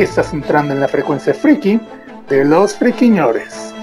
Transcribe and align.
Estás 0.00 0.32
entrando 0.32 0.72
en 0.72 0.80
la 0.80 0.88
frecuencia 0.88 1.34
friki 1.34 1.78
de 2.26 2.42
los 2.46 2.74
friquiñores. 2.74 3.74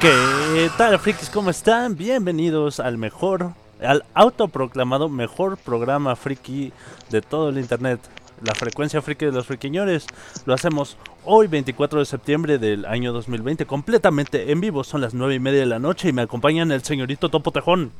¿Qué 0.00 0.70
tal, 0.78 0.96
frikis? 1.00 1.28
¿Cómo 1.28 1.50
están? 1.50 1.96
Bienvenidos 1.96 2.78
al 2.78 2.96
mejor, 2.96 3.54
al 3.82 4.04
autoproclamado 4.14 5.08
mejor 5.08 5.56
programa 5.56 6.14
friki 6.14 6.72
de 7.10 7.20
todo 7.20 7.48
el 7.48 7.58
internet. 7.58 7.98
La 8.42 8.54
frecuencia 8.54 9.00
friki 9.00 9.26
de 9.26 9.32
los 9.32 9.46
friquiñores. 9.46 10.06
Lo 10.44 10.54
hacemos 10.54 10.96
hoy, 11.24 11.46
24 11.46 12.00
de 12.00 12.04
septiembre 12.04 12.58
del 12.58 12.84
año 12.84 13.12
2020, 13.12 13.66
completamente 13.66 14.50
en 14.50 14.60
vivo. 14.60 14.84
Son 14.84 15.00
las 15.00 15.14
9 15.14 15.34
y 15.34 15.38
media 15.38 15.60
de 15.60 15.66
la 15.66 15.78
noche 15.78 16.08
y 16.08 16.12
me 16.12 16.22
acompañan 16.22 16.72
el 16.72 16.82
señorito 16.82 17.28
Topo 17.28 17.52
Tejón. 17.52 17.92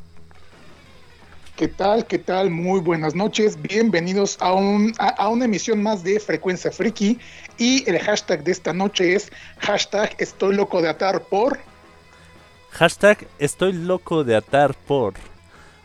¿Qué 1.57 1.69
tal? 1.69 2.05
¿Qué 2.07 2.19
tal? 2.19 2.51
Muy 2.51 2.81
buenas 2.81 3.15
noches. 3.15 3.57
Bienvenidos 3.63 4.37
a, 4.41 4.53
un, 4.53 4.93
a, 4.99 5.11
a 5.11 5.29
una 5.29 5.45
emisión 5.45 5.81
más 5.83 6.03
de 6.03 6.19
Frecuencia 6.19 6.73
Friki. 6.73 7.19
Y 7.59 7.89
el 7.89 8.01
hashtag 8.01 8.43
de 8.43 8.51
esta 8.51 8.73
noche 8.73 9.15
es 9.15 9.31
hashtag 9.59 10.17
estoy 10.19 10.57
loco 10.57 10.83
de 10.83 10.89
atar 10.89 11.23
por... 11.23 11.59
Hashtag 12.71 13.29
estoy 13.39 13.73
loco 13.73 14.25
de 14.25 14.35
atar 14.35 14.75
por. 14.75 15.15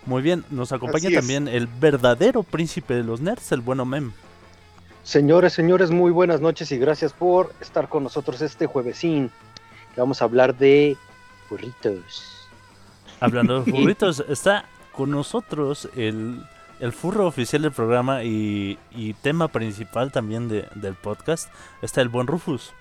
Muy 0.08 0.24
bien, 0.24 0.44
nos 0.50 0.72
acompaña 0.72 1.12
también 1.12 1.48
el 1.48 1.68
verdadero 1.68 2.42
príncipe 2.42 2.96
de 2.96 3.04
los 3.04 3.22
nerds, 3.22 3.52
el 3.52 3.62
bueno 3.62 3.86
Mem. 3.86 4.12
Señores, 5.10 5.54
señores, 5.54 5.90
muy 5.90 6.12
buenas 6.12 6.40
noches 6.40 6.72
y 6.72 6.78
gracias 6.78 7.14
por 7.14 7.52
estar 7.62 7.90
con 7.90 8.04
nosotros 8.04 8.44
este 8.44 8.68
juevesín. 8.68 9.32
Que 9.96 10.02
vamos 10.02 10.22
a 10.22 10.26
hablar 10.26 10.56
de 10.56 10.98
burritos. 11.50 12.48
Hablando 13.20 13.64
de 13.64 13.72
burritos, 13.72 14.24
está 14.30 14.66
con 14.92 15.10
nosotros 15.10 15.90
el, 15.96 16.46
el 16.80 16.92
furro 16.94 17.26
oficial 17.26 17.64
del 17.64 17.72
programa 17.72 18.24
y, 18.24 18.78
y 18.92 19.14
tema 19.16 19.48
principal 19.48 20.12
también 20.12 20.48
de- 20.48 20.68
del 20.76 20.94
podcast. 20.94 21.50
Está 21.82 22.02
el 22.02 22.10
buen 22.10 22.28
Rufus. 22.28 22.72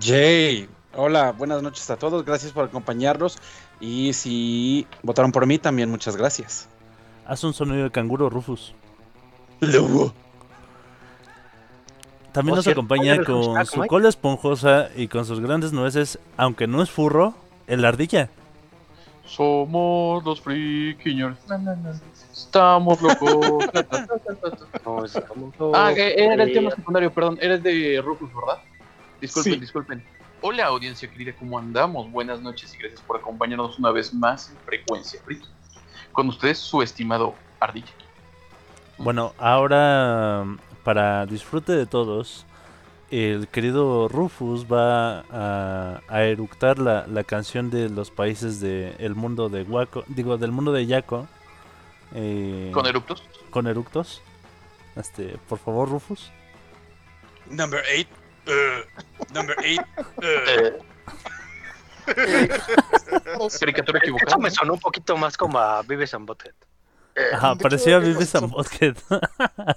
Jay, 0.00 0.68
hola, 0.96 1.30
buenas 1.30 1.62
noches 1.62 1.88
a 1.90 1.96
todos, 1.96 2.24
gracias 2.24 2.50
por 2.50 2.64
acompañarnos 2.64 3.38
y 3.78 4.14
si 4.14 4.84
votaron 5.04 5.30
por 5.30 5.46
mí 5.46 5.58
también 5.58 5.90
muchas 5.90 6.16
gracias. 6.16 6.68
Haz 7.24 7.44
un 7.44 7.54
sonido 7.54 7.84
de 7.84 7.90
canguro, 7.92 8.28
Rufus. 8.30 8.74
Lobo. 9.60 10.12
También 12.32 12.56
nos 12.56 12.66
acompaña 12.66 13.24
con 13.24 13.66
su 13.66 13.86
cola 13.86 14.08
esponjosa 14.08 14.88
y 14.96 15.08
con 15.08 15.24
sus 15.24 15.40
grandes 15.40 15.72
nueces, 15.72 16.18
aunque 16.36 16.66
no 16.66 16.82
es 16.82 16.90
furro, 16.90 17.34
el 17.66 17.84
ardilla. 17.84 18.30
Somos 19.24 20.24
los 20.24 20.40
friquiñores. 20.40 21.38
Estamos 22.32 23.00
locos. 23.00 23.64
No, 24.84 25.04
estamos 25.04 25.54
ah, 25.74 25.92
que 25.94 26.14
era 26.14 26.34
el 26.42 26.50
eh, 26.50 26.54
tema 26.54 26.70
secundario, 26.70 27.12
perdón. 27.12 27.38
Eres 27.40 27.62
de 27.62 28.02
Rufus, 28.02 28.30
¿verdad? 28.34 28.62
Disculpen, 29.20 29.52
Sí. 29.52 29.60
disculpen. 29.60 30.04
Hola, 30.40 30.66
audiencia 30.66 31.08
querida, 31.08 31.32
¿cómo 31.38 31.58
andamos? 31.58 32.10
Buenas 32.10 32.40
noches 32.40 32.74
y 32.74 32.78
gracias 32.78 33.00
por 33.02 33.18
acompañarnos 33.18 33.78
una 33.78 33.90
vez 33.90 34.14
más 34.14 34.50
en 34.50 34.56
Frecuencia 34.64 35.20
Friki. 35.24 35.46
Con 36.12 36.28
ustedes, 36.28 36.58
su 36.58 36.82
estimado 36.82 37.34
Ardilla. 37.60 37.92
Bueno, 38.98 39.34
ahora 39.38 40.44
para 40.84 41.26
disfrute 41.26 41.72
de 41.72 41.86
todos, 41.86 42.46
el 43.10 43.48
querido 43.48 44.08
Rufus 44.08 44.66
va 44.66 45.20
a, 45.30 46.00
a 46.08 46.22
eructar 46.24 46.78
la, 46.78 47.06
la 47.06 47.24
canción 47.24 47.70
de 47.70 47.88
los 47.88 48.10
países 48.10 48.60
del 48.60 49.14
mundo 49.14 49.48
de 49.48 49.62
Waco, 49.62 50.04
digo, 50.08 50.38
del 50.38 50.52
mundo 50.52 50.72
de 50.72 50.86
Yaco. 50.86 51.26
eh, 52.14 52.70
Con 52.72 52.86
eructos. 52.86 53.22
con 53.50 53.66
eructos. 53.66 54.22
Este, 54.96 55.36
por 55.48 55.58
favor, 55.58 55.88
Rufus. 55.88 56.30
Number 57.48 57.82
8. 57.94 58.08
number 59.34 59.56
8. 59.58 59.80
Caricatura 63.58 63.98
Eso 63.98 64.04
equivocada. 64.04 64.36
me 64.38 64.50
sonó 64.50 64.74
un 64.74 64.80
poquito 64.80 65.16
más 65.16 65.36
como 65.36 65.58
a 65.58 65.82
Vives 65.82 66.14
and 66.14 66.26
Butthead. 66.26 66.54
Ajá, 67.34 67.54
de 67.54 67.62
parecía 67.62 67.98
Vives 67.98 68.22
eso- 68.34 68.38
and 68.38 68.50
Butthead. 68.50 68.96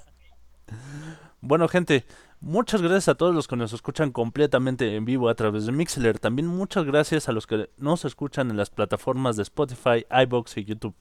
bueno, 1.44 1.68
gente, 1.68 2.04
muchas 2.40 2.80
gracias 2.82 3.08
a 3.08 3.14
todos 3.14 3.34
los 3.34 3.46
que 3.48 3.56
nos 3.56 3.72
escuchan 3.72 4.10
completamente 4.12 4.96
en 4.96 5.04
vivo 5.04 5.28
a 5.28 5.34
través 5.34 5.66
de 5.66 5.72
Mixler. 5.72 6.18
También 6.18 6.48
muchas 6.48 6.84
gracias 6.84 7.28
a 7.28 7.32
los 7.32 7.46
que 7.46 7.70
nos 7.78 8.04
escuchan 8.04 8.50
en 8.50 8.56
las 8.56 8.70
plataformas 8.70 9.36
de 9.36 9.42
Spotify, 9.42 10.06
iBox 10.10 10.56
y 10.56 10.64
YouTube. 10.64 10.94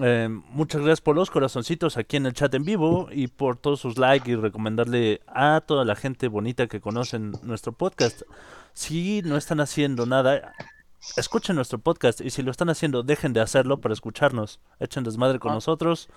Eh, 0.00 0.28
muchas 0.50 0.80
gracias 0.80 1.00
por 1.00 1.16
los 1.16 1.28
corazoncitos 1.30 1.96
aquí 1.96 2.16
en 2.18 2.26
el 2.26 2.32
chat 2.32 2.54
en 2.54 2.62
vivo 2.64 3.08
y 3.10 3.26
por 3.26 3.56
todos 3.56 3.80
sus 3.80 3.98
likes 3.98 4.30
y 4.30 4.36
recomendarle 4.36 5.20
a 5.26 5.60
toda 5.60 5.84
la 5.84 5.96
gente 5.96 6.28
bonita 6.28 6.68
que 6.68 6.80
conocen 6.80 7.32
nuestro 7.42 7.72
podcast. 7.72 8.22
Si 8.74 9.22
no 9.22 9.36
están 9.36 9.58
haciendo 9.60 10.06
nada, 10.06 10.52
escuchen 11.16 11.56
nuestro 11.56 11.78
podcast 11.80 12.20
y 12.20 12.30
si 12.30 12.42
lo 12.42 12.52
están 12.52 12.70
haciendo, 12.70 13.02
dejen 13.02 13.32
de 13.32 13.40
hacerlo 13.40 13.80
para 13.80 13.92
escucharnos. 13.92 14.60
Echen 14.78 15.02
desmadre 15.02 15.40
con 15.40 15.50
Ah. 15.50 15.54
nosotros. 15.54 16.08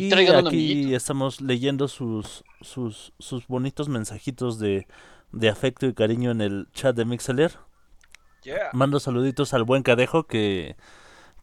Y 0.00 0.08
traigan 0.08 0.36
un 0.36 0.46
aquí 0.46 0.72
amiguito. 0.72 0.96
estamos 0.96 1.40
leyendo 1.40 1.88
sus, 1.88 2.44
sus, 2.60 3.12
sus 3.18 3.46
bonitos 3.46 3.88
mensajitos 3.88 4.58
de, 4.58 4.86
de 5.32 5.48
afecto 5.48 5.86
y 5.86 5.94
cariño 5.94 6.30
en 6.30 6.40
el 6.40 6.68
chat 6.72 6.96
de 6.96 7.04
Mixeler. 7.04 7.58
Yeah. 8.42 8.70
Mando 8.72 8.98
saluditos 9.00 9.54
al 9.54 9.64
buen 9.64 9.82
Cadejo 9.82 10.26
que, 10.26 10.76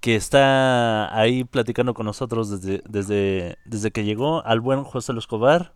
que 0.02 0.16
está 0.16 1.16
ahí 1.18 1.44
platicando 1.44 1.94
con 1.94 2.06
nosotros 2.06 2.50
desde, 2.50 2.82
desde, 2.90 3.58
desde 3.66 3.92
que 3.92 4.04
llegó. 4.04 4.46
Al 4.46 4.60
buen 4.60 4.84
José 4.84 5.14
Escobar. 5.18 5.74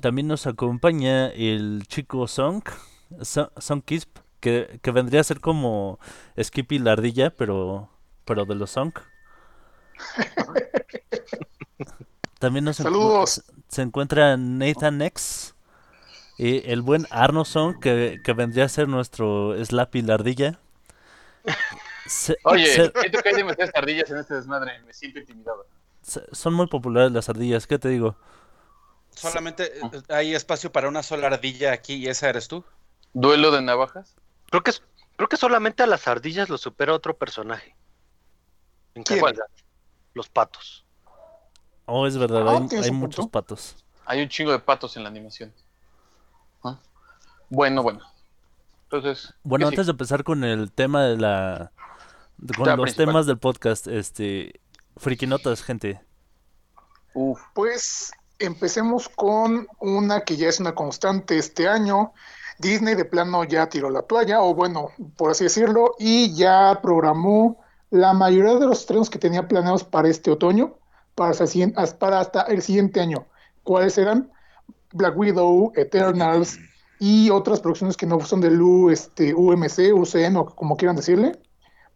También 0.00 0.28
nos 0.28 0.46
acompaña 0.46 1.28
el 1.30 1.84
chico 1.88 2.28
Song, 2.28 2.62
Son- 3.22 3.50
Songkisp, 3.56 4.18
que, 4.38 4.78
que 4.82 4.90
vendría 4.92 5.20
a 5.20 5.24
ser 5.24 5.40
como 5.40 5.98
Skippy 6.40 6.78
la 6.78 6.92
ardilla, 6.92 7.30
pero, 7.30 7.88
pero 8.24 8.44
de 8.44 8.54
los 8.54 8.70
Song. 8.70 8.92
También 12.38 12.64
nos 12.64 12.80
encu- 12.80 12.84
Saludos. 12.84 13.42
se 13.68 13.82
encuentra 13.82 14.36
Nathan 14.36 15.02
X. 15.02 15.54
Y 16.38 16.70
el 16.70 16.80
buen 16.80 17.06
Arno 17.10 17.44
Song, 17.44 17.78
que, 17.80 18.20
que 18.24 18.32
vendría 18.32 18.64
a 18.64 18.68
ser 18.70 18.88
nuestro 18.88 19.54
Slappy 19.62 20.00
la 20.02 20.14
ardilla. 20.14 20.58
Se- 22.06 22.38
Oye, 22.44 22.66
se- 22.66 22.92
siento 22.98 23.20
que 23.22 23.28
hay 23.28 23.34
demasiadas 23.34 23.74
ardillas 23.74 24.10
en 24.10 24.16
este 24.18 24.34
desmadre. 24.34 24.80
Me 24.86 24.92
siento 24.94 25.18
intimidado. 25.20 25.66
se- 26.02 26.24
son 26.32 26.54
muy 26.54 26.66
populares 26.66 27.12
las 27.12 27.28
ardillas, 27.28 27.66
¿qué 27.66 27.78
te 27.78 27.88
digo? 27.90 28.16
Solamente 29.10 29.64
eh, 29.78 30.02
hay 30.08 30.34
espacio 30.34 30.72
para 30.72 30.88
una 30.88 31.02
sola 31.02 31.26
ardilla 31.26 31.72
aquí 31.72 31.94
y 31.96 32.08
esa 32.08 32.30
eres 32.30 32.48
tú. 32.48 32.64
¿Duelo 33.12 33.50
de 33.50 33.60
navajas? 33.60 34.14
Creo 34.50 34.62
que, 34.62 34.72
creo 35.16 35.28
que 35.28 35.36
solamente 35.36 35.82
a 35.82 35.86
las 35.86 36.08
ardillas 36.08 36.48
lo 36.48 36.56
supera 36.56 36.94
otro 36.94 37.18
personaje. 37.18 37.74
En 38.94 39.02
¿Quién? 39.02 39.20
calidad. 39.20 39.44
Los 40.14 40.28
patos. 40.28 40.84
Oh, 41.86 42.06
es 42.06 42.16
verdad, 42.16 42.46
Ah, 42.48 42.66
hay, 42.82 42.90
muchos 42.90 43.26
patos. 43.28 43.76
Hay 44.06 44.22
un 44.22 44.28
chingo 44.28 44.52
de 44.52 44.58
patos 44.60 44.96
en 44.96 45.02
la 45.02 45.08
animación. 45.08 45.52
Ah. 46.62 46.78
Bueno, 47.48 47.82
bueno. 47.82 48.00
Entonces. 48.84 49.34
Bueno, 49.42 49.66
¿qué 49.66 49.74
antes 49.74 49.86
de 49.86 49.92
empezar 49.92 50.24
con 50.24 50.44
el 50.44 50.70
tema 50.72 51.04
de 51.04 51.16
la... 51.16 51.72
de- 52.38 52.54
con 52.54 52.66
los 52.68 52.80
principal. 52.82 53.06
temas 53.06 53.26
del 53.26 53.38
podcast, 53.38 53.86
este... 53.86 54.60
Frikinotas, 54.96 55.62
gente. 55.62 55.94
sigue? 55.94 56.04
Uf. 57.14 57.40
Pues 57.54 58.12
empecemos 58.38 59.08
con 59.08 59.66
una 59.78 60.22
que 60.22 60.36
ya 60.36 60.48
es 60.48 60.60
una 60.60 60.74
constante 60.74 61.38
este 61.38 61.68
año. 61.68 62.12
Disney 62.58 62.94
de 62.94 63.04
plano 63.04 63.44
ya 63.44 63.68
tiró 63.68 63.88
la 63.90 64.02
toalla, 64.02 64.42
o 64.42 64.54
bueno, 64.54 64.90
por 65.16 65.30
así 65.30 65.44
decirlo, 65.44 65.94
y 65.98 66.34
ya 66.36 66.78
programó 66.82 67.58
la 67.90 68.12
mayoría 68.12 68.54
de 68.58 68.66
los 68.66 68.80
estrenos 68.80 69.10
que 69.10 69.18
tenía 69.18 69.48
planeados 69.48 69.84
para 69.84 70.08
este 70.08 70.30
otoño, 70.30 70.76
para 71.14 71.32
hasta, 71.32 72.20
hasta 72.20 72.42
el 72.42 72.62
siguiente 72.62 73.00
año. 73.00 73.26
¿Cuáles 73.62 73.98
eran? 73.98 74.30
Black 74.92 75.16
Widow, 75.16 75.72
Eternals, 75.76 76.58
y 77.00 77.30
otras 77.30 77.60
producciones 77.60 77.96
que 77.96 78.06
no 78.06 78.20
son 78.20 78.42
del 78.42 78.60
U, 78.60 78.90
este, 78.90 79.34
UMC, 79.34 79.92
UCN 79.94 80.36
o 80.36 80.44
como 80.44 80.76
quieran 80.76 80.96
decirle, 80.96 81.32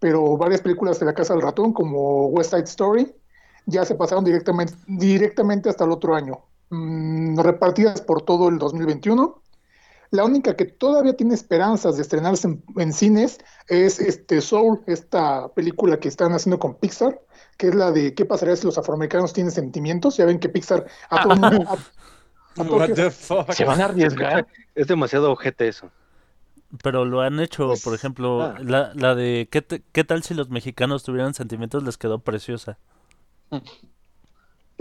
pero 0.00 0.36
varias 0.38 0.62
películas 0.62 0.98
de 0.98 1.06
la 1.06 1.14
Casa 1.14 1.34
del 1.34 1.42
Ratón 1.42 1.74
como 1.74 2.28
West 2.28 2.50
Side 2.50 2.64
Story 2.64 3.14
ya 3.66 3.84
se 3.84 3.94
pasaron 3.94 4.24
directamente, 4.24 4.72
directamente 4.86 5.68
hasta 5.68 5.84
el 5.84 5.90
otro 5.90 6.14
año, 6.14 6.46
mm, 6.70 7.38
repartidas 7.38 8.00
por 8.00 8.22
todo 8.22 8.48
el 8.48 8.58
2021. 8.58 9.42
La 10.10 10.24
única 10.24 10.54
que 10.56 10.64
todavía 10.66 11.14
tiene 11.16 11.34
esperanzas 11.34 11.96
de 11.96 12.02
estrenarse 12.02 12.46
en, 12.48 12.64
en 12.76 12.92
cines 12.92 13.38
es 13.68 13.98
este 14.00 14.40
Soul, 14.40 14.80
esta 14.86 15.48
película 15.54 15.98
que 15.98 16.08
están 16.08 16.32
haciendo 16.32 16.58
con 16.58 16.74
Pixar, 16.76 17.20
que 17.56 17.68
es 17.68 17.74
la 17.74 17.90
de 17.90 18.14
qué 18.14 18.24
pasaría 18.24 18.54
si 18.56 18.66
los 18.66 18.78
afroamericanos 18.78 19.32
tienen 19.32 19.50
sentimientos. 19.50 20.16
Ya 20.16 20.24
ven 20.26 20.38
que 20.38 20.48
Pixar 20.48 20.86
a 21.10 21.22
todo 21.22 21.32
el 21.34 21.40
mundo- 21.40 21.64
a- 21.68 22.60
a 22.60 22.64
todo 22.64 22.76
What 22.76 22.86
que- 22.88 22.94
the 22.94 23.10
fuck? 23.10 23.50
¿Se 23.52 23.64
van 23.64 23.80
a 23.80 23.86
arriesgar? 23.86 24.46
Es 24.74 24.86
demasiado 24.88 25.30
ojete 25.32 25.68
eso. 25.68 25.90
Pero 26.82 27.04
lo 27.04 27.20
han 27.20 27.38
hecho, 27.38 27.68
Pues, 27.68 27.82
por 27.84 27.94
ejemplo, 27.94 28.42
ah. 28.42 28.56
la, 28.60 28.92
la 28.94 29.14
de 29.14 29.48
¿qué, 29.50 29.62
te- 29.62 29.82
¿qué 29.92 30.02
tal 30.02 30.22
si 30.24 30.34
los 30.34 30.50
mexicanos 30.50 31.04
tuvieran 31.04 31.32
sentimientos? 31.34 31.82
Les 31.84 31.96
quedó 31.96 32.18
preciosa. 32.18 32.78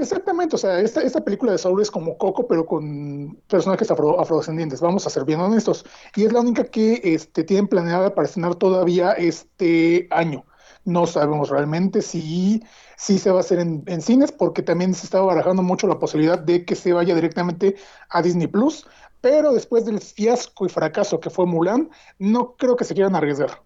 Exactamente, 0.04 0.56
o 0.56 0.60
sea, 0.60 0.80
esta, 0.82 1.02
esta 1.02 1.24
película 1.24 1.54
de 1.54 1.58
Saul 1.58 1.82
es 1.82 1.90
como 1.92 2.18
Coco, 2.18 2.48
pero 2.48 2.66
con 2.66 3.36
personajes 3.48 3.90
afro- 3.90 4.20
afrodescendientes, 4.20 4.82
vamos 4.82 5.08
a 5.08 5.10
ser 5.10 5.24
bien 5.24 5.40
honestos. 5.40 5.86
Y 6.16 6.26
es 6.26 6.34
la 6.34 6.42
única 6.42 6.66
que 6.66 7.00
este, 7.04 7.44
tienen 7.44 7.68
planeada 7.68 8.14
para 8.14 8.26
estrenar 8.28 8.56
todavía 8.56 9.14
este 9.14 10.08
año. 10.12 10.46
No 10.84 11.06
sabemos 11.08 11.50
realmente 11.50 12.02
si, 12.02 12.62
si 12.98 13.18
se 13.18 13.32
va 13.32 13.38
a 13.38 13.40
hacer 13.42 13.60
en, 13.60 13.84
en 13.88 14.02
cines, 14.02 14.32
porque 14.34 14.62
también 14.62 14.94
se 14.94 15.06
estaba 15.06 15.26
barajando 15.26 15.64
mucho 15.64 15.88
la 15.88 16.00
posibilidad 16.00 16.38
de 16.40 16.66
que 16.66 16.76
se 16.76 16.92
vaya 16.94 17.16
directamente 17.16 17.76
a 18.10 18.22
Disney 18.22 18.48
Plus, 18.48 18.86
pero 19.22 19.54
después 19.54 19.86
del 19.86 20.02
fiasco 20.02 20.66
y 20.66 20.70
fracaso 20.70 21.20
que 21.22 21.30
fue 21.30 21.46
Mulan, 21.46 21.90
no 22.20 22.56
creo 22.58 22.76
que 22.76 22.84
se 22.84 22.94
quieran 22.94 23.16
arriesgar. 23.16 23.62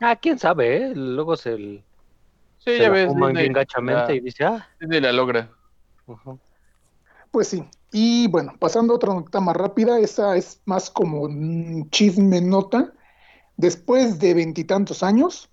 Ah, 0.00 0.16
quién 0.16 0.38
sabe, 0.38 0.76
¿eh? 0.76 0.92
Luego 0.94 1.36
se, 1.36 1.84
Sí, 2.58 2.72
se 2.72 2.78
ya 2.78 2.84
la 2.84 2.90
ves. 2.90 3.06
fuman 3.08 3.28
Disney 3.30 3.42
bien 3.44 3.52
gachamente 3.52 4.08
la- 4.08 4.14
y 4.14 4.20
dice, 4.20 4.44
ah, 4.44 4.68
Disney 4.80 5.00
la 5.00 5.12
logra. 5.12 5.50
Pues 7.30 7.48
sí. 7.48 7.64
Y 7.92 8.28
bueno, 8.28 8.52
pasando 8.58 8.92
a 8.92 8.96
otra 8.96 9.14
nota 9.14 9.40
más 9.40 9.56
rápida, 9.56 9.98
esa 9.98 10.36
es 10.36 10.60
más 10.64 10.90
como 10.90 11.22
un 11.22 11.88
chisme 11.90 12.40
nota. 12.40 12.92
Después 13.56 14.18
de 14.18 14.34
veintitantos 14.34 15.02
años, 15.02 15.48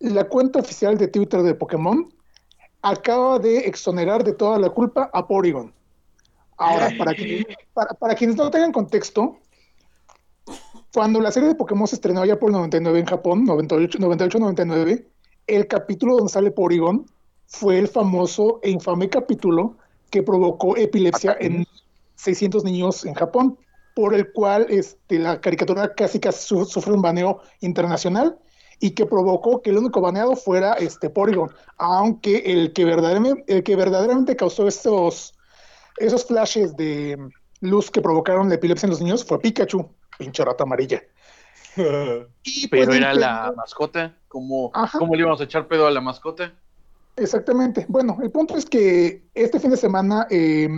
la 0.00 0.24
cuenta 0.24 0.60
oficial 0.60 0.96
de 0.98 1.08
Twitter 1.08 1.42
de 1.42 1.54
Pokémon 1.54 2.12
acaba 2.82 3.38
de 3.38 3.58
exonerar 3.60 4.22
de 4.24 4.32
toda 4.32 4.58
la 4.58 4.70
culpa 4.70 5.10
a 5.12 5.26
Porygon. 5.26 5.72
Ahora, 6.56 6.88
para, 6.98 7.14
que- 7.14 7.46
para, 7.72 7.90
para 7.94 8.14
quienes 8.14 8.36
no 8.36 8.50
tengan 8.50 8.72
contexto, 8.72 9.38
cuando 10.92 11.20
la 11.20 11.30
serie 11.30 11.48
de 11.50 11.54
Pokémon 11.54 11.86
se 11.86 11.96
estrenó 11.96 12.24
ya 12.24 12.38
por 12.38 12.50
el 12.50 12.54
99 12.56 12.98
en 13.00 13.06
Japón, 13.06 13.46
98-99, 13.46 15.06
el 15.48 15.66
capítulo 15.66 16.16
donde 16.16 16.32
sale 16.32 16.50
Porygon 16.50 17.06
fue 17.46 17.78
el 17.78 17.88
famoso 17.88 18.60
e 18.62 18.70
infame 18.70 19.08
capítulo 19.08 19.76
que 20.10 20.22
provocó 20.22 20.76
epilepsia 20.76 21.36
en 21.40 21.66
600 22.16 22.64
niños 22.64 23.04
en 23.04 23.14
Japón, 23.14 23.58
por 23.94 24.14
el 24.14 24.32
cual 24.32 24.66
este, 24.68 25.18
la 25.18 25.40
caricatura 25.40 25.94
casi 25.94 26.20
casi 26.20 26.46
su- 26.46 26.64
sufre 26.64 26.92
un 26.92 27.02
baneo 27.02 27.40
internacional 27.60 28.38
y 28.80 28.90
que 28.90 29.06
provocó 29.06 29.60
que 29.60 29.70
el 29.70 29.78
único 29.78 30.00
baneado 30.00 30.36
fuera 30.36 30.74
este 30.74 31.10
Porygon, 31.10 31.50
aunque 31.78 32.38
el 32.46 32.72
que 32.72 32.84
verdaderamente, 32.84 33.44
el 33.48 33.62
que 33.64 33.74
verdaderamente 33.74 34.36
causó 34.36 34.68
esos, 34.68 35.34
esos 35.96 36.24
flashes 36.24 36.76
de 36.76 37.18
luz 37.60 37.90
que 37.90 38.00
provocaron 38.00 38.48
la 38.48 38.54
epilepsia 38.54 38.86
en 38.86 38.90
los 38.90 39.00
niños 39.00 39.24
fue 39.24 39.40
Pikachu, 39.40 39.88
pinche 40.18 40.44
rata 40.44 40.62
amarilla. 40.64 41.02
Y, 42.44 42.66
pues, 42.68 42.86
Pero 42.86 42.92
era 42.94 43.12
Nintendo- 43.12 43.20
la 43.20 43.52
mascota. 43.56 44.14
¿Cómo. 44.28 44.70
¿Cómo 44.98 45.14
le 45.14 45.20
íbamos 45.20 45.40
a 45.40 45.44
echar 45.44 45.66
pedo 45.68 45.86
a 45.86 45.90
la 45.90 46.00
mascota? 46.00 46.52
Exactamente. 47.16 47.86
Bueno, 47.88 48.18
el 48.22 48.30
punto 48.30 48.56
es 48.56 48.66
que 48.66 49.22
este 49.34 49.58
fin 49.58 49.70
de 49.70 49.76
semana 49.76 50.26
eh, 50.30 50.68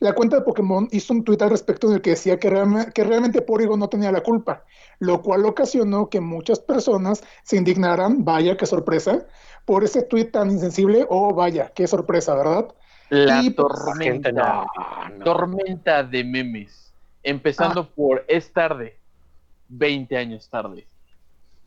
la 0.00 0.12
cuenta 0.14 0.36
de 0.36 0.42
Pokémon 0.42 0.88
hizo 0.90 1.12
un 1.12 1.24
tuit 1.24 1.40
al 1.42 1.50
respecto 1.50 1.86
en 1.88 1.94
el 1.94 2.00
que 2.02 2.10
decía 2.10 2.38
que, 2.38 2.50
realme- 2.50 2.92
que 2.92 3.04
realmente 3.04 3.42
Porygon 3.42 3.78
no 3.78 3.88
tenía 3.88 4.10
la 4.12 4.22
culpa, 4.22 4.64
lo 4.98 5.22
cual 5.22 5.44
ocasionó 5.46 6.08
que 6.10 6.20
muchas 6.20 6.58
personas 6.60 7.22
se 7.44 7.56
indignaran, 7.56 8.24
vaya, 8.24 8.56
qué 8.56 8.66
sorpresa, 8.66 9.26
por 9.64 9.84
ese 9.84 10.02
tuit 10.02 10.32
tan 10.32 10.50
insensible, 10.50 11.06
o 11.08 11.32
vaya, 11.34 11.70
qué 11.74 11.86
sorpresa, 11.86 12.34
¿verdad? 12.34 12.68
La 13.10 13.42
Y, 13.42 13.50
pues, 13.50 13.68
tormenta. 13.68 14.32
no, 14.32 14.66
no. 15.18 15.24
Tormenta 15.24 16.02
de 16.02 16.24
memes. 16.24 16.92
Empezando 17.22 17.82
Ah. 17.82 17.88
por 17.94 18.24
es 18.28 18.52
tarde. 18.52 18.98
20 19.68 20.16
años 20.16 20.48
tarde. 20.48 20.86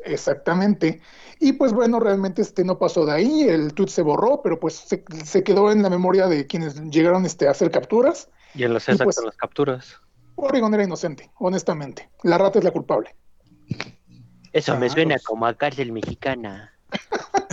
Exactamente. 0.05 1.01
Y 1.39 1.53
pues 1.53 1.73
bueno, 1.73 1.99
realmente 1.99 2.41
este 2.41 2.63
no 2.63 2.77
pasó 2.79 3.05
de 3.05 3.13
ahí, 3.13 3.41
el 3.43 3.73
tweet 3.73 3.89
se 3.89 4.01
borró, 4.03 4.41
pero 4.43 4.59
pues 4.59 4.75
se, 4.75 5.03
se 5.25 5.43
quedó 5.43 5.71
en 5.71 5.81
la 5.81 5.89
memoria 5.89 6.27
de 6.27 6.45
quienes 6.47 6.79
llegaron 6.89 7.25
este, 7.25 7.47
a 7.47 7.51
hacer 7.51 7.71
capturas. 7.71 8.29
Y 8.53 8.63
en 8.63 8.73
los 8.73 8.87
Y 8.87 8.95
pues- 8.95 9.19
las 9.23 9.35
capturas. 9.35 9.99
Porygon 10.35 10.71
era 10.75 10.83
inocente, 10.83 11.31
honestamente. 11.39 12.09
La 12.23 12.37
rata 12.37 12.59
es 12.59 12.63
la 12.65 12.69
culpable. 12.71 13.15
Eso 14.53 14.77
me 14.77 14.85
Ah, 14.85 14.89
suena 14.89 15.15
pues. 15.15 15.23
como 15.25 15.47
a 15.47 15.53
cárcel 15.55 15.91
mexicana. 15.91 16.73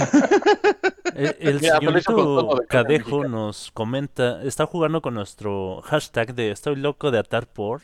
El, 1.14 1.36
el 1.38 1.60
Mira, 1.60 1.78
señorito 1.78 2.56
de 2.60 2.66
Cadejo 2.66 3.24
nos 3.28 3.70
comenta, 3.70 4.42
está 4.42 4.66
jugando 4.66 5.00
con 5.00 5.14
nuestro 5.14 5.80
hashtag 5.82 6.34
de 6.34 6.50
estoy 6.50 6.74
loco 6.76 7.10
de 7.12 7.18
atar 7.20 7.46
por. 7.46 7.82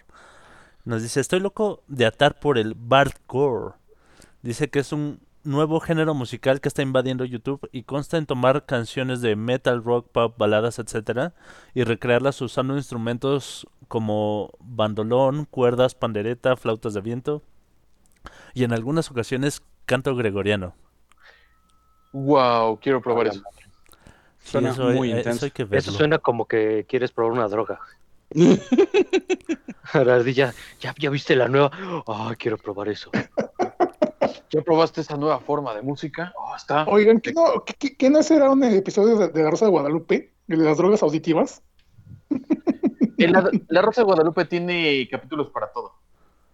Nos 0.85 1.03
dice, 1.03 1.21
estoy 1.21 1.41
loco 1.41 1.83
de 1.89 2.07
atar 2.07 2.39
por 2.41 2.59
el 2.59 2.75
Bardcore. 2.75 3.75
Dice 4.43 4.71
que 4.71 4.81
es 4.81 4.93
un 4.93 5.21
nuevo 5.45 5.81
género 5.81 6.15
musical 6.15 6.61
que 6.61 6.69
está 6.69 6.83
invadiendo 6.83 7.25
YouTube 7.25 7.69
y 7.73 7.85
consta 7.85 8.19
en 8.19 8.27
tomar 8.27 8.67
canciones 8.67 9.21
de 9.21 9.37
metal, 9.37 9.83
rock, 9.85 10.09
pop, 10.13 10.37
baladas, 10.39 10.79
etcétera, 10.79 11.35
y 11.75 11.85
recrearlas 11.85 12.41
usando 12.43 12.77
instrumentos 12.77 13.67
como 13.89 14.53
bandolón, 14.61 15.47
cuerdas, 15.47 15.95
pandereta, 15.95 16.57
flautas 16.57 16.95
de 16.95 17.01
viento 17.01 17.43
y 18.55 18.65
en 18.65 18.73
algunas 18.73 19.11
ocasiones 19.11 19.63
canto 19.87 20.15
gregoriano. 20.17 20.75
Wow, 22.13 22.79
quiero 22.81 23.01
probar 23.01 23.29
eso. 23.29 23.43
Sí, 24.39 24.51
Suena 24.51 24.71
eso 24.71 24.85
muy 24.85 25.13
eh, 25.13 25.13
intenso. 25.13 25.31
eso 25.31 25.47
hay 25.47 25.51
que 25.53 25.65
Eso 25.71 25.93
verlo. 25.93 25.93
suena 25.93 26.19
como 26.19 26.47
que 26.47 26.87
quieres 26.89 27.13
probar 27.13 27.33
una 27.33 27.49
droga. 27.49 27.81
Di, 30.25 30.33
ya, 30.35 30.55
ya, 30.81 31.11
viste 31.11 31.35
la 31.37 31.49
nueva. 31.49 31.71
Ah, 32.07 32.35
quiero 32.39 32.57
probar 32.59 32.89
eso. 32.89 33.11
¿Ya 34.51 34.63
probaste 34.63 35.01
esa 35.01 35.17
nueva 35.17 35.41
forma 35.41 35.75
de 35.75 35.83
música? 35.83 36.33
Oh, 36.37 36.55
está. 36.57 36.85
Oigan, 36.85 37.21
¿qué 37.21 37.33
no, 37.33 37.65
qué- 37.65 37.97
qué- 37.97 38.11
no 38.11 38.23
será 38.23 38.51
un 38.51 38.63
episodio 38.65 39.17
de, 39.17 39.29
de 39.29 39.43
La 39.43 39.51
Rosa 39.51 39.65
de 39.67 39.71
Guadalupe? 39.71 40.33
El 40.49 40.59
de 40.59 40.65
las 40.65 40.77
drogas 40.79 41.03
auditivas. 41.03 41.63
La, 43.19 43.51
la 43.69 43.83
Rosa 43.83 44.01
de 44.01 44.07
Guadalupe 44.07 44.47
tiene 44.47 45.07
capítulos 45.11 45.51
para 45.51 45.71
todo. 45.73 45.93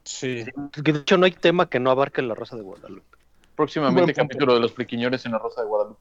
Sí. 0.02 0.44
Que 0.82 0.92
de 0.92 0.98
hecho 0.98 1.16
no 1.16 1.24
hay 1.26 1.30
tema 1.30 1.70
que 1.70 1.78
no 1.78 1.92
abarque 1.92 2.22
la 2.22 2.34
Rosa 2.34 2.56
de 2.56 2.62
Guadalupe. 2.62 3.16
Próximamente 3.54 4.12
capítulo 4.12 4.54
de 4.54 4.60
los 4.60 4.72
pliquiñores 4.72 5.24
en 5.26 5.32
la 5.32 5.38
Rosa 5.38 5.60
de 5.62 5.68
Guadalupe. 5.68 6.00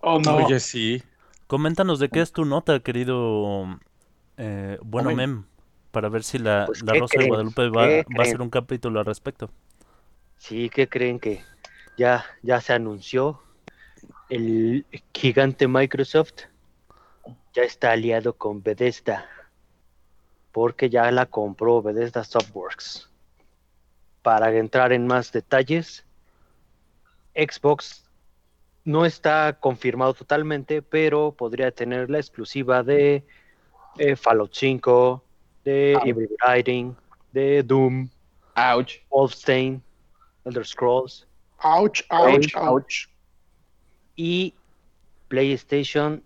Oh, 0.00 0.18
no. 0.18 0.36
Oye, 0.36 0.58
sí. 0.58 1.02
Coméntanos 1.46 1.98
de 1.98 2.08
qué 2.08 2.22
es 2.22 2.32
tu 2.32 2.46
nota, 2.46 2.80
querido 2.80 3.78
eh, 4.40 4.78
bueno 4.82 5.10
Hombre. 5.10 5.26
Mem, 5.26 5.44
para 5.90 6.08
ver 6.08 6.22
si 6.22 6.38
la, 6.38 6.64
Pues, 6.66 6.82
la 6.82 6.92
¿qué 6.92 6.98
Rosa 7.00 7.18
de? 7.18 7.28
Guadalupe 7.28 7.68
va, 7.68 7.86
¿Qué 7.86 8.04
va 8.18 8.24
a 8.24 8.26
hacer 8.26 8.40
un 8.40 8.50
capítulo 8.50 8.98
al 9.00 9.06
respecto. 9.06 9.50
Sí, 10.38 10.70
¿qué 10.70 10.88
creen 10.88 11.20
que 11.20 11.44
ya, 11.96 12.24
ya 12.42 12.60
se 12.60 12.72
anunció? 12.72 13.42
El 14.28 14.86
gigante 15.12 15.68
Microsoft 15.68 16.44
ya 17.52 17.62
está 17.62 17.92
aliado 17.92 18.32
con 18.32 18.62
Bethesda. 18.62 19.26
Porque 20.52 20.88
ya 20.88 21.10
la 21.10 21.26
compró 21.26 21.82
Bethesda 21.82 22.24
Softworks. 22.24 23.10
Para 24.22 24.56
entrar 24.56 24.92
en 24.92 25.06
más 25.06 25.30
detalles, 25.32 26.04
Xbox 27.34 28.10
no 28.84 29.04
está 29.04 29.58
confirmado 29.60 30.14
totalmente, 30.14 30.82
pero 30.82 31.32
podría 31.32 31.70
tener 31.70 32.10
la 32.10 32.18
exclusiva 32.18 32.82
de 32.82 33.24
eh, 33.98 34.16
Fallout 34.16 34.52
5, 34.54 35.22
de 35.64 35.96
Ah. 35.98 36.02
Evil 36.06 36.28
Riding, 36.46 36.96
de 37.32 37.62
Doom, 37.62 38.08
Ouch. 38.56 38.94
Wolfenstein, 39.10 39.82
Elder 40.44 40.66
Scrolls 40.66 41.26
Ouch, 41.62 42.02
ouch, 42.10 42.54
Ouch, 42.54 42.56
ouch. 42.56 43.06
y 44.16 44.54
PlayStation 45.28 46.22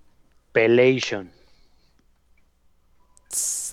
Pelation. 0.53 1.31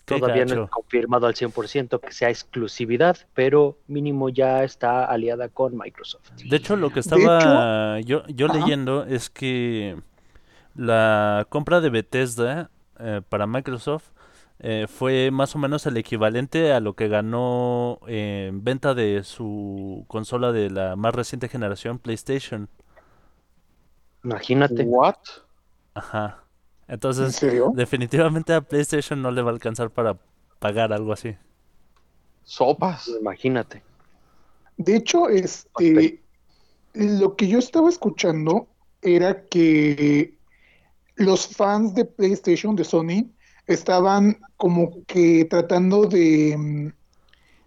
Todavía 0.05 0.43
no 0.45 0.63
es 0.65 0.69
confirmado 0.71 1.27
al 1.27 1.35
100% 1.35 1.99
que 2.01 2.11
sea 2.11 2.29
exclusividad, 2.29 3.17
pero 3.33 3.77
mínimo 3.87 4.29
ya 4.29 4.63
está 4.63 5.05
aliada 5.05 5.47
con 5.49 5.77
Microsoft. 5.77 6.31
De 6.43 6.57
hecho, 6.57 6.75
lo 6.75 6.89
que 6.91 6.99
estaba 7.01 7.99
yo, 8.01 8.25
yo 8.27 8.47
Ajá. 8.47 8.57
leyendo 8.57 9.05
es 9.05 9.29
que 9.29 9.95
la 10.75 11.45
compra 11.49 11.79
de 11.79 11.91
Bethesda 11.91 12.71
eh, 13.01 13.21
para 13.27 13.47
Microsoft 13.47 14.09
eh, 14.59 14.85
fue 14.87 15.31
más 15.31 15.55
o 15.55 15.59
menos 15.59 15.87
el 15.87 15.97
equivalente 15.97 16.71
a 16.71 16.79
lo 16.79 16.95
que 16.95 17.07
ganó 17.07 17.99
en 18.05 18.63
venta 18.63 18.93
de 18.93 19.23
su 19.23 20.05
consola 20.07 20.51
de 20.51 20.69
la 20.69 20.95
más 20.95 21.15
reciente 21.15 21.49
generación, 21.49 21.97
PlayStation. 21.97 22.69
Imagínate. 24.23 24.83
¿What? 24.83 25.15
Ajá. 25.95 26.43
¿En 27.17 27.33
Entonces, 27.33 27.35
serio? 27.35 27.71
definitivamente 27.73 28.53
a 28.53 28.61
PlayStation 28.61 29.21
no 29.21 29.31
le 29.31 29.41
va 29.41 29.49
a 29.49 29.53
alcanzar 29.53 29.89
para 29.89 30.17
pagar 30.59 30.93
algo 30.93 31.11
así. 31.11 31.35
Sopas. 32.43 33.07
Imagínate. 33.19 33.83
De 34.77 34.95
hecho, 34.95 35.27
este, 35.29 36.21
lo 36.93 37.35
que 37.35 37.47
yo 37.47 37.59
estaba 37.59 37.89
escuchando 37.89 38.67
era 39.01 39.45
que 39.45 40.37
los 41.21 41.47
fans 41.47 41.93
de 41.95 42.05
PlayStation, 42.05 42.75
de 42.75 42.83
Sony, 42.83 43.29
estaban 43.67 44.37
como 44.57 45.03
que 45.05 45.45
tratando 45.45 46.05
de 46.05 46.55
mm, 46.57 46.87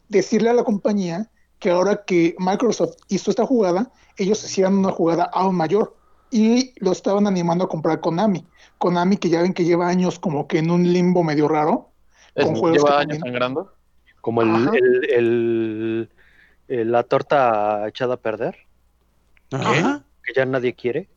decirle 0.09 0.51
a 0.51 0.55
la 0.55 0.65
compañía 0.65 1.31
que 1.59 1.71
ahora 1.71 2.05
que 2.05 2.35
Microsoft 2.39 2.97
hizo 3.09 3.31
esta 3.31 3.47
jugada, 3.47 3.91
ellos 4.19 4.45
hicieran 4.45 4.75
una 4.75 4.91
jugada 4.91 5.25
aún 5.33 5.57
mayor 5.57 5.97
y 6.31 6.73
lo 6.77 6.93
estaban 6.93 7.27
animando 7.27 7.65
a 7.65 7.69
comprar 7.69 8.01
Konami. 8.01 8.45
Konami 8.79 9.17
que 9.17 9.29
ya 9.31 9.41
ven 9.41 9.55
que 9.55 9.65
lleva 9.65 9.89
años 9.89 10.19
como 10.19 10.47
que 10.47 10.59
en 10.59 10.71
un 10.71 10.93
limbo 10.93 11.23
medio 11.25 11.49
raro. 11.49 11.91
Es- 12.35 12.45
Con 12.45 12.57
juegos 12.57 12.83
que 12.83 12.89
¿Lleva 12.89 13.01
años 13.01 13.19
también- 13.19 13.33
sangrando? 13.33 13.73
Como 14.21 14.43
el, 14.43 14.51
Ajá. 14.51 14.71
el- 14.75 15.11
el- 15.11 16.11
el- 16.69 16.93
la 16.93 17.03
torta 17.05 17.87
echada 17.89 18.15
a 18.15 18.17
perder, 18.19 18.57
Ajá. 19.53 20.03
que 20.25 20.33
ya 20.35 20.45
nadie 20.47 20.75
quiere. 20.75 21.09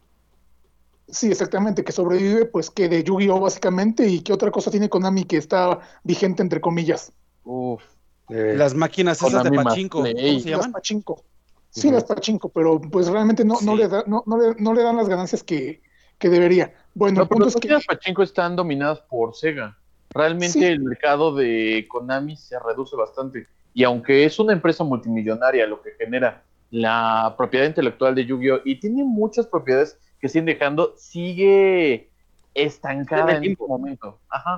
Sí, 1.09 1.27
exactamente, 1.31 1.83
que 1.83 1.91
sobrevive 1.93 2.45
pues 2.45 2.69
que 2.69 2.89
de 2.89 3.03
Yu-Gi-Oh 3.03 3.39
básicamente 3.39 4.07
y 4.07 4.19
qué 4.21 4.33
otra 4.33 4.51
cosa 4.51 4.69
tiene 4.71 4.89
Konami 4.89 5.23
que 5.23 5.37
está 5.37 5.79
vigente 6.03 6.41
entre 6.43 6.59
comillas. 6.59 7.13
Uf. 7.45 7.81
Eh, 8.29 8.55
Las 8.57 8.73
máquinas 8.73 9.17
esas 9.21 9.31
de 9.43 9.49
Konami 9.49 9.63
pachinko, 9.63 9.97
¿cómo 9.99 10.07
se 10.07 10.13
Las 10.33 10.43
llaman? 10.45 10.71
pachinko. 10.73 11.23
Sí, 11.69 11.87
Ujú. 11.87 11.95
las 11.95 12.03
pachinko, 12.03 12.49
pero 12.49 12.81
pues 12.81 13.07
realmente 13.07 13.45
no, 13.45 13.57
le, 13.75 13.87
da- 13.87 14.03
no, 14.07 14.23
no 14.25 14.37
le, 14.37 14.55
no 14.59 14.73
le 14.73 14.83
dan 14.83 14.97
las 14.97 15.07
ganancias 15.07 15.43
que, 15.43 15.81
que 16.17 16.27
debería. 16.29 16.73
Bueno, 16.93 17.17
No, 17.17 17.21
el 17.23 17.27
pero 17.29 17.35
punto 17.37 17.45
las 17.45 17.55
es 17.55 17.61
que 17.61 17.67
máquinas 17.69 17.85
pachinko 17.85 18.23
están 18.23 18.55
dominadas 18.57 18.99
por 19.01 19.33
Sega. 19.35 19.77
Realmente 20.09 20.59
Sí. 20.59 20.65
el 20.65 20.81
mercado 20.81 21.33
de 21.35 21.85
Konami 21.89 22.35
se 22.35 22.57
reduce 22.59 22.95
bastante. 22.97 23.47
Y 23.73 23.83
aunque 23.83 24.25
es 24.25 24.39
una 24.39 24.53
empresa 24.53 24.83
multimillonaria 24.83 25.65
lo 25.67 25.81
que 25.81 25.91
genera 25.97 26.43
la 26.71 27.33
propiedad 27.37 27.65
intelectual 27.65 28.13
de 28.15 28.25
Yu-Gi-Oh! 28.25 28.59
y 28.65 28.79
tiene 28.79 29.03
muchas 29.05 29.45
propiedades 29.47 29.97
que 30.19 30.29
siguen 30.29 30.45
dejando, 30.45 30.93
sigue 30.97 32.09
estancada 32.53 33.31
En 33.37 33.43
el 33.43 33.51
este 33.51 33.63
momento. 33.67 34.19
Ajá. 34.29 34.57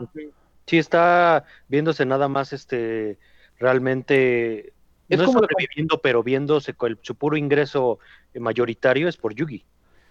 sí 0.66 0.78
está 0.78 1.44
viéndose 1.68 2.06
nada 2.06 2.28
más 2.28 2.54
este 2.54 3.18
realmente 3.58 4.74
Es 5.10 5.18
no 5.20 5.25
como 5.25 5.42
la- 5.42 5.48
sobreviviendo, 5.48 6.00
pero 6.01 6.24
viéndose 6.24 6.74
con 6.74 6.92
el- 6.92 7.00
su 7.01 7.16
puro 7.16 7.36
ingreso 7.38 8.00
eh, 8.34 8.39
mayoritario 8.39 9.08
es 9.10 9.18
por 9.18 9.34
Yugi. 9.34 9.66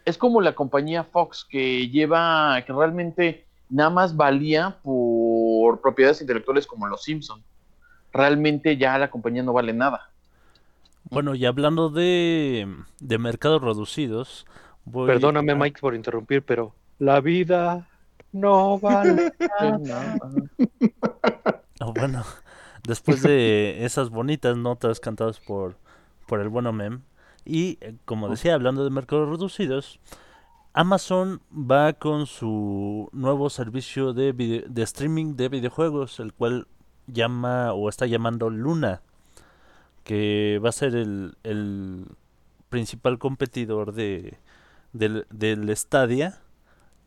Es 0.05 0.19
como 0.19 0.41
la 0.41 0.55
compañía 0.55 1.05
Fox 1.05 1.47
que 1.49 1.89
lleva, 1.89 2.63
que 2.67 2.73
realmente 2.73 3.47
nada 3.71 3.91
más 3.91 4.17
valía 4.17 4.79
por 4.83 5.81
propiedades 5.81 6.21
intelectuales 6.21 6.67
como 6.67 6.87
los 6.89 7.03
Simpson. 7.05 7.43
Realmente 8.13 8.77
ya 8.77 8.99
la 8.99 9.11
compañía 9.11 9.43
no 9.43 9.53
vale 9.53 9.73
nada. 9.73 10.11
Bueno, 11.11 11.35
y 11.35 11.47
hablando 11.47 11.89
de, 11.91 12.67
de 13.01 13.19
mercados 13.19 13.63
reducidos, 13.63 14.47
voy 14.91 15.07
Perdóname 15.07 15.53
a- 15.53 15.57
Mike 15.57 15.81
por 15.81 15.95
interrumpir, 15.95 16.43
pero 16.43 16.75
la 16.99 17.21
vida 17.21 17.89
no 18.33 18.79
vale. 18.79 19.33
Ah, 21.81 21.93
bueno, 21.95 22.25
después 22.87 23.23
de 23.23 23.85
esas 23.85 24.11
bonitas 24.11 24.57
notas 24.57 24.99
cantadas 25.01 25.39
por, 25.41 25.77
por 26.27 26.41
el 26.41 26.49
bueno 26.49 26.73
Mem, 26.73 27.03
y 27.45 27.79
eh, 27.81 27.95
como 28.05 28.29
decía, 28.29 28.55
hablando 28.55 28.83
de 28.85 28.91
mercados 28.91 29.29
reducidos, 29.29 30.01
Amazon 30.73 31.41
va 31.53 31.93
con 31.93 32.27
su 32.27 33.09
nuevo 33.13 33.49
servicio 33.49 34.13
de, 34.13 34.33
vide- 34.35 34.65
de 34.69 34.83
streaming 34.83 35.37
de 35.37 35.49
videojuegos, 35.49 36.19
el 36.21 36.33
cual 36.33 36.67
llama 37.07 37.73
o 37.73 37.89
está 37.89 38.07
llamando 38.07 38.51
Luna, 38.51 39.03
que 40.05 40.61
va 40.65 40.71
a 40.71 40.73
ser 40.73 40.95
el, 40.97 41.37
el 41.45 42.07
principal 42.71 43.19
competidor 43.19 43.93
de, 43.93 44.37
del, 44.93 45.27
del 45.31 45.75
Stadia 45.77 46.41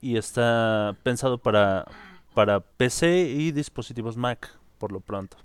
y 0.02 0.18
está 0.18 0.96
pensado 1.04 1.38
para, 1.38 1.86
para 2.34 2.60
PC 2.60 3.22
y 3.30 3.52
dispositivos 3.52 4.18
Mac 4.18 4.58
por 4.78 4.92
lo 4.92 5.00
pronto. 5.00 5.38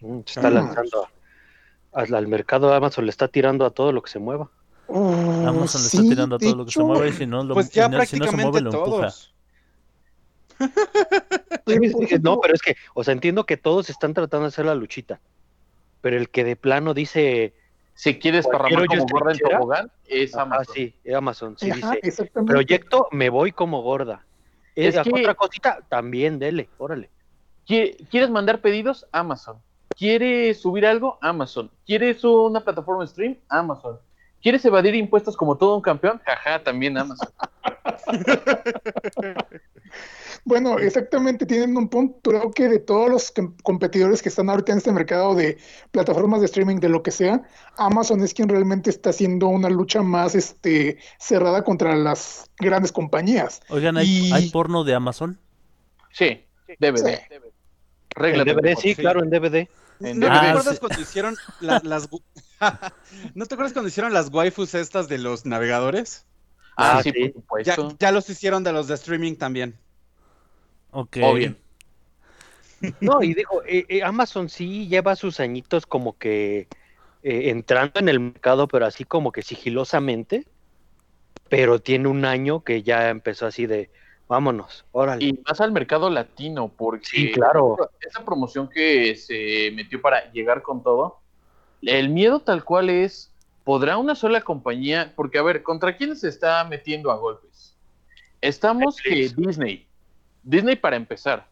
Mm, 0.00 0.20
Se 0.26 0.40
está 0.40 0.48
Ah. 0.48 0.50
lanzando 0.50 1.04
a- 1.04 2.00
al, 2.00 2.14
al 2.14 2.26
mercado 2.28 2.72
Amazon 2.74 3.04
le 3.06 3.10
está 3.10 3.28
tirando 3.28 3.64
a 3.64 3.70
todo 3.70 3.92
lo 3.92 4.02
que 4.02 4.10
se 4.10 4.18
mueva. 4.18 4.50
uh, 4.88 5.46
Amazon 5.46 5.82
le 5.82 5.88
sí, 5.88 5.96
está 5.98 6.08
tirando 6.08 6.36
a 6.36 6.38
todo 6.38 6.56
lo 6.56 6.64
que 6.66 6.72
se 6.72 6.82
mueve 6.82 7.08
y 7.08 7.12
si 7.12 7.26
no, 7.26 7.42
lo, 7.44 7.54
Pues 7.54 7.70
ya 7.70 7.88
si 8.04 8.18
no 8.18 8.26
se 8.26 8.36
mueve 8.36 8.60
lo 8.60 8.70
empuja. 8.72 9.08
No, 12.22 12.40
pero 12.42 12.54
es 12.54 12.62
que, 12.62 12.76
o 12.94 13.02
sea, 13.04 13.12
entiendo 13.12 13.44
que 13.46 13.56
todos 13.56 13.90
están 13.90 14.14
tratando 14.14 14.42
de 14.44 14.48
hacer 14.48 14.66
la 14.66 14.74
luchita, 14.74 15.20
pero 16.00 16.16
el 16.16 16.28
que 16.30 16.44
de 16.44 16.56
plano 16.56 16.94
dice, 16.94 17.54
Si 17.94 18.18
quieres 18.18 18.44
Cualquier 18.44 18.74
parramar 18.80 18.90
hoyo 18.90 19.00
como 19.06 19.18
gorda 19.18 19.32
en 19.32 19.38
tobogán, 19.38 19.92
es 20.08 20.34
ah, 20.36 20.42
Amazon. 20.42 20.74
sí, 20.74 20.94
Amazon, 21.14 21.56
sí 21.58 21.70
ajá, 21.70 21.92
dice, 21.94 22.00
exactamente. 22.08 22.52
proyecto 22.52 23.08
me 23.12 23.30
voy 23.30 23.52
como 23.52 23.82
gorda. 23.82 24.24
Es 24.74 24.96
Es 24.96 25.02
que- 25.02 25.10
otra 25.10 25.34
cosita, 25.34 25.78
también 25.88 26.38
dele, 26.40 26.68
órale. 26.78 27.08
¿Qui- 27.68 27.96
¿Quieres 28.10 28.30
mandar 28.30 28.60
pedidos? 28.60 29.06
Amazon. 29.12 29.58
¿Quieres 29.96 30.60
subir 30.60 30.84
algo? 30.86 31.18
Amazon. 31.22 31.70
¿Quieres 31.86 32.24
una 32.24 32.60
plataforma 32.60 33.06
stream? 33.06 33.36
Amazon. 33.48 33.98
¿Quieres 34.44 34.62
evadir 34.66 34.94
impuestos 34.94 35.36
como 35.38 35.56
todo 35.56 35.74
un 35.74 35.80
campeón? 35.82 36.20
Jaja, 36.24 36.62
también 36.62 36.96
Amazon. 36.98 37.28
Bueno, 40.46 40.78
exactamente, 40.78 41.46
tienen 41.46 41.74
un 41.74 41.88
punto. 41.88 42.18
Creo 42.30 42.50
que 42.50 42.68
de 42.68 42.78
todos 42.78 43.08
los 43.08 43.30
com- 43.30 43.54
competidores 43.62 44.20
que 44.20 44.28
están 44.28 44.50
ahorita 44.50 44.72
en 44.72 44.78
este 44.78 44.92
mercado 44.92 45.34
de 45.34 45.56
plataformas 45.90 46.40
de 46.40 46.46
streaming, 46.46 46.76
de 46.80 46.90
lo 46.90 47.02
que 47.02 47.10
sea, 47.12 47.42
Amazon 47.78 48.22
es 48.22 48.34
quien 48.34 48.50
realmente 48.50 48.90
está 48.90 49.08
haciendo 49.10 49.46
una 49.48 49.70
lucha 49.70 50.02
más 50.02 50.34
este, 50.34 50.98
cerrada 51.18 51.64
contra 51.64 51.96
las 51.96 52.50
grandes 52.58 52.92
compañías. 52.92 53.62
Oigan, 53.70 53.96
¿hay, 53.96 54.06
Y- 54.28 54.32
¿hay 54.32 54.50
porno 54.50 54.84
de 54.84 54.94
Amazon? 54.94 55.38
Sí, 56.12 56.44
DVD. 56.78 57.16
Sí. 57.28 57.36
Regla 58.14 58.42
En 58.42 58.48
DVD, 58.48 58.76
sí, 58.76 58.94
sí. 58.94 59.00
claro, 59.00 59.22
en 59.22 59.30
DVD. 59.30 59.66
En 60.00 60.20
¿No 60.20 60.26
te 60.26 60.32
Ah, 60.32 60.50
acuerdas 60.50 60.74
sí. 60.74 60.80
cuando 60.80 61.00
hicieron 61.00 61.36
la- 61.60 61.80
las 61.84 62.08
¿No 63.34 63.46
te 63.46 63.54
acuerdas 63.54 63.72
cuando 63.72 63.88
hicieron 63.88 64.12
las 64.12 64.32
waifus 64.32 64.74
estas 64.74 65.08
de 65.08 65.18
los 65.18 65.46
navegadores? 65.46 66.26
Ah, 66.76 66.98
Ah, 66.98 67.02
sí, 67.02 67.12
sí. 67.12 67.34
por 67.48 67.62
Ya, 67.62 67.76
ya 67.98 68.10
los 68.12 68.28
hicieron 68.28 68.64
de 68.64 68.72
los 68.72 68.88
de 68.88 68.94
streaming 68.94 69.36
también. 69.36 69.74
Ok. 70.92 71.16
Obvio. 71.22 71.54
No, 73.00 73.22
y 73.22 73.32
digo, 73.34 73.62
eh, 73.66 73.86
eh, 73.88 74.02
Amazon 74.02 74.48
sí 74.50 74.88
lleva 74.88 75.16
sus 75.16 75.40
añitos 75.40 75.86
como 75.86 76.18
que 76.18 76.68
eh, 77.22 77.48
entrando 77.50 77.98
en 78.00 78.08
el 78.10 78.20
mercado, 78.20 78.68
pero 78.68 78.84
así 78.84 79.04
como 79.04 79.32
que 79.32 79.42
sigilosamente, 79.42 80.46
pero 81.48 81.80
tiene 81.80 82.08
un 82.08 82.24
año 82.24 82.62
que 82.64 82.82
ya 82.82 83.10
empezó 83.10 83.46
así 83.46 83.66
de, 83.66 83.90
vámonos, 84.28 84.84
órale. 84.92 85.24
Y 85.24 85.40
más 85.46 85.60
al 85.60 85.72
mercado 85.72 86.10
latino, 86.10 86.68
porque 86.68 87.06
Sí, 87.06 87.32
claro. 87.32 87.76
esa 88.00 88.24
promoción 88.24 88.68
que 88.68 89.16
se 89.16 89.70
metió 89.74 90.00
para 90.00 90.30
llegar 90.32 90.62
con 90.62 90.82
todo, 90.82 91.20
el 91.82 92.08
miedo 92.08 92.40
tal 92.40 92.64
cual 92.64 92.90
es, 92.90 93.32
¿podrá 93.64 93.96
una 93.98 94.14
sola 94.14 94.40
compañía? 94.40 95.12
Porque, 95.14 95.38
a 95.38 95.42
ver, 95.42 95.62
¿contra 95.62 95.96
quién 95.96 96.16
se 96.16 96.28
está 96.28 96.64
metiendo 96.64 97.10
a 97.10 97.16
golpes? 97.16 97.74
Estamos 98.40 98.96
que. 99.02 99.30
Disney, 99.36 99.86
Disney 100.42 100.76
para 100.76 100.96
empezar, 100.96 101.46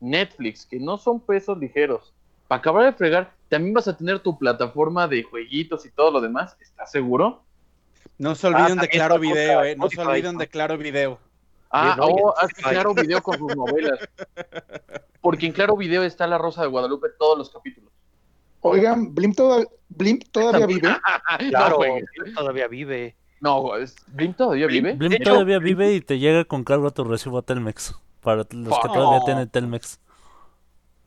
Netflix, 0.00 0.66
que 0.66 0.78
no 0.78 0.98
son 0.98 1.20
pesos 1.20 1.58
ligeros. 1.58 2.12
Para 2.46 2.60
acabar 2.60 2.84
de 2.84 2.92
fregar, 2.92 3.32
también 3.48 3.74
vas 3.74 3.88
a 3.88 3.96
tener 3.96 4.20
tu 4.20 4.38
plataforma 4.38 5.06
de 5.06 5.22
jueguitos 5.22 5.84
y 5.84 5.90
todo 5.90 6.10
lo 6.10 6.20
demás, 6.20 6.56
¿estás 6.60 6.90
seguro? 6.90 7.42
No 8.16 8.34
se 8.34 8.46
olviden 8.46 8.68
de 8.68 8.74
también 8.74 8.90
Claro 8.90 9.18
Video, 9.18 9.64
eh. 9.64 9.76
No 9.76 9.88
se 9.88 10.00
olviden 10.00 10.38
de 10.38 10.48
Claro 10.48 10.78
Video. 10.78 11.18
Ah, 11.70 11.94
Bien, 11.96 12.00
oye, 12.10 12.22
oh, 12.24 12.34
Spotify. 12.40 12.70
Claro 12.70 12.94
Video 12.94 13.22
con 13.22 13.38
sus 13.38 13.54
novelas. 13.56 13.98
Porque 15.20 15.46
en 15.46 15.52
Claro 15.52 15.76
Video 15.76 16.02
está 16.02 16.26
La 16.26 16.38
Rosa 16.38 16.62
de 16.62 16.68
Guadalupe 16.68 17.08
todos 17.18 17.36
los 17.36 17.50
capítulos. 17.50 17.90
Oigan, 18.60 19.14
Blimp, 19.14 19.36
toda- 19.36 19.64
Blimp 19.88 20.22
todavía 20.30 20.66
vive. 20.66 20.96
Claro, 21.50 21.78
no, 21.78 21.84
él 21.84 22.34
todavía 22.34 22.68
vive. 22.68 23.16
No, 23.40 23.76
es- 23.76 23.94
¿Blim 24.08 24.34
todavía 24.34 24.66
vive? 24.66 24.94
Blim 24.94 25.10
De 25.10 25.16
hecho- 25.16 25.30
todavía 25.30 25.58
vive 25.58 25.92
y 25.94 26.00
te 26.00 26.18
llega 26.18 26.44
con 26.44 26.64
cargo 26.64 26.88
a 26.88 26.90
tu 26.90 27.04
recibo 27.04 27.38
a 27.38 27.42
Telmex. 27.42 27.94
Para 28.20 28.38
los 28.38 28.46
que 28.48 28.64
Fuck. 28.88 28.92
todavía 28.92 29.18
No. 29.20 29.24
tienen 29.24 29.48
Telmex. 29.48 30.00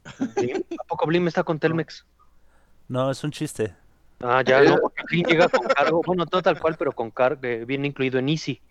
¿A 0.05 0.83
poco 0.87 1.05
Blim 1.07 1.27
está 1.27 1.43
con 1.43 1.59
Telmex? 1.59 2.05
No, 2.87 3.11
es 3.11 3.23
un 3.23 3.31
chiste. 3.31 3.75
Ah, 4.21 4.43
ya, 4.45 4.61
no, 4.61 4.77
porque 4.77 5.03
Blim 5.09 5.25
llega 5.25 5.49
con 5.49 5.61
cargo, 5.67 6.01
bueno, 6.05 6.25
no 6.31 6.41
tal 6.41 6.59
cual, 6.59 6.75
pero 6.77 6.91
con 6.91 7.09
cargo, 7.11 7.41
viene 7.65 7.87
incluido 7.87 8.19
en 8.19 8.29
Easy. 8.29 8.61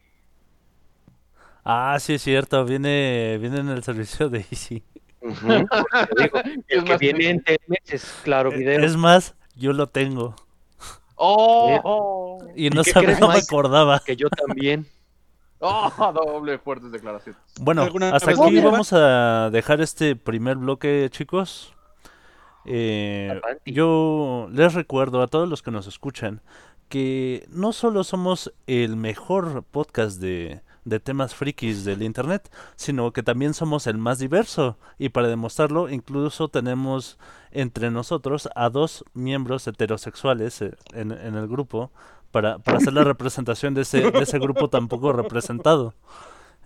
Ah, 1.65 1.99
sí 2.01 2.15
es 2.15 2.23
cierto, 2.23 2.65
viene, 2.65 3.39
viene 3.41 3.61
en 3.61 3.69
el 3.69 3.83
servicio 3.83 4.29
de 4.29 4.47
Easy. 4.51 4.83
Digo, 5.21 5.31
Es 6.69 6.85
que 6.85 6.91
más, 6.91 6.99
viene 6.99 7.29
en 7.29 7.43
Telmex 7.43 7.93
es 7.93 8.05
claro 8.23 8.51
video. 8.51 8.81
Es 8.81 8.97
más, 8.97 9.35
yo 9.55 9.73
lo 9.73 9.87
tengo. 9.87 10.35
¡Oh! 11.17 12.39
Y 12.57 12.71
no 12.71 12.83
sabía, 12.83 13.19
no 13.19 13.29
me 13.29 13.39
acordaba. 13.39 14.01
Que 14.01 14.17
yo 14.17 14.31
también. 14.31 14.87
¡Oh! 15.59 15.91
Doble 16.15 16.59
fuertes 16.59 16.91
declaraciones. 16.91 17.41
Bueno, 17.61 17.83
¿Alguna 17.83 18.11
hasta 18.11 18.31
aquí 18.31 18.61
vamos 18.61 18.93
a 18.95 19.51
dejar 19.51 19.83
este 19.83 20.17
primer 20.17 20.57
bloque, 20.57 21.09
chicos. 21.11 21.75
Eh, 22.65 23.41
yo 23.67 24.49
les 24.53 24.75
recuerdo 24.75 25.23
a 25.23 25.29
todos 25.29 25.49
los 25.49 25.63
que 25.63 25.71
nos 25.71 25.87
escuchan 25.87 26.43
que 26.89 27.47
no 27.51 27.73
solo 27.73 28.05
somos 28.05 28.53
el 28.67 28.97
mejor 28.97 29.63
podcast 29.63 30.21
de, 30.21 30.61
de 30.91 31.01
temas 31.01 31.35
frikis 31.35 31.85
del 31.85 32.03
internet, 32.03 32.51
sino 32.77 33.13
que 33.15 33.23
también 33.23 33.55
somos 33.55 33.87
el 33.87 33.99
más 33.99 34.19
diverso. 34.19 34.79
Y 34.99 35.11
para 35.11 35.29
demostrarlo, 35.29 35.89
incluso 35.91 36.49
tenemos 36.49 37.19
entre 37.53 37.91
nosotros 37.91 38.49
a 38.55 38.71
dos 38.71 39.05
miembros 39.15 39.67
heterosexuales 39.67 40.61
eh, 40.63 40.73
en, 40.93 41.13
en 41.13 41.37
el 41.37 41.49
grupo 41.49 41.91
para, 42.33 42.59
para 42.61 42.79
hacer 42.79 42.93
la 42.95 43.05
representación 43.05 43.75
de 43.75 43.83
ese, 43.83 44.13
de 44.13 44.23
ese 44.25 44.39
grupo 44.39 44.69
tan 44.69 44.89
poco 44.89 45.13
representado. 45.13 45.95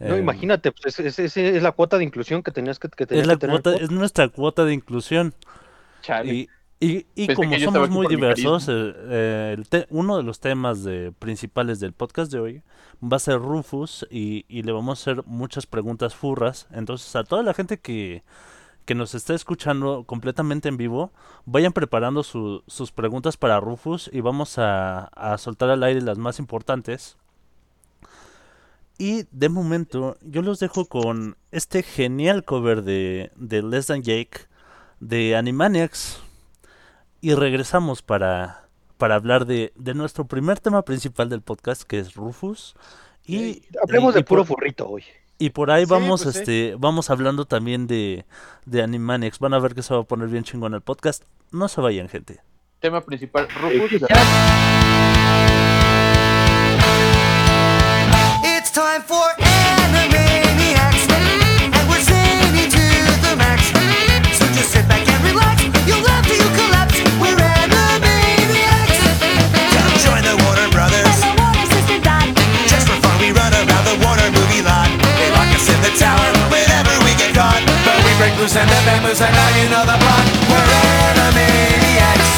No, 0.02 0.16
Eh, 0.16 0.18
imagínate, 0.18 0.72
pues 0.72 0.98
es, 1.00 1.18
es- 1.18 1.36
es- 1.36 1.62
la 1.62 1.72
cuota 1.72 1.98
de 1.98 2.04
inclusión 2.04 2.42
que 2.42 2.52
tenías 2.52 2.78
que, 2.78 2.88
que, 2.90 3.06
tenías 3.06 3.26
es, 3.26 3.28
la 3.28 3.36
que 3.36 3.38
tener. 3.38 3.64
cuota, 3.64 3.74
es 3.76 3.90
nuestra 3.90 4.28
cuota 4.28 4.64
de 4.64 4.74
inclusión. 4.74 5.34
Chale. 6.02 6.34
Y, 6.34 6.53
y, 6.80 7.06
como 7.34 7.50
somos 7.64 7.88
muy 7.90 8.06
diversos, 8.16 8.68
eh, 8.68 8.92
eh, 9.08 9.54
el 9.56 9.68
te- 9.68 9.86
uno 9.90 10.16
de 10.16 10.22
los 10.22 10.40
temas 10.40 10.82
de- 10.84 11.12
principales 11.18 11.80
del 11.80 11.92
podcast 11.92 12.30
de 12.32 12.40
hoy 12.40 12.62
va 13.02 13.16
a 13.16 13.20
ser 13.20 13.38
Rufus 13.38 14.06
y, 14.10 14.44
y 14.48 14.62
le 14.62 14.72
vamos 14.72 14.98
a 14.98 15.00
hacer 15.12 15.24
muchas 15.26 15.66
preguntas 15.66 16.14
furras. 16.14 16.66
Entonces, 16.72 17.14
a 17.16 17.24
toda 17.24 17.42
la 17.42 17.54
gente 17.54 17.78
que, 17.78 18.22
que 18.84 18.94
nos 18.94 19.14
está 19.14 19.34
escuchando 19.34 20.04
completamente 20.04 20.68
en 20.68 20.76
vivo, 20.76 21.10
vayan 21.46 21.72
preparando 21.72 22.22
su- 22.22 22.62
sus 22.66 22.92
preguntas 22.92 23.36
para 23.38 23.60
Rufus 23.60 24.10
y 24.12 24.20
vamos 24.20 24.58
a, 24.58 25.04
a 25.06 25.38
soltar 25.38 25.70
al 25.70 25.82
aire 25.84 26.02
las 26.02 26.18
más 26.18 26.38
importantes. 26.38 27.16
Y 28.98 29.24
de 29.32 29.48
momento, 29.48 30.16
yo 30.22 30.42
los 30.42 30.60
dejo 30.60 30.84
con 30.84 31.36
este 31.50 31.82
genial 31.82 32.44
cover 32.44 32.82
de, 32.82 33.32
de 33.36 33.62
Less 33.62 33.86
Than 33.86 34.02
Jake 34.02 34.40
de 35.00 35.34
Animaniacs. 35.36 36.20
Y 37.24 37.34
regresamos 37.34 38.02
para, 38.02 38.68
para 38.98 39.14
hablar 39.14 39.46
de, 39.46 39.72
de 39.76 39.94
nuestro 39.94 40.26
primer 40.26 40.60
tema 40.60 40.82
principal 40.82 41.30
del 41.30 41.40
podcast, 41.40 41.80
que 41.82 41.98
es 41.98 42.12
Rufus. 42.14 42.74
Y, 43.24 43.62
Hablemos 43.82 44.12
y- 44.12 44.14
de 44.16 44.20
y 44.20 44.24
puro 44.24 44.42
por, 44.44 44.58
furrito 44.58 44.86
hoy. 44.86 45.04
y 45.38 45.48
por 45.48 45.70
ahí 45.70 45.86
Sí, 45.86 45.90
vamos, 45.90 46.22
pues 46.22 46.34
sí. 46.34 46.40
este, 46.40 46.74
vamos 46.78 47.08
hablando 47.08 47.46
también 47.46 47.86
de, 47.86 48.26
de 48.66 48.82
Animaniacs. 48.82 49.38
Van 49.38 49.54
a 49.54 49.58
ver 49.58 49.74
que 49.74 49.82
se 49.82 49.94
va 49.94 50.00
a 50.00 50.04
poner 50.04 50.28
bien 50.28 50.44
chingón 50.44 50.74
el 50.74 50.82
podcast. 50.82 51.24
No 51.50 51.68
se 51.68 51.80
vayan, 51.80 52.10
gente. 52.10 52.42
Tema 52.80 53.00
principal, 53.00 53.48
Rufus. 53.62 54.02
It's 58.44 58.70
time 58.70 59.00
for 59.06 59.24
and 78.84 79.04
the 79.04 79.16
bamboos, 79.16 79.20
now 79.20 79.48
you 79.56 79.66
know 79.72 79.84
the 79.84 79.96
plot. 79.96 80.24
We're 80.50 80.60
Animaniacs. 80.60 82.32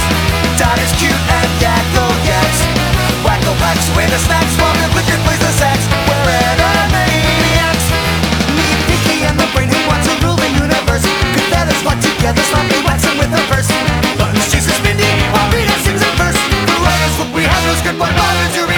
Dot 0.59 0.79
is 0.79 0.93
cute 0.95 1.11
and 1.11 1.51
Yakko 1.59 2.07
yaks. 2.23 2.61
Wacko 3.27 3.53
packs 3.59 3.87
away 3.95 4.07
the 4.07 4.19
snacks 4.19 4.55
while 4.59 4.75
liquor 4.95 5.19
plays 5.27 5.43
the 5.43 5.53
sax. 5.59 5.79
We're 6.07 6.31
Animaniacs. 6.31 7.87
Meet 8.55 8.79
Pinky 8.87 9.17
and 9.27 9.37
the 9.39 9.49
brain 9.55 9.69
who 9.71 9.81
wants 9.91 10.07
to 10.07 10.15
rule 10.23 10.39
the 10.39 10.51
universe. 10.55 11.03
Good 11.35 11.47
feathers 11.51 11.81
flock 11.83 11.99
together, 11.99 12.43
sloppy 12.47 12.79
waxing 12.87 13.19
with 13.19 13.33
a 13.35 13.43
verse. 13.51 13.71
Buttons 14.19 14.47
chases 14.51 14.79
Mindy 14.87 15.09
while 15.35 15.51
Rita 15.51 15.77
sings 15.83 16.03
a 16.03 16.11
verse. 16.15 16.39
Writers, 16.79 17.15
what 17.19 17.31
we 17.35 17.43
have 17.43 17.63
no 17.67 17.75
script 17.81 17.99
but 17.99 18.13
bother 18.15 18.76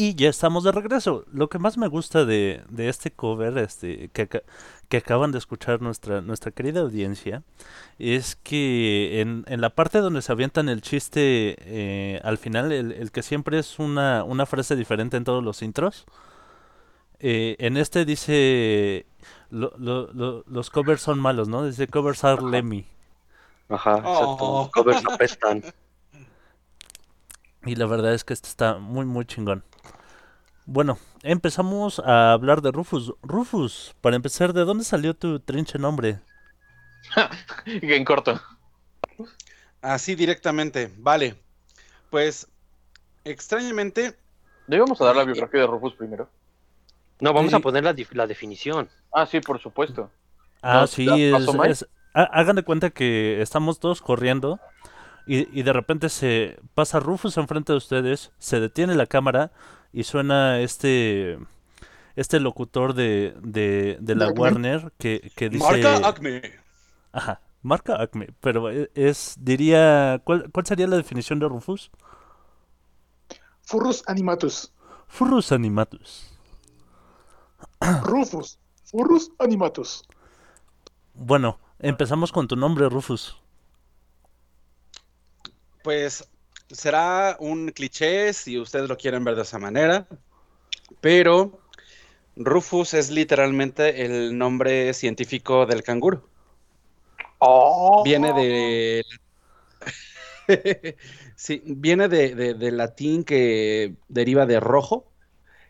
Y 0.00 0.14
ya 0.14 0.30
estamos 0.30 0.64
de 0.64 0.72
regreso. 0.72 1.26
Lo 1.30 1.50
que 1.50 1.58
más 1.58 1.76
me 1.76 1.86
gusta 1.86 2.24
de, 2.24 2.62
de 2.70 2.88
este 2.88 3.10
cover 3.10 3.58
este, 3.58 4.08
que, 4.14 4.28
que 4.88 4.96
acaban 4.96 5.30
de 5.30 5.36
escuchar 5.36 5.82
nuestra, 5.82 6.22
nuestra 6.22 6.52
querida 6.52 6.80
audiencia 6.80 7.42
es 7.98 8.34
que 8.36 9.20
en, 9.20 9.44
en 9.46 9.60
la 9.60 9.68
parte 9.68 9.98
donde 9.98 10.22
se 10.22 10.32
avientan 10.32 10.70
el 10.70 10.80
chiste 10.80 11.54
eh, 11.58 12.18
al 12.24 12.38
final, 12.38 12.72
el, 12.72 12.92
el 12.92 13.10
que 13.12 13.22
siempre 13.22 13.58
es 13.58 13.78
una, 13.78 14.24
una 14.24 14.46
frase 14.46 14.74
diferente 14.74 15.18
en 15.18 15.24
todos 15.24 15.44
los 15.44 15.60
intros, 15.60 16.06
eh, 17.18 17.56
en 17.58 17.76
este 17.76 18.06
dice 18.06 19.04
lo- 19.50 19.74
lo- 19.76 20.10
lo- 20.14 20.44
los 20.46 20.70
covers 20.70 21.02
son 21.02 21.18
malos, 21.20 21.48
¿no? 21.48 21.66
Dice 21.66 21.88
covers 21.88 22.24
are 22.24 22.40
Lemmy. 22.42 22.86
Ajá, 23.68 23.98
exacto. 23.98 24.36
Oh. 24.40 24.62
Los 24.62 24.70
covers 24.70 25.02
apestan. 25.12 25.62
Y 27.64 27.74
la 27.76 27.86
verdad 27.86 28.14
es 28.14 28.24
que 28.24 28.32
este 28.32 28.48
está 28.48 28.78
muy, 28.78 29.04
muy 29.06 29.24
chingón. 29.24 29.64
Bueno, 30.66 30.98
empezamos 31.22 31.98
a 32.00 32.32
hablar 32.32 32.62
de 32.62 32.70
Rufus. 32.70 33.12
Rufus, 33.22 33.94
para 34.00 34.16
empezar, 34.16 34.52
¿de 34.52 34.64
dónde 34.64 34.84
salió 34.84 35.14
tu 35.14 35.40
trinche 35.40 35.78
nombre? 35.78 36.20
En 37.66 38.04
corto. 38.04 38.40
Así 39.82 40.14
directamente, 40.14 40.92
vale. 40.98 41.36
Pues, 42.10 42.46
extrañamente, 43.24 44.16
¿No 44.66 44.76
íbamos 44.76 45.00
a 45.00 45.06
dar 45.06 45.16
la 45.16 45.24
biografía 45.24 45.62
de 45.62 45.66
Rufus 45.66 45.94
primero? 45.94 46.28
No, 47.18 47.32
vamos 47.32 47.50
Sí. 47.50 47.56
a 47.56 47.60
poner 47.60 47.82
la, 47.82 47.94
la 48.12 48.26
definición. 48.26 48.88
Ah, 49.12 49.26
sí, 49.26 49.40
por 49.40 49.60
supuesto. 49.60 50.10
Ah, 50.62 50.82
¿No 50.82 50.86
sí, 50.86 51.06
es, 51.10 51.48
es- 51.66 51.88
Hagan 52.12 52.56
de 52.56 52.62
cuenta 52.64 52.90
que 52.90 53.40
estamos 53.40 53.78
todos 53.80 54.00
corriendo 54.02 54.58
y, 55.36 55.48
y 55.58 55.62
de 55.62 55.72
repente 55.72 56.08
se 56.08 56.58
pasa 56.74 57.00
Rufus 57.00 57.36
enfrente 57.36 57.72
de 57.72 57.78
ustedes, 57.78 58.32
se 58.38 58.60
detiene 58.60 58.94
la 58.94 59.06
cámara 59.06 59.52
y 59.92 60.04
suena 60.04 60.60
este 60.60 61.38
este 62.16 62.40
locutor 62.40 62.94
de, 62.94 63.34
de, 63.42 63.96
de 64.00 64.14
la 64.14 64.26
Acme. 64.26 64.40
Warner 64.40 64.92
que, 64.98 65.32
que 65.36 65.48
dice... 65.48 65.64
marca 65.64 65.96
Acme. 66.08 66.42
Ajá, 67.12 67.40
marca 67.62 68.00
Acme, 68.02 68.28
pero 68.40 68.70
e- 68.70 68.90
es, 68.94 69.36
diría, 69.40 70.20
¿cuál, 70.24 70.50
¿cuál 70.52 70.66
sería 70.66 70.86
la 70.88 70.96
definición 70.96 71.38
de 71.38 71.48
Rufus? 71.48 71.90
Furrus 73.62 74.02
animatus. 74.06 74.70
Furrus 75.08 75.52
animatus. 75.52 76.08
Rufus. 78.04 78.58
Furrus 78.84 79.30
animatus. 79.38 80.02
Bueno, 81.14 81.58
empezamos 81.78 82.32
con 82.32 82.48
tu 82.48 82.56
nombre, 82.56 82.88
Rufus. 82.88 83.36
Pues 85.82 86.28
será 86.70 87.36
un 87.40 87.70
cliché 87.70 88.32
si 88.32 88.58
ustedes 88.58 88.88
lo 88.88 88.96
quieren 88.96 89.24
ver 89.24 89.36
de 89.36 89.42
esa 89.42 89.58
manera, 89.58 90.06
pero 91.00 91.58
Rufus 92.36 92.94
es 92.94 93.10
literalmente 93.10 94.04
el 94.04 94.36
nombre 94.36 94.94
científico 94.94 95.66
del 95.66 95.82
canguro. 95.82 96.24
Oh. 97.40 98.02
Viene 98.04 98.32
de... 98.32 99.04
sí, 101.36 101.62
viene 101.64 102.08
de, 102.08 102.34
de- 102.34 102.54
de 102.54 102.72
latín 102.72 103.24
que 103.24 103.94
deriva 104.08 104.46
de 104.46 104.60
rojo 104.60 105.06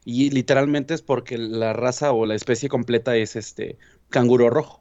y 0.04 0.30
literalmente 0.30 0.94
es 0.94 1.02
porque 1.02 1.38
la 1.38 1.72
raza 1.72 2.12
o 2.12 2.26
la 2.26 2.34
especie 2.34 2.68
completa 2.68 3.16
es 3.16 3.36
este 3.36 3.78
canguro 4.10 4.50
rojo. 4.50 4.79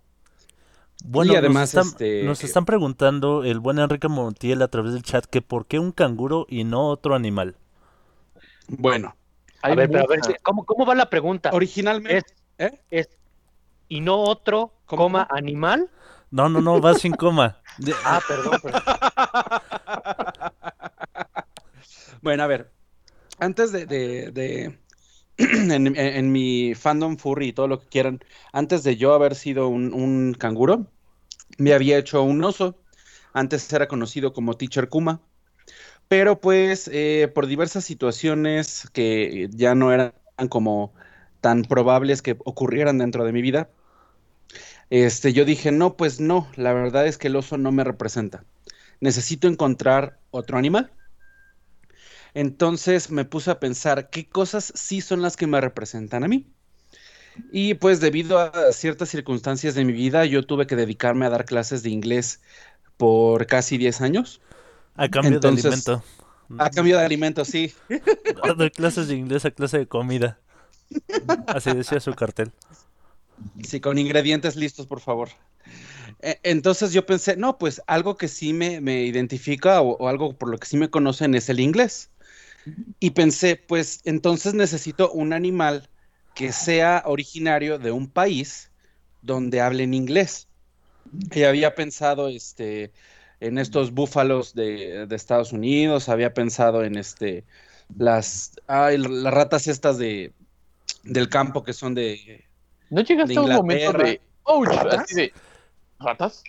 Bueno, 1.06 1.34
Y 1.34 1.36
además, 1.38 1.74
nos, 1.74 1.86
están, 1.88 1.88
este, 1.88 2.24
nos 2.24 2.44
están 2.44 2.66
preguntando 2.66 3.44
el 3.44 3.60
buen 3.60 3.80
Enrique 3.80 4.08
Montiel 4.08 4.62
a 4.62 4.68
través 4.68 4.94
del 4.94 5.04
chat 5.04 5.26
que 5.26 5.42
por 5.42 5.66
qué 5.66 5.80
un 5.80 5.92
canguro 5.92 6.46
y 6.50 6.64
no 6.66 6.88
otro 6.88 7.16
animal. 7.16 7.56
Bueno, 8.68 9.16
A 9.62 9.74
ver, 9.76 9.90
pero 9.90 10.04
a 10.04 10.08
ver. 10.08 10.20
¿cómo, 10.44 10.66
cómo 10.66 10.86
va 10.86 10.96
la 10.96 11.10
pregunta? 11.10 11.50
originalmente... 11.54 12.26
¿eh? 12.58 12.82
Es, 12.92 13.10
y 13.88 14.02
no 14.02 14.18
otro, 14.20 14.74
¿Cómo, 14.86 15.04
coma, 15.04 15.28
animal. 15.32 15.90
No, 16.32 16.48
no, 16.50 16.62
no, 16.62 16.80
va 16.80 16.94
sin 16.94 17.14
coma. 17.14 17.58
De- 17.78 17.96
Ah, 18.06 18.22
perdón, 18.28 18.60
perdón. 18.62 18.82
Bueno, 22.22 22.44
a 22.44 22.48
ver. 22.48 22.72
antes 23.40 23.72
de, 23.72 23.86
de- 23.86 24.32
de- 24.32 24.80
en, 25.72 26.32
mi 26.32 26.76
fandom 26.76 27.18
furry 27.18 27.48
y 27.48 27.54
todo 27.54 27.68
lo 27.68 27.80
que 27.80 27.88
quieran, 27.88 28.20
antes 28.52 28.84
de 28.84 28.98
yo 28.98 29.14
haber 29.14 29.36
sido 29.36 29.70
un, 29.70 29.94
un 29.94 30.34
canguro, 30.34 30.88
me 31.58 31.74
había 31.74 31.98
hecho 31.98 32.24
un 32.24 32.44
oso. 32.44 32.78
Antes 33.34 33.72
era 33.72 33.88
conocido 33.88 34.34
como 34.34 34.56
Teacher 34.56 34.90
Kuma. 34.90 35.22
Pero 36.08 36.42
pues 36.42 36.90
eh, 36.92 37.32
por 37.34 37.48
diversas 37.48 37.86
situaciones 37.86 38.90
que 38.94 39.48
ya 39.52 39.76
no 39.76 39.94
eran 39.94 40.14
como 40.50 40.94
tan 41.42 41.64
probables 41.64 42.22
que 42.22 42.38
ocurrieran 42.46 42.98
dentro 42.98 43.26
de 43.26 43.32
mi 43.32 43.42
vida, 43.42 43.70
este, 44.90 45.34
yo 45.34 45.46
dije, 45.46 45.72
no, 45.72 45.96
pues 45.96 46.20
no, 46.20 46.48
la 46.56 46.74
verdad 46.74 47.06
es 47.06 47.18
que 47.18 47.28
el 47.28 47.36
oso 47.36 47.58
no 47.58 47.72
me 47.72 47.84
representa. 47.84 48.44
Necesito 49.00 49.48
encontrar 49.48 50.20
otro 50.32 50.58
animal. 50.58 50.92
Entonces 52.34 53.10
me 53.10 53.26
puse 53.26 53.52
a 53.52 53.60
pensar 53.60 54.10
qué 54.10 54.28
cosas 54.28 54.72
sí 54.76 55.02
son 55.02 55.22
las 55.22 55.36
que 55.38 55.48
me 55.48 55.60
representan 55.62 56.24
a 56.24 56.28
mí. 56.28 56.48
Y 57.52 57.76
pues 57.76 58.00
debido 58.02 58.38
a 58.40 58.72
ciertas 58.74 59.10
circunstancias 59.10 59.74
de 59.76 59.86
mi 59.86 59.94
vida, 59.94 60.26
yo 60.26 60.46
tuve 60.46 60.68
que 60.68 60.76
dedicarme 60.76 61.26
a 61.26 61.30
dar 61.30 61.46
clases 61.46 61.84
de 61.84 61.90
inglés 61.90 62.42
por 62.98 63.46
casi 63.48 63.78
10 63.78 64.02
años. 64.02 64.42
A 64.96 65.08
cambio 65.10 65.36
Entonces- 65.36 65.64
de 65.64 65.70
alimento. 65.70 66.04
A 66.58 66.70
cambio 66.72 66.98
de 66.98 67.06
alimentos, 67.06 67.48
sí. 67.48 67.74
De 68.58 68.72
clases 68.72 69.08
de 69.08 69.16
inglés 69.16 69.46
a 69.46 69.52
clase 69.52 69.78
de 69.78 69.88
comida. 69.88 70.40
Así 71.48 71.72
decía 71.74 72.00
su 72.00 72.14
cartel. 72.16 72.52
Sí, 73.64 73.80
con 73.80 73.98
ingredientes 74.00 74.56
listos, 74.56 74.88
por 74.88 75.00
favor. 75.00 75.30
E- 76.22 76.40
Entonces 76.44 76.92
yo 76.92 77.06
pensé, 77.06 77.38
no, 77.38 77.58
pues 77.60 77.82
algo 77.86 78.18
que 78.18 78.28
sí 78.28 78.52
me, 78.54 78.82
me 78.82 79.04
identifica 79.04 79.82
o, 79.82 79.96
o 79.98 80.08
algo 80.08 80.34
por 80.34 80.50
lo 80.50 80.58
que 80.58 80.66
sí 80.66 80.76
me 80.76 80.90
conocen 80.90 81.36
es 81.36 81.50
el 81.50 81.60
inglés. 81.60 82.10
Y 83.00 83.12
pensé, 83.12 83.56
pues 83.56 84.02
entonces 84.06 84.54
necesito 84.54 85.12
un 85.12 85.34
animal 85.34 85.90
que 86.36 86.52
sea 86.52 87.04
originario 87.06 87.80
de 87.80 87.92
un 87.92 88.08
país 88.10 88.72
donde 89.22 89.62
hablen 89.62 89.94
inglés. 89.94 90.48
Y 91.32 91.44
había 91.44 91.76
pensado 91.76 92.28
este, 92.30 92.92
en 93.40 93.58
estos 93.58 93.92
búfalos 93.92 94.54
de, 94.54 95.08
de 95.08 95.16
Estados 95.16 95.54
Unidos, 95.54 96.10
había 96.10 96.34
pensado 96.34 96.84
en 96.84 96.98
este, 96.98 97.46
las, 97.98 98.54
las 98.68 99.34
ratas 99.34 99.68
estas 99.68 99.98
de, 99.98 100.34
del 101.04 101.30
campo 101.30 101.64
que 101.64 101.74
son 101.74 101.96
de, 101.96 102.46
¿No 102.90 103.02
llegaste 103.02 103.34
De 103.34 103.40
a 103.40 103.42
un 103.42 103.54
momento 103.54 103.94
de. 103.94 104.22
¡Ouch! 104.44 104.70
Así 104.70 105.16
de. 105.16 105.34
¿Ratas? 106.00 106.44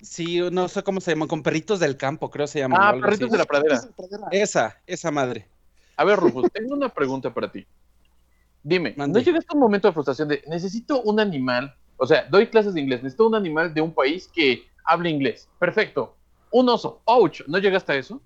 Sí, 0.00 0.40
no 0.52 0.68
sé 0.68 0.82
cómo 0.82 1.00
se 1.00 1.12
llaman, 1.12 1.28
con 1.28 1.42
perritos 1.42 1.80
del 1.80 1.96
campo, 1.96 2.30
creo 2.30 2.46
se 2.46 2.58
llaman. 2.60 2.80
o 2.80 2.82
Ah, 2.84 2.88
algo 2.90 3.02
perritos 3.02 3.26
así. 3.28 3.32
de 3.32 3.38
la 3.38 3.44
pradera. 3.44 3.80
Esa, 4.30 4.76
esa 4.86 5.10
madre. 5.10 5.48
A 5.96 6.04
ver, 6.04 6.18
Rufus, 6.18 6.50
tengo 6.52 6.74
una 6.74 6.88
pregunta 6.90 7.32
para 7.32 7.50
ti. 7.50 7.66
Dime, 8.62 8.94
Mande. 8.96 9.18
¿no 9.20 9.24
llegaste 9.24 9.48
a 9.52 9.54
un 9.54 9.60
momento 9.60 9.88
de 9.88 9.94
frustración 9.94 10.28
de 10.28 10.42
necesito 10.48 11.00
un 11.02 11.20
animal? 11.20 11.74
O 11.96 12.06
sea, 12.06 12.26
doy 12.28 12.48
clases 12.48 12.74
de 12.74 12.80
inglés, 12.80 13.02
necesito 13.02 13.26
un 13.26 13.34
animal 13.34 13.72
de 13.72 13.80
un 13.80 13.94
país 13.94 14.28
que 14.32 14.66
hable 14.84 15.08
inglés. 15.08 15.48
Perfecto. 15.58 16.14
Un 16.50 16.68
oso. 16.68 17.00
¡Ouch! 17.06 17.42
¿No 17.46 17.58
llegaste 17.58 17.92
a 17.92 17.96
eso? 17.96 18.20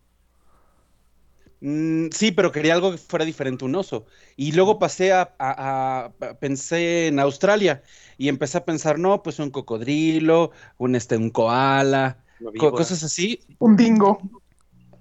Mm, 1.60 2.08
sí, 2.12 2.32
pero 2.32 2.52
quería 2.52 2.74
algo 2.74 2.90
que 2.92 2.98
fuera 2.98 3.24
diferente, 3.24 3.64
un 3.64 3.74
oso. 3.74 4.06
Y 4.36 4.52
luego 4.52 4.78
pasé 4.78 5.12
a, 5.12 5.34
a- 5.38 6.12
a- 6.20 6.34
pensé 6.40 7.08
en 7.08 7.18
Australia 7.20 7.82
y 8.16 8.28
empecé 8.28 8.58
a 8.58 8.64
pensar, 8.64 8.98
no, 8.98 9.22
pues 9.22 9.38
un 9.38 9.50
cocodrilo, 9.50 10.52
un, 10.78 10.94
este, 10.96 11.16
un 11.16 11.30
koala, 11.30 12.24
co- 12.58 12.72
cosas 12.72 13.02
así. 13.02 13.40
Un 13.58 13.76
dingo. 13.76 14.20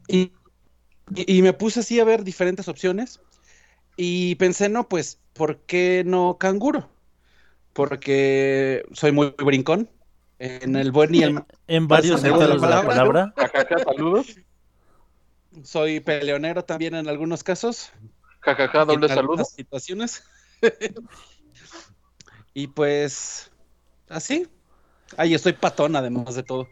Y, 0.08 0.34
y- 1.15 1.38
y 1.38 1.41
me 1.41 1.54
puse 1.54 1.82
así 1.82 2.00
a 2.00 2.04
ver 2.06 2.24
diferentes 2.24 2.67
opciones 2.67 3.22
y 3.98 4.36
pensé, 4.36 4.69
no, 4.69 4.89
pues, 4.89 5.19
¿por 5.34 5.62
qué 5.62 6.04
no 6.06 6.38
canguro? 6.39 6.89
Porque 7.74 8.84
soy 8.93 9.12
muy 9.12 9.36
brincón. 9.38 9.89
En 10.39 10.76
el 10.76 10.91
buen 10.91 11.13
y 11.15 11.24
el 11.24 11.34
mal. 11.34 11.45
En 11.67 11.88
varios 11.88 12.22
sentidos 12.22 12.41
de 12.41 12.48
la 12.48 12.58
palabra. 12.62 12.88
palabra. 12.88 13.34
Jajaja, 13.38 13.80
saludos. 13.80 14.39
Soy 15.64 16.00
peleonero 16.00 16.64
también 16.64 16.96
en 16.96 17.08
algunos 17.10 17.44
casos. 17.44 17.92
Jajaja, 18.42 18.86
doble 18.86 19.08
en 19.08 19.10
saludo. 19.10 19.22
algunas 19.34 19.50
situaciones. 19.52 20.24
y 22.54 22.68
pues, 22.68 23.52
así. 24.10 24.48
Ahí 25.18 25.34
estoy 25.34 25.54
patón, 25.54 25.96
además 25.96 26.36
de 26.36 26.44
todo. 26.44 26.68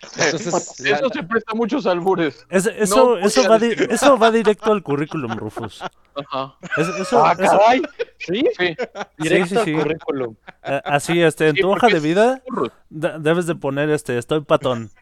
Entonces, 0.00 0.46
Eso 0.86 1.08
se 1.12 1.22
presta 1.24 1.50
a 1.52 1.54
muchos 1.56 1.84
albures. 1.84 2.46
Es- 2.50 2.66
eso, 2.66 3.16
No 3.16 3.26
eso, 3.26 3.48
va 3.50 3.58
di- 3.58 3.74
eso 3.90 4.16
va 4.16 4.30
directo 4.30 4.72
al 4.72 4.80
currículum, 4.84 5.32
Rufus. 5.36 5.82
Ajá. 6.14 6.54
Es- 6.76 6.86
eso- 7.00 7.24
¡Ah, 7.24 7.32
eso- 7.32 7.58
caray! 7.58 7.82
¿Sí? 8.18 8.44
Sí. 8.56 8.76
Directo 9.18 9.48
sí, 9.48 9.56
al 9.56 9.64
sí. 9.64 9.72
currículum. 9.72 10.36
eh, 10.62 10.80
así, 10.84 11.20
este, 11.20 11.48
en 11.48 11.56
Sí, 11.56 11.62
tu 11.62 11.70
hoja 11.72 11.88
de 11.88 11.98
vida 11.98 12.40
debes 12.88 13.46
de 13.46 13.56
poner, 13.56 13.90
este, 13.90 14.16
estoy 14.18 14.42
patón. 14.42 14.92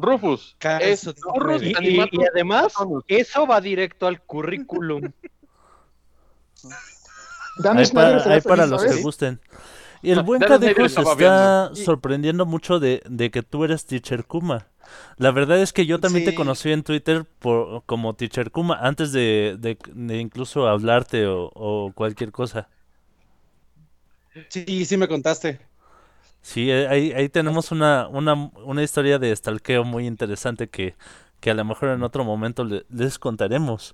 Rufus, 0.00 0.56
es 0.80 1.06
Y, 1.06 1.68
y- 1.68 1.74
animales, 1.76 2.10
y 2.12 2.24
además, 2.24 2.72
eso 3.08 3.46
va 3.46 3.60
directo 3.60 4.06
al 4.06 4.20
currículum. 4.22 5.12
Schneider 7.84 8.22
para, 8.22 8.34
ahí 8.34 8.40
para 8.40 8.66
los 8.66 8.82
que 8.82 9.02
gusten. 9.02 9.40
Y 10.02 10.10
el 10.12 10.22
buen 10.22 10.40
Dale, 10.40 10.54
Cadejo 10.60 10.88
Snyder 10.88 10.94
se 10.94 11.02
está 11.02 11.74
sorprendiendo 11.84 12.46
mucho 12.46 12.80
de, 12.80 13.02
de 13.08 13.30
que 13.30 13.42
tú 13.42 13.64
eres 13.64 13.84
Teacher 13.84 14.24
Kuma. 14.24 14.66
La 15.18 15.30
verdad 15.30 15.60
es 15.60 15.72
que 15.72 15.84
yo 15.86 16.00
también 16.00 16.24
te 16.24 16.34
conocí 16.34 16.72
en 16.72 16.82
Twitter 16.82 17.24
por, 17.38 17.84
como 17.84 18.14
Teacher 18.14 18.50
Kuma 18.50 18.76
antes 18.80 19.12
de, 19.12 19.56
de- 19.58 19.78
de 19.92 20.18
incluso 20.18 20.66
hablarte 20.66 21.26
o, 21.26 21.50
o 21.54 21.92
cualquier 21.94 22.32
cosa. 22.32 22.68
sí, 24.48 24.84
sí 24.84 24.96
me 24.96 25.08
contaste. 25.08 25.60
Sí, 26.42 26.70
eh, 26.70 26.88
ahí, 26.88 27.12
ahí 27.12 27.28
tenemos 27.28 27.70
una, 27.70 28.08
una, 28.08 28.34
una 28.64 28.82
historia 28.82 29.18
de 29.18 29.34
stalkeo 29.34 29.84
muy 29.84 30.06
interesante 30.06 30.68
que, 30.68 30.94
que 31.40 31.50
a 31.50 31.54
lo 31.54 31.64
mejor 31.64 31.90
en 31.90 32.02
otro 32.02 32.24
momento 32.24 32.64
le- 32.64 32.84
les 32.88 33.18
contaremos. 33.18 33.92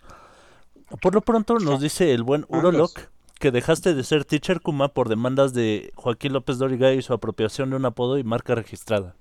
Por 1.02 1.14
lo 1.14 1.20
pronto 1.22 1.58
nos 1.58 1.80
dice 1.80 2.12
el 2.14 2.22
buen 2.22 2.46
Urolok 2.48 3.00
que 3.40 3.50
dejaste 3.50 3.94
de 3.94 4.04
ser 4.04 4.24
Teacher 4.24 4.60
Kuma 4.60 4.88
por 4.88 5.08
demandas 5.08 5.52
de 5.52 5.92
Joaquín 5.96 6.32
López 6.32 6.58
Dóriga 6.58 6.92
y 6.92 7.02
su 7.02 7.12
apropiación 7.12 7.70
de 7.70 7.76
un 7.76 7.84
apodo 7.84 8.16
y 8.18 8.24
marca 8.24 8.54
registrada. 8.54 9.14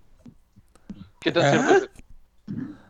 ¿Qué 1.19 1.31
tan 1.31 1.51
cierto 1.51 1.73
es? 1.85 1.89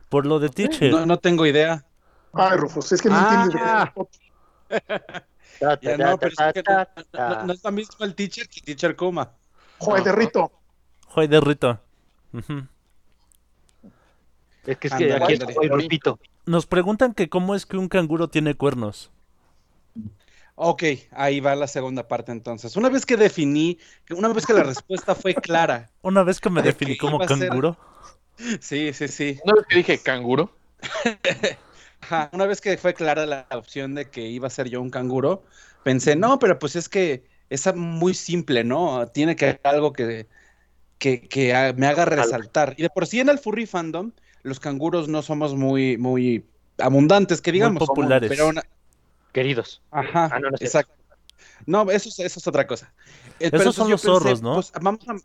Por 0.10 0.26
lo 0.26 0.40
de 0.40 0.50
Teacher. 0.50 0.92
No, 0.92 1.06
no 1.06 1.18
tengo 1.18 1.46
idea. 1.46 1.86
Ay, 2.34 2.58
Rufus, 2.58 2.92
es 2.92 3.02
que 3.02 3.10
no 3.10 3.16
Ah. 3.18 3.92
entiendes. 3.96 4.08
Ya 5.82 5.96
no, 5.98 6.18
pero 6.18 6.34
es 6.38 6.54
que 6.54 6.64
no, 6.68 6.86
no- 7.14 7.44
no 7.46 7.54
es 7.54 7.64
lo 7.64 7.72
mismo 7.72 8.04
el 8.06 8.14
teacher 8.14 8.50
que 8.50 8.60
el 8.60 8.66
teacher 8.66 8.94
Kuma. 8.98 9.32
Joder, 9.80 10.04
de 10.04 10.12
Rito. 10.12 10.52
Joy 11.14 11.28
de 11.28 11.40
Rito. 11.42 11.80
Ujú. 12.34 12.68
Es 14.66 14.78
que 14.78 14.88
es 14.88 14.94
que 14.96 15.14
aquí 15.14 15.34
estoy 15.34 15.68
repito. 15.68 16.20
Nos 16.46 16.66
preguntan 16.66 17.14
que 17.14 17.30
cómo 17.30 17.56
es 17.56 17.66
que 17.66 17.78
un 17.78 17.88
canguro 17.88 18.30
tiene 18.30 18.56
cuernos. 18.56 19.12
Ok, 20.56 20.84
ahí 21.12 21.40
va 21.42 21.56
la 21.56 21.68
segunda 21.68 22.08
parte 22.08 22.32
entonces. 22.32 22.76
Una 22.78 22.90
vez 22.90 23.06
que 23.06 23.18
definí, 23.18 23.78
una 24.10 24.30
vez 24.30 24.46
que 24.46 24.54
la 24.54 24.64
respuesta 24.64 25.14
fue 25.14 25.36
clara. 25.36 25.90
Una 26.02 26.24
vez 26.24 26.40
que 26.40 26.50
me 26.50 26.62
De 26.62 26.70
definí 26.70 26.94
que 26.94 26.98
como 27.00 27.20
ser- 27.28 27.50
canguro. 27.50 27.78
Sí, 28.60 28.92
sí, 28.92 29.08
sí. 29.08 29.40
Una 29.46 29.54
vez 29.56 29.66
que 29.70 29.76
dije 29.78 29.98
canguro, 30.00 30.52
Ajá, 32.02 32.30
una 32.34 32.46
vez 32.46 32.60
que 32.60 32.78
fue 32.78 32.94
clara 32.94 33.26
la 33.26 33.48
opción 33.52 33.96
de 33.96 34.10
que 34.10 34.28
iba 34.28 34.48
a 34.48 34.50
ser 34.50 34.70
yo 34.70 34.82
un 34.82 34.90
canguro, 34.90 35.44
pensé, 35.84 36.18
no, 36.18 36.38
pero 36.38 36.60
pues 36.60 36.76
es 36.76 36.90
que 36.90 37.24
es 37.50 37.76
muy 37.76 38.14
simple, 38.14 38.64
¿no? 38.64 39.08
Tiene 39.08 39.36
que 39.36 39.46
haber 39.46 39.62
algo 39.64 39.94
que, 39.94 40.28
que, 40.98 41.74
me 41.78 41.88
haga 41.88 42.06
resaltar. 42.06 42.74
Y 42.78 42.84
de 42.84 42.90
por 42.90 43.08
sí 43.08 43.20
en 43.20 43.30
el 43.30 43.40
furry 43.40 43.66
fandom, 43.66 44.12
los 44.44 44.60
canguros 44.60 45.08
no 45.08 45.22
somos 45.22 45.56
muy, 45.56 45.98
muy 45.98 46.46
abundantes, 46.78 47.42
que 47.42 47.52
digamos. 47.52 47.86
populares. 47.86 48.30
Pero 48.30 48.48
una- 48.50 48.64
Queridos. 49.32 49.82
Ajá, 49.92 50.30
Ah, 50.32 50.40
no, 50.40 50.50
no 50.52 50.58
cierto. 50.58 50.66
exacto. 50.66 50.94
No, 51.66 51.90
eso, 51.92 52.10
es- 52.10 52.20
eso 52.20 52.40
es 52.40 52.48
otra 52.48 52.66
cosa. 52.68 52.94
Eh, 53.40 53.50
pero 53.52 53.64
Esos 53.64 53.76
son 53.76 53.88
entonces 53.88 54.08
los 54.08 54.22
zorros, 54.24 54.42
¿no? 54.42 54.54
Pues, 54.56 54.72
vamos 54.82 55.08
a... 55.10 55.16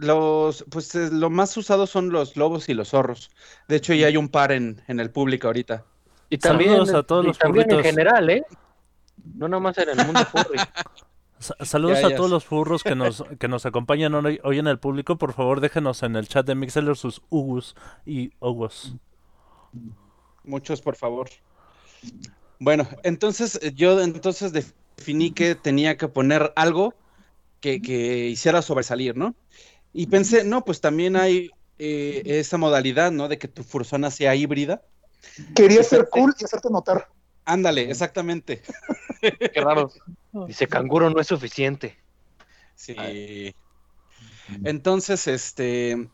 Los, 0.00 0.66
pues 0.70 0.94
eh, 0.94 1.08
lo 1.10 1.30
más 1.30 1.56
usados 1.56 1.88
son 1.88 2.10
los 2.10 2.36
lobos 2.36 2.68
y 2.68 2.74
los 2.74 2.90
zorros. 2.90 3.30
De 3.68 3.76
hecho, 3.76 3.94
ya 3.94 4.08
hay 4.08 4.18
un 4.18 4.28
par 4.28 4.52
en, 4.52 4.82
en 4.86 5.00
el 5.00 5.10
público 5.10 5.46
ahorita. 5.46 5.84
Y 6.28 6.36
también, 6.36 6.72
Saludos 6.72 6.94
a 6.94 7.02
todos 7.04 7.24
y 7.24 7.28
los 7.28 7.38
también 7.38 7.70
en 7.70 7.82
general, 7.82 8.28
¿eh? 8.28 8.44
No 9.34 9.48
nomás 9.48 9.76
en 9.78 9.90
el 9.90 10.06
mundo 10.06 10.24
furry. 10.26 10.58
Sa- 11.38 11.54
Saludos 11.64 12.00
Ya, 12.00 12.08
a 12.08 12.16
todos 12.16 12.30
los 12.30 12.44
furros 12.44 12.82
que 12.82 12.94
nos, 12.96 13.22
que 13.38 13.46
nos 13.48 13.64
acompañan 13.64 14.14
hoy, 14.14 14.40
hoy 14.42 14.58
en 14.58 14.66
el 14.66 14.78
público. 14.78 15.16
Por 15.18 15.32
favor, 15.32 15.60
déjenos 15.60 16.02
en 16.02 16.16
el 16.16 16.26
chat 16.28 16.44
de 16.46 16.54
Mixeler 16.56 16.96
sus 16.96 17.22
ugus 17.30 17.76
y 18.04 18.32
ogos. 18.40 18.96
Muchos, 20.44 20.80
por 20.80 20.96
favor. 20.96 21.28
Bueno, 22.58 22.88
entonces 23.04 23.58
eh, 23.62 23.72
yo 23.74 24.00
entonces 24.00 24.52
definí 24.52 25.30
que 25.30 25.54
tenía 25.54 25.96
que 25.96 26.08
poner 26.08 26.52
algo 26.56 26.94
que, 27.60 27.80
que 27.80 28.26
hiciera 28.26 28.62
sobresalir, 28.62 29.16
¿no? 29.16 29.34
Y 29.92 30.06
pensé, 30.06 30.44
no, 30.44 30.64
pues 30.64 30.80
también 30.80 31.16
hay 31.16 31.50
eh, 31.78 32.22
esa 32.24 32.56
modalidad, 32.58 33.12
¿no? 33.12 33.28
De 33.28 33.38
que 33.38 33.46
tu 33.48 33.62
fursona 33.62 34.10
sea 34.10 34.34
híbrida. 34.34 34.82
Quería 35.54 35.82
ser 35.82 36.08
cool 36.10 36.34
y 36.38 36.44
hacerte 36.44 36.68
notar. 36.70 37.08
Ándale, 37.44 37.90
exactamente. 37.90 38.62
Qué 39.20 39.60
raro. 39.60 39.90
Dice 40.46 40.66
canguro 40.66 41.10
no 41.10 41.20
es 41.20 41.26
suficiente. 41.26 41.96
Sí. 42.74 43.54
Entonces, 44.64 45.26
este, 45.26 46.08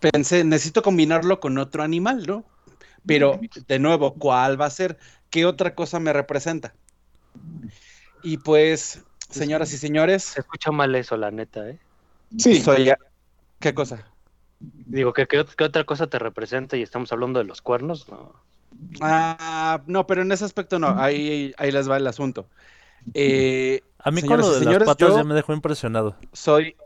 pensé, 0.00 0.44
necesito 0.44 0.82
combinarlo 0.82 1.40
con 1.40 1.56
otro 1.58 1.82
animal, 1.82 2.26
¿no? 2.26 2.44
Pero, 3.06 3.40
de 3.68 3.78
nuevo, 3.78 4.14
¿cuál 4.14 4.60
va 4.60 4.66
a 4.66 4.70
ser? 4.70 4.98
¿Qué 5.30 5.46
otra 5.46 5.74
cosa 5.74 6.00
me 6.00 6.12
representa? 6.12 6.74
Y 8.22 8.38
pues, 8.38 9.04
señoras 9.30 9.72
y 9.72 9.78
señores, 9.78 10.24
Se 10.24 10.40
escucha 10.40 10.72
mal 10.72 10.94
eso, 10.96 11.16
la 11.16 11.30
neta, 11.30 11.68
¿eh? 11.68 11.78
Sí, 12.36 12.60
soy... 12.60 12.92
¿Qué 13.60 13.72
cosa? 13.72 14.04
Digo, 14.58 15.12
¿qué, 15.12 15.26
qué, 15.26 15.44
qué 15.56 15.64
otra 15.64 15.84
cosa 15.84 16.08
te 16.08 16.18
representa? 16.18 16.76
Y 16.76 16.82
estamos 16.82 17.12
hablando 17.12 17.38
de 17.38 17.44
los 17.44 17.62
cuernos, 17.62 18.08
¿no? 18.08 18.34
Ah, 19.00 19.80
no, 19.86 20.06
pero 20.06 20.22
en 20.22 20.32
ese 20.32 20.44
aspecto 20.44 20.78
no, 20.78 20.88
ahí, 21.00 21.54
ahí 21.58 21.70
les 21.70 21.88
va 21.90 21.96
el 21.96 22.06
asunto. 22.06 22.46
Eh, 23.14 23.82
A 23.98 24.10
mí 24.10 24.22
con 24.22 24.38
lo 24.40 24.50
de 24.52 24.58
señores, 24.60 24.80
las 24.80 24.96
patas 24.96 25.08
yo- 25.10 25.16
ya 25.18 25.24
me 25.24 25.34
dejó 25.34 25.52
impresionado. 25.52 26.16
soy... 26.32 26.76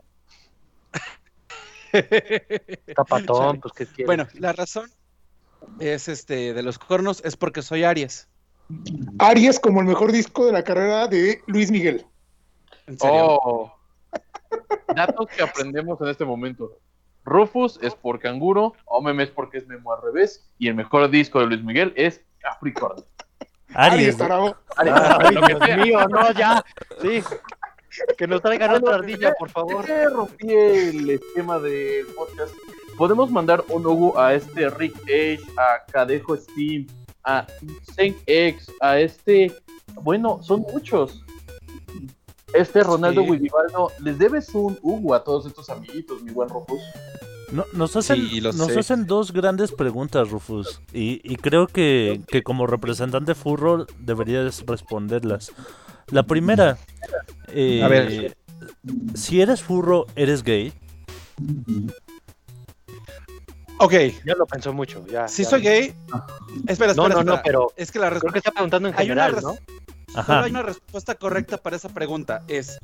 Está 1.91 3.03
patón, 3.03 3.37
Chale. 3.47 3.59
pues 3.59 3.73
¿qué 3.73 3.85
quieres? 3.85 4.05
Bueno, 4.05 4.27
la 4.35 4.53
razón 4.53 4.89
es 5.79 6.07
este 6.07 6.53
de 6.53 6.63
los 6.63 6.79
cornos 6.79 7.21
es 7.25 7.35
porque 7.35 7.61
soy 7.61 7.83
Aries. 7.83 8.27
Aries 9.19 9.59
como 9.59 9.81
el 9.81 9.87
mejor 9.87 10.11
disco 10.11 10.45
de 10.45 10.53
la 10.53 10.63
carrera 10.63 11.07
de 11.07 11.41
Luis 11.47 11.69
Miguel. 11.71 12.05
En 12.87 12.97
serio. 12.97 13.25
Oh. 13.43 13.75
Datos 14.95 15.27
que 15.35 15.43
aprendemos 15.43 15.99
en 16.01 16.07
este 16.07 16.23
momento. 16.23 16.77
Rufus 17.23 17.79
es 17.81 17.95
por 17.95 18.19
canguro, 18.19 18.73
Omem 18.85 19.19
es 19.21 19.29
porque 19.29 19.59
es 19.59 19.67
Memo 19.67 19.93
al 19.93 20.01
revés, 20.01 20.49
y 20.57 20.67
el 20.67 20.75
mejor 20.75 21.09
disco 21.09 21.39
de 21.39 21.45
Luis 21.45 21.63
Miguel 21.63 21.93
es 21.95 22.23
Capricornio. 22.39 23.05
Aries. 23.73 24.17
tarado. 24.17 24.57
Ay, 24.75 24.89
Dios 25.47 25.77
mío, 25.85 26.07
no, 26.07 26.31
ya. 26.33 26.63
Sí. 27.01 27.23
Que 28.17 28.27
nos 28.27 28.41
traigan 28.41 28.75
otra 28.75 28.95
ardilla, 28.95 29.33
por 29.37 29.49
favor. 29.49 29.87
Ya 29.87 30.09
rompí 30.09 30.51
el 30.51 31.09
esquema 31.09 31.59
del 31.59 32.05
podcast. 32.07 32.53
Podemos 32.97 33.29
mandar 33.31 33.63
un 33.69 33.85
Hugo 33.85 34.17
a 34.17 34.33
este 34.33 34.69
Rick 34.69 34.95
Age, 35.03 35.41
a 35.57 35.83
Cadejo 35.91 36.37
Steam, 36.37 36.87
a 37.23 37.45
Saint 37.95 38.17
X, 38.25 38.71
a 38.79 38.99
este. 38.99 39.51
Bueno, 40.01 40.41
son 40.41 40.61
muchos. 40.61 41.23
Este 42.53 42.83
Ronaldo 42.83 43.21
Sí. 43.23 43.29
Willibaldo, 43.29 43.91
les 43.99 44.17
debes 44.17 44.49
un 44.53 44.77
Hugo 44.81 45.13
a 45.15 45.23
todos 45.23 45.45
estos 45.45 45.69
amiguitos, 45.69 46.21
mi 46.23 46.31
buen 46.31 46.49
Rufus. 46.49 46.81
No- 47.51 47.65
nos 47.73 47.95
hacen, 47.97 48.27
Sí, 48.29 48.39
lo 48.41 48.53
nos 48.53 48.67
sé. 48.67 48.79
hacen 48.79 49.05
dos 49.07 49.31
grandes 49.33 49.71
preguntas, 49.73 50.29
Rufus. 50.29 50.81
Y, 50.93 51.21
y 51.23 51.35
creo 51.35 51.67
que, 51.67 52.21
que 52.27 52.43
como 52.43 52.65
representante 52.67 53.35
furro 53.35 53.85
deberías 53.99 54.65
responderlas. 54.65 55.51
La 56.07 56.23
primera, 56.23 56.77
eh, 57.49 57.83
A 57.83 57.87
ver. 57.87 58.37
si 59.15 59.41
eres 59.41 59.61
furro, 59.61 60.05
¿eres 60.15 60.43
gay? 60.43 60.73
Ok, 63.79 63.93
Ya 64.25 64.35
lo 64.35 64.45
pensó 64.45 64.71
mucho, 64.73 65.05
ya. 65.07 65.27
si 65.27 65.43
ya. 65.43 65.49
soy 65.49 65.61
gay. 65.61 65.93
Espera, 66.67 66.91
espera, 66.91 66.93
No, 66.93 67.09
no, 67.09 67.23
no, 67.23 67.41
pero 67.43 67.71
Es 67.75 67.91
que 67.91 67.99
la 67.99 68.09
creo 68.09 68.19
que 68.21 68.25
respuesta. 68.27 68.37
está 68.39 68.51
preguntando 68.51 68.89
en 68.89 68.93
una 68.93 69.01
general, 69.01 69.35
¿no? 69.41 69.55
Solo 70.11 70.21
Ajá. 70.21 70.43
hay 70.43 70.51
una 70.51 70.61
respuesta 70.63 71.15
correcta 71.15 71.57
para 71.57 71.75
esa 71.75 71.89
pregunta. 71.89 72.43
Es 72.47 72.77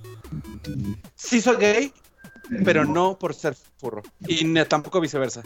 sí 1.16 1.42
soy 1.42 1.58
gay, 1.58 1.94
pero 2.64 2.86
no 2.86 3.18
por 3.20 3.34
ser 3.34 3.56
furro. 3.78 4.02
Y 4.28 4.46
ne- 4.46 4.66
tampoco 4.66 5.02
viceversa. 5.02 5.44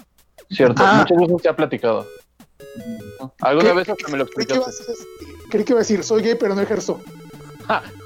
Cierto, 0.50 0.84
Ah. 0.86 1.00
muchas 1.00 1.17
veces 1.17 1.41
se 1.41 1.50
ha 1.50 1.56
platicado. 1.56 2.06
Alguna 3.41 3.74
vez 3.74 3.89
hasta 3.89 4.08
me 4.10 4.17
lo 4.17 4.28
Creí 4.28 4.46
que, 4.46 4.54
iba 4.56 4.65
a 4.65 4.70
explicaste. 4.70 4.91
decir, 4.91 5.50
creí 5.50 5.63
que 5.65 5.74
iba 5.74 5.80
a 5.80 5.84
decir, 5.84 6.04
soy 6.04 6.22
gay, 6.22 6.36
pero 6.36 6.56
no 6.56 6.62
ejerzo. 6.62 7.02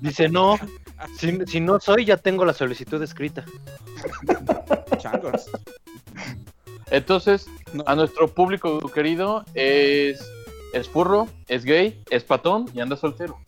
Dice, 0.00 0.28
no, 0.28 0.56
si, 1.18 1.38
si 1.46 1.60
no 1.60 1.80
soy, 1.80 2.04
ya 2.04 2.16
tengo 2.16 2.44
la 2.44 2.54
solicitud 2.54 3.02
escrita. 3.02 3.44
Changos. 4.98 5.46
Entonces, 6.90 7.46
No. 7.72 7.84
a 7.86 7.94
nuestro 7.94 8.28
público 8.28 8.78
querido 8.90 9.44
es, 9.54 10.20
es 10.72 10.88
furro, 10.88 11.28
es 11.48 11.64
gay, 11.64 12.02
es 12.10 12.24
patón 12.24 12.66
y 12.74 12.80
anda 12.80 12.96
soltero. 12.96 13.38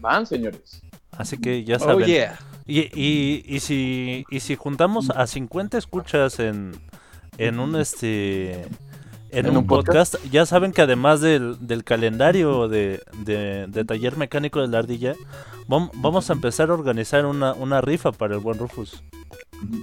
Van, 0.00 0.26
señores. 0.26 0.82
Así 1.12 1.38
que 1.38 1.64
ya 1.64 1.76
Oh, 1.76 1.80
saben. 1.80 2.06
yeah. 2.06 2.38
Y, 2.66 2.80
y, 2.98 3.44
y 3.46 3.60
si, 3.60 4.24
y 4.30 4.40
si 4.40 4.56
juntamos 4.56 5.10
a 5.10 5.26
50 5.26 5.76
escuchas 5.78 6.38
en, 6.40 6.72
en 7.38 7.58
un 7.60 7.76
este 7.76 8.66
en, 9.34 9.46
¿En 9.46 9.50
un, 9.52 9.56
un 9.58 9.66
podcast? 9.66 10.14
podcast, 10.14 10.32
ya 10.32 10.46
saben 10.46 10.72
que 10.72 10.82
además 10.82 11.20
del, 11.20 11.56
del 11.66 11.84
calendario 11.84 12.68
de, 12.68 13.02
de- 13.24 13.66
de 13.68 13.84
taller 13.84 14.16
mecánico 14.16 14.60
de 14.60 14.68
la 14.68 14.78
ardilla, 14.78 15.14
vam- 15.68 15.90
vamos 15.94 16.30
a 16.30 16.32
empezar 16.32 16.70
a 16.70 16.74
organizar 16.74 17.26
una, 17.26 17.52
una 17.54 17.80
rifa 17.80 18.12
para 18.12 18.34
el 18.34 18.40
buen 18.40 18.58
Rufus. 18.58 19.02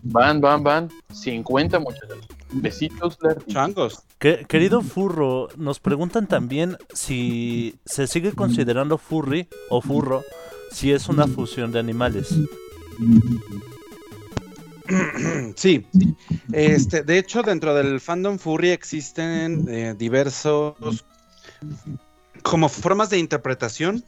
Van, 0.03 0.39
van, 0.41 0.63
van. 0.63 0.89
50 1.13 1.79
muchachos. 1.79 2.19
Besitos. 2.53 3.17
Changos. 3.47 4.03
Que- 4.19 4.45
querido 4.47 4.81
Furro, 4.81 5.47
nos 5.57 5.79
preguntan 5.79 6.27
también 6.27 6.77
si 6.93 7.75
se 7.85 8.07
sigue 8.07 8.33
considerando 8.33 8.97
furry 8.97 9.47
o 9.69 9.81
furro 9.81 10.23
si 10.71 10.91
es 10.91 11.09
una 11.09 11.27
fusión 11.27 11.71
de 11.71 11.79
animales. 11.79 12.35
Sí, 15.56 15.86
este, 16.54 17.04
de 17.04 17.17
hecho 17.17 17.43
dentro 17.43 17.73
del 17.73 17.99
fandom 17.99 18.38
furry 18.38 18.69
existen 18.69 19.65
eh, 19.69 19.95
diversos 19.97 21.06
como 22.43 22.69
formas 22.69 23.10
de 23.10 23.19
interpretación 23.19 24.04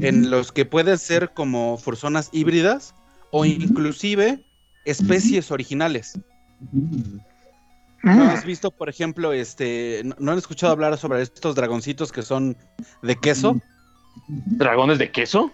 en 0.00 0.30
los 0.30 0.52
que 0.52 0.64
pueden 0.64 0.98
ser 0.98 1.30
como 1.32 1.78
personas 1.84 2.28
híbridas 2.32 2.94
o 3.30 3.44
inclusive 3.44 4.44
especies 4.84 5.50
originales. 5.50 6.18
¿No 8.02 8.24
has 8.24 8.44
visto, 8.44 8.70
por 8.70 8.88
ejemplo, 8.88 9.32
este, 9.32 10.02
no, 10.04 10.16
no 10.18 10.32
han 10.32 10.38
escuchado 10.38 10.72
hablar 10.72 10.96
sobre 10.96 11.22
estos 11.22 11.54
dragoncitos 11.54 12.12
que 12.12 12.22
son 12.22 12.56
de 13.02 13.16
queso? 13.16 13.60
¿Dragones 14.28 14.98
de 14.98 15.10
queso? 15.10 15.50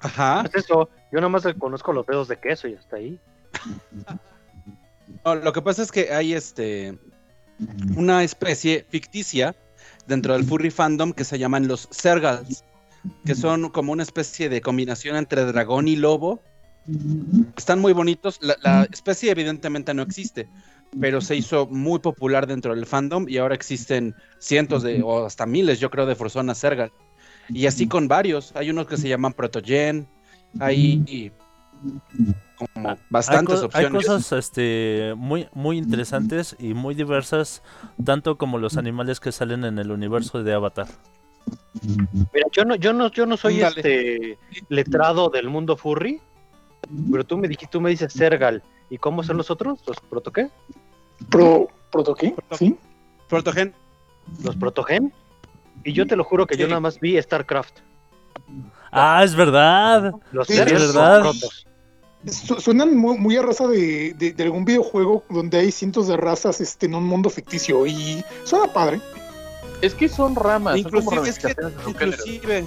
Ajá. 0.00 0.44
Es 0.52 0.64
eso, 0.64 0.88
yo 1.12 1.20
nada 1.20 1.28
más 1.28 1.46
conozco 1.58 1.92
los 1.92 2.06
dedos 2.06 2.28
de 2.28 2.38
queso 2.38 2.68
y 2.68 2.74
hasta 2.74 2.96
ahí. 2.96 3.18
No, 5.24 5.34
lo 5.34 5.52
que 5.52 5.62
pasa 5.62 5.82
es 5.82 5.90
que 5.90 6.12
hay 6.12 6.34
este 6.34 6.98
una 7.96 8.22
especie 8.22 8.86
ficticia 8.88 9.56
dentro 10.06 10.34
del 10.34 10.44
furry 10.44 10.70
fandom 10.70 11.12
que 11.12 11.24
se 11.24 11.38
llaman 11.38 11.66
los 11.66 11.88
Sergals, 11.90 12.64
que 13.24 13.34
son 13.34 13.70
como 13.70 13.92
una 13.92 14.02
especie 14.02 14.48
de 14.48 14.60
combinación 14.60 15.16
entre 15.16 15.44
dragón 15.44 15.88
y 15.88 15.96
lobo. 15.96 16.42
Están 17.56 17.80
muy 17.80 17.92
bonitos. 17.92 18.38
La, 18.40 18.56
la 18.62 18.84
especie 18.84 19.30
evidentemente 19.30 19.92
no 19.92 20.02
existe, 20.02 20.48
pero 21.00 21.20
se 21.20 21.36
hizo 21.36 21.66
muy 21.66 21.98
popular 21.98 22.46
dentro 22.46 22.74
del 22.74 22.86
fandom 22.86 23.28
y 23.28 23.38
ahora 23.38 23.54
existen 23.54 24.14
cientos 24.38 24.82
de 24.82 25.02
o 25.02 25.26
hasta 25.26 25.44
miles, 25.44 25.80
yo 25.80 25.90
creo, 25.90 26.06
de 26.06 26.16
personas 26.16 26.58
Sergal. 26.58 26.92
Y 27.48 27.66
así 27.66 27.86
con 27.88 28.08
varios. 28.08 28.54
Hay 28.56 28.70
unos 28.70 28.86
que 28.86 28.96
se 28.96 29.08
llaman 29.08 29.32
Protogen, 29.32 30.06
hay 30.60 31.32
como 32.56 32.96
bastantes 33.08 33.62
hay, 33.62 33.68
co- 33.68 33.70
hay 33.78 33.84
opciones. 33.84 34.06
cosas 34.06 34.32
este, 34.32 35.14
muy, 35.16 35.48
muy 35.54 35.78
interesantes 35.78 36.56
y 36.58 36.74
muy 36.74 36.94
diversas, 36.94 37.62
tanto 38.04 38.36
como 38.36 38.58
los 38.58 38.76
animales 38.76 39.20
que 39.20 39.30
salen 39.32 39.64
en 39.64 39.78
el 39.78 39.90
universo 39.92 40.42
de 40.42 40.52
Avatar. 40.54 40.88
Mira, 42.34 42.46
yo 42.52 42.64
no, 42.64 42.74
yo 42.74 42.92
no, 42.92 43.10
yo 43.10 43.26
no 43.26 43.36
soy 43.36 43.60
Dale. 43.60 43.76
este 43.76 44.38
letrado 44.68 45.30
del 45.30 45.48
mundo 45.48 45.76
furry, 45.76 46.20
pero 47.10 47.24
tú 47.24 47.38
me 47.38 47.46
dijiste, 47.48 47.72
tú 47.72 47.80
me 47.80 47.90
dices 47.90 48.12
Sergal. 48.12 48.62
¿Y 48.90 48.98
cómo 48.98 49.22
son 49.22 49.36
los 49.36 49.50
otros? 49.50 49.80
¿Los 49.86 50.00
proto 50.00 50.32
qué? 50.32 50.48
Pro, 51.30 51.68
¿Proto 51.92 52.14
qué? 52.14 52.34
¿Sí? 52.52 52.76
Protogen. 53.28 53.74
¿Los 54.42 54.56
protogen? 54.56 55.12
Y 55.84 55.92
yo 55.92 56.06
te 56.06 56.16
lo 56.16 56.24
juro 56.24 56.46
que 56.46 56.56
yo 56.56 56.66
nada 56.68 56.80
más 56.80 57.00
vi 57.00 57.20
StarCraft. 57.20 57.78
Ah, 58.90 59.22
es 59.24 59.34
verdad. 59.34 60.12
Los 60.32 60.46
Sí, 60.46 60.54
es 60.54 60.68
son 60.68 60.78
verdad. 60.78 61.24
Suenan 62.58 62.96
muy, 62.96 63.16
muy 63.16 63.36
a 63.36 63.42
raza 63.42 63.66
de, 63.68 64.12
de- 64.14 64.32
de 64.32 64.42
algún 64.42 64.64
videojuego 64.64 65.24
donde 65.30 65.58
hay 65.58 65.70
cientos 65.70 66.08
de 66.08 66.16
razas 66.16 66.60
este, 66.60 66.86
en 66.86 66.94
un 66.94 67.04
mundo 67.04 67.30
ficticio 67.30 67.86
y 67.86 68.24
suena 68.44 68.72
padre. 68.72 69.00
Es 69.82 69.94
que 69.94 70.08
son 70.08 70.34
ramas, 70.34 70.80
son 70.80 70.90
como 70.90 71.12
Inclusive, 71.12 71.28
es 71.30 71.38
que, 71.38 71.54
inclusive, 71.88 72.64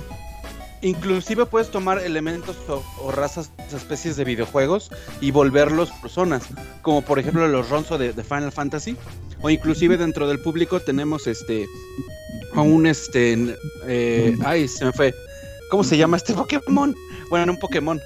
inclusive 0.81 1.45
puedes 1.45 1.69
tomar 1.69 1.99
elementos 1.99 2.55
o, 2.69 2.81
o 3.03 3.11
razas, 3.11 3.51
especies 3.75 4.15
de 4.15 4.23
videojuegos 4.23 4.89
y 5.19 5.31
volverlos 5.31 5.91
personas, 6.01 6.43
como 6.81 7.01
por 7.01 7.19
ejemplo 7.19 7.45
los 7.49 7.69
Ronzo 7.69 7.97
de, 7.97 8.13
de 8.13 8.23
Final 8.23 8.53
Fantasy, 8.53 8.95
o 9.41 9.49
inclusive 9.49 9.97
dentro 9.97 10.27
del 10.29 10.39
público 10.41 10.79
tenemos 10.79 11.27
este 11.27 11.67
a 12.53 12.61
un 12.61 12.85
este, 12.85 13.57
eh, 13.87 14.35
ay 14.45 14.67
se 14.67 14.85
me 14.85 14.91
fue, 14.93 15.13
¿cómo 15.69 15.83
se 15.83 15.97
llama 15.97 16.17
este 16.17 16.33
Pokémon? 16.33 16.95
Bueno, 17.29 17.53
un 17.53 17.59
Pokémon. 17.59 17.99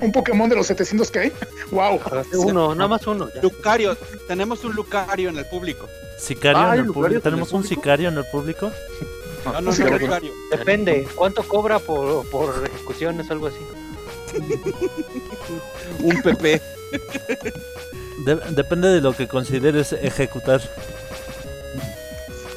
un 0.00 0.12
Pokémon 0.12 0.48
de 0.48 0.54
los 0.56 0.66
700 0.68 1.10
que 1.10 1.18
hay. 1.18 1.32
¡Wow! 1.72 2.00
Uno, 2.34 2.74
nada 2.74 2.88
más 2.88 3.06
uno. 3.06 3.28
ya. 3.34 3.42
Lucario, 3.42 3.96
tenemos 4.28 4.62
un 4.64 4.74
Lucario 4.74 5.28
en 5.28 5.38
el 5.38 5.46
público. 5.46 5.88
Sicario 6.18 6.58
Ah, 6.58 6.66
en 6.66 6.72
¿hay 6.72 6.78
el 6.80 6.86
público. 6.92 7.16
el 7.16 7.22
¿Tenemos 7.22 7.52
un 7.52 7.64
sicario 7.64 8.08
en 8.08 8.16
el 8.18 8.24
público? 8.26 8.70
No, 9.44 9.60
no, 9.60 9.72
no, 9.72 9.98
Lucario. 9.98 10.32
Depende, 10.50 11.08
¿cuánto 11.14 11.42
cobra 11.42 11.78
por, 11.78 12.28
por 12.30 12.64
ejecuciones 12.72 13.28
o 13.28 13.32
algo 13.32 13.46
así? 13.48 13.58
Un 16.02 16.22
PP. 16.22 16.60
De- 18.24 18.36
depende 18.50 18.88
de 18.88 19.00
lo 19.00 19.14
que 19.16 19.26
consideres 19.28 19.92
ejecutar. 19.92 20.60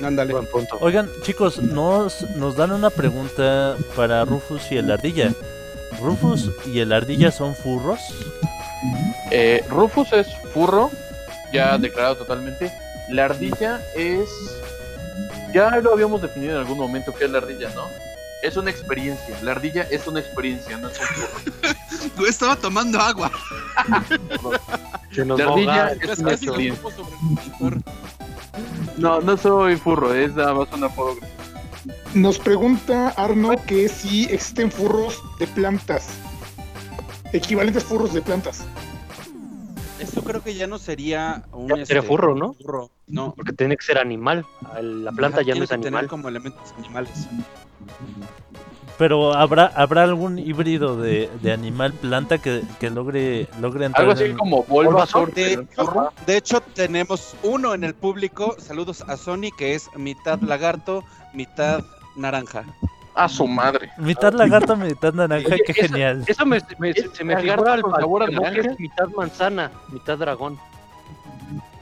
Ándale. 0.03 0.33
Buen 0.33 0.45
punto. 0.47 0.77
Oigan, 0.81 1.09
chicos, 1.23 1.61
nos, 1.61 2.29
nos 2.31 2.55
dan 2.55 2.71
una 2.71 2.89
pregunta 2.89 3.75
para 3.95 4.25
Rufus 4.25 4.71
y 4.71 4.77
el 4.77 4.91
ardilla. 4.91 5.31
¿Rufus 6.01 6.51
y 6.65 6.79
el 6.79 6.91
ardilla 6.91 7.31
son 7.31 7.55
furros? 7.55 7.99
Eh, 9.29 9.63
Rufus 9.69 10.11
es 10.13 10.27
furro, 10.53 10.89
ya 11.53 11.77
declarado 11.77 12.17
totalmente. 12.17 12.71
La 13.09 13.25
ardilla 13.25 13.81
es. 13.95 14.29
Ya 15.53 15.69
lo 15.81 15.93
habíamos 15.93 16.21
definido 16.21 16.53
en 16.53 16.59
algún 16.59 16.77
momento 16.77 17.13
que 17.13 17.25
es 17.25 17.31
la 17.31 17.39
ardilla, 17.39 17.69
¿no? 17.75 17.87
Es 18.43 18.57
una 18.57 18.71
experiencia. 18.71 19.37
La 19.43 19.51
ardilla 19.51 19.83
es 19.83 20.07
una 20.07 20.19
experiencia, 20.19 20.77
no 20.77 20.89
es 20.89 20.99
un 20.99 21.05
furro. 21.05 22.25
Estaba 22.27 22.55
tomando 22.55 22.99
agua. 22.99 23.31
Nos 25.25 25.39
La 25.39 25.45
a 25.45 25.51
ardilla 25.53 25.87
es 25.91 26.19
una 26.19 26.31
experiencia. 26.33 26.89
No, 28.97 29.21
no 29.21 29.37
soy 29.37 29.75
furro, 29.77 30.13
es 30.13 30.33
nada 30.35 30.53
más 30.53 30.67
una 30.73 30.87
apodo. 30.87 31.15
Nos 32.13 32.39
pregunta 32.39 33.09
Arno 33.09 33.51
que 33.65 33.87
si 33.89 34.25
existen 34.25 34.71
furros 34.71 35.21
de 35.39 35.47
plantas. 35.47 36.09
Equivalentes 37.33 37.83
furros 37.83 38.13
de 38.13 38.21
plantas. 38.21 38.63
Esto 39.99 40.23
creo 40.23 40.43
que 40.43 40.55
ya 40.55 40.67
no 40.67 40.79
sería 40.79 41.43
un 41.51 41.67
Ya 41.69 41.85
sería 41.85 42.03
furro, 42.03 42.35
¿no? 42.35 42.53
furro. 42.53 42.89
No. 43.07 43.33
Porque 43.35 43.53
tiene 43.53 43.77
que 43.77 43.83
ser 43.85 43.97
animal. 43.99 44.45
La 44.81 45.11
planta 45.11 45.37
Ajá, 45.37 45.47
ya 45.47 45.55
no 45.55 45.63
es 45.63 45.69
que 45.69 45.75
tener 45.77 45.87
animal. 45.89 46.07
como 46.07 46.27
elementos 46.27 46.73
animales. 46.77 47.27
Pero 48.97 49.33
habrá 49.33 49.65
habrá 49.75 50.03
algún 50.03 50.37
híbrido 50.37 50.95
de, 50.95 51.29
de 51.41 51.51
animal 51.51 51.91
planta 51.93 52.37
que, 52.37 52.61
que 52.79 52.89
logre 52.91 53.47
logre 53.59 53.85
entrar 53.85 54.01
Algo 54.03 54.13
así 54.13 54.25
en- 54.25 54.37
como 54.37 54.63
Bulbasaur. 54.63 55.33
De 55.33 55.65
de 56.27 56.37
hecho, 56.37 56.61
tenemos 56.61 57.35
uno 57.41 57.73
en 57.73 57.83
el 57.83 57.95
público. 57.95 58.55
Saludos 58.59 59.01
a 59.07 59.17
Sony, 59.17 59.49
que 59.57 59.73
es 59.73 59.89
mitad 59.95 60.39
lagarto, 60.41 61.03
mitad 61.33 61.83
naranja. 62.15 62.63
A 63.15 63.27
su 63.27 63.47
madre. 63.47 63.89
mitad 63.97 64.33
lagarto, 64.33 64.75
mitad 64.77 65.13
naranja, 65.13 65.47
Oye, 65.47 65.63
qué 65.65 65.71
eso- 65.71 65.81
genial. 65.93 66.23
Eso 66.27 66.45
me, 66.45 66.59
me- 66.77 66.91
Es 66.91 67.09
se 67.11 67.23
me 67.23 67.35
figura 67.37 67.73
al 67.73 67.81
naranja. 68.35 68.71
es 68.71 68.79
mitad 68.79 69.07
manzana, 69.17 69.71
mitad 69.91 70.17
dragón. 70.17 70.59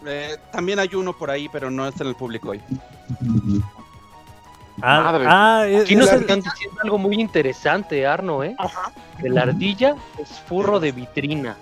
Eh, 0.06 0.38
también 0.54 0.80
hay 0.80 0.96
uno 0.96 1.12
por 1.12 1.30
ahí, 1.30 1.50
pero 1.52 1.70
no 1.70 1.86
está 1.86 2.04
en 2.04 2.10
el 2.12 2.16
público 2.16 2.52
hoy. 2.52 2.62
Ah, 4.82 5.02
madre. 5.02 5.26
ah, 5.28 5.66
es- 5.68 5.84
Aquí 5.84 5.96
nos 5.96 6.08
es 6.08 6.14
el- 6.14 6.22
están 6.22 6.42
diciendo 6.42 6.78
algo 6.84 6.98
muy 6.98 7.20
interesante, 7.20 8.06
Arno, 8.08 8.44
¿eh? 8.44 8.56
Ajá. 8.58 8.92
Que 9.22 9.30
la 9.30 9.42
ardilla 9.44 9.96
es 10.18 10.30
furro 10.48 10.80
de 10.80 10.92
vitrina. 10.92 11.56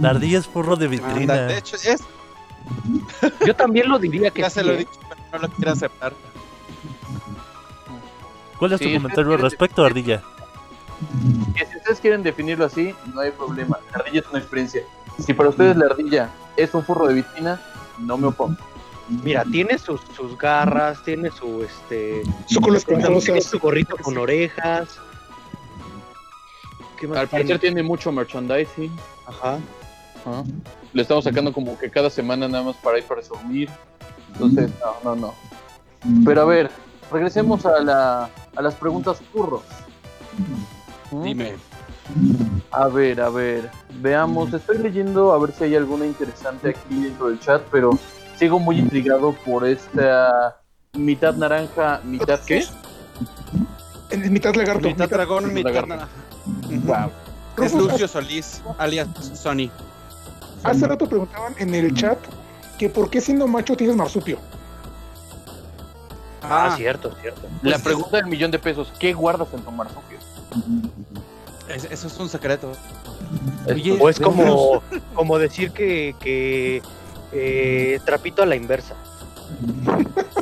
la 0.00 0.10
ardilla 0.10 0.38
es 0.38 0.46
furro 0.46 0.76
de 0.76 0.86
Anda, 0.86 0.96
vitrina. 1.08 1.34
de 1.46 1.58
hecho, 1.58 1.76
es, 1.76 2.02
Yo 3.46 3.54
también 3.54 3.88
lo 3.88 3.98
diría 3.98 4.30
que 4.32 4.42
ya 4.42 4.50
sí, 4.50 4.54
se 4.60 4.64
lo 4.64 4.72
he 4.72 4.74
¿eh? 4.74 4.78
dicho, 4.78 4.90
pero 5.08 5.20
no 5.32 5.38
lo 5.38 5.48
quiere 5.54 5.70
aceptar. 5.70 6.12
¿Cuál 8.58 8.72
es 8.72 8.80
tu 8.80 8.92
comentario 8.92 9.32
al 9.32 9.38
es- 9.38 9.42
respecto, 9.44 9.84
ardilla? 9.84 10.22
Que 11.54 11.66
si 11.66 11.76
ustedes 11.76 12.00
quieren 12.00 12.22
definirlo 12.22 12.64
así, 12.64 12.94
no 13.12 13.20
hay 13.20 13.30
problema. 13.30 13.78
La 13.92 13.98
ardilla 14.00 14.20
es 14.20 14.26
una 14.28 14.38
experiencia. 14.38 14.82
Si 15.18 15.32
para 15.34 15.50
ustedes 15.50 15.76
la 15.76 15.86
ardilla 15.86 16.30
es 16.56 16.72
un 16.74 16.82
furro 16.84 17.06
de 17.06 17.14
vitrina, 17.14 17.60
no 17.98 18.16
me 18.16 18.28
opongo. 18.28 18.56
Mira, 19.08 19.44
tiene 19.44 19.78
sus, 19.78 20.00
sus 20.16 20.36
garras, 20.36 21.02
tiene 21.04 21.30
su 21.30 21.62
este 21.62 22.22
Su 22.46 22.60
cola 22.60 22.78
tiene 22.80 23.02
esponjosa. 23.04 23.40
su 23.48 23.58
gorrito 23.60 23.96
con 23.98 24.18
orejas. 24.18 24.88
¿Qué 26.98 27.06
más 27.06 27.18
Al 27.18 27.28
tiene? 27.28 27.44
parecer 27.44 27.60
tiene 27.60 27.82
mucho 27.82 28.10
merchandising. 28.10 28.90
Ajá. 29.26 29.58
Ajá. 30.24 30.44
Le 30.92 31.02
estamos 31.02 31.24
sacando 31.24 31.52
como 31.52 31.78
que 31.78 31.90
cada 31.90 32.10
semana 32.10 32.48
nada 32.48 32.64
más 32.64 32.76
para 32.76 32.98
ir 32.98 33.04
para 33.04 33.22
dormir. 33.22 33.68
Entonces, 34.32 34.70
no, 35.04 35.14
no, 35.14 35.20
no. 35.20 35.34
Pero 36.24 36.42
a 36.42 36.44
ver, 36.44 36.70
regresemos 37.12 37.64
a, 37.66 37.80
la, 37.80 38.30
a 38.56 38.62
las 38.62 38.74
preguntas 38.74 39.18
furros. 39.32 39.62
¿Mm? 41.10 41.22
Dime. 41.22 41.54
A 42.70 42.86
ver, 42.88 43.20
a 43.20 43.28
ver, 43.30 43.70
veamos, 44.00 44.52
estoy 44.52 44.78
leyendo 44.78 45.32
a 45.32 45.38
ver 45.38 45.52
si 45.52 45.64
hay 45.64 45.74
alguna 45.74 46.06
interesante 46.06 46.70
aquí 46.70 47.02
dentro 47.02 47.28
del 47.28 47.40
chat, 47.40 47.62
pero 47.72 47.98
sigo 48.38 48.58
muy 48.58 48.78
intrigado 48.78 49.32
por 49.44 49.66
esta 49.66 50.56
mitad 50.94 51.34
naranja, 51.34 52.00
mitad 52.04 52.40
qué? 52.46 52.64
En 54.10 54.32
mitad 54.32 54.54
lagarto. 54.54 54.88
Mitad 54.88 55.08
dragón, 55.08 55.52
mitad 55.52 55.72
naranja. 55.86 56.08
Wow. 56.84 57.10
Es 57.64 57.72
Lucio 57.74 58.06
Solís, 58.06 58.62
alias 58.78 59.08
Sony. 59.34 59.70
Hace 60.62 60.86
rato 60.86 61.08
preguntaban 61.08 61.54
en 61.58 61.74
el 61.74 61.94
chat 61.94 62.18
que 62.78 62.88
por 62.88 63.08
qué 63.10 63.20
siendo 63.20 63.46
macho 63.46 63.76
tienes 63.76 63.96
marsupio. 63.96 64.38
Ah, 66.42 66.68
Ah, 66.70 66.76
cierto, 66.76 67.12
cierto. 67.20 67.42
La 67.62 67.78
pregunta 67.78 68.18
del 68.18 68.26
millón 68.26 68.50
de 68.50 68.58
pesos, 68.58 68.92
¿qué 69.00 69.12
guardas 69.12 69.48
en 69.52 69.60
tu 69.62 69.72
marsupio? 69.72 70.18
es- 71.68 71.84
eso 71.90 72.06
es 72.06 72.18
un 72.18 72.28
secreto. 72.28 72.70
Oye, 73.66 73.96
O 74.00 74.08
es 74.08 74.20
como, 74.20 74.82
como 75.14 75.38
decir 75.38 75.72
que, 75.72 76.14
que 76.20 76.82
eh, 77.38 78.00
trapito 78.04 78.42
a 78.42 78.46
la 78.46 78.56
inversa. 78.56 78.94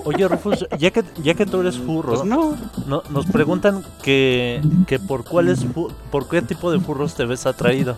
Oye, 0.04 0.26
Rufus, 0.28 0.66
ya 0.78 0.90
que, 0.90 1.02
ya 1.22 1.35
que 1.35 1.46
tú 1.46 1.61
eres 1.61 1.78
furro, 1.78 2.14
Pues 2.14 2.24
no. 2.24 2.57
no- 2.87 3.02
nos 3.11 3.26
preguntan 3.26 3.85
que, 4.02 4.61
que 4.87 4.98
por 4.98 5.24
cuáles 5.24 5.64
fu- 5.64 5.90
por 6.11 6.28
qué 6.28 6.42
tipo 6.42 6.70
de 6.72 6.80
furros 6.80 7.14
te 7.14 7.24
ves 7.24 7.46
atraído. 7.46 7.96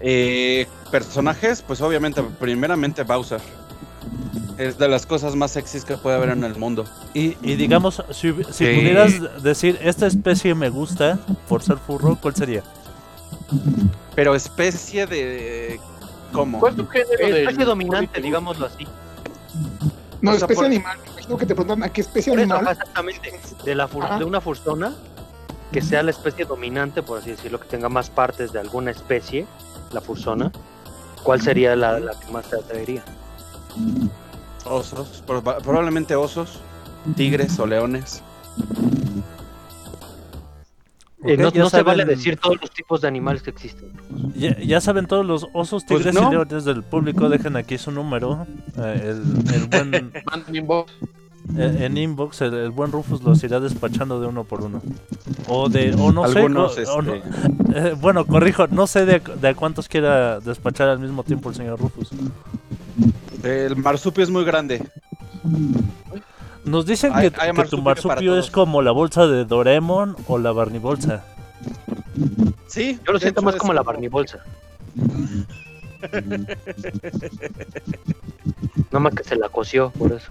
Eh, 0.00 0.66
personajes, 0.90 1.62
pues 1.66 1.80
obviamente, 1.80 2.22
primeramente 2.40 3.02
Bowser. 3.04 3.40
Es 4.58 4.76
de 4.78 4.88
las 4.88 5.06
cosas 5.06 5.34
más 5.36 5.52
sexys 5.52 5.84
que 5.84 5.96
puede 5.96 6.16
haber 6.16 6.30
en 6.30 6.44
el 6.44 6.56
mundo. 6.56 6.84
Y, 7.14 7.36
y 7.42 7.56
digamos, 7.56 8.02
si, 8.10 8.32
pudieras 8.32 9.42
decir, 9.42 9.78
esta 9.82 10.06
especie 10.06 10.54
me 10.54 10.68
gusta 10.68 11.18
por 11.48 11.62
ser 11.62 11.78
furro, 11.78 12.18
¿cuál 12.20 12.34
sería? 12.34 12.62
Pero 14.14 14.34
especie 14.34 15.06
de... 15.06 15.80
¿Cómo? 16.32 16.58
¿Cuál 16.60 16.72
es 16.72 16.76
tu 16.78 16.86
género 16.88 17.36
Especie 17.36 17.64
dominante, 17.64 18.20
digámoslo 18.20 18.66
así. 18.66 18.86
No, 20.20 20.30
O 20.30 20.34
sea, 20.34 20.40
especie 20.46 20.54
por- 20.56 20.64
animal. 20.66 20.98
Me 21.04 21.10
imagino 21.12 21.36
que 21.36 21.46
te 21.46 21.54
preguntan 21.54 21.82
a 21.82 21.88
qué 21.92 22.00
especie 22.00 22.32
Por 22.32 22.40
eso, 22.40 22.54
animal. 22.54 22.72
exactamente. 22.72 23.40
De, 23.64 23.74
la 23.74 23.88
fur- 23.88 24.18
de 24.18 24.24
una 24.24 24.40
fursona 24.40 24.94
que 25.72 25.80
sea 25.82 26.02
la 26.02 26.10
especie 26.10 26.44
dominante, 26.44 27.02
por 27.02 27.18
así 27.18 27.30
decirlo, 27.30 27.58
que 27.60 27.66
tenga 27.68 27.88
más 27.88 28.10
partes 28.10 28.52
de 28.52 28.60
alguna 28.60 28.90
especie, 28.90 29.46
la 29.92 30.00
fursona. 30.00 30.52
¿Cuál 31.22 31.40
sería 31.40 31.74
la, 31.76 31.98
la 32.00 32.12
que 32.18 32.30
más 32.32 32.48
te 32.48 32.56
atraería? 32.56 33.02
Osos, 34.64 35.22
proba- 35.26 35.58
probablemente 35.58 36.14
osos, 36.14 36.60
tigres 37.16 37.58
o 37.58 37.66
leones. 37.66 38.22
Eh, 41.24 41.34
Ok, 41.34 41.54
no 41.54 41.62
no 41.64 41.70
se 41.70 41.82
vale 41.82 42.04
decir 42.04 42.36
todos 42.36 42.60
los 42.60 42.70
tipos 42.70 43.00
de 43.00 43.08
animales 43.08 43.42
que 43.42 43.50
existen. 43.50 43.90
Ya, 44.34 44.58
ya 44.58 44.80
saben 44.80 45.06
todos 45.06 45.24
los 45.24 45.46
osos, 45.52 45.84
Pues 45.86 46.00
tigres 46.02 46.14
no. 46.14 46.28
y 46.28 46.32
leones 46.32 46.64
del 46.64 46.82
público, 46.82 47.28
dejen 47.28 47.54
aquí 47.56 47.78
su 47.78 47.90
número. 47.92 48.46
eh, 48.76 49.00
el, 49.14 49.54
el 49.54 49.66
buen, 49.68 50.12
Manden 50.26 50.56
inbox. 50.56 50.92
eh, 51.56 51.76
en 51.80 51.96
inbox, 51.96 52.40
el, 52.40 52.54
el 52.54 52.70
buen 52.70 52.90
Rufus 52.90 53.22
los 53.22 53.42
irá 53.44 53.60
despachando 53.60 54.20
de 54.20 54.26
uno 54.26 54.42
por 54.44 54.62
uno. 54.62 54.82
O 55.48 55.68
de, 55.68 55.94
o 55.94 56.10
no 56.10 56.24
Algunos, 56.24 56.74
sé, 56.74 56.86
o- 56.86 56.94
o 56.96 57.02
no- 57.02 57.14
este, 57.14 57.28
eh, 57.74 57.94
bueno, 58.00 58.24
corrijo, 58.26 58.66
no 58.66 58.86
sé 58.88 59.06
de, 59.06 59.20
de 59.40 59.48
a 59.48 59.54
cuántos 59.54 59.86
quiera 59.88 60.40
despachar 60.40 60.88
al 60.88 60.98
mismo 60.98 61.22
tiempo 61.22 61.50
el 61.50 61.54
señor 61.54 61.78
Rufus. 61.78 62.10
el 63.44 63.76
marsupio 63.76 64.24
es 64.24 64.30
muy 64.30 64.44
grande. 64.44 64.82
Nos 66.64 66.86
dicen 66.86 67.12
Hay- 67.14 67.30
que, 67.30 67.40
hay 67.40 67.52
que 67.52 67.64
tu 67.64 67.82
marsupio 67.82 68.38
es 68.38 68.50
como 68.50 68.82
la 68.82 68.92
bolsa 68.92 69.26
de 69.26 69.44
Doraemon 69.44 70.16
o 70.28 70.38
la 70.38 70.52
Barney 70.52 70.78
bolsa. 70.78 71.24
Sí, 72.68 72.98
Yo 73.06 73.12
lo 73.12 73.18
siento 73.18 73.42
más 73.42 73.56
como 73.56 73.72
la 73.72 73.82
Barney 73.82 74.08
Bolsa. 74.08 74.38
No 78.90 79.00
más 79.00 79.14
que 79.14 79.24
se 79.24 79.36
la 79.36 79.48
coció, 79.48 79.90
por 79.90 80.12
eso. 80.12 80.30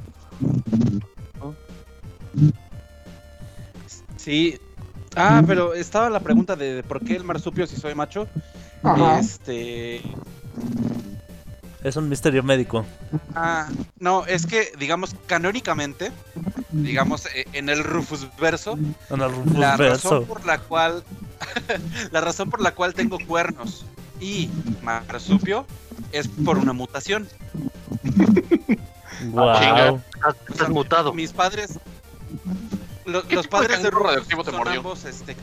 Sí. 4.17 4.59
Ah, 5.15 5.43
pero 5.45 5.73
estaba 5.73 6.09
la 6.09 6.19
pregunta 6.19 6.55
de, 6.55 6.75
de 6.75 6.83
por 6.83 7.01
qué 7.03 7.15
el 7.15 7.23
marsupio 7.23 7.67
si 7.67 7.75
soy 7.75 7.95
macho. 7.95 8.27
Ajá. 8.83 9.19
Este. 9.19 10.01
Es 11.83 11.95
un 11.95 12.07
misterio 12.09 12.43
médico. 12.43 12.85
Ah, 13.33 13.67
no, 13.99 14.25
es 14.27 14.45
que, 14.45 14.71
digamos, 14.77 15.15
canónicamente, 15.25 16.11
digamos, 16.71 17.25
eh, 17.35 17.45
en 17.53 17.69
el 17.69 17.83
Rufus 17.83 18.27
verso, 18.39 18.73
En 19.09 19.21
el 19.21 19.31
Rufus 19.31 19.57
la 19.57 19.77
verso. 19.77 20.09
razón 20.11 20.25
por 20.25 20.45
la 20.45 20.59
cual 20.59 21.03
la 22.11 22.21
razón 22.21 22.49
por 22.51 22.61
la 22.61 22.75
cual 22.75 22.93
tengo 22.93 23.17
cuernos 23.25 23.83
y 24.19 24.49
marsupio 24.83 25.65
es 26.11 26.27
por 26.27 26.59
una 26.59 26.73
mutación. 26.73 27.27
Wow. 29.31 29.53
Estás, 29.55 30.35
estás 30.49 30.69
mutado. 30.69 31.13
Mis 31.13 31.31
padres. 31.33 31.79
lo- 33.05 33.23
¿Qué 33.27 33.35
los 33.35 33.45
tipo 33.45 33.59
de 33.59 33.67
padres 33.67 33.83
de 33.83 33.89
canguro 33.89 33.97
Rufus 33.97 34.07
radioactivo 34.07 34.43
te 34.43 34.49
son 34.51 34.59
mordió? 34.59 34.77
ambos 34.79 35.05
este. 35.05 35.35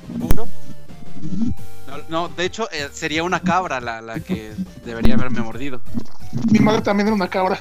No, 1.89 1.97
no, 2.09 2.29
de 2.29 2.45
hecho, 2.45 2.69
eh, 2.71 2.89
sería 2.93 3.23
una 3.25 3.41
cabra 3.41 3.81
la, 3.81 4.01
la 4.01 4.21
que 4.21 4.53
debería 4.85 5.15
haberme 5.15 5.41
mordido. 5.41 5.81
Mi 6.51 6.59
madre 6.61 6.83
también 6.83 7.07
era 7.09 7.15
una 7.17 7.29
cabra. 7.29 7.59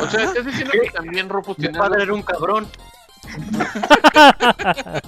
O 0.00 0.06
sea, 0.08 0.24
estás 0.24 0.44
diciendo 0.46 0.72
que 0.72 0.90
también 0.90 1.28
Rufus 1.28 1.58
Mi 1.58 1.64
tiene 1.64 1.78
padre 1.78 2.02
algo- 2.02 2.04
era 2.04 2.14
un 2.14 2.22
cabrón. 2.22 2.68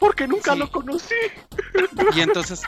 Porque 0.00 0.26
nunca 0.28 0.52
Sí. 0.52 0.58
lo 0.58 0.70
conocí. 0.70 1.14
Y 2.14 2.20
entonces, 2.20 2.62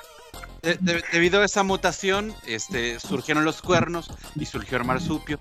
de- 0.62 0.76
de- 0.80 1.04
debido 1.12 1.40
a 1.40 1.44
esa 1.44 1.62
mutación, 1.62 2.34
este, 2.46 2.98
surgieron 3.00 3.44
los 3.44 3.62
cuernos 3.62 4.10
y 4.34 4.46
surgió 4.46 4.78
el 4.78 4.84
marsupio. 4.84 5.38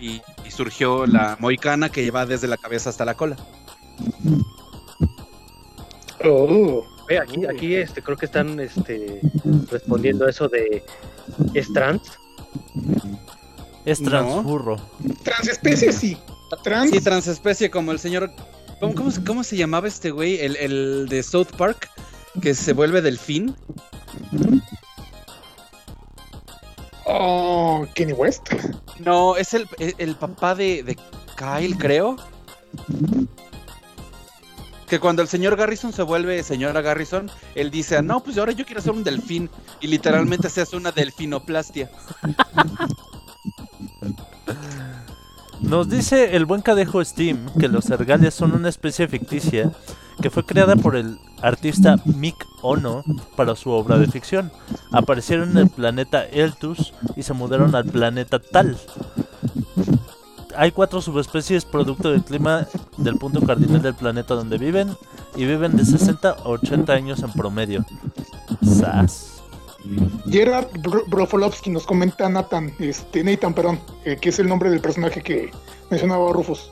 Y, 0.00 0.22
y 0.44 0.50
surgió 0.50 1.06
la 1.06 1.36
moicana 1.38 1.90
que 1.90 2.02
lleva 2.02 2.24
desde 2.26 2.48
la 2.48 2.56
cabeza 2.56 2.90
hasta 2.90 3.04
la 3.04 3.14
cola. 3.14 3.36
Oh. 6.24 6.84
Ve, 7.08 7.18
aquí, 7.18 7.46
aquí 7.46 7.74
este, 7.74 8.02
creo 8.02 8.16
que 8.16 8.26
están 8.26 8.58
este, 8.60 9.20
respondiendo 9.70 10.26
a 10.26 10.30
eso 10.30 10.48
de 10.48 10.82
¿es 11.54 11.72
trans? 11.72 12.02
Es 13.84 14.00
No. 14.00 14.10
transfurro. 14.10 14.76
Transespecie, 15.24 15.92
sí. 15.92 16.16
Trans. 16.62 16.90
Sí, 16.90 17.00
transespecie 17.00 17.70
como 17.70 17.92
el 17.92 17.98
señor... 17.98 18.30
¿Cómo, 18.80 18.94
cómo, 18.94 19.10
se- 19.10 19.24
cómo 19.24 19.44
se 19.44 19.56
llamaba 19.56 19.88
este 19.88 20.10
güey? 20.10 20.40
El, 20.40 20.56
el 20.56 21.08
de 21.08 21.22
South 21.22 21.48
Park, 21.56 21.88
que 22.40 22.52
se 22.54 22.72
vuelve 22.72 23.00
delfín. 23.00 23.54
Oh, 27.06 27.86
Kenny 27.94 28.12
West. 28.12 28.48
No, 28.98 29.36
es 29.36 29.54
el, 29.54 29.66
el- 29.78 29.94
el 29.98 30.14
papá 30.16 30.54
de, 30.54 30.82
de 30.82 30.96
Kyle, 31.36 31.76
creo. 31.78 32.16
Que 34.92 35.00
cuando 35.00 35.22
el 35.22 35.28
señor 35.28 35.56
Garrison 35.56 35.90
se 35.90 36.02
vuelve 36.02 36.42
señora 36.42 36.82
Garrison, 36.82 37.30
él 37.54 37.70
dice, 37.70 37.96
"Ah, 37.96 38.02
no, 38.02 38.22
pues 38.22 38.36
ahora 38.36 38.52
yo 38.52 38.66
quiero 38.66 38.82
ser 38.82 38.92
un 38.92 39.02
delfín. 39.02 39.48
Y 39.80 39.86
literalmente 39.86 40.50
se 40.50 40.60
hace 40.60 40.76
una 40.76 40.92
delfinoplastia. 40.92 41.90
Nos 45.62 45.88
dice 45.88 46.36
el 46.36 46.44
buen 46.44 46.60
cadejo 46.60 47.02
Steam 47.02 47.38
que 47.58 47.68
los 47.68 47.88
ergales 47.88 48.34
son 48.34 48.52
una 48.52 48.68
especie 48.68 49.08
ficticia 49.08 49.72
que 50.20 50.28
fue 50.28 50.44
creada 50.44 50.76
por 50.76 50.94
el 50.94 51.18
artista 51.40 51.96
Mick 52.04 52.46
Ono 52.60 53.02
para 53.34 53.56
su 53.56 53.70
obra 53.70 53.96
de 53.96 54.08
ficción. 54.08 54.52
Aparecieron 54.90 55.52
en 55.52 55.56
el 55.56 55.70
planeta 55.70 56.26
Eltus 56.26 56.92
y 57.16 57.22
se 57.22 57.32
mudaron 57.32 57.74
al 57.74 57.86
planeta 57.86 58.38
Tal. 58.40 58.76
Hay 60.56 60.70
cuatro 60.72 61.00
subespecies 61.00 61.64
producto 61.64 62.10
del 62.10 62.22
clima 62.22 62.66
del 62.96 63.16
punto 63.16 63.40
cardinal 63.40 63.82
del 63.82 63.94
planeta 63.94 64.34
donde 64.34 64.58
viven 64.58 64.96
y 65.36 65.44
viven 65.44 65.76
de 65.76 65.84
60 65.84 66.28
a 66.30 66.34
80 66.48 66.92
años 66.92 67.22
en 67.22 67.32
promedio. 67.32 67.84
Sas. 68.62 69.42
Gerard 70.30 70.68
Bro- 70.80 71.04
Brofolovsky 71.08 71.70
nos 71.70 71.84
comenta 71.86 72.28
Nathan, 72.28 72.72
este, 72.78 73.24
Nathan, 73.24 73.52
perdón, 73.54 73.80
eh, 74.04 74.16
que 74.20 74.28
es 74.28 74.38
el 74.38 74.46
nombre 74.48 74.70
del 74.70 74.80
personaje 74.80 75.20
que 75.22 75.50
mencionaba 75.90 76.32
Rufus. 76.32 76.70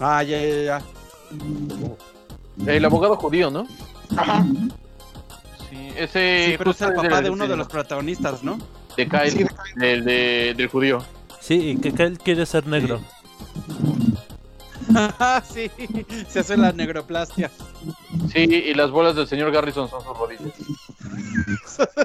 Ah, 0.00 0.22
ya, 0.22 0.38
ya, 0.40 0.62
ya. 0.64 0.82
El 2.66 2.84
abogado 2.84 3.16
judío, 3.16 3.50
¿no? 3.50 3.66
Ajá. 4.16 4.46
Sí, 5.70 5.88
ese. 5.96 6.46
Sí, 6.50 6.54
pero 6.58 6.70
es 6.70 6.80
el 6.80 6.94
papá 6.94 7.20
de 7.20 7.30
uno 7.30 7.46
de 7.46 7.56
los 7.56 7.68
protagonistas, 7.68 8.42
¿no? 8.42 8.58
De 8.96 9.08
Kyle, 9.08 9.30
Sí, 9.30 9.44
del, 9.76 10.04
de- 10.04 10.54
del 10.56 10.68
judío. 10.68 10.98
Sí, 11.46 11.70
y 11.70 11.76
que 11.76 11.92
que 11.92 12.02
él 12.04 12.18
quiere 12.18 12.46
ser 12.46 12.66
negro. 12.66 13.00
Sí, 15.52 15.70
se 16.28 16.40
hace 16.40 16.56
la 16.56 16.70
negroplastia. 16.72 17.50
Sí, 18.32 18.40
y 18.40 18.74
las 18.74 18.90
bolas 18.90 19.16
del 19.16 19.26
señor 19.26 19.50
Garrison 19.50 19.88
son 19.88 20.02
sus 20.02 20.16
rodillas. 20.16 20.52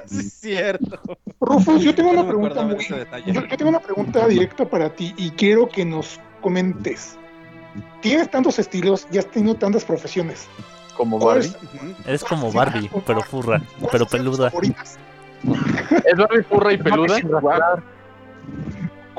sí, 0.06 0.18
es 0.18 0.32
cierto. 0.40 0.98
Rufus, 1.40 1.82
yo 1.82 1.94
tengo 1.94 2.10
una 2.10 2.22
No 2.22 2.28
pregunta 2.28 2.62
muy- 2.62 2.84
yo, 3.26 3.46
yo 3.46 3.56
tengo 3.56 3.68
una 3.68 3.80
pregunta 3.80 4.26
directa 4.26 4.68
para 4.68 4.94
ti 4.94 5.14
y 5.18 5.30
quiero 5.32 5.68
que 5.68 5.84
nos 5.84 6.18
comentes. 6.40 7.16
Tienes 8.00 8.30
tantos 8.30 8.58
estilos 8.58 9.06
y 9.12 9.18
has 9.18 9.26
tenido 9.30 9.54
tantas 9.56 9.84
profesiones. 9.84 10.48
Como 10.96 11.18
¿Cuáles- 11.18 11.52
Barbie. 11.52 11.68
Ujú. 11.76 11.94
Es 12.10 12.24
como 12.24 12.50
Barbie, 12.50 12.90
pero 13.06 13.22
furra, 13.22 13.62
pero 13.92 14.06
peluda. 14.06 14.50
¿Es 14.50 16.16
Barbie 16.16 16.42
furra 16.44 16.72
y 16.72 16.78
peluda? 16.78 17.18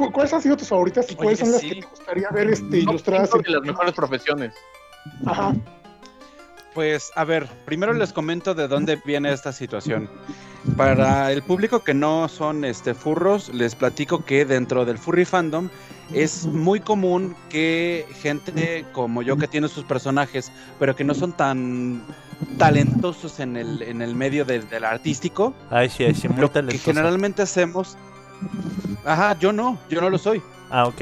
Guau. 0.02 0.10
¿Cu- 0.10 0.14
¿Cuáles 0.14 0.34
han 0.34 0.42
sido 0.42 0.58
tus 0.58 0.68
favoritas 0.68 1.06
y 1.06 1.14
Oye, 1.14 1.16
cuáles 1.18 1.40
son 1.40 1.52
las 1.52 1.62
sí. 1.62 1.70
que 1.70 1.82
te 1.82 1.88
gustaría 1.88 2.30
ver 2.30 2.50
este, 2.50 2.66
Top 2.66 2.76
ilustradas? 2.90 3.30
en- 3.36 3.42
de 3.42 3.50
las 3.52 3.62
mejores 3.62 3.94
profesiones. 3.94 4.54
Ajá. 5.26 5.54
Pues 6.74 7.12
a 7.16 7.26
ver, 7.26 7.48
primero 7.66 7.92
les 7.94 8.14
comento 8.14 8.54
de 8.54 8.68
dónde 8.70 8.98
viene 9.04 9.34
esta 9.34 9.52
situación. 9.52 10.10
Para 10.78 11.32
el 11.32 11.42
público 11.44 11.84
que 11.84 11.94
no 11.94 12.30
son 12.30 12.64
este 12.64 12.94
furros, 12.94 13.50
les 13.54 13.76
platico 13.76 14.24
que 14.24 14.46
dentro 14.46 14.86
del 14.86 14.98
furry 14.98 15.26
fandom 15.26 15.70
es 16.14 16.46
muy 16.46 16.80
común 16.80 17.36
que 17.50 18.06
gente 18.22 18.86
como 18.94 19.22
yo 19.22 19.36
que 19.38 19.48
tiene 19.50 19.68
sus 19.68 19.84
personajes, 19.84 20.50
pero 20.80 20.96
que 20.96 21.04
no 21.04 21.14
son 21.14 21.34
tan 21.34 22.04
talentosos 22.58 23.40
en 23.42 23.58
el, 23.58 23.82
en 23.82 24.02
el 24.02 24.16
medio 24.16 24.46
de- 24.46 24.60
del 24.62 24.86
artístico, 24.86 25.54
Ay, 25.70 25.90
sí, 25.90 26.06
ay, 26.06 26.16
sí, 26.16 26.30
muy 26.30 26.40
lo 26.40 26.52
que 26.52 26.78
generalmente 26.78 27.42
hacemos... 27.42 27.98
Ajá, 29.06 29.38
yo 29.40 29.52
no, 29.52 29.78
yo 29.90 30.02
no 30.02 30.10
lo 30.10 30.18
soy. 30.18 30.42
Ah, 30.70 30.88
ok. 30.88 31.02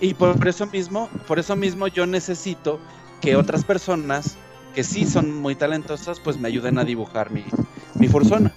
Y 0.00 0.14
por 0.14 0.46
eso 0.46 0.66
mismo, 0.66 1.08
por 1.26 1.38
eso 1.38 1.56
mismo 1.56 1.86
yo 1.88 2.06
necesito 2.06 2.80
que 3.20 3.36
otras 3.36 3.64
personas 3.64 4.36
que 4.74 4.84
sí 4.84 5.06
son 5.06 5.40
muy 5.40 5.54
talentosas, 5.54 6.20
pues 6.20 6.36
me 6.38 6.48
ayuden 6.48 6.78
a 6.78 6.84
dibujar 6.84 7.30
mi, 7.30 7.44
mi 7.94 8.08
fursona. 8.08 8.52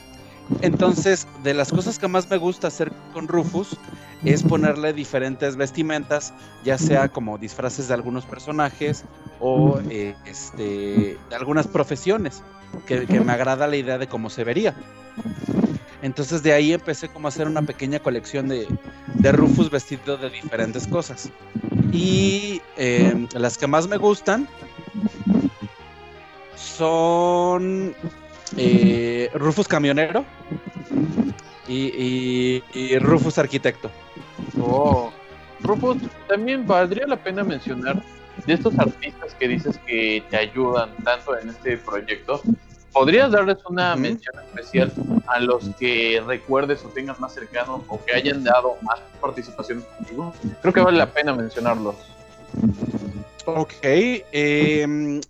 Entonces, 0.61 1.27
de 1.43 1.53
las 1.53 1.71
cosas 1.71 1.99
que 1.99 2.07
más 2.07 2.29
me 2.29 2.37
gusta 2.37 2.67
hacer 2.67 2.91
con 3.13 3.27
Rufus 3.27 3.77
es 4.25 4.43
ponerle 4.43 4.93
diferentes 4.93 5.55
vestimentas, 5.55 6.33
ya 6.63 6.77
sea 6.77 7.09
como 7.09 7.37
disfraces 7.37 7.87
de 7.87 7.93
algunos 7.93 8.25
personajes 8.25 9.03
o 9.39 9.79
eh, 9.89 10.15
este, 10.25 11.17
de 11.29 11.35
algunas 11.35 11.67
profesiones, 11.67 12.41
que, 12.87 13.05
que 13.05 13.19
me 13.19 13.31
agrada 13.31 13.67
la 13.67 13.75
idea 13.75 13.97
de 13.97 14.07
cómo 14.07 14.29
se 14.29 14.43
vería. 14.43 14.73
Entonces 16.01 16.43
de 16.43 16.53
ahí 16.53 16.73
empecé 16.73 17.09
como 17.09 17.27
a 17.27 17.29
hacer 17.29 17.47
una 17.47 17.61
pequeña 17.63 17.99
colección 17.99 18.47
de, 18.47 18.67
de 19.15 19.31
Rufus 19.31 19.69
vestido 19.69 20.17
de 20.17 20.29
diferentes 20.29 20.85
cosas. 20.87 21.29
Y 21.91 22.61
eh, 22.77 23.27
las 23.33 23.57
que 23.57 23.65
más 23.67 23.87
me 23.87 23.97
gustan 23.97 24.47
son 26.55 27.95
eh, 28.57 29.29
Rufus 29.33 29.67
camionero 29.67 30.25
y, 31.67 31.73
y- 31.87 32.63
y 32.73 32.99
Rufus 32.99 33.37
arquitecto. 33.37 33.89
Oh. 34.59 35.11
Rufus, 35.61 35.97
también 36.27 36.65
valdría 36.67 37.07
la 37.07 37.17
pena 37.17 37.43
mencionar 37.43 38.01
de 38.45 38.53
estos 38.53 38.77
artistas 38.77 39.33
que 39.39 39.47
dices 39.47 39.79
que 39.87 40.23
te 40.29 40.37
ayudan 40.37 40.91
tanto 41.03 41.37
en 41.37 41.49
este 41.49 41.77
proyecto. 41.77 42.41
¿Podrías 42.97 43.31
darles 43.31 43.57
una 43.69 43.95
mención 43.95 44.33
especial 44.47 44.91
a 45.27 45.39
los 45.39 45.69
que 45.79 46.19
recuerdes 46.25 46.83
o 46.83 46.87
tengas 46.89 47.19
más 47.19 47.31
cercanos 47.33 47.81
o 47.89 48.03
que 48.03 48.15
hayan 48.15 48.43
dado 48.43 48.75
más 48.81 48.99
participación 49.21 49.85
contigo? 49.97 50.33
Creo 50.61 50.73
que 50.73 50.79
vale 50.81 50.97
la 50.97 51.05
pena 51.11 51.31
mencionarlos. 51.35 51.93
Ok, 53.45 53.71
em, 53.83 55.21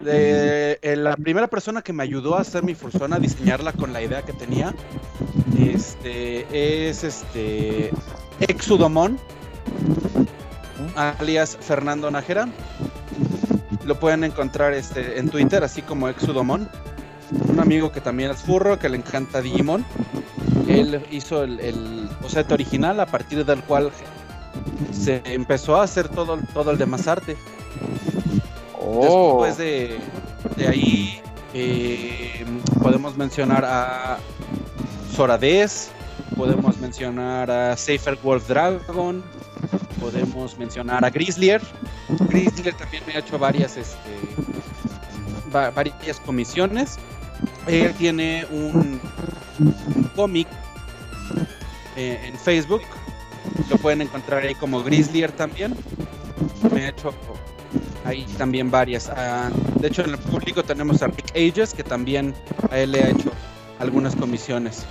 de- 0.00 0.78
eh, 0.82 0.96
la 0.96 1.16
primera 1.16 1.46
persona 1.46 1.80
que 1.80 1.94
me 1.94 2.02
ayudó 2.02 2.36
a 2.36 2.42
hacer 2.42 2.62
mi 2.62 2.74
fursona, 2.74 3.16
a 3.16 3.18
diseñarla 3.18 3.72
con 3.72 3.94
la 3.94 4.02
idea 4.02 4.20
que 4.20 4.34
tenía, 4.34 4.74
este, 5.58 6.88
es 6.88 7.02
este 7.02 7.92
Exudomon, 8.40 9.18
alias 10.94 11.56
Fernando 11.62 12.10
Nájera. 12.10 12.46
Lo 13.86 13.98
pueden 13.98 14.22
encontrar 14.24 14.74
este, 14.74 15.18
en 15.18 15.30
Twitter, 15.30 15.64
así 15.64 15.80
como 15.80 16.08
Exudomon. 16.10 16.68
Un 17.48 17.60
amigo 17.60 17.90
que 17.92 18.00
también 18.00 18.30
es 18.30 18.38
furro, 18.42 18.78
que 18.78 18.88
le 18.88 18.96
encanta 18.96 19.40
Digimon. 19.42 19.84
Él 20.68 21.04
hizo 21.10 21.42
el, 21.44 21.58
el 21.60 22.08
boceto 22.20 22.54
original 22.54 22.98
a 23.00 23.06
partir 23.06 23.44
del 23.44 23.62
cual 23.62 23.90
se 24.92 25.22
empezó 25.26 25.76
a 25.76 25.84
hacer 25.84 26.08
todo, 26.08 26.38
todo 26.54 26.70
el 26.70 26.78
demás 26.78 27.06
arte. 27.06 27.36
Oh. 28.80 29.44
Después 29.44 29.58
de, 29.58 29.98
de 30.56 30.68
ahí 30.68 31.20
eh, 31.54 32.44
podemos 32.82 33.16
mencionar 33.16 33.64
a 33.64 34.18
Sorades, 35.14 35.90
podemos 36.36 36.78
mencionar 36.78 37.50
a 37.50 37.76
Safer 37.76 38.18
Wolf 38.22 38.48
Dragon, 38.48 39.22
podemos 40.00 40.56
mencionar 40.58 41.04
a 41.04 41.10
Grizzlier. 41.10 41.60
Grizzlier 42.28 42.74
también 42.74 43.02
me 43.06 43.14
ha 43.14 43.18
hecho 43.18 43.38
varias, 43.38 43.76
este, 43.76 44.10
va- 45.54 45.70
varias 45.70 46.20
comisiones. 46.20 46.98
Él 47.66 47.92
tiene 47.94 48.46
un, 48.50 49.00
un 49.58 50.02
cómic 50.14 50.46
eh, 51.96 52.20
en 52.24 52.38
Facebook. 52.38 52.82
Lo 53.70 53.76
pueden 53.78 54.02
encontrar 54.02 54.42
ahí 54.42 54.54
como 54.54 54.82
Grizzlier 54.82 55.32
también. 55.32 55.74
Me 56.72 56.84
ha 56.84 56.88
hecho 56.90 57.12
ahí 58.04 58.24
también 58.38 58.70
varias. 58.70 59.08
Ah, 59.08 59.50
de 59.80 59.88
hecho, 59.88 60.02
en 60.02 60.10
el 60.10 60.18
público 60.18 60.62
tenemos 60.62 61.02
a 61.02 61.06
Rick 61.08 61.32
Ages, 61.34 61.72
que 61.74 61.82
también 61.82 62.34
a 62.70 62.78
él 62.78 62.92
le 62.92 63.02
ha 63.02 63.08
hecho 63.10 63.30
algunas 63.78 64.14
comisiones. 64.14 64.84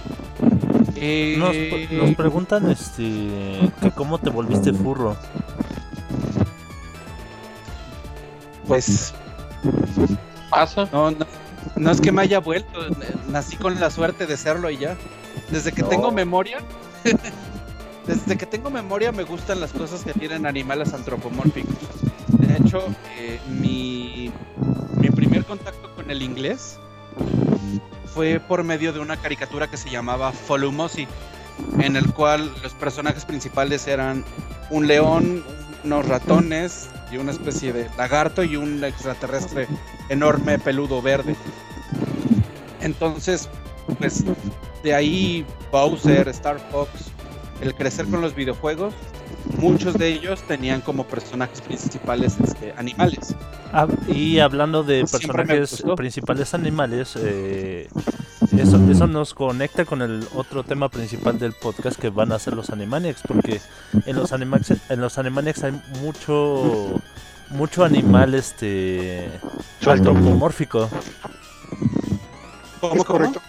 Eh, 0.98 1.36
Nos, 1.38 1.56
nos 1.91 2.16
preguntan 2.16 2.70
este 2.72 3.04
que 3.82 3.91
cómo 3.96 4.18
te 4.18 4.30
volviste 4.30 4.72
furro. 4.74 5.16
pues 8.68 9.14
Pasa. 10.50 10.88
no, 10.91 11.12
no, 11.12 11.26
no 11.76 11.91
es 11.91 12.01
que 12.01 12.11
me 12.11 12.22
haya 12.22 12.39
vuelto, 12.39 12.86
n- 12.88 12.95
nací 13.30 13.55
con 13.57 13.80
la 13.80 13.89
suerte 13.89 14.26
de 14.28 14.38
serlo 14.38 14.70
y 14.70 14.78
ya. 14.78 14.95
Desde 15.49 15.72
que 15.72 15.82
No. 15.82 15.89
tengo 15.89 16.11
memoria, 16.11 16.59
desde 18.07 18.38
que 18.38 18.45
tengo 18.45 18.70
memoria 18.70 19.11
me 19.11 19.24
gustan 19.24 19.59
las 19.59 19.72
cosas 19.72 20.03
que 20.03 20.13
tienen 20.13 20.45
animales 20.45 20.93
antropomórficos. 20.93 21.76
De 22.28 22.55
hecho, 22.57 22.84
eh, 23.18 23.39
mi, 23.49 24.32
mi 24.97 25.09
primer 25.09 25.43
contacto 25.45 25.93
con 25.95 26.09
el 26.11 26.22
inglés 26.22 26.78
fue 28.13 28.39
por 28.39 28.63
medio 28.63 28.93
de 28.93 28.99
una 28.99 29.18
caricatura 29.18 29.68
que 29.70 29.78
se 29.78 29.89
llamaba 29.89 30.32
Volumosi, 30.47 31.07
en 31.80 31.95
el 31.95 32.13
cual 32.13 32.51
los 32.63 32.74
personajes 32.74 33.26
principales 33.26 33.88
eran 33.88 34.24
un 34.70 34.88
león, 34.88 35.43
unos 35.84 36.07
ratones 36.07 36.89
y 37.16 37.18
una 37.18 37.32
especie 37.32 37.72
de 37.72 37.89
lagarto 37.97 38.43
y 38.43 38.57
un 38.57 38.84
extraterrestre 38.84 39.68
enorme, 40.09 40.59
peludo, 40.59 41.01
verde. 41.01 41.36
Entonces, 42.82 43.49
pues 43.97 44.24
de 44.84 44.93
ahí 44.93 45.45
Bowser, 45.72 46.28
Star 46.30 46.59
Fox, 46.72 46.89
el 47.61 47.74
crecer 47.74 48.05
con 48.07 48.22
los 48.22 48.36
videojuegos, 48.36 48.93
muchos 49.57 49.95
de 49.95 50.09
ellos 50.09 50.43
tenían 50.43 50.82
como 50.82 51.05
personajes 51.05 51.61
principales 51.61 52.38
este, 52.43 52.74
animales. 52.78 53.34
Ah, 53.72 53.88
y 54.07 54.39
hablando 54.39 54.84
de 54.84 55.05
personajes 55.05 55.84
principales 55.95 56.53
animales, 56.53 57.18
eh, 57.18 57.88
eso, 58.60 58.91
eso 58.91 59.08
nos 59.08 59.34
conecta 59.34 59.86
con 59.86 60.01
el 60.01 60.26
otro 60.36 60.64
tema 60.64 60.89
principal 60.89 61.38
del 61.39 61.53
podcast 61.53 61.99
que 61.99 62.10
van 62.10 62.32
a 62.32 62.39
ser 62.39 62.53
los 62.56 62.70
Animaniacs, 62.70 63.22
porque 63.28 63.62
en 64.06 64.16
los 64.16 64.32
Animaniacs, 64.34 64.89
en 64.89 65.01
los 65.01 65.18
Animaniacs 65.18 65.64
hay 65.64 65.82
mucho 66.01 67.01
mucho 67.49 67.84
animal 67.84 68.34
este 68.34 69.30
antropomórfico. 69.86 70.89
¿Cómo, 72.82 73.03
correcto. 73.03 73.41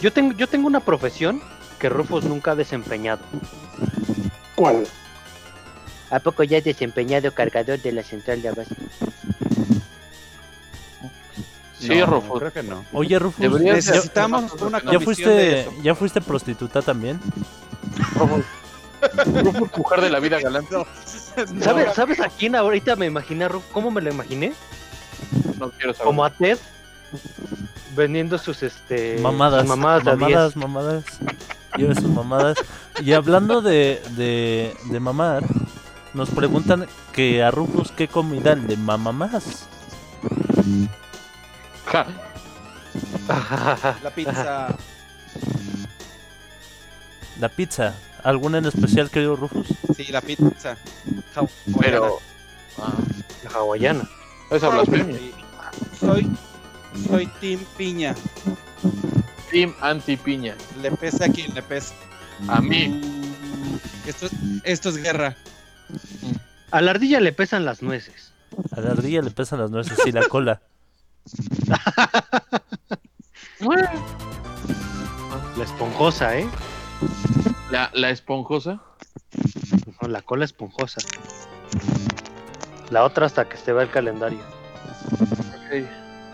Yo 0.00 0.12
tengo, 0.12 0.32
yo 0.32 0.46
tengo 0.46 0.66
una 0.66 0.80
profesión 0.80 1.40
que 1.78 1.88
Rufus 1.88 2.24
nunca 2.24 2.52
ha 2.52 2.54
desempeñado. 2.54 3.20
¿Cuál? 4.54 4.86
¿A 6.10 6.20
poco 6.20 6.44
ya 6.44 6.58
has 6.58 6.64
desempeñado 6.64 7.32
cargador 7.32 7.80
de 7.80 7.92
la 7.92 8.02
central 8.02 8.42
de 8.42 8.48
abasto? 8.48 8.74
Sí, 11.78 11.94
No, 11.96 12.06
Rufus. 12.06 12.38
Creo 12.40 12.52
que 12.52 12.62
no. 12.62 12.84
Oye, 12.92 13.18
Rufus, 13.18 13.40
Debería 13.40 13.74
¿ya, 13.74 13.82
ser- 13.82 13.94
Necesitamos 13.96 14.52
una 14.62 14.78
ya 14.78 14.84
comisión 14.84 14.98
de 14.98 15.04
fuiste 15.04 15.60
eso. 15.60 15.72
ya 15.82 15.94
fuiste 15.94 16.20
prostituta 16.20 16.82
también? 16.82 17.20
Rufus. 18.14 18.44
Rufus, 19.44 19.70
mujer 19.78 20.00
de 20.00 20.10
la 20.10 20.18
vida 20.20 20.40
galante. 20.40 20.74
¿Sabes, 21.60 21.94
¿Sabes 21.94 22.20
a 22.20 22.28
quién 22.28 22.56
ahorita 22.56 22.96
me 22.96 23.06
imaginé 23.06 23.44
a 23.44 23.48
Rufus? 23.48 23.70
¿Cómo 23.72 23.90
me 23.90 24.00
lo 24.00 24.10
imaginé? 24.10 24.54
No 25.58 25.70
quiero 25.70 25.92
saber. 25.92 26.06
Como 26.06 26.24
a 26.24 26.30
Ted 26.30 26.58
vendiendo 27.94 28.36
sus 28.38 28.62
este 28.62 29.18
mamadas, 29.20 29.60
sus 29.60 29.68
mamadas, 29.68 30.04
de 30.04 30.10
a 30.10 30.16
10. 30.16 30.28
mamadas, 30.30 30.56
mamadas. 30.56 31.04
Lleve 31.76 31.94
sus 31.94 32.04
mamadas. 32.08 32.56
Y 33.02 33.12
hablando 33.12 33.60
de, 33.60 34.00
de, 34.16 34.74
de 34.90 35.00
mamar, 35.00 35.44
nos 36.14 36.30
preguntan 36.30 36.86
que 37.12 37.42
a 37.42 37.50
Rufus 37.50 37.92
qué 37.92 38.08
comida 38.08 38.54
le 38.54 38.76
mama 38.78 39.12
más. 39.12 39.66
Ja, 41.86 42.06
La 44.02 44.10
pizza. 44.10 44.68
La 47.40 47.48
pizza. 47.48 47.94
¿Alguna 48.24 48.58
en 48.58 48.66
especial, 48.66 49.10
querido 49.10 49.36
Rufus? 49.36 49.66
Sí, 49.96 50.06
la 50.10 50.20
pizza. 50.20 50.76
hawaiana. 51.34 51.50
pero. 51.80 52.18
Ah, 52.78 52.92
La 53.44 53.50
hawaiana. 53.58 54.08
esa 54.50 54.68
blasfemia. 54.68 55.16
Sí. 55.18 55.32
Soy, 56.00 56.30
soy 57.08 57.26
Team 57.40 57.60
Piña. 57.76 58.14
Team 59.50 59.74
anti-piña. 59.80 60.54
Le 60.82 60.90
pesa 60.92 61.26
a 61.26 61.28
quien 61.28 61.54
le 61.54 61.62
pesa. 61.62 61.94
A 62.48 62.60
mí. 62.60 63.00
Esto, 64.06 64.26
es- 64.26 64.32
esto 64.64 64.88
es 64.88 64.96
guerra. 65.02 65.36
A 66.70 66.80
la 66.80 66.90
ardilla 66.92 67.20
le 67.20 67.32
pesan 67.32 67.64
las 67.64 67.82
nueces. 67.82 68.32
A 68.72 68.80
la 68.80 68.90
ardilla 68.92 69.22
le 69.22 69.30
pesan 69.30 69.60
las 69.60 69.70
nueces 69.70 69.98
y 70.06 70.12
la 70.12 70.26
cola. 70.28 70.60
La 75.56 75.64
esponjosa, 75.64 76.38
¿eh? 76.38 76.48
La, 77.70 77.90
la 77.94 78.10
esponjosa. 78.10 78.80
No, 80.00 80.08
la 80.08 80.22
cola 80.22 80.44
esponjosa. 80.44 81.00
La 82.90 83.04
otra 83.04 83.26
hasta 83.26 83.48
que 83.48 83.56
se 83.56 83.72
va 83.72 83.82
el 83.82 83.90
calendario. 83.90 84.40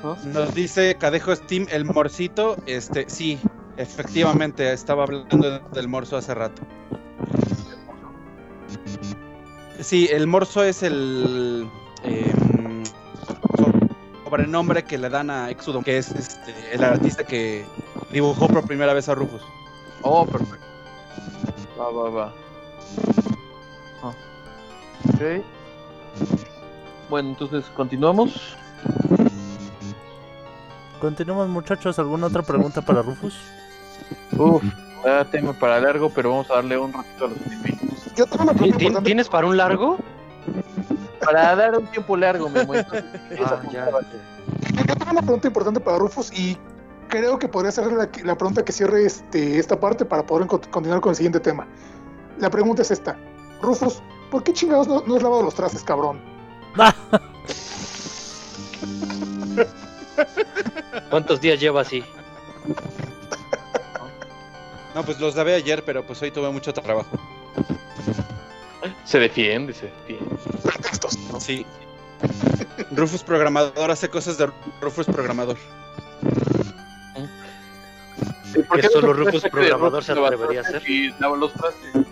Ok. 0.03 0.27
Nos 0.27 0.55
dice 0.55 0.97
Cadejo 0.97 1.35
Steam, 1.35 1.67
el 1.71 1.85
morcito. 1.85 2.57
Este, 2.67 3.09
sí, 3.09 3.39
efectivamente, 3.77 4.73
estaba 4.73 5.05
hablando 5.05 5.61
del 5.73 5.89
morso 5.89 6.17
hace 6.17 6.35
rato. 6.35 6.63
Sí, 9.81 10.09
el 10.11 10.27
morso 10.27 10.63
es 10.63 10.83
el 10.83 11.69
em, 12.05 12.83
sobrenombre 14.37 14.83
que 14.85 14.97
le 14.97 15.11
dan 15.11 15.29
a 15.29 15.51
Exodon, 15.51 15.85
que 15.85 15.99
es 15.99 16.11
este, 16.11 16.55
el 16.73 16.83
artista 16.83 17.23
que 17.23 17.67
dibujó 18.11 18.49
por 18.49 18.67
primera 18.67 18.95
vez 18.95 19.07
a 19.11 19.15
Rufus. 19.15 19.43
Oh, 20.01 20.25
perfecto. 20.25 20.65
Va, 21.79 21.91
va, 21.91 22.09
va. 22.11 22.33
Ah. 24.03 24.13
Ok. 25.11 25.45
Bueno, 27.11 27.29
entonces 27.29 27.67
continuamos. 27.77 28.57
Continuamos, 30.99 31.49
muchachos. 31.51 31.99
¿Alguna 31.99 32.29
otra 32.29 32.41
pregunta 32.41 32.81
para 32.81 33.03
Rufus? 33.03 33.35
Uf, 34.39 34.63
da 35.05 35.27
tema 35.27 35.53
para 35.53 35.79
largo, 35.79 36.09
pero 36.09 36.31
vamos 36.31 36.51
a 36.51 36.55
darle 36.55 36.79
un 36.79 36.91
ratito 36.91 37.27
a 37.27 37.29
los. 37.29 37.39
Yo 38.17 38.25
tengo 38.27 38.45
una 38.45 38.53
¿Ti- 38.53 38.59
pregunta 38.59 38.79
ti- 38.79 38.85
importante. 38.87 39.07
¿Tienes 39.09 39.29
para 39.29 39.47
un 39.47 39.59
largo? 39.59 39.99
Para 41.25 41.55
dar 41.57 41.79
un 41.79 41.87
tiempo 41.87 42.17
largo, 42.17 42.49
me 42.49 42.65
muestro. 42.65 42.99
Ah, 43.45 43.61
ya. 43.71 43.91
Yo 43.91 44.95
tengo 44.97 45.11
una 45.13 45.23
pregunta 45.23 45.47
importante 45.49 45.81
para 45.81 45.99
Rufus 45.99 46.33
y 46.33 46.57
creo 47.09 47.39
que 47.39 47.49
podría 47.49 47.71
ser 47.73 47.93
la, 47.93 48.09
la 48.25 48.37
pregunta 48.37 48.65
que 48.65 48.73
cierre 48.73 49.05
este, 49.05 49.59
esta 49.59 49.79
parte 49.79 50.05
para 50.05 50.25
poder 50.27 50.47
con- 50.47 50.61
continuar 50.71 51.01
con 51.01 51.11
el 51.11 51.17
siguiente 51.17 51.41
tema. 51.41 51.67
La 52.39 52.51
pregunta 52.51 52.83
es 52.83 52.91
esta. 52.91 53.17
Rufus, 53.61 54.03
¿por 54.31 54.43
qué 54.43 54.53
chingados 54.53 54.89
no, 54.89 55.03
no 55.07 55.17
has 55.17 55.23
lavado 55.23 55.43
los 55.43 55.55
trastes, 55.55 55.85
cabrón? 55.85 56.21
¿Cuántos 61.11 61.41
días 61.41 61.61
lleva 61.61 61.83
así? 61.83 62.03
No, 64.95 65.03
pues 65.05 65.19
los 65.21 65.35
lavé 65.37 65.55
ayer, 65.55 65.85
pero 65.85 66.05
pues 66.05 66.21
hoy 66.23 66.31
tuve 66.31 66.51
mucho 66.51 66.73
trabajo. 66.73 67.09
Se 69.05 69.19
defiende, 69.19 69.73
se 69.73 69.87
defiende. 69.87 70.32
Pretextos. 70.63 71.19
Sí. 71.39 71.67
Rufus 72.93 73.23
programador 73.23 73.91
hace 73.91 74.09
cosas 74.09 74.39
de 74.39 74.49
Rufus 74.81 75.07
programador. 75.07 75.57
¿Y 78.55 78.63
por 78.63 78.77
Que 78.77 78.83
qué 78.83 78.89
no 78.95 79.01
solo 79.01 79.15
se 79.15 79.21
Rufus 79.25 79.43
programador 79.51 80.05
se 80.05 80.13
atrevería 80.13 80.61
a 80.61 80.63
hacer? 80.63 80.83
Y 80.89 81.11
lava 81.19 81.37
los 81.37 81.53
trastes. 81.55 82.07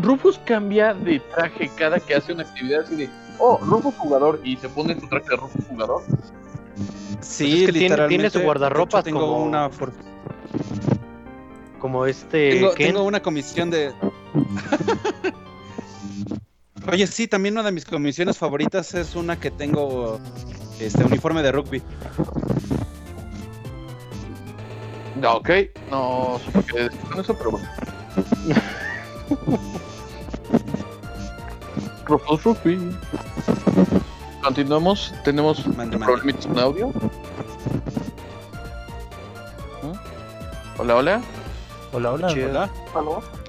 Rufus 0.00 0.38
cambia 0.44 0.94
de 0.94 1.20
traje 1.20 1.70
cada 1.76 1.98
que 2.00 2.14
hace 2.14 2.32
una 2.32 2.42
actividad 2.44 2.80
así 2.82 2.96
de, 2.96 3.10
oh, 3.38 3.58
Rufus 3.62 3.94
jugador, 3.96 4.40
y 4.44 4.56
se 4.56 4.68
pone 4.68 4.98
su 4.98 5.06
traje 5.08 5.28
de 5.30 5.36
Rufus 5.36 5.64
jugador. 5.68 6.02
Sí, 7.20 7.44
es 7.64 7.66
que 7.66 7.72
tiene- 7.72 7.78
literalmente. 7.88 8.08
tiene 8.08 8.30
su 8.30 8.38
hecho, 8.38 9.02
tengo 9.02 9.20
como- 9.20 9.44
una 9.44 9.68
for- 9.70 9.92
Como 11.78 12.06
este 12.06 12.50
tengo, 12.52 12.70
tengo 12.72 13.02
una 13.04 13.20
comisión 13.20 13.70
de 13.70 13.92
Oye, 16.90 17.06
sí, 17.06 17.28
también 17.28 17.54
una 17.54 17.62
de 17.64 17.72
mis 17.72 17.84
comisiones 17.84 18.38
favoritas 18.38 18.94
es 18.94 19.14
una 19.14 19.38
que 19.38 19.50
tengo 19.50 20.18
este 20.80 21.04
uniforme 21.04 21.42
de 21.42 21.52
rugby. 21.52 21.82
No, 25.20 25.34
ok, 25.36 25.50
no 25.90 26.40
supe 26.44 26.64
qué 26.72 26.82
decir 26.84 27.00
con 27.00 27.20
eso, 27.20 27.36
pero 27.38 27.50
bueno. 27.52 27.68
Rufus 32.06 32.42
Rufy. 32.44 32.78
Continuamos. 34.42 35.14
Tenemos 35.24 35.66
Mande, 35.68 35.96
mande. 35.96 36.04
problemitas 36.06 36.46
con 36.46 36.58
audio. 36.58 36.88
¿Mm? 39.82 39.92
Hola, 40.78 40.96
hola. 40.96 41.22
Hola, 41.92 42.12
hola. 42.12 42.26
Hola. 42.28 42.70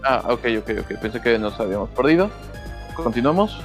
Ah, 0.03 0.23
ok, 0.29 0.45
ok, 0.59 0.69
ok. 0.81 0.99
Pensé 1.01 1.19
que 1.19 1.37
nos 1.39 1.59
habíamos 1.59 1.89
perdido. 1.89 2.29
Continuamos. 2.95 3.59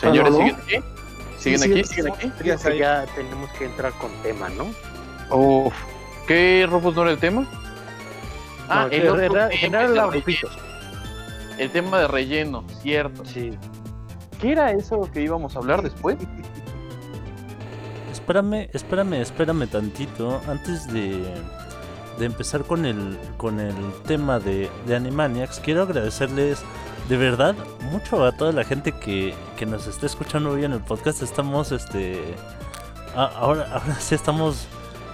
Señores, 0.00 0.34
¿Aló? 0.34 0.38
¿siguen 0.38 0.56
aquí? 0.56 0.74
¿Siguen 1.38 1.58
Sí, 1.60 1.72
aquí? 1.72 1.84
sí. 1.84 1.94
¿Siguen 1.94 2.12
aquí? 2.12 2.30
Creo 2.38 2.58
que 2.58 2.78
ya 2.78 3.06
tenemos 3.14 3.50
que 3.58 3.64
entrar 3.66 3.92
con 3.94 4.10
tema, 4.22 4.48
¿no? 4.50 4.66
Uf. 5.34 5.74
¿Qué, 6.26 6.66
Rufus, 6.70 6.94
no 6.94 7.02
era 7.02 7.10
el 7.12 7.18
tema? 7.18 7.46
Ah, 8.68 8.86
No, 8.90 8.92
el 8.96 9.08
otro 9.08 9.20
era- 9.22 9.48
tema 9.48 9.82
la. 9.84 10.06
Rufitos. 10.06 10.56
El 11.58 11.70
tema 11.70 12.00
de 12.00 12.08
relleno, 12.08 12.64
cierto. 12.82 13.24
Sí. 13.24 13.56
¿Qué 14.40 14.52
era 14.52 14.72
eso 14.72 15.08
que 15.12 15.22
íbamos 15.22 15.54
a 15.54 15.58
hablar 15.60 15.82
después? 15.82 16.16
Espérame, 18.12 18.68
espérame, 18.72 19.14
espérame 19.20 19.66
tantito. 19.68 20.40
Antes 20.48 20.86
de, 20.92 21.22
de 22.18 22.26
empezar 22.26 22.62
con 22.64 22.84
el, 22.86 23.18
con 23.36 23.60
el 23.60 23.74
tema 24.06 24.38
de, 24.38 24.70
de 24.86 24.96
Animaniacs, 24.96 25.60
quiero 25.60 25.82
agradecerles 25.82 26.60
de 27.08 27.16
verdad 27.16 27.54
mucho 27.90 28.24
a 28.24 28.32
toda 28.32 28.52
la 28.52 28.64
gente 28.64 28.92
que, 28.92 29.34
que 29.56 29.66
nos 29.66 29.86
está 29.86 30.06
escuchando 30.06 30.50
hoy 30.50 30.64
en 30.64 30.72
el 30.72 30.80
podcast. 30.80 31.22
Estamos, 31.22 31.72
este. 31.72 32.22
a- 33.16 33.24
ahora, 33.26 33.66
ahora 33.72 33.96
sí 34.00 34.14
estamos 34.14 34.66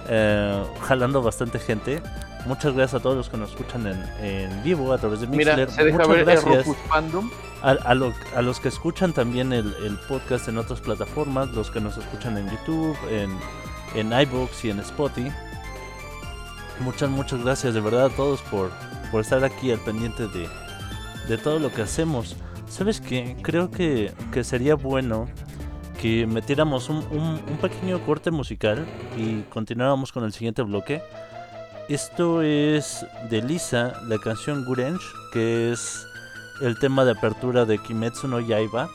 eh, 0.09 0.63
jalando 0.81 1.21
bastante 1.21 1.59
gente. 1.59 2.01
Muchas 2.45 2.73
gracias 2.73 2.99
a 2.99 3.03
todos 3.03 3.15
los 3.17 3.29
que 3.29 3.37
nos 3.37 3.51
escuchan 3.51 3.85
en, 3.85 4.03
en 4.25 4.63
vivo 4.63 4.91
a 4.93 4.97
través 4.97 5.21
de 5.21 5.27
Mixler. 5.27 5.57
Mira, 5.59 5.71
se 5.71 5.83
deja 5.83 5.97
Muchas 5.99 6.09
ver 6.09 6.19
el 6.19 6.25
gracias. 6.25 6.65
A, 7.61 7.69
a 7.71 7.93
lo- 7.93 8.13
a 8.35 8.41
los 8.41 8.59
que 8.59 8.69
escuchan 8.69 9.13
también 9.13 9.53
el, 9.53 9.75
el 9.85 9.97
podcast 10.07 10.47
en 10.47 10.57
otras 10.57 10.81
plataformas, 10.81 11.49
los 11.49 11.69
que 11.69 11.79
nos 11.79 11.97
escuchan 11.97 12.37
en 12.39 12.49
YouTube, 12.49 12.97
en, 13.11 13.37
en 13.95 14.11
iBooks 14.21 14.65
y 14.65 14.71
en 14.71 14.79
Spotify. 14.79 15.31
Muchas, 16.83 17.09
muchas 17.09 17.43
gracias 17.43 17.73
de 17.73 17.79
verdad 17.81 18.05
a 18.05 18.09
todos 18.09 18.41
por, 18.43 18.71
por 19.11 19.21
estar 19.21 19.43
aquí 19.43 19.71
al 19.71 19.79
pendiente 19.79 20.27
de, 20.27 20.47
de 21.27 21.37
todo 21.37 21.59
lo 21.59 21.71
que 21.71 21.83
hacemos. 21.83 22.35
¿Sabes 22.67 22.99
qué? 23.01 23.37
Creo 23.41 23.69
que, 23.69 24.11
que 24.31 24.43
sería 24.43 24.75
bueno 24.75 25.27
que 26.01 26.25
metiéramos 26.25 26.89
un, 26.89 26.97
un- 27.11 27.57
pequeño 27.61 27.99
corte 28.05 28.31
musical 28.31 28.87
y 29.15 29.41
continuáramos 29.43 30.11
con 30.11 30.23
el 30.23 30.33
siguiente 30.33 30.63
bloque. 30.63 31.03
Esto 31.89 32.41
es 32.41 33.05
de 33.29 33.41
Lisa, 33.43 33.93
la 34.07 34.17
canción 34.17 34.65
Gurench, 34.65 35.01
que 35.33 35.71
es 35.71 36.03
el 36.61 36.79
tema 36.79 37.05
de 37.05 37.11
apertura 37.11 37.65
de 37.65 37.77
Kimetsu 37.77 38.27
no 38.27 38.39
Yaiba. 38.39 38.89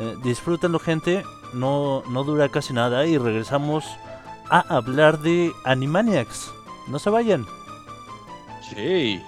Eh, 0.00 0.16
disfrútenlo 0.24 0.78
gente, 0.80 1.22
no, 1.54 2.02
no 2.10 2.24
dura 2.24 2.48
casi 2.48 2.72
nada 2.72 3.06
y 3.06 3.18
regresamos 3.18 3.84
a 4.50 4.60
hablar 4.76 5.20
de 5.20 5.52
Animaniacs. 5.64 6.50
No 6.88 6.98
se 6.98 7.10
vayan. 7.10 7.46
Sí. 8.62 9.22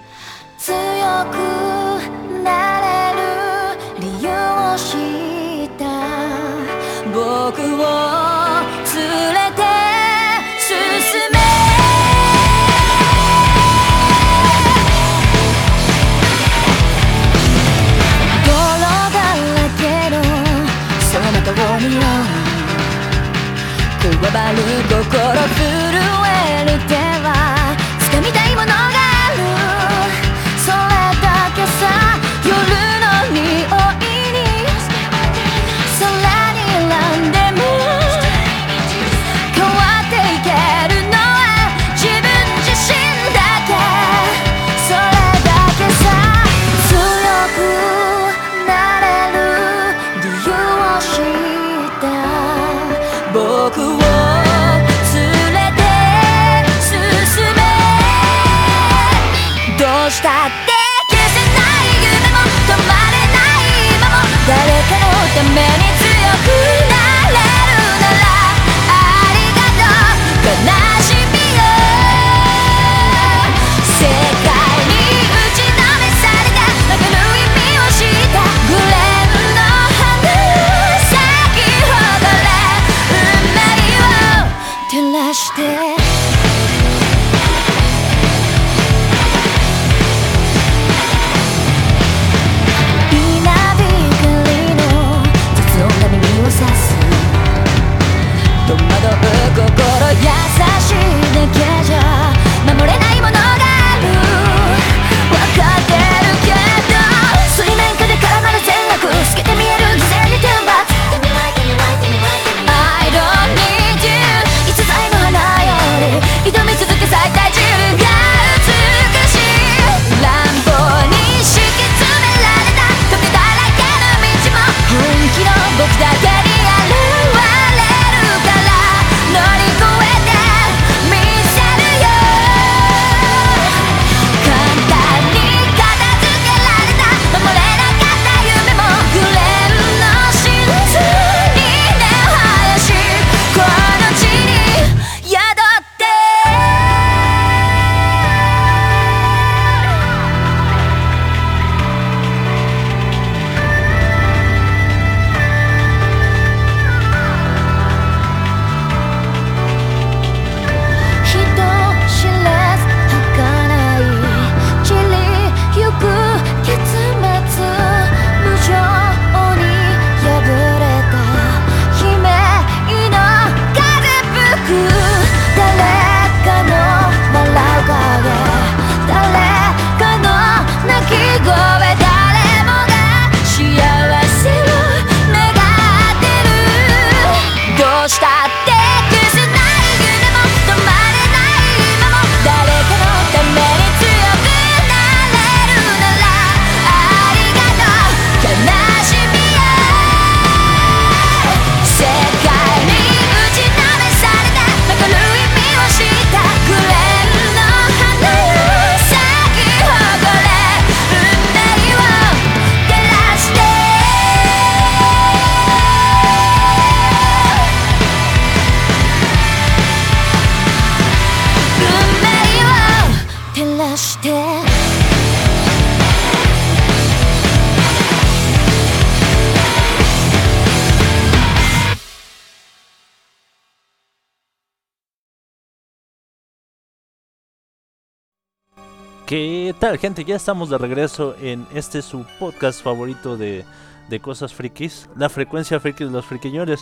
¿Qué 239.28 239.74
tal, 239.78 239.98
gente? 239.98 240.24
Ya 240.24 240.36
estamos 240.36 240.70
de 240.70 240.78
regreso 240.78 241.34
en 241.42 241.66
este 241.74 242.00
su 242.00 242.24
podcast 242.38 242.82
favorito 242.82 243.36
de, 243.36 243.62
de 244.08 244.20
cosas 244.20 244.54
frikis, 244.54 245.06
la 245.16 245.28
frecuencia 245.28 245.78
friki 245.80 246.04
de 246.04 246.10
los 246.10 246.24
friquiñores. 246.24 246.80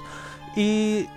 Y 0.54 1.08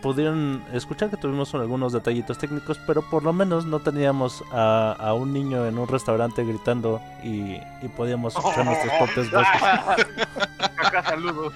pudieron 0.00 0.62
escuchar 0.72 1.10
que 1.10 1.16
tuvimos 1.16 1.52
algunos 1.54 1.92
detallitos 1.92 2.38
técnicos, 2.38 2.78
pero 2.86 3.02
por 3.02 3.24
lo 3.24 3.32
menos 3.32 3.66
no 3.66 3.80
teníamos 3.80 4.44
a, 4.52 4.92
a 4.92 5.12
un 5.14 5.32
niño 5.32 5.66
en 5.66 5.76
un 5.76 5.88
restaurante 5.88 6.44
gritando 6.44 7.00
y, 7.24 7.54
y 7.82 7.88
podíamos 7.96 8.36
escuchar 8.36 8.64
nuestras 8.64 8.96
propias 8.96 9.30
voces. 9.32 10.68
Acá 10.78 11.02
saludos. 11.02 11.52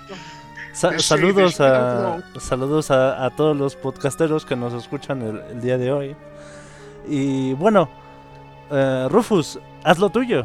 Sa- 0.73 0.99
saludos 0.99 1.61
a 1.61 2.19
saludos 2.41 2.91
a, 2.91 3.25
a 3.25 3.31
todos 3.31 3.57
los 3.57 3.77
podcasteros 3.77 4.45
que 4.45 4.57
nos 4.57 4.73
escuchan 4.75 5.23
el, 5.23 5.39
el 5.53 5.61
día 5.61 5.79
de 5.79 5.93
hoy. 5.93 6.17
Y 7.07 7.53
bueno, 7.53 7.89
eh, 8.75 9.07
Rufus, 9.11 9.59
haz 9.85 9.99
lo 9.99 10.11
tuyo. 10.11 10.45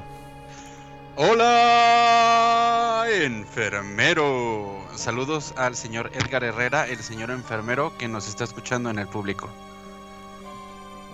Hola, 1.90 3.06
enfermero. 3.24 4.78
Saludos 4.96 5.54
al 5.58 5.76
señor 5.76 6.12
Edgar 6.14 6.44
Herrera, 6.44 6.88
el 6.88 7.00
señor 7.00 7.32
enfermero 7.32 7.92
que 7.98 8.08
nos 8.08 8.28
está 8.28 8.44
escuchando 8.44 8.90
en 8.90 9.00
el 9.00 9.08
público. 9.08 9.50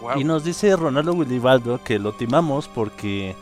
Wow. 0.01 0.20
Y 0.20 0.24
nos 0.24 0.43
dice 0.43 0.76
Ronaldo 0.76 1.13
Willibaldo 1.13 1.82
que 1.84 1.97
lo 1.99 2.13
timamos 2.13 2.68
porque 2.68 3.36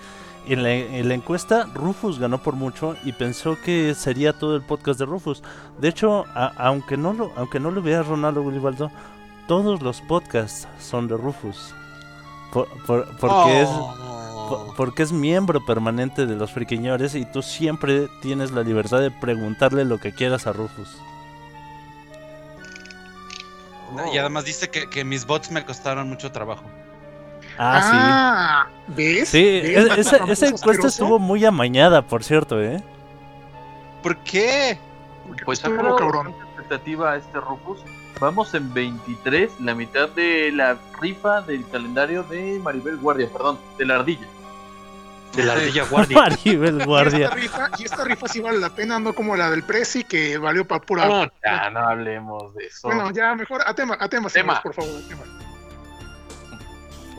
en 0.48 0.64
la, 0.64 0.72
en 0.74 1.08
la 1.08 1.14
encuesta 1.16 1.68
Rufus 1.74 2.20
ganó 2.20 2.38
por 2.38 2.56
mucho 2.56 2.96
y 3.04 3.12
pensó 3.14 3.58
que 3.64 3.94
sería 3.96 4.34
todo 4.34 4.56
el 4.56 4.62
podcast 4.62 5.00
de 5.00 5.06
Rufus. 5.06 5.42
De 5.80 5.88
hecho, 5.90 6.26
a- 6.36 6.54
aunque 6.58 6.96
no 6.98 7.14
lo 7.14 7.32
aunque 7.36 7.60
no 7.60 7.72
lo 7.72 7.82
vea 7.82 8.04
Ronaldo 8.04 8.42
Willibaldo, 8.42 8.92
todos 9.48 9.82
los 9.82 10.02
podcasts 10.02 10.68
son 10.80 11.08
de 11.08 11.18
Rufus. 11.18 11.74
Por- 12.54 12.68
por- 12.86 13.18
porque 13.18 13.62
es 13.62 13.68
po- 13.70 14.74
porque 14.78 15.04
es 15.04 15.12
miembro 15.12 15.66
permanente 15.66 16.26
de 16.28 16.36
los 16.36 16.52
friquiñores 16.52 17.16
y 17.16 17.26
tú 17.26 17.42
siempre 17.42 18.08
tienes 18.22 18.52
la 18.52 18.62
libertad 18.62 19.00
de 19.02 19.10
preguntarle 19.12 19.86
lo 19.86 19.98
que 20.00 20.14
quieras 20.14 20.46
a 20.48 20.54
Rufus. 20.54 20.98
Y 24.14 24.18
además 24.18 24.46
dice 24.46 24.70
que, 24.70 24.90
que 24.90 25.04
mis 25.04 25.26
bots 25.26 25.52
me 25.52 25.64
costaron 25.66 26.10
mucho 26.10 26.32
trabajo. 26.32 26.64
Ah, 27.60 28.66
¿ves? 28.88 29.30
sí. 29.30 29.38
Sí, 29.38 29.62
¿Ves? 29.62 29.86
e- 29.98 30.00
esa, 30.02 30.18
Famoso 30.18 30.32
esa 30.34 30.48
encuesta 30.48 30.88
estuvo 30.88 31.20
muy 31.20 31.46
amañada, 31.46 32.02
por 32.02 32.24
cierto, 32.24 32.60
¿eh? 32.62 32.82
¿Por 34.02 34.18
qué? 34.18 34.80
Pues 35.46 35.60
Estuvo 35.60 35.76
sácalo 35.78 35.96
cabrón. 35.96 36.36
expectativa 36.56 37.12
a 37.12 37.18
este 37.18 37.40
Rufus. 37.40 37.80
Vamos 38.24 38.54
en 38.54 38.74
23, 38.74 39.60
la 39.60 39.76
mitad 39.76 40.08
de 40.08 40.50
la 40.54 40.78
rifa 41.02 41.42
del 41.42 41.68
calendario 41.70 42.24
de 42.24 42.58
Maribel 42.64 42.96
Guardia, 42.96 43.28
perdón, 43.30 43.60
de 43.78 43.86
la 43.86 43.96
ardilla. 43.96 44.26
De 45.36 45.44
la 45.44 45.52
ardilla 45.52 45.84
guardia. 45.90 46.18
Maribel 46.18 46.80
Y 46.82 46.86
Guardia. 46.86 47.26
esta, 47.26 47.36
rifa, 47.36 47.70
y 47.78 47.84
esta 47.84 48.04
rifa 48.06 48.28
sí 48.30 48.40
vale 48.40 48.60
la 48.60 48.70
pena, 48.70 48.98
no 48.98 49.12
como 49.12 49.36
la 49.36 49.52
del 49.52 49.64
Prezi 49.64 50.06
que 50.06 50.38
valió 50.38 50.66
para 50.66 50.80
pura. 50.86 51.06
No, 51.06 51.26
ya 51.44 51.70
no 51.72 51.80
hablemos 51.80 52.56
de 52.56 52.68
eso. 52.68 52.88
Bueno, 52.88 53.12
ya 53.12 53.36
mejor 53.36 53.62
a 53.66 53.74
tema, 53.74 53.98
a 54.00 54.08
tema, 54.08 54.30
Tema. 54.30 54.30
señores, 54.30 54.60
por 54.62 54.74
favor, 54.74 54.92
a 55.04 55.08
tema. 55.10 55.24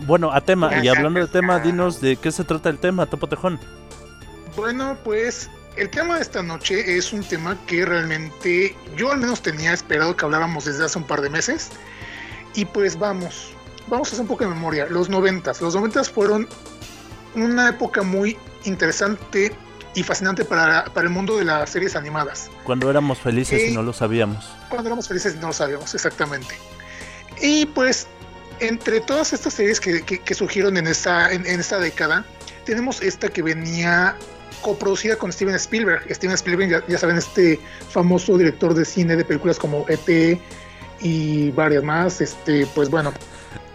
Bueno, 0.07 0.33
a 0.33 0.41
tema, 0.41 0.71
y 0.83 0.89
hablando 0.89 1.21
de 1.21 1.27
tema, 1.27 1.59
dinos 1.59 2.01
de 2.01 2.17
qué 2.17 2.33
se 2.33 2.45
trata 2.45 2.71
el 2.71 2.79
tema, 2.79 3.05
Topo 3.05 3.27
Tejón. 3.27 3.61
Bueno, 4.57 4.97
pues 5.05 5.51
el 5.77 5.91
tema 5.91 6.17
de 6.17 6.23
esta 6.23 6.43
noche 6.43 6.97
es 6.97 7.13
un 7.13 7.23
tema 7.25 7.59
que 7.67 7.85
realmente 7.85 8.77
yo 8.97 9.11
al 9.13 9.19
menos 9.19 9.43
tenía 9.43 9.73
esperado 9.73 10.17
que 10.17 10.25
habláramos 10.25 10.65
desde 10.67 10.85
hace 10.85 10.99
un 10.99 11.05
par 11.07 11.21
de 11.21 11.31
meses. 11.31 11.71
Y 12.55 12.65
pues 12.67 12.99
vamos, 12.99 13.53
vamos 13.89 14.09
a 14.09 14.11
hacer 14.13 14.21
un 14.23 14.29
poco 14.29 14.45
de 14.45 14.51
memoria. 14.51 14.87
Los 14.87 15.09
noventas, 15.09 15.61
los 15.61 15.75
noventas 15.75 16.09
fueron 16.11 16.49
una 17.35 17.69
época 17.71 18.03
muy 18.03 18.39
interesante 18.65 19.53
y 19.97 20.03
fascinante 20.03 20.45
para, 20.45 20.85
para 20.87 21.07
el 21.07 21.13
mundo 21.13 21.37
de 21.39 21.45
las 21.45 21.71
series 21.71 21.97
animadas. 21.97 22.51
Cuando 22.65 22.89
éramos 22.91 23.19
felices 23.19 23.61
y 23.63 23.69
Sí. 23.69 23.75
no 23.75 23.83
lo 23.83 23.93
sabíamos. 23.93 24.45
Cuando 24.69 24.89
éramos 24.89 25.09
felices 25.09 25.37
no 25.37 25.49
lo 25.49 25.53
sabíamos 25.53 25.95
exactamente. 25.95 26.55
Y 27.41 27.67
pues, 27.67 28.07
entre 28.61 29.01
todas 29.01 29.33
estas 29.33 29.55
series 29.55 29.81
que, 29.81 30.03
que- 30.03 30.21
que 30.21 30.35
surgieron 30.35 30.77
en 30.77 30.87
esta, 30.87 31.33
en, 31.33 31.45
en 31.47 31.59
esta 31.61 31.79
década, 31.79 32.25
tenemos 32.65 33.03
esta 33.03 33.29
que 33.29 33.43
venía 33.43 34.17
coproducida 34.63 35.17
con 35.17 35.33
Steven 35.33 35.55
Spielberg. 35.55 36.03
Steven 36.15 36.35
Spielberg, 36.35 36.71
ya, 36.71 36.87
ya 36.87 36.99
saben, 36.99 37.17
este 37.17 37.59
famoso 37.89 38.37
director 38.39 38.75
de 38.75 38.85
cine 38.85 39.17
de 39.17 39.25
películas 39.25 39.59
como 39.59 39.85
E.T. 39.89 40.41
y 41.01 41.51
varias 41.53 41.83
más. 41.83 42.21
Este, 42.21 42.67
pues 42.75 42.91
bueno, 42.91 43.13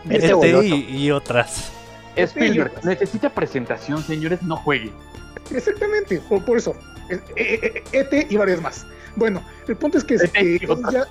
Este 0.06 0.18
Este 0.18 0.34
boloso. 0.34 0.64
y, 0.66 0.98
y 0.98 1.12
otras. 1.12 1.72
Spielberg, 2.16 2.74
necesita 2.84 3.30
presentación, 3.30 4.04
señores, 4.04 4.42
no 4.42 4.58
juegue. 4.58 4.92
Exactamente, 5.52 6.20
por, 6.28 6.44
por 6.44 6.58
eso. 6.58 6.76
Eh, 7.10 7.20
eh, 7.36 7.84
eh, 7.92 8.08
ET 8.12 8.32
y 8.32 8.36
varias 8.38 8.62
más. 8.62 8.86
Bueno, 9.16 9.44
el 9.68 9.76
punto 9.78 9.98
es 9.98 10.04
que 10.04 10.16
este, 10.16 10.56
E.T. 10.56 10.68
ya, 10.92 11.06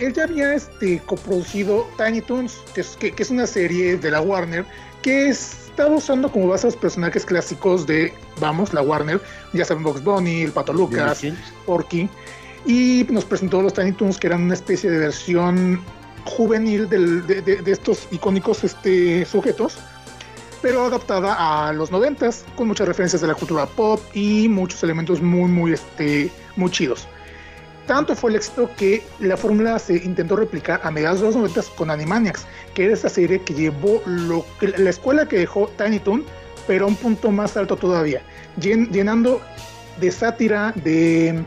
él 0.00 0.12
ya 0.14 0.24
había 0.24 0.54
este, 0.54 0.98
coproducido 1.06 1.86
Tiny 1.96 2.20
Toons, 2.22 2.54
que 2.74 2.80
es, 2.80 2.96
que, 2.96 3.12
que 3.12 3.22
es 3.22 3.30
una 3.30 3.46
serie 3.46 3.96
de 3.96 4.10
la 4.10 4.20
Warner 4.20 4.64
que 5.02 5.28
estaba 5.28 5.94
usando 5.96 6.30
como 6.30 6.48
base 6.48 6.66
a 6.66 6.70
los 6.70 6.76
personajes 6.76 7.24
clásicos 7.24 7.86
de, 7.86 8.12
vamos, 8.40 8.72
la 8.74 8.82
Warner. 8.82 9.20
Ya 9.52 9.64
saben, 9.64 9.82
Box 9.82 10.02
Bunny, 10.04 10.42
el 10.42 10.52
Pato 10.52 10.72
Lucas, 10.72 11.18
Porky. 11.66 12.08
Y 12.66 13.06
nos 13.10 13.24
presentó 13.24 13.62
los 13.62 13.72
Tiny 13.72 13.92
Toons, 13.92 14.18
que 14.18 14.26
eran 14.26 14.42
una 14.42 14.54
especie 14.54 14.90
de 14.90 14.98
versión 14.98 15.82
juvenil 16.26 16.88
del- 16.88 17.26
de, 17.26 17.40
de- 17.40 17.62
de 17.62 17.72
estos 17.72 18.06
icónicos 18.10 18.62
este, 18.64 19.24
sujetos, 19.24 19.78
pero 20.60 20.84
adaptada 20.84 21.68
a 21.68 21.72
los 21.72 21.90
noventas, 21.90 22.44
con 22.56 22.68
muchas 22.68 22.86
referencias 22.86 23.22
de 23.22 23.28
la 23.28 23.34
cultura 23.34 23.64
pop 23.64 23.98
y 24.12 24.46
muchos 24.50 24.82
elementos 24.82 25.22
muy, 25.22 25.50
muy, 25.50 25.72
este, 25.72 26.30
muy 26.56 26.70
chidos. 26.70 27.08
Tanto 27.86 28.14
fue 28.14 28.30
el 28.30 28.36
éxito 28.36 28.70
que 28.76 29.02
la 29.18 29.36
fórmula 29.36 29.78
se 29.78 29.96
intentó 29.96 30.36
replicar 30.36 30.80
a 30.84 30.90
mediados 30.90 31.20
de 31.20 31.26
los 31.26 31.36
noventas 31.36 31.68
con 31.70 31.90
Animaniacs, 31.90 32.46
que 32.74 32.84
era 32.84 32.94
esta 32.94 33.08
serie 33.08 33.40
que 33.42 33.52
llevó 33.54 34.00
lo, 34.06 34.44
que- 34.60 34.68
la 34.68 34.90
escuela 34.90 35.26
que 35.26 35.38
dejó 35.38 35.68
Tiny 35.76 35.98
Toon, 35.98 36.24
pero 36.66 36.84
a 36.84 36.88
un 36.88 36.94
punto 36.96 37.30
más 37.32 37.56
alto 37.56 37.76
todavía, 37.76 38.22
llen- 38.60 38.90
llenando 38.90 39.40
de 40.00 40.10
sátira, 40.12 40.72
de 40.76 41.44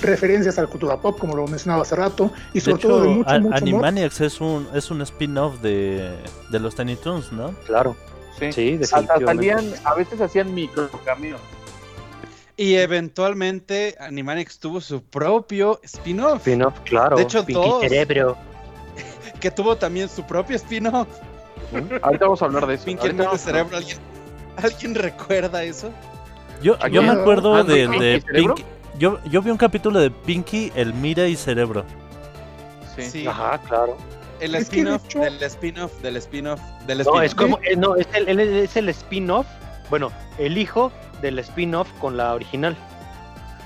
referencias 0.00 0.58
a 0.58 0.62
la 0.62 0.68
cultura 0.68 0.96
pop, 1.00 1.18
como 1.18 1.34
lo 1.36 1.46
mencionaba 1.46 1.82
hace 1.82 1.96
rato, 1.96 2.30
y 2.52 2.60
De 2.60 2.60
sobre 2.60 2.82
todo 2.82 2.98
hecho, 2.98 3.02
de 3.10 3.16
mucho, 3.16 3.30
A- 3.30 3.38
mucho 3.40 3.48
humor. 3.48 3.56
Animaniacs 3.62 4.20
es 4.20 4.40
un, 4.40 4.68
es 4.72 4.90
un 4.90 5.02
spin-off 5.02 5.60
de, 5.60 6.10
de 6.50 6.60
los 6.60 6.74
Tiny 6.76 6.96
Toons, 6.96 7.32
¿no? 7.32 7.52
Claro. 7.66 7.96
Sí, 8.38 8.52
Sí, 8.52 8.78
Hasta 8.82 9.18
salían, 9.20 9.66
a 9.84 9.94
veces 9.94 10.18
hacían 10.20 10.54
micro 10.54 10.88
cameos. 11.04 11.40
Y 12.60 12.74
eventualmente 12.76 13.96
Animaniacs 13.98 14.58
tuvo 14.58 14.82
su 14.82 15.02
propio 15.02 15.80
spin-off, 15.82 16.40
Spin-off, 16.46 16.78
claro. 16.84 17.16
De 17.16 17.22
hecho, 17.22 17.42
Pinky 17.42 17.54
todos. 17.62 17.80
Cerebro. 17.80 18.36
que 19.40 19.50
tuvo 19.50 19.76
también 19.76 20.10
su 20.10 20.22
propio 20.24 20.56
spin-off. 20.56 21.08
Ahorita 22.02 22.26
vamos 22.26 22.42
a 22.42 22.44
hablar 22.44 22.66
de 22.66 22.74
eso. 22.74 22.84
Pinky 22.84 23.08
a- 23.08 23.38
Cerebro. 23.38 23.78
¿Alguien, 23.78 23.96
¿Alguien 24.62 24.94
recuerda 24.94 25.64
eso? 25.64 25.90
Yo, 26.62 26.76
yo 26.88 27.02
me 27.02 27.08
acuerdo 27.12 27.54
Ah, 27.54 27.62
de, 27.62 27.86
¿Pinky 27.88 27.98
de 27.98 28.20
Cerebro? 28.20 28.54
Pinky. 28.56 28.70
Yo, 28.98 29.18
yo 29.24 29.40
vi 29.40 29.50
un 29.50 29.56
capítulo 29.56 29.98
de 29.98 30.10
Pinky, 30.10 30.70
el 30.74 30.92
Mira 30.92 31.26
y 31.28 31.36
Cerebro. 31.36 31.86
Sí. 32.94 33.02
Sí. 33.10 33.26
Ajá, 33.26 33.58
claro. 33.66 33.96
El 34.38 34.54
spin-off 34.56 35.02
hecho- 35.06 35.20
del 35.20 35.42
spin-off 35.44 35.92
del 36.02 36.16
spin-off 36.18 36.60
del 36.86 36.98
No, 36.98 37.04
spin-off. 37.04 37.22
es 37.24 37.34
como, 37.34 37.58
eh, 37.62 37.74
no, 37.74 37.96
es 37.96 38.06
el, 38.12 38.28
el- 38.28 38.40
es 38.40 38.76
el 38.76 38.90
spin-off, 38.90 39.46
bueno, 39.88 40.12
el 40.36 40.58
hijo 40.58 40.92
del 41.20 41.38
spin-off 41.40 41.88
con 41.98 42.16
la 42.16 42.34
original. 42.34 42.76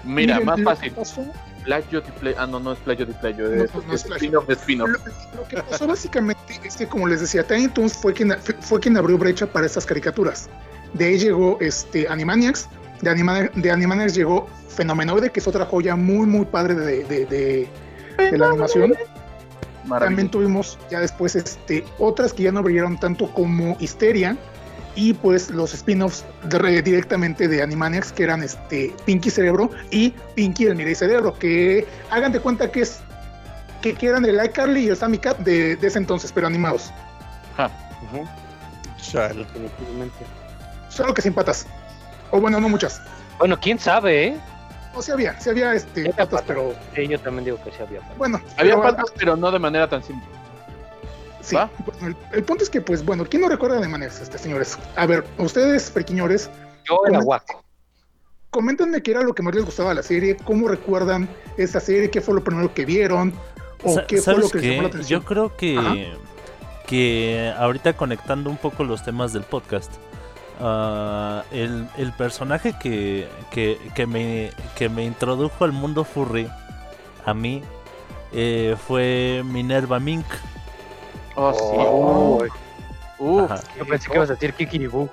Mira, 0.04 0.34
Miren, 0.40 0.46
más 0.46 0.62
fácil. 0.62 0.92
pasó- 0.92 1.24
de 1.66 2.00
play. 2.20 2.34
Ah, 2.38 2.46
no, 2.46 2.60
no 2.60 2.72
es 2.72 2.78
plagio 2.80 3.06
de 3.06 3.14
plagio. 3.14 3.48
No, 3.48 3.64
Es, 3.64 3.74
no, 3.74 3.94
spin-off 3.94 4.46
de 4.46 4.52
spin-off. 4.54 4.90
Lo, 4.90 4.98
lo 5.40 5.48
que 5.48 5.62
pasó 5.62 5.86
básicamente 5.86 6.60
es 6.62 6.76
que, 6.76 6.86
como 6.86 7.06
les 7.06 7.20
decía, 7.22 7.42
Tiny 7.46 7.68
Toons 7.68 7.94
fue 7.94 8.12
quien, 8.12 8.36
fue, 8.60 8.80
quien 8.80 8.96
abrió 8.98 9.16
brecha 9.16 9.46
para 9.46 9.64
estas 9.64 9.86
caricaturas. 9.86 10.50
De 10.92 11.06
ahí 11.06 11.18
llegó 11.18 11.56
este, 11.60 12.06
Animaniacs, 12.08 12.68
de, 13.00 13.10
Anima- 13.10 13.50
de 13.54 13.70
Animaniacs 13.70 14.14
llegó 14.14 14.46
Fenomenoide, 14.68 15.30
que 15.30 15.40
es 15.40 15.46
otra 15.48 15.64
joya 15.64 15.96
muy, 15.96 16.26
muy 16.26 16.44
padre 16.44 16.74
de, 16.74 17.04
de- 17.04 17.24
de- 17.26 17.68
de 18.18 18.38
la 18.38 18.48
animación. 18.50 18.94
También 19.88 20.30
tuvimos 20.30 20.78
ya 20.90 21.00
después 21.00 21.34
este, 21.36 21.84
otras 21.98 22.32
que 22.32 22.42
ya 22.44 22.52
no 22.52 22.62
brillaron 22.62 22.98
tanto 22.98 23.30
como 23.32 23.76
Histeria 23.80 24.36
y 24.96 25.12
pues 25.14 25.50
los 25.50 25.74
spin-offs 25.74 26.24
de- 26.44 26.58
re- 26.58 26.82
directamente 26.82 27.48
de 27.48 27.62
Animaniacs 27.62 28.12
que 28.12 28.22
eran 28.24 28.42
este 28.42 28.94
Pinky 29.04 29.30
Cerebro 29.30 29.70
y 29.90 30.10
Pinky 30.34 30.66
el 30.66 30.76
Mirai 30.76 30.94
Cerebro 30.94 31.34
que 31.38 31.86
hagan 32.10 32.32
de 32.32 32.40
cuenta 32.40 32.70
que 32.70 32.82
es 32.82 33.00
que, 33.82 33.94
que 33.94 34.06
eran 34.06 34.24
el 34.24 34.42
iCarly 34.44 34.84
y 34.86 34.88
el 34.88 34.96
Sammy 34.96 35.18
Cat 35.18 35.38
de, 35.38 35.76
de 35.76 35.86
ese 35.86 35.98
entonces 35.98 36.30
pero 36.32 36.46
animados. 36.46 36.92
Chale. 39.00 39.34
definitivamente. 39.44 40.24
Solo 40.88 41.12
que 41.12 41.22
sin 41.22 41.34
patas. 41.34 41.66
O 42.30 42.40
bueno, 42.40 42.60
no 42.60 42.68
muchas. 42.68 43.00
Bueno, 43.38 43.58
quién 43.60 43.78
sabe, 43.78 44.26
¿eh? 44.28 44.36
O 44.94 45.02
sí 45.02 45.10
había, 45.12 45.38
sí 45.40 45.50
había 45.50 45.74
este, 45.74 46.04
patas, 46.10 46.26
patas. 46.28 46.44
pero 46.46 46.74
Sí, 46.94 47.08
yo 47.08 47.18
también 47.20 47.44
digo 47.44 47.58
que 47.62 47.70
sí 47.72 47.78
había. 47.82 48.00
bueno. 48.16 48.40
Había 48.56 48.74
pero, 48.76 48.82
patas, 48.82 49.06
pero 49.16 49.36
no 49.36 49.50
de 49.50 49.58
manera 49.58 49.88
tan 49.88 50.02
simple. 50.02 50.26
Sí, 51.44 51.54
¿Va? 51.56 51.70
bueno, 51.84 52.06
el, 52.08 52.16
el 52.38 52.42
punto 52.44 52.64
es 52.64 52.70
que, 52.70 52.80
pues 52.80 53.04
bueno, 53.04 53.24
¿quién 53.28 53.42
no 53.42 53.48
recuerda 53.50 53.78
de 53.80 53.86
maneras, 53.88 54.18
este, 54.20 54.38
señores? 54.38 54.78
A 54.96 55.04
ver, 55.04 55.24
ustedes, 55.38 55.90
friquiñores, 55.90 56.48
Yo 56.88 57.00
era 57.06 57.20
guaco. 57.20 57.62
coméntenme 58.50 59.02
qué 59.02 59.10
era 59.10 59.22
lo 59.22 59.34
que 59.34 59.42
más 59.42 59.54
les 59.54 59.64
gustaba 59.64 59.90
de 59.90 59.96
la 59.96 60.02
serie, 60.02 60.36
cómo 60.44 60.68
recuerdan 60.68 61.28
esta 61.58 61.80
serie, 61.80 62.10
qué 62.10 62.20
fue 62.22 62.34
lo 62.34 62.42
primero 62.42 62.72
que 62.72 62.86
vieron, 62.86 63.34
o 63.82 63.94
Sa- 63.94 64.06
qué 64.06 64.22
fue 64.22 64.34
lo 64.36 64.48
¿Sabes 64.48 64.52
que 64.52 64.58
les 64.58 64.70
llamó 64.70 64.82
la 64.82 64.88
atención. 64.88 65.20
Yo 65.20 65.26
creo 65.26 65.56
que, 65.56 65.76
Ajá. 65.78 65.94
que 66.86 67.52
ahorita 67.58 67.92
conectando 67.94 68.48
un 68.48 68.56
poco 68.56 68.84
los 68.84 69.04
temas 69.04 69.32
del 69.34 69.42
podcast, 69.42 69.92
ah, 70.60 71.44
el, 71.52 71.86
el 71.98 72.12
personaje 72.14 72.74
que, 72.80 73.28
que, 73.50 73.78
que 73.94 74.06
me, 74.06 74.50
que 74.76 74.88
me 74.88 75.04
introdujo 75.04 75.64
al 75.64 75.72
mundo 75.72 76.04
furry 76.04 76.48
a 77.26 77.34
mí 77.34 77.62
eh, 78.32 78.76
fue 78.86 79.42
Minerva 79.44 80.00
Mink. 80.00 80.24
Oh, 81.36 81.52
sí. 81.52 81.60
Oh, 81.78 82.42
Uf. 83.18 83.50
Ajá. 83.50 83.60
yo 83.78 83.86
pensé 83.86 84.08
que 84.08 84.16
ibas 84.16 84.30
a 84.30 84.34
decir 84.34 84.52
Kikiribú. 84.54 85.08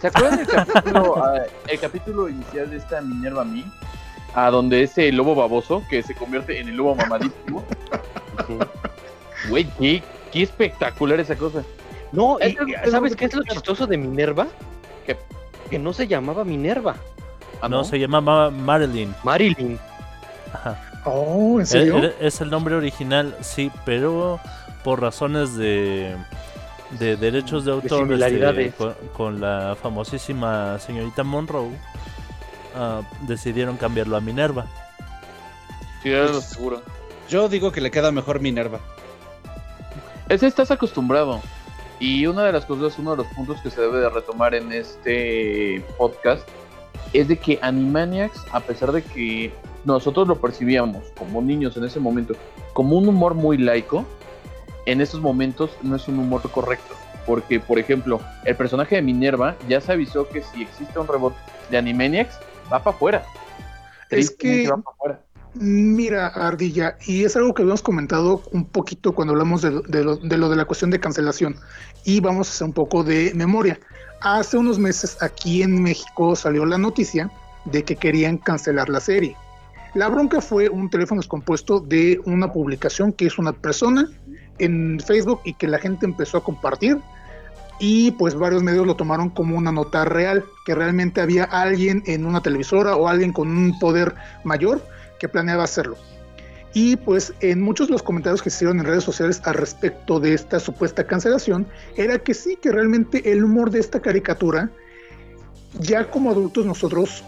¿Se 0.00 0.06
acuerdan 0.08 0.36
del 0.38 0.46
capítulo, 0.46 1.16
ah, 1.24 1.42
el 1.66 1.80
capítulo 1.80 2.28
inicial 2.28 2.70
de 2.70 2.76
esta 2.76 3.00
Minerva 3.00 3.44
Mink? 3.44 3.66
A 4.34 4.50
donde 4.50 4.82
ese 4.82 5.10
lobo 5.10 5.34
baboso 5.34 5.82
que 5.88 6.02
se 6.02 6.14
convierte 6.14 6.60
en 6.60 6.68
el 6.68 6.76
lobo 6.76 6.94
mamadísimo. 6.94 7.64
Güey, 9.48 9.64
qué, 9.78 10.02
qué 10.32 10.42
espectacular 10.42 11.18
esa 11.20 11.36
cosa. 11.36 11.62
No, 12.12 12.38
y, 12.40 12.56
¿sabes 12.90 13.16
qué 13.16 13.26
es 13.26 13.34
lo 13.34 13.42
que- 13.42 13.52
chistoso 13.54 13.86
de 13.86 13.96
Minerva? 13.96 14.46
¿Qué? 15.06 15.16
Que 15.70 15.78
no 15.78 15.92
se 15.92 16.06
llamaba 16.06 16.44
Minerva, 16.44 16.96
Ah, 17.60 17.68
no, 17.68 17.82
se 17.82 17.98
llama 17.98 18.20
Ma- 18.20 18.50
Marilyn. 18.50 19.12
Marilyn. 19.24 19.78
Ajá. 20.52 20.80
Oh, 21.04 21.58
¿en 21.58 21.66
serio? 21.66 21.98
eh, 22.04 22.14
Es 22.20 22.40
el 22.40 22.50
nombre 22.50 22.76
original, 22.76 23.34
sí, 23.40 23.70
pero 23.84 24.38
por 24.88 25.02
razones 25.02 25.54
de, 25.54 26.16
de 26.98 27.18
derechos 27.18 27.66
de 27.66 27.72
autor 27.72 28.04
este, 28.04 28.06
similaridades. 28.06 28.74
con, 28.74 28.94
con 29.14 29.38
la 29.38 29.76
famosísima 29.78 30.78
señorita 30.78 31.24
Monroe, 31.24 31.76
ah, 32.74 33.02
decidieron 33.26 33.76
cambiarlo 33.76 34.16
a 34.16 34.22
Minerva. 34.22 34.64
Sí, 36.02 36.08
lo 36.08 36.40
seguro. 36.40 36.80
Yo 37.28 37.50
digo 37.50 37.70
que 37.70 37.82
le 37.82 37.90
queda 37.90 38.10
mejor 38.12 38.40
Minerva. 38.40 38.80
Ese 40.30 40.46
estás 40.46 40.70
acostumbrado. 40.70 41.42
Y 42.00 42.24
una 42.24 42.44
de 42.44 42.52
las 42.52 42.64
cosas, 42.64 42.98
uno 42.98 43.10
de 43.10 43.18
los 43.18 43.26
puntos 43.34 43.60
que 43.60 43.70
se 43.70 43.82
debe 43.82 43.98
de 43.98 44.08
retomar 44.08 44.54
en 44.54 44.72
este 44.72 45.84
podcast 45.98 46.48
es 47.12 47.28
de 47.28 47.36
que 47.36 47.58
Animaniacs, 47.60 48.42
a 48.52 48.60
pesar 48.60 48.92
de 48.92 49.02
que 49.02 49.52
nosotros 49.84 50.26
lo 50.26 50.36
percibíamos 50.40 51.04
como 51.18 51.42
niños 51.42 51.76
en 51.76 51.84
ese 51.84 52.00
momento, 52.00 52.32
como 52.72 52.96
un 52.96 53.06
humor 53.06 53.34
muy 53.34 53.58
laico, 53.58 54.06
en 54.90 55.00
estos 55.00 55.20
momentos 55.20 55.70
no 55.82 55.96
es 55.96 56.08
un 56.08 56.18
humor 56.18 56.42
correcto. 56.50 56.94
Porque, 57.26 57.60
por 57.60 57.78
ejemplo, 57.78 58.20
el 58.44 58.56
personaje 58.56 58.96
de 58.96 59.02
Minerva 59.02 59.54
ya 59.68 59.80
se 59.82 59.92
avisó 59.92 60.26
que 60.28 60.42
si 60.42 60.62
existe 60.62 60.98
un 60.98 61.06
reboot 61.06 61.34
de 61.70 61.76
Animaniacs, 61.76 62.38
va 62.72 62.82
para 62.82 62.96
afuera. 62.96 63.22
Es 64.08 64.30
que- 64.30 64.66
va 64.68 64.78
pa' 64.78 64.90
afuera. 64.92 65.20
Mira, 65.54 66.28
Ardilla, 66.28 66.96
y 67.06 67.24
es 67.24 67.36
algo 67.36 67.52
que 67.52 67.62
habíamos 67.62 67.82
comentado 67.82 68.42
un 68.52 68.64
poquito 68.64 69.12
cuando 69.12 69.32
hablamos 69.32 69.60
de, 69.62 69.70
lo- 69.72 69.82
de 69.82 70.04
lo, 70.04 70.16
de 70.16 70.36
lo 70.38 70.48
de 70.48 70.56
la 70.56 70.64
cuestión 70.64 70.90
de 70.90 71.00
cancelación. 71.00 71.56
Y 72.04 72.20
vamos 72.20 72.48
a 72.48 72.50
hacer 72.52 72.66
un 72.66 72.72
poco 72.72 73.04
de 73.04 73.32
memoria. 73.34 73.78
Hace 74.22 74.56
unos 74.56 74.78
meses 74.78 75.16
aquí 75.20 75.62
en 75.62 75.82
México 75.82 76.34
salió 76.36 76.64
la 76.64 76.78
noticia 76.78 77.30
de 77.66 77.82
que 77.82 77.96
querían 77.96 78.38
cancelar 78.38 78.88
la 78.88 79.00
serie. 79.00 79.36
La 79.94 80.08
bronca 80.08 80.40
fue 80.40 80.68
un 80.68 80.88
teléfono 80.90 81.20
descompuesto 81.20 81.80
de 81.80 82.20
una 82.24 82.52
publicación 82.52 83.12
que 83.12 83.26
hizo 83.26 83.40
una 83.42 83.52
persona 83.52 84.08
en 84.58 85.00
Facebook 85.00 85.40
y 85.44 85.54
que 85.54 85.68
la 85.68 85.78
gente 85.78 86.06
empezó 86.06 86.38
a 86.38 86.44
compartir. 86.44 86.98
Y 87.80 88.10
pues 88.12 88.34
varios 88.34 88.62
medios 88.62 88.86
lo 88.86 88.96
tomaron 88.96 89.30
como 89.30 89.56
una 89.56 89.70
nota 89.70 90.04
real, 90.04 90.44
que 90.66 90.74
realmente 90.74 91.20
había 91.20 91.44
alguien 91.44 92.02
en 92.06 92.26
una 92.26 92.42
televisora 92.42 92.96
o 92.96 93.08
alguien 93.08 93.32
con 93.32 93.48
un 93.48 93.78
poder 93.78 94.14
mayor 94.42 94.84
que 95.20 95.28
planeaba 95.28 95.64
hacerlo. 95.64 95.96
Y 96.74 96.96
pues 96.96 97.32
en 97.40 97.62
muchos 97.62 97.88
de 97.88 97.92
los 97.92 98.02
comentarios 98.02 98.42
que 98.42 98.50
se 98.50 98.56
hicieron 98.56 98.80
en 98.80 98.86
redes 98.86 99.04
sociales 99.04 99.40
al 99.44 99.54
respecto 99.54 100.20
de 100.20 100.34
esta 100.34 100.60
supuesta 100.60 101.06
cancelación, 101.06 101.66
era 101.96 102.18
que 102.18 102.34
sí, 102.34 102.58
que 102.60 102.70
realmente 102.70 103.32
el 103.32 103.44
humor 103.44 103.70
de 103.70 103.80
esta 103.80 104.00
caricatura, 104.00 104.70
ya 105.80 106.10
como 106.10 106.30
adultos 106.30 106.66
nosotros 106.66 107.24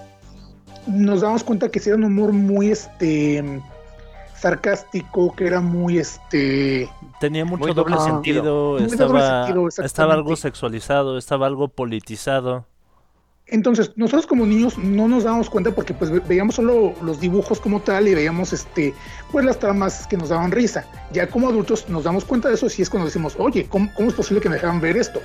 nos 0.87 1.21
damos 1.21 1.45
cuenta 1.45 1.71
que 1.71 1.79
sí 1.79 1.91
era 1.91 1.97
un 1.97 2.05
humor 2.05 2.33
muy 2.33 2.71
este 2.71 3.63
sarcástico, 4.41 5.35
que 5.35 5.47
era 5.47 5.61
muy 5.61 5.99
este 5.99 6.89
Tenía 7.21 7.45
mucho 7.45 7.59
Muy 7.65 7.73
doble 7.73 7.97
doble 7.97 8.11
sentido, 8.13 8.43
doble 8.43 8.87
estaba, 8.91 9.47
sentido, 9.47 9.69
estaba 9.85 10.15
algo 10.15 10.37
sexualizado, 10.37 11.19
estaba 11.19 11.47
algo 11.47 11.69
politizado. 11.69 12.67
Entonces, 13.47 13.91
nosotros 13.97 14.29
como 14.29 14.47
niños 14.47 14.79
no 14.79 15.09
nos 15.09 15.25
dábamos 15.25 15.51
cuenta 15.51 15.73
porque 15.73 15.93
pues 15.93 16.09
ve- 16.09 16.21
veíamos 16.21 16.55
solo 16.55 16.95
los 17.03 17.19
dibujos 17.19 17.59
como 17.61 17.81
tal 17.81 18.07
y 18.07 18.15
veíamos 18.15 18.53
este 18.53 18.95
pues 19.33 19.45
las 19.45 19.59
tramas 19.59 20.07
que 20.07 20.17
nos 20.17 20.29
daban 20.29 20.53
risa. 20.53 20.85
Ya 21.13 21.27
como 21.27 21.49
adultos 21.49 21.89
nos 21.89 22.05
damos 22.05 22.25
cuenta 22.25 22.49
de 22.49 22.55
eso 22.55 22.69
y 22.79 22.83
es 22.83 22.89
cuando 22.89 23.07
decimos, 23.07 23.35
oye, 23.39 23.67
¿cómo, 23.69 23.93
cómo 23.95 24.09
es 24.09 24.15
posible 24.15 24.41
que 24.41 24.49
me 24.49 24.55
dejaran 24.55 24.81
ver 24.81 24.97
esto? 24.97 25.21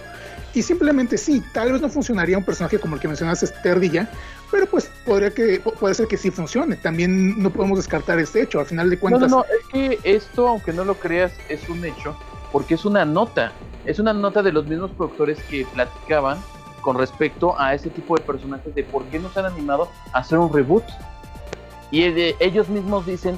Y 0.56 0.62
simplemente 0.64 1.18
sí, 1.18 1.44
tal 1.54 1.74
vez 1.74 1.82
no 1.82 1.90
funcionaría 1.90 2.38
un 2.38 2.44
personaje 2.46 2.80
como 2.80 2.96
el 2.96 3.02
que 3.02 3.10
mencionaste, 3.10 3.70
Ardilla, 3.70 4.10
pero 4.50 4.66
pues 4.68 4.90
podría 5.06 5.30
que, 5.32 5.62
pu- 5.62 5.74
puede 5.74 5.94
ser 5.94 6.08
que 6.08 6.16
sí 6.16 6.32
funcione. 6.32 6.78
También 6.78 7.38
no 7.44 7.50
podemos 7.50 7.78
descartar 7.78 8.18
este 8.20 8.42
hecho. 8.44 8.62
Al 8.62 8.66
final 8.66 8.90
de 8.90 8.98
cuentas, 8.98 9.30
no, 9.30 9.40
no, 9.40 9.44
es 9.44 9.68
que 9.72 10.00
esto, 10.16 10.48
aunque 10.48 10.72
no 10.72 10.86
lo 10.86 10.96
creas, 10.96 11.34
es 11.50 11.68
un 11.68 11.84
hecho, 11.84 12.18
porque 12.54 12.76
es 12.76 12.86
una 12.86 13.04
nota. 13.04 13.52
Es 13.84 14.00
una 14.00 14.14
nota 14.14 14.42
de 14.42 14.54
los 14.54 14.66
mismos 14.66 14.92
productores 14.92 15.38
que 15.50 15.66
platicaban 15.74 16.38
con 16.80 16.98
respecto 16.98 17.60
a 17.60 17.74
ese 17.74 17.90
tipo 17.90 18.16
de 18.16 18.24
personajes 18.24 18.74
de 18.74 18.84
por 18.84 19.04
qué 19.08 19.20
no 19.20 19.30
se 19.34 19.40
han 19.42 19.48
animado 19.48 19.90
a 20.14 20.20
hacer 20.20 20.38
un 20.38 20.54
reboot. 20.54 20.86
Y 21.92 22.10
de- 22.12 22.36
ellos 22.40 22.70
mismos 22.70 23.06
dicen 23.06 23.38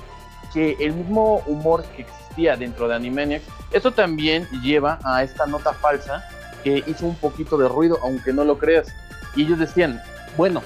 que 0.53 0.78
el 0.80 0.93
mismo 0.93 1.41
humor 1.47 1.84
que 1.95 2.03
existía 2.03 2.55
dentro 2.55 2.88
de 2.88 2.93
Animaniacs, 2.95 3.45
eso 3.72 3.91
también 3.91 4.47
lleva 4.61 4.99
a 5.03 5.24
esta 5.24 5.47
nota 5.47 5.74
falsa 5.74 6.24
que 6.68 6.84
hizo 6.91 7.05
un 7.05 7.15
poquito 7.15 7.57
de 7.57 7.70
ruido, 7.70 7.97
aunque 8.03 8.34
no 8.34 8.43
lo 8.43 8.57
creas. 8.57 8.93
Y 9.36 9.43
ellos 9.43 9.59
decían, 9.59 10.01
bueno, 10.36 10.61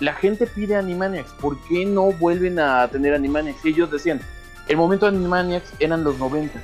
la 0.00 0.14
gente 0.14 0.46
pide 0.46 0.76
Animaniacs, 0.76 1.32
¿por 1.32 1.58
qué 1.64 1.84
no 1.84 2.12
vuelven 2.12 2.58
a 2.58 2.88
tener 2.88 3.14
Animaniacs? 3.14 3.64
Y 3.64 3.68
ellos 3.70 3.90
decían, 3.90 4.20
el 4.68 4.76
momento 4.76 5.10
de 5.10 5.16
Animaniacs 5.16 5.72
eran 5.80 6.02
los 6.02 6.18
90. 6.18 6.58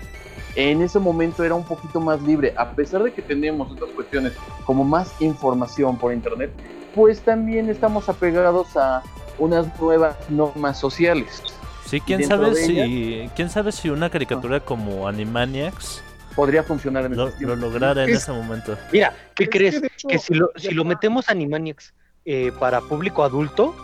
En 0.56 0.80
ese 0.80 0.98
momento 0.98 1.44
era 1.44 1.54
un 1.54 1.64
poquito 1.64 2.00
más 2.00 2.22
libre, 2.22 2.54
a 2.56 2.72
pesar 2.72 3.02
de 3.02 3.12
que 3.12 3.22
tenemos 3.22 3.70
otras 3.70 3.90
cuestiones 3.90 4.32
como 4.64 4.82
más 4.82 5.12
información 5.20 5.96
por 5.96 6.12
internet, 6.12 6.50
pues 6.94 7.20
también 7.20 7.68
estamos 7.68 8.08
apegados 8.08 8.76
a 8.76 9.02
unas 9.38 9.78
nuevas 9.78 10.16
normas 10.28 10.78
sociales. 10.78 11.42
Sí, 11.84 12.00
quién 12.00 12.24
sabe 12.24 12.54
si 12.54 13.30
quién 13.36 13.50
sabe 13.50 13.72
si 13.72 13.90
una 13.90 14.10
caricatura 14.10 14.60
como 14.60 15.06
Animaniacs 15.06 16.02
Podría 16.36 16.62
funcionar 16.62 17.04
en 17.06 17.16
lo, 17.16 17.28
estos 17.28 17.40
lo 17.42 17.56
lograra 17.56 18.04
en 18.04 18.10
Es- 18.10 18.22
ese 18.22 18.32
momento. 18.32 18.76
Mira, 18.92 19.14
¿qué 19.34 19.44
Es 19.44 19.50
crees? 19.50 19.74
que, 19.74 19.80
de 19.80 19.86
hecho, 19.88 20.08
Que 20.08 20.18
si 20.18 20.34
lo, 20.34 20.50
si 20.56 20.70
lo 20.72 20.84
metemos 20.84 21.28
a 21.28 21.32
Animaniacs 21.32 21.92
eh, 22.24 22.52
para 22.58 22.80
público 22.80 23.22
adulto, 23.24 23.74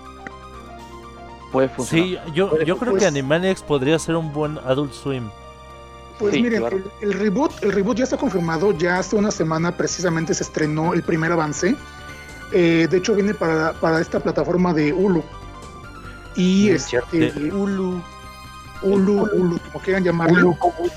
Puede 1.52 1.68
funcionar. 1.68 2.06
Sí, 2.06 2.18
yo, 2.34 2.58
yo 2.64 2.76
creo 2.76 2.92
pues- 2.92 3.02
que 3.02 3.06
Animaniacs 3.08 3.62
podría 3.62 3.98
ser 3.98 4.16
un 4.16 4.32
buen 4.32 4.58
Adult 4.58 4.92
Swim. 4.92 5.30
Pues 6.18 6.34
Sí, 6.34 6.42
miren, 6.42 6.60
claro. 6.60 6.76
el, 6.78 6.84
el 7.02 7.12
reboot, 7.18 7.62
el 7.62 7.72
reboot 7.72 7.98
ya 7.98 8.04
está 8.04 8.16
confirmado, 8.16 8.72
ya 8.72 8.98
hace 8.98 9.16
una 9.16 9.30
semana 9.30 9.70
precisamente 9.76 10.34
se 10.34 10.42
estrenó 10.42 10.92
el 10.94 11.02
primer 11.02 11.30
avance. 11.32 11.76
Eh, 12.52 12.86
de 12.90 12.96
hecho 12.96 13.14
viene 13.14 13.32
para, 13.34 13.72
para 13.74 14.00
esta 14.00 14.18
plataforma 14.20 14.72
de 14.74 14.92
Hulu. 14.92 15.22
Y 16.36 16.68
Mm, 16.70 16.74
este. 16.74 17.00
De 17.32 17.52
Hulu. 17.52 18.02
Hulu, 18.82 19.28
Hulu, 19.32 19.58
como 19.58 19.80
quieran 19.84 20.04
llamarlo. 20.04 20.38
El 20.38 20.92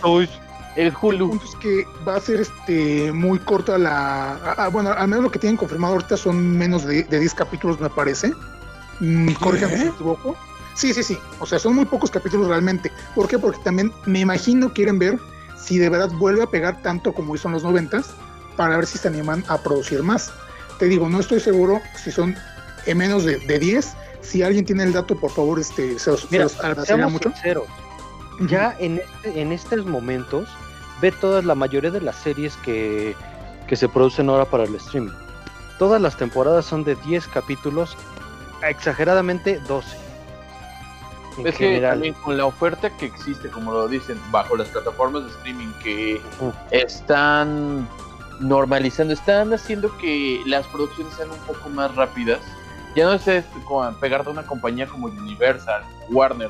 El 0.79 0.93
Hulu. 0.99 1.29
punto 1.31 1.45
es 1.45 1.55
que 1.57 1.85
va 2.07 2.15
a 2.15 2.21
ser 2.21 2.39
este 2.39 3.11
muy 3.11 3.37
corta 3.39 3.77
la. 3.77 4.33
ah, 4.43 4.55
ah, 4.57 4.67
bueno, 4.69 4.91
al 4.91 5.07
menos 5.09 5.23
lo 5.25 5.31
que 5.31 5.39
tienen 5.39 5.57
confirmado 5.57 5.93
ahorita 5.93 6.15
son 6.15 6.57
menos 6.57 6.85
de, 6.85 7.03
de 7.03 7.19
10 7.19 7.33
capítulos, 7.33 7.79
me 7.81 7.89
parece. 7.89 8.31
Mm, 9.01 9.33
corríjame 9.33 9.77
si 9.77 9.83
me 9.85 9.89
equivoco. 9.89 10.37
Sí, 10.75 10.93
sí, 10.93 11.03
sí. 11.03 11.17
O 11.39 11.45
sea, 11.45 11.59
son 11.59 11.75
muy 11.75 11.83
pocos 11.85 12.09
capítulos 12.09 12.47
realmente. 12.47 12.91
¿Por 13.13 13.27
qué? 13.27 13.37
Porque 13.37 13.59
también 13.63 13.91
me 14.05 14.19
imagino 14.19 14.73
quieren 14.73 14.97
ver 14.99 15.19
si 15.57 15.77
de 15.77 15.89
verdad 15.89 16.09
vuelve 16.13 16.43
a 16.43 16.47
pegar 16.47 16.81
tanto 16.81 17.11
como 17.13 17.35
hizo 17.35 17.49
en 17.49 17.55
los 17.55 17.63
noventas 17.63 18.11
para 18.55 18.77
ver 18.77 18.85
si 18.87 18.97
se 18.97 19.09
animan 19.09 19.43
a 19.49 19.57
producir 19.57 20.01
más. 20.01 20.31
Te 20.77 20.85
digo, 20.85 21.09
no 21.09 21.19
estoy 21.19 21.41
seguro 21.41 21.81
si 22.01 22.11
son 22.11 22.35
en 22.85 22.97
menos 22.97 23.25
de, 23.25 23.37
de 23.39 23.59
10. 23.59 23.93
Si 24.21 24.43
alguien 24.43 24.63
tiene 24.65 24.83
el 24.83 24.93
dato, 24.93 25.17
por 25.19 25.31
favor, 25.31 25.59
este, 25.59 25.99
se 25.99 26.11
los, 26.11 26.21
se 26.21 26.27
mira, 26.31 26.43
los 26.43 26.57
agradecería 26.59 26.95
seamos 26.95 27.11
mucho. 27.11 27.31
sinceros, 27.33 27.65
ya 28.47 28.75
en, 28.79 28.99
este- 28.99 29.41
en 29.41 29.51
estos 29.51 29.85
momentos, 29.85 30.47
ve 31.01 31.11
todas 31.11 31.45
la 31.45 31.55
mayoría 31.55 31.91
de 31.91 32.01
las 32.01 32.15
series 32.15 32.55
que, 32.57 33.15
que 33.67 33.75
se 33.75 33.87
producen 33.89 34.29
ahora 34.29 34.45
para 34.45 34.63
el 34.63 34.75
streaming. 34.75 35.11
Todas 35.77 36.01
las 36.01 36.17
temporadas 36.17 36.65
son 36.65 36.83
de 36.83 36.95
10 36.95 37.27
capítulos, 37.27 37.97
exageradamente 38.67 39.59
12. 39.67 39.97
En 41.37 41.47
Es 41.47 41.55
que 41.55 41.67
general. 41.67 41.91
también 41.91 42.13
con 42.15 42.37
la 42.37 42.45
oferta 42.45 42.89
que 42.97 43.05
existe, 43.05 43.49
como 43.49 43.71
lo 43.71 43.87
dicen, 43.87 44.19
bajo 44.31 44.57
las 44.57 44.67
plataformas 44.69 45.23
de 45.23 45.29
streaming 45.29 45.71
que 45.81 46.21
están 46.71 47.87
normalizando, 48.39 49.13
están 49.13 49.53
haciendo 49.53 49.95
que 49.97 50.41
las 50.45 50.67
producciones 50.67 51.13
sean 51.13 51.29
un 51.31 51.39
poco 51.39 51.69
más 51.69 51.95
rápidas. 51.95 52.39
Ya 52.95 53.05
no 53.05 53.13
es 53.13 53.45
pegarte 54.01 54.29
a 54.29 54.31
una 54.33 54.43
compañía 54.43 54.87
como 54.87 55.07
Universal, 55.07 55.83
Warner. 56.09 56.49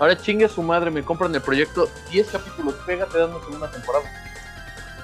Ahora 0.00 0.16
chingue 0.16 0.46
a 0.46 0.48
su 0.48 0.62
madre, 0.62 0.90
me 0.90 1.04
compran 1.04 1.34
el 1.34 1.42
proyecto 1.42 1.88
10 2.10 2.28
capítulos, 2.28 2.74
pégate 2.86 3.18
dando 3.18 3.38
segunda 3.44 3.70
temporada. 3.70 4.04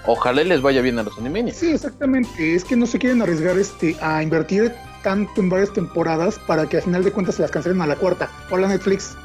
Ojalá 0.06 0.42
les 0.42 0.62
vaya 0.62 0.80
bien 0.80 0.98
a 0.98 1.02
los 1.02 1.18
Animaniacs. 1.18 1.58
Sí, 1.58 1.70
exactamente. 1.72 2.54
Es 2.54 2.64
que 2.64 2.76
no 2.76 2.86
se 2.86 2.98
quieren 2.98 3.20
arriesgar 3.20 3.58
este 3.58 3.96
a 4.00 4.22
invertir 4.22 4.72
tanto 5.02 5.40
en 5.40 5.50
varias 5.50 5.72
temporadas 5.72 6.38
para 6.46 6.66
que 6.66 6.78
al 6.78 6.82
final 6.82 7.04
de 7.04 7.12
cuentas 7.12 7.34
se 7.34 7.42
las 7.42 7.50
cancelen 7.50 7.82
a 7.82 7.86
la 7.86 7.96
cuarta. 7.96 8.30
Hola 8.50 8.68
Netflix. 8.68 9.16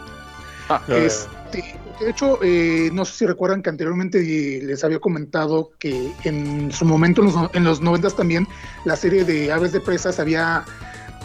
Ah, 0.68 0.82
Este, 0.90 1.76
de 2.00 2.10
hecho, 2.10 2.40
eh, 2.42 2.90
no 2.92 3.06
sé 3.06 3.14
si 3.14 3.26
recuerdan 3.26 3.62
que 3.62 3.70
anteriormente 3.70 4.20
les 4.20 4.84
había 4.84 5.00
comentado 5.00 5.72
que 5.80 6.12
en 6.24 6.72
su 6.72 6.84
momento, 6.84 7.22
en 7.22 7.28
los, 7.28 7.36
en 7.54 7.64
los 7.64 7.82
90 7.82 8.10
también, 8.10 8.48
la 8.84 8.96
serie 8.96 9.24
de 9.24 9.52
Aves 9.52 9.72
de 9.72 9.80
Presas 9.80 10.20
había 10.20 10.66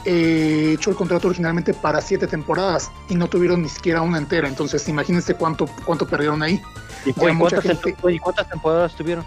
eh, 0.07 0.73
hecho 0.75 0.91
el 0.91 0.97
contrato 0.97 1.27
originalmente 1.29 1.75
para 1.75 2.01
siete 2.01 2.27
temporadas 2.27 2.91
y 3.09 3.15
no 3.17 3.29
tuvieron 3.29 3.61
ni 3.63 3.69
siquiera 3.69 4.01
una 4.03 4.19
entera. 4.19 4.49
Entonces, 4.49 4.89
imagínense 4.89 5.35
cuánto, 5.35 5.67
cuánto 5.85 6.07
perdieron 6.07 6.43
ahí. 6.43 6.63
¿Y, 7.05 7.13
cuántas, 7.13 7.61
gente- 7.63 7.93
tempo- 7.93 8.09
y 8.11 8.19
cuántas 8.19 8.49
temporadas 8.49 8.95
tuvieron? 8.97 9.25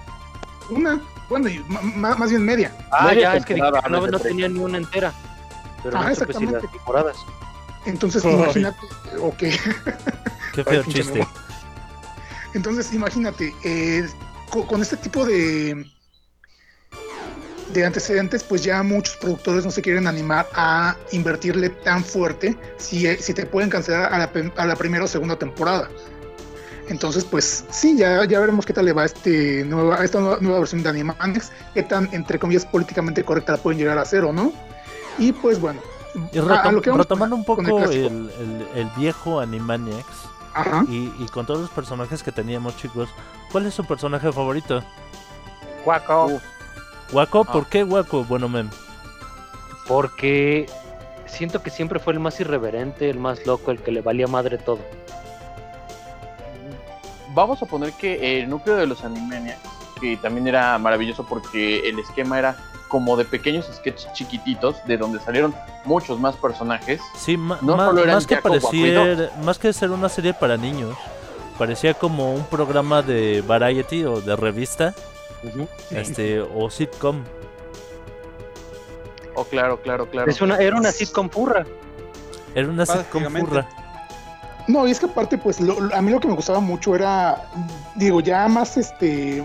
Una, 0.70 1.00
bueno, 1.30 1.50
y 1.50 1.60
más 1.96 2.30
bien 2.30 2.44
media. 2.44 2.72
Ah, 2.92 3.08
Media 3.08 3.22
ya, 3.34 3.38
es 3.38 3.46
que 3.46 3.56
no, 3.56 3.70
no 3.72 3.78
es 3.78 3.90
no 3.92 4.02
de 4.06 4.10
tres. 4.12 4.22
tenía 4.24 4.48
ni 4.50 4.60
una 4.60 4.78
entera. 4.78 5.12
Pero 5.84 5.98
no 5.98 6.04
las 6.04 6.14
exactamente. 6.22 6.68
temporadas. 6.68 7.18
Entonces, 7.86 8.24
imagínate, 8.24 8.80
ok. 9.22 9.38
Qué 10.54 10.64
feo 10.64 10.84
chiste. 10.84 11.28
Entonces, 12.54 12.94
imagínate, 12.94 13.54
eh, 13.64 14.08
co- 14.50 14.66
con, 14.68 14.82
este 14.82 14.98
tipo 14.98 15.26
de, 15.26 15.86
de 17.74 17.86
antecedentes, 17.86 18.44
pues 18.44 18.64
ya 18.64 18.82
muchos 18.84 19.16
productores 19.18 19.64
no 19.66 19.72
se 19.72 19.82
quieren 19.82 20.08
animar 20.08 20.48
a 20.54 20.96
invertirle 21.12 21.70
tan 21.70 22.04
fuerte 22.04 22.58
si, 22.78 23.06
eh, 23.08 23.18
si 23.20 23.34
te 23.34 23.46
pueden 23.46 23.70
cancelar 23.70 24.12
a 24.14 24.18
la, 24.18 24.32
a 24.58 24.66
la 24.66 24.76
primera 24.76 25.04
o 25.04 25.08
segunda 25.08 25.38
temporada. 25.38 25.88
Entonces, 26.88 27.24
pues 27.24 27.66
sí, 27.70 27.96
ya, 27.96 28.26
ya 28.26 28.40
veremos 28.40 28.66
qué 28.66 28.74
tal 28.74 28.86
le 28.86 28.94
va 28.94 29.04
a, 29.04 29.06
este 29.06 29.64
nueva, 29.66 30.02
a 30.02 30.04
esta 30.04 30.20
nueva, 30.20 30.38
nueva 30.42 30.60
versión 30.60 30.82
de 30.82 30.90
Animaniacs, 30.90 31.52
qué 31.76 31.84
tan, 31.84 32.10
entre 32.14 32.40
comillas, 32.40 32.66
políticamente 32.66 33.24
correcta 33.24 33.52
la 33.54 33.58
pueden 33.60 33.78
llegar 33.80 33.98
a 34.00 34.02
hacer 34.02 34.24
o 34.24 34.34
no. 34.34 34.52
Y 35.20 35.32
pues 35.34 35.60
bueno, 35.62 35.82
Y 36.34 36.40
a- 36.40 36.42
a 36.42 36.46
retom- 36.46 36.72
lo 36.72 36.82
que 36.82 36.90
vamos 36.90 37.06
retomando 37.06 37.36
un 37.36 37.46
poco 37.46 37.62
el 37.62 37.68
el, 37.70 37.76
clásico. 37.76 38.08
el- 38.08 38.68
el 38.74 38.90
viejo 38.98 39.40
Animaniacs 39.40 40.06
ajá. 40.56 40.84
y, 40.90 41.14
y 41.20 41.28
con 41.32 41.46
todos 41.46 41.62
los 41.62 41.70
personajes 41.70 42.24
que 42.24 42.32
teníamos, 42.32 42.76
chicos, 42.78 43.10
¿cuál 43.52 43.68
es 43.68 43.76
su 43.76 43.86
personaje 43.86 44.32
favorito? 44.32 44.84
Guaco. 45.86 46.42
¿Waco? 47.12 47.46
Ah. 47.48 47.52
¿Por 47.52 47.68
qué 47.68 47.84
Waco? 47.84 48.24
Bueno, 48.24 48.50
mem. 48.50 48.70
Porque 49.88 50.68
siento 51.26 51.62
que 51.62 51.70
siempre 51.70 52.00
fue 52.00 52.14
el 52.14 52.20
más 52.20 52.40
irreverente, 52.40 53.10
el 53.10 53.20
más 53.20 53.46
loco, 53.46 53.72
el 53.72 53.80
que 53.80 53.92
le 53.92 54.02
valía 54.02 54.28
madre 54.28 54.58
todo. 54.58 54.80
Vamos 57.34 57.62
a 57.62 57.66
poner 57.66 57.94
que 57.94 58.40
el 58.40 58.50
núcleo 58.50 58.76
de 58.76 58.88
los 58.88 59.04
Animaniacs, 59.04 59.60
que 60.02 60.18
también 60.18 60.48
era 60.48 60.78
maravilloso 60.78 61.26
porque 61.28 61.88
el 61.88 62.00
esquema 62.00 62.40
era 62.40 62.58
como 62.90 63.16
de 63.16 63.24
pequeños 63.24 63.70
sketches 63.72 64.12
chiquititos, 64.14 64.84
de 64.86 64.98
donde 64.98 65.20
salieron 65.20 65.54
muchos 65.86 66.20
más 66.20 66.36
personajes. 66.36 67.00
Sí, 67.16 67.38
No 67.38 67.78
solo 67.78 68.02
eran 68.02 68.16
más 68.16 68.28
que 68.28 68.38
parecer, 68.38 69.32
más 69.44 69.60
que 69.60 69.72
ser 69.72 69.92
una 69.92 70.10
serie 70.10 70.34
para 70.34 70.58
niños, 70.58 70.98
parecía 71.58 71.94
como 71.94 72.34
un 72.34 72.44
programa 72.46 73.02
de 73.02 73.42
variety 73.42 74.04
o 74.06 74.20
de 74.22 74.36
revista, 74.36 74.96
este 75.92 76.42
o 76.42 76.70
sitcom. 76.70 77.24
Oh, 79.36 79.44
claro, 79.46 79.82
claro, 79.82 80.10
claro. 80.10 80.30
Es 80.30 80.42
una, 80.42 80.58
era 80.58 80.76
una 80.76 80.92
sitcom 80.92 81.30
purra. 81.30 81.66
Era 82.56 82.68
una 82.68 82.86
sitcom 82.86 83.24
furra. 83.24 83.68
No, 84.68 84.88
y 84.88 84.92
es 84.92 85.00
que 85.00 85.08
aparte, 85.08 85.38
pues 85.38 85.60
lo- 85.60 85.80
lo- 85.80 85.96
a 85.96 86.02
mí 86.02 86.12
lo 86.12 86.20
que 86.20 86.28
me 86.28 86.36
gustaba 86.36 86.60
mucho 86.60 86.94
era, 86.94 87.50
digo, 87.96 88.20
ya 88.22 88.48
más, 88.48 88.78
este, 88.78 89.44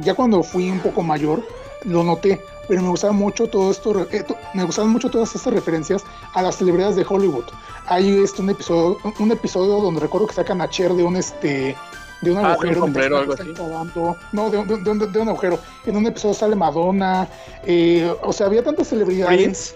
ya 0.00 0.14
cuando 0.14 0.42
fui 0.42 0.68
un 0.70 0.80
poco 0.80 1.02
mayor, 1.02 1.46
lo 1.84 2.02
noté, 2.02 2.40
pero 2.66 2.82
me 2.82 2.88
gustaba 2.88 3.12
mucho 3.12 3.46
todo 3.48 3.70
esto, 3.70 4.06
eh, 4.10 4.24
to- 4.24 4.36
me 4.54 4.64
gustaban 4.64 4.90
mucho 4.90 5.10
todas 5.10 5.32
estas 5.34 5.52
referencias 5.52 6.02
a 6.34 6.42
las 6.42 6.56
celebridades 6.56 6.96
de 6.96 7.06
Hollywood. 7.08 7.44
Hay 7.86 8.20
este, 8.22 8.42
un 8.42 8.50
episodio, 8.50 8.98
un 9.20 9.30
episodio 9.30 9.80
donde 9.80 10.00
recuerdo 10.00 10.26
que 10.26 10.34
sacan 10.34 10.60
a 10.60 10.68
Cher 10.68 10.92
de 10.94 11.04
un, 11.04 11.16
este, 11.16 11.76
de 12.20 12.30
un 12.32 12.38
Ah, 12.38 12.40
de 12.40 12.46
un 12.46 12.52
agujero, 12.52 12.80
sombrero, 12.80 13.16
mientras 13.18 13.40
algo 13.40 14.10
así. 14.10 14.20
no, 14.32 14.50
de, 14.50 14.58
un- 14.58 14.66
de 14.68 14.74
un- 14.74 14.84
de 14.84 14.90
un- 14.90 15.12
de 15.12 15.18
un 15.20 15.28
agujero. 15.28 15.58
En 15.86 15.96
un 15.96 16.06
episodio 16.06 16.34
sale 16.34 16.56
Madonna, 16.56 17.28
eh, 17.64 18.12
o 18.22 18.32
sea, 18.32 18.46
había 18.46 18.62
tantas 18.62 18.88
celebridades. 18.88 19.36
Prince. 19.38 19.74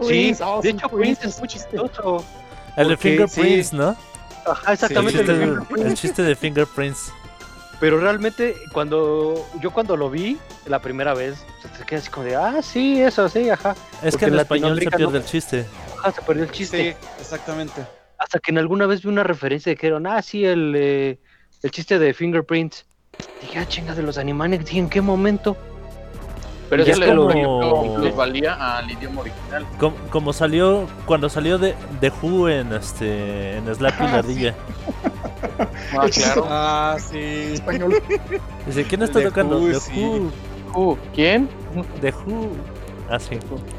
Sí, 0.00 0.06
Prince, 0.06 0.42
oh, 0.44 0.60
de 0.62 0.70
sí, 0.70 0.76
hecho 0.76 0.88
Prince, 0.88 1.20
Prince 1.20 1.28
es 1.28 1.38
muy 1.40 1.48
chiste. 1.48 1.70
chistoso. 1.78 2.24
El 2.76 2.88
de 2.88 2.96
Fingerprints, 2.96 3.68
sí. 3.70 3.76
¿no? 3.76 3.96
Ajá, 4.46 4.68
El 4.68 4.72
exactamente. 4.74 5.18
chiste, 5.18 5.32
el 5.32 5.38
de 5.38 5.46
de- 5.46 5.46
Fingerprints. 5.52 5.86
el 5.90 5.94
chiste 5.96 6.22
de 6.22 6.36
Fingerprints. 6.36 7.12
Pero 7.80 8.00
realmente 8.00 8.56
cuando 8.72 9.46
yo 9.60 9.70
cuando 9.72 9.96
lo 9.96 10.10
vi 10.10 10.36
la 10.66 10.80
primera 10.80 11.14
vez, 11.14 11.38
se 11.76 11.84
queda 11.84 12.00
así 12.00 12.10
como 12.10 12.24
de, 12.26 12.34
ah, 12.34 12.60
sí, 12.62 13.00
eso, 13.00 13.28
sí, 13.28 13.50
ajá. 13.50 13.76
Es 14.02 14.12
Porque 14.14 14.18
que 14.18 14.24
en 14.26 14.34
en 14.34 14.40
español 14.40 14.78
se 14.80 14.90
pierde 14.90 15.12
no- 15.12 15.16
el 15.18 15.24
chiste. 15.24 15.66
Ajá, 15.98 16.10
se 16.12 16.22
perdió 16.22 16.42
el 16.44 16.50
chiste. 16.50 16.96
Sí, 17.00 17.06
exactamente. 17.20 17.82
Hasta 18.18 18.40
que 18.40 18.50
en 18.50 18.58
alguna 18.58 18.86
vez 18.86 19.02
vi 19.02 19.08
una 19.08 19.22
referencia 19.22 19.70
de 19.70 19.76
que 19.76 19.86
eran, 19.86 20.06
ah, 20.08 20.20
sí, 20.22 20.44
el, 20.44 20.74
eh, 20.76 21.18
el 21.62 21.70
chiste 21.70 21.98
de 21.98 22.14
Fingerprints. 22.14 22.84
Dije, 23.40 23.58
ah, 23.58 23.66
chinga, 23.66 23.94
de 23.94 24.02
los 24.02 24.18
Animaniacs, 24.18 24.64
dije, 24.66 24.78
¿en 24.78 24.88
qué 24.88 25.00
momento? 25.00 25.56
Pero 26.70 26.84
Ya 26.84 26.92
eso 26.92 27.02
es 27.02 27.08
le 27.08 27.14
como- 27.16 28.12
valía 28.14 28.76
al 28.76 28.90
idioma 28.90 29.22
original. 29.22 29.66
Com- 29.78 29.94
Como, 30.10 30.32
salió, 30.34 30.86
cuando 31.06 31.28
salió 31.30 31.56
de, 31.58 31.74
de 32.00 32.12
Who 32.22 32.48
en 32.50 32.72
este 32.74 33.56
en 33.56 33.74
Slappy 33.74 34.04
Ah, 34.04 34.16
la 34.16 34.22
sí. 34.22 34.48
Ah, 35.98 36.06
claro. 36.12 36.46
Ah, 36.48 36.96
sí. 36.98 37.18
español. 37.54 38.02
Dice, 38.66 38.84
¿quién 38.84 39.02
está 39.02 39.18
de 39.20 39.24
tocando? 39.26 39.58
Who, 39.58 39.66
de 39.68 39.80
sí. 39.80 40.30
Who. 40.74 40.98
¿Quién? 41.14 41.48
De 42.02 42.10
Who. 42.12 42.50
Ah, 43.10 43.18
sí. 43.18 43.38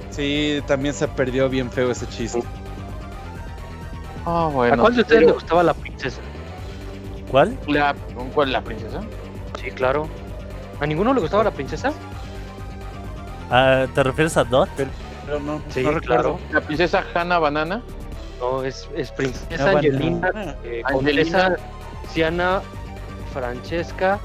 Sí, 0.10 0.60
también 0.66 0.96
se 0.96 1.08
perdió 1.08 1.48
bien 1.48 1.70
feo 1.70 1.92
ese 1.92 2.08
chiste. 2.08 2.42
Ah, 4.26 4.50
bueno. 4.52 4.74
¿A 4.74 4.78
cuál 4.78 4.96
de 4.96 5.02
ustedes 5.02 5.20
pero 5.20 5.28
le 5.28 5.34
gustaba 5.34 5.64
la 5.64 5.74
princesa? 5.76 6.20
¿Cuál? 7.30 7.58
La, 7.68 7.96
¿Cuál 8.34 8.52
la 8.52 8.62
princesa? 8.62 9.02
Sí, 9.62 9.72
claro. 9.72 10.08
¿A 10.80 10.86
ninguno 10.86 11.14
le 11.14 11.22
gustaba 11.22 11.44
la 11.44 11.52
princesa? 11.52 11.92
Ah, 13.52 13.86
¿Te 13.94 14.04
refieres 14.04 14.38
a 14.38 14.44
Dot? 14.44 14.70
Pero 14.76 15.40
no, 15.42 15.62
Sí, 15.70 15.84
no 15.84 16.00
claro. 16.00 16.40
La 16.52 16.62
princesa 16.62 17.04
Hannah 17.14 17.40
Banana. 17.40 17.82
No, 18.40 18.64
es, 18.64 18.90
es 18.96 19.12
princesa 19.12 19.70
Ah, 19.70 19.72
bueno. 19.74 19.78
Angelina, 19.98 20.32
Ah, 20.34 20.56
eh, 20.64 20.82
Angelina. 20.86 21.56
Siana, 22.10 22.62
Francesca, 23.34 24.18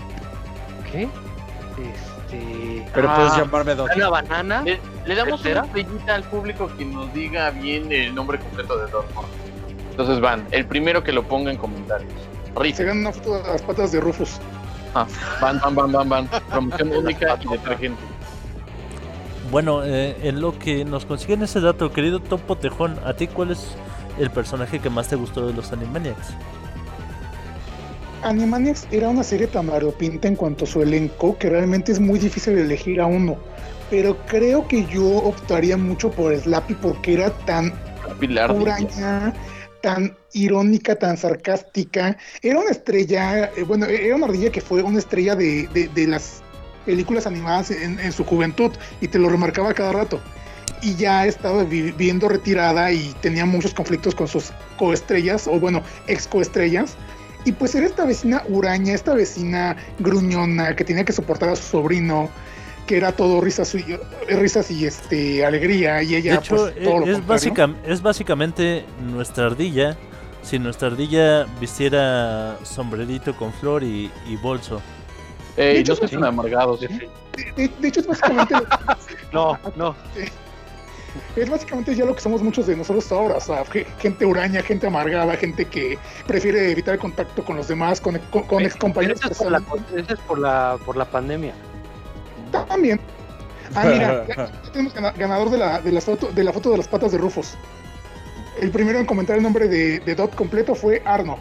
¿qué? 0.90 1.02
Este... 1.02 2.86
Pero 2.94 3.11
Ah, 3.11 3.16
puedes 3.16 3.36
llamarme 3.36 3.74
Doc. 3.74 3.90
Ana 3.90 4.09
Banana. 4.09 4.62
Le, 4.62 4.80
le 5.05 5.14
damos 5.14 5.42
¿Tercera? 5.42 5.64
una 5.64 5.66
estrellita 5.80 6.14
al 6.14 6.22
público 6.24 6.70
que 6.78 6.84
nos 6.84 7.12
diga 7.12 7.50
bien 7.50 7.90
el 7.92 8.14
nombre 8.14 8.38
completo 8.38 8.78
de 8.78 8.90
Dortmund. 8.90 9.28
Entonces 9.90 10.20
van, 10.20 10.46
el 10.52 10.64
primero 10.66 11.02
que 11.02 11.12
lo 11.12 11.22
ponga 11.24 11.50
en 11.50 11.59
comentarios. 11.59 12.12
Se 12.57 12.62
Risa. 12.62 12.82
ganan 12.84 13.00
una 13.00 13.12
foto 13.12 13.42
de 13.42 13.48
las 13.48 13.62
patas 13.62 13.92
de 13.92 14.00
Rufus. 14.00 14.40
Van, 15.40 15.61
van, 15.61 15.74
van, 15.74 15.92
van, 15.92 16.09
van. 16.09 16.28
Promoción 16.50 16.92
única 16.96 17.38
y 17.42 17.48
detergente. 17.48 18.00
Bueno, 19.50 19.84
eh, 19.84 20.16
en 20.22 20.40
lo 20.40 20.59
que 20.59 20.84
nos 20.84 21.05
consiguen 21.05 21.42
ese 21.42 21.61
dato, 21.61 21.92
querido 21.92 22.20
Topo 22.20 22.57
Tejón, 22.57 22.98
¿a 23.05 23.14
ti 23.14 23.26
cuál 23.26 23.50
es 23.50 23.76
el 24.18 24.30
personaje 24.30 24.78
que 24.78 24.90
más 24.90 25.09
te 25.09 25.16
gustó 25.16 25.46
de 25.46 25.52
los 25.52 25.72
Animaniacs? 25.72 26.34
Animaniacs 28.22 28.86
era 28.90 29.09
una 29.09 29.22
serie 29.22 29.46
tan 29.46 29.66
variopinta 29.66 30.28
en 30.28 30.36
cuanto 30.36 30.64
a 30.64 30.66
su 30.66 30.82
elenco 30.82 31.36
que 31.36 31.50
realmente 31.50 31.92
es 31.92 32.00
muy 32.00 32.18
difícil 32.18 32.57
elegir 32.57 33.00
a 33.00 33.07
uno. 33.07 33.36
Pero 33.90 34.16
creo 34.26 34.66
que 34.66 34.86
yo 34.86 35.07
optaría 35.07 35.76
mucho 35.76 36.11
por 36.11 36.34
Slappy 36.34 36.74
porque 36.74 37.14
era 37.14 37.30
tan 37.44 37.72
Pilar. 38.18 38.55
Tan 39.85 40.16
irónica, 40.32 40.97
tan 40.97 41.18
sarcástica. 41.18 42.16
Era 42.41 42.59
una 42.59 42.70
estrella, 42.70 43.51
eh, 43.55 43.64
bueno, 43.64 43.85
era 43.85 44.16
una 44.16 44.24
ardilla 44.24 44.51
que 44.51 44.62
fue 44.62 44.82
una 44.82 44.99
estrella 44.99 45.37
de, 45.37 45.68
de- 45.74 45.89
de 45.89 46.07
las 46.07 46.43
películas 46.87 47.26
animadas 47.26 47.70
en, 47.70 48.01
en 48.01 48.11
su 48.11 48.24
juventud 48.24 48.72
y 49.03 49.09
te 49.09 49.18
lo 49.18 49.28
remarcaba 49.28 49.74
cada 49.74 49.93
rato. 49.93 50.22
Y 50.80 50.95
ya 50.97 51.26
estaba 51.26 51.64
vi- 51.64 51.82
viviendo 51.82 52.30
retirada 52.30 52.91
y 52.93 53.14
tenía 53.20 53.45
muchos 53.45 53.74
conflictos 53.74 54.14
con 54.14 54.26
sus 54.26 54.53
coestrellas, 54.78 55.47
o 55.47 55.61
bueno, 55.61 55.82
ex 56.07 56.26
coestrellas. 56.28 56.95
Y 57.45 57.53
pues 57.53 57.74
era 57.74 57.85
esta 57.87 58.07
vecina 58.07 58.43
huraña, 58.49 58.95
esta 58.95 59.12
vecina 59.12 59.76
gruñona 59.99 60.74
que 60.74 60.85
tenía 60.85 61.05
que 61.05 61.12
soportar 61.12 61.51
a 61.51 61.57
su 61.57 61.62
sobrino. 61.64 62.30
Que 62.87 62.97
era 62.97 63.12
todo 63.12 63.41
risas 63.41 63.74
y, 63.74 63.85
risas 64.28 64.70
y 64.70 64.87
este 64.87 65.45
alegría 65.45 66.03
y 66.03 66.14
ella 66.16 66.32
De 66.32 66.39
hecho, 66.39 66.57
pues, 66.57 66.74
todo 66.82 66.99
lo 67.01 67.07
es, 67.07 67.12
contrario. 67.12 67.24
básica- 67.26 67.70
es 67.87 68.03
básicamente 68.03 68.85
nuestra 69.01 69.47
ardilla. 69.47 69.97
Si 70.43 70.59
nuestra 70.59 70.89
ardilla 70.89 71.45
vistiera 71.59 72.59
sombrerito 72.64 73.35
con 73.35 73.53
flor 73.55 73.82
y, 73.82 74.11
y 74.26 74.37
bolso. 74.37 74.82
Eh, 75.57 75.74
De 75.74 75.78
hecho, 75.80 75.97
no 76.03 76.09
tan 76.09 76.24
amargados. 76.24 76.80
de, 76.80 76.89
de 77.57 77.89
hecho 77.89 78.01
es 78.01 78.07
básicamente 78.07 78.55
No, 79.32 79.59
no. 79.76 79.95
es 81.37 81.49
básicamente 81.49 81.95
ya 81.95 82.05
lo 82.05 82.14
que 82.14 82.20
somos 82.20 82.43
muchos 82.43 82.66
de 82.66 82.76
nosotros 82.76 83.11
ahora, 83.12 83.37
o 83.37 83.41
sea, 83.41 83.64
ge- 83.64 83.87
gente 84.01 84.26
huraña, 84.26 84.62
gente 84.62 84.87
amargada, 84.87 85.35
gente 85.37 85.64
que 85.64 85.97
prefiere 86.26 86.70
evitar 86.72 86.95
el 86.95 87.01
contacto 87.01 87.43
con 87.45 87.57
los 87.57 87.68
demás, 87.68 88.01
con, 88.01 88.18
con, 88.30 88.43
con 88.43 88.62
ex 88.64 88.74
compañeros. 88.76 89.20
Eso 89.20 89.30
es 89.32 89.39
por 89.39 89.51
la, 89.53 89.59
eso 89.97 90.14
es 90.14 90.20
por 90.20 90.39
la, 90.39 90.76
por 90.85 90.97
la 90.97 91.05
pandemia. 91.07 91.55
También. 92.66 93.00
Ah, 93.74 93.84
mira, 93.84 94.26
ya, 94.28 94.34
ya 94.36 94.72
tenemos 94.72 94.94
gana- 94.94 95.12
ganador 95.12 95.50
de 95.50 95.59
la, 95.59 95.80
de, 95.80 95.90
las 95.92 96.05
foto, 96.05 96.30
de 96.30 96.44
la 96.44 96.52
foto 96.52 96.70
de 96.70 96.76
las 96.78 96.88
patas 96.88 97.12
de 97.12 97.18
Rufus. 97.18 97.55
El 98.61 98.70
primero 98.70 98.98
en 98.98 99.07
comentar 99.07 99.36
el 99.36 99.42
nombre 99.42 99.66
de, 99.68 99.98
de 100.00 100.14
Dot 100.14 100.34
completo 100.34 100.74
fue 100.74 101.02
Arno. 101.05 101.38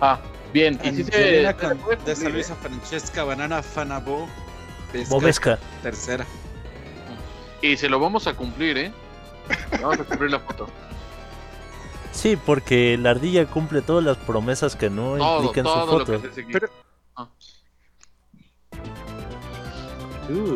Ah, 0.00 0.20
bien. 0.52 0.78
Y 0.82 0.90
si 0.90 1.04
se, 1.04 1.10
se 1.12 1.18
de 1.20 2.16
San 2.16 2.32
Luisa. 2.32 2.54
Francesca 2.56 3.24
Banana 3.24 3.62
Fanabo. 3.62 4.28
Bobesca. 5.08 5.58
Tercera. 5.82 6.26
Y 7.62 7.76
se 7.76 7.88
lo 7.88 7.98
vamos 7.98 8.26
a 8.26 8.34
cumplir, 8.34 8.78
¿eh? 8.78 8.92
Vamos 9.80 10.00
a 10.00 10.04
cumplir 10.04 10.30
la 10.30 10.38
foto. 10.40 10.68
Sí, 12.12 12.36
porque 12.36 12.96
la 12.98 13.10
ardilla 13.10 13.46
cumple 13.46 13.80
todas 13.82 14.04
las 14.04 14.16
promesas 14.16 14.76
que 14.76 14.90
no 14.90 15.16
Todo, 15.16 15.36
impliquen 15.40 15.64
su 15.64 15.72
todo 15.72 15.98
lo 15.98 16.04
que 16.04 16.18
foto. 16.18 16.34
seguir. 16.34 16.52
Pero- 16.52 16.68
Ah. 17.16 17.28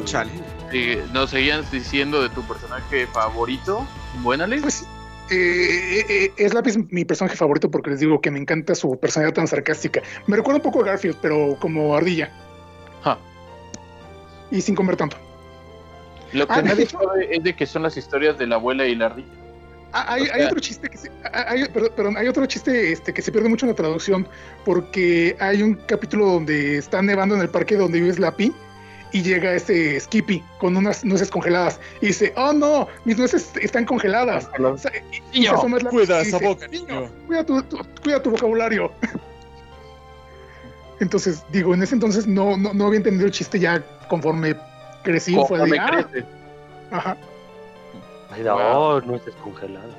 Chale. 0.05 0.31
Sí, 0.71 0.97
nos 1.13 1.31
seguían 1.31 1.65
diciendo 1.71 2.23
de 2.23 2.29
tu 2.31 2.43
personaje 2.43 3.07
favorito. 3.07 3.87
Buena 4.23 4.47
ley. 4.47 4.61
Pues 4.61 4.83
eh, 5.31 5.35
eh, 5.35 6.05
eh, 6.09 6.33
es 6.37 6.53
Lápiz 6.55 6.77
mi 6.91 7.05
personaje 7.05 7.37
favorito 7.37 7.71
porque 7.71 7.91
les 7.91 8.01
digo 8.01 8.21
que 8.21 8.31
me 8.31 8.39
encanta 8.39 8.75
su 8.75 8.99
personalidad 8.99 9.35
tan 9.35 9.47
sarcástica. 9.49 10.03
Me 10.27 10.37
recuerda 10.37 10.57
un 10.59 10.63
poco 10.63 10.81
a 10.81 10.85
Garfield, 10.85 11.17
pero 11.23 11.57
como 11.61 11.95
ardilla 11.97 12.31
Ja. 13.03 13.19
y 14.51 14.61
sin 14.61 14.75
comer 14.75 14.97
tanto. 14.97 15.17
Lo 16.33 16.47
que 16.47 16.53
Ah, 16.55 16.63
nadie 16.63 16.85
hecho- 16.85 16.99
sabe 16.99 17.35
es 17.35 17.43
de 17.45 17.55
que 17.55 17.67
son 17.67 17.83
las 17.83 17.97
historias 17.97 18.39
de 18.39 18.47
la 18.47 18.57
abuela 18.57 18.87
y 18.87 18.95
la 18.95 19.07
ardilla. 19.07 19.29
Ah, 19.95 20.07
hay, 20.15 20.23
O 20.23 20.25
sea- 20.27 20.35
hay 20.37 20.43
otro 20.45 20.61
chiste 20.61 20.89
que 20.89 20.97
se, 20.97 21.11
ah, 21.33 21.45
hay, 21.49 21.69
perdón, 21.69 21.91
perdón, 21.95 22.17
hay 22.17 22.27
otro 22.29 22.47
chiste 22.47 22.93
este, 22.93 23.13
que 23.13 23.21
se 23.21 23.31
pierde 23.31 23.51
mucho 23.51 23.67
en 23.67 23.71
la 23.73 23.77
traducción 23.77 24.27
porque 24.65 25.37
hay 25.39 25.63
un 25.63 25.75
capítulo 25.75 26.25
donde 26.27 26.79
está 26.79 27.03
nevando 27.03 27.35
en 27.35 27.43
el 27.43 27.51
parque 27.51 27.77
donde 27.77 28.01
vive 28.01 28.15
Slappy 28.15 28.53
y 29.13 29.23
llega 29.23 29.53
este 29.53 30.01
Skippy 30.01 30.43
con 30.59 30.77
unas 30.77 31.05
nueces 31.05 31.31
congeladas 31.31 31.79
y 32.01 32.07
dice, 32.07 32.33
oh 32.37 32.53
no, 32.53 32.89
mis 33.05 33.19
nueces 33.19 33.51
están 33.61 33.85
congeladas. 33.85 34.49
O 34.59 34.79
sea, 34.79 34.91
y- 35.33 35.43
Slappy 35.81 35.97
cuida 35.97 36.21
esa 36.21 36.39
dice, 36.39 36.49
boca, 36.49 36.67
niño. 36.69 37.09
Cuida 37.27 37.45
tu, 37.45 37.63
tu- 37.63 37.79
cuida 38.03 38.23
tu 38.23 38.31
vocabulario. 38.31 38.91
Entonces, 41.01 41.45
digo, 41.51 41.75
en 41.75 41.83
ese 41.83 41.95
entonces 41.95 42.27
no, 42.27 42.57
no, 42.57 42.73
no 42.73 42.87
había 42.87 42.99
entendido 42.99 43.27
el 43.27 43.33
chiste 43.33 43.59
ya 43.59 43.83
conforme 44.09 44.55
crecí. 45.03 45.33
fue 45.35 45.59
de, 45.59 45.69
Conforme 45.69 45.79
ah, 45.81 46.07
crece. 46.09 46.27
ajá. 46.93 47.17
Ay, 48.31 48.43
no, 48.45 48.55
Wow. 48.57 49.01
nueces 49.03 49.35
congeladas. 49.43 49.91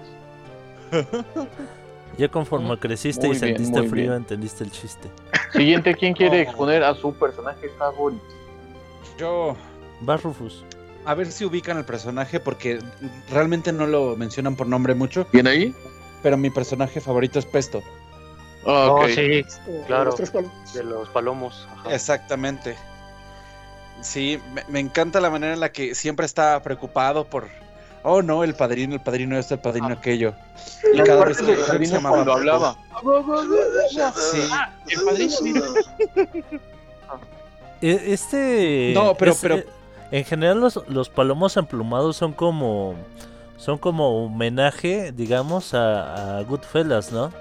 Ya 2.17 2.29
conforme 2.29 2.77
creciste 2.77 3.27
Muy 3.27 3.35
y 3.35 3.39
bien, 3.39 3.57
sentiste 3.57 3.89
frío, 3.89 4.03
bien. 4.11 4.13
entendiste 4.13 4.63
el 4.63 4.71
chiste. 4.71 5.09
Siguiente, 5.51 5.93
¿quién 5.95 6.13
quiere 6.13 6.37
Oh. 6.39 6.41
exponer 6.43 6.83
a 6.83 6.93
su 6.95 7.13
personaje 7.13 7.67
favorito? 7.77 8.23
Yo. 9.17 9.55
Va 10.07 10.17
Rufus. 10.17 10.63
A 11.05 11.13
ver 11.15 11.31
si 11.31 11.45
ubican 11.45 11.77
al 11.77 11.85
personaje 11.85 12.39
porque 12.39 12.79
realmente 13.29 13.71
no 13.73 13.85
lo 13.87 14.15
mencionan 14.15 14.55
por 14.55 14.67
nombre 14.67 14.95
mucho, 14.95 15.27
¿Bien 15.33 15.47
ahí? 15.47 15.75
pero 16.21 16.37
mi 16.37 16.49
personaje 16.49 17.01
favorito 17.01 17.39
es 17.39 17.45
Pesto. 17.45 17.83
Ah. 18.65 18.87
Oh, 18.91 19.07
sí, 19.09 19.43
Claro. 19.87 20.15
de 20.73 20.83
los 20.83 21.09
palomos. 21.09 21.67
ajá. 21.73 21.93
Exactamente. 21.93 22.75
Sí, 24.01 24.39
me, 24.53 24.63
me 24.69 24.79
encanta 24.79 25.19
la 25.21 25.29
manera 25.29 25.53
en 25.53 25.59
la 25.59 25.71
que 25.71 25.93
siempre 25.95 26.25
está 26.25 26.61
preocupado 26.63 27.25
por. 27.25 27.47
Oh 28.05 28.21
no, 28.21 28.43
el 28.43 28.53
padrino, 28.55 28.95
el 28.95 29.01
padrino 29.01 29.37
esto, 29.37 29.53
el 29.53 29.59
padrino 29.61 29.87
Ah. 29.89 29.93
aquello. 29.93 30.33
Y 30.93 31.01
cada 31.03 31.23
vez 31.25 31.37
que 31.41 31.55
se 31.55 31.85
llamaba 31.85 32.15
cuando 32.15 32.33
hablaba. 32.33 32.77
Sí. 34.15 34.41
El 34.89 35.01
padrino, 35.03 35.33
Este. 37.89 38.91
No, 38.93 39.15
pero- 39.15 39.31
es- 39.31 39.37
pero- 39.41 39.55
eh, 39.57 39.67
En 40.11 40.25
general, 40.25 40.59
los, 40.59 40.79
los 40.87 41.09
palomos 41.09 41.57
emplumados 41.57 42.15
son 42.17 42.33
como. 42.33 42.95
Son 43.57 43.77
como 43.77 44.25
homenaje, 44.25 45.11
digamos, 45.13 45.73
a, 45.73 46.37
a 46.39 46.43
Goodfellas, 46.43 47.11
¿no? 47.13 47.31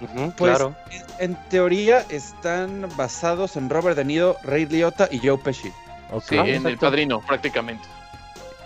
Pues, 0.00 0.56
claro. 0.56 0.74
En 1.18 1.34
teoría 1.48 2.04
están 2.08 2.88
basados 2.96 3.56
en 3.56 3.68
Robert 3.68 3.96
De 3.96 4.04
Niro, 4.04 4.36
Ray 4.44 4.66
Liotta 4.66 5.08
y 5.10 5.18
Joe 5.18 5.38
Pesci. 5.38 5.72
Ok. 6.12 6.24
Sí, 6.28 6.36
en 6.38 6.66
el 6.66 6.78
padrino, 6.78 7.20
prácticamente. 7.26 7.84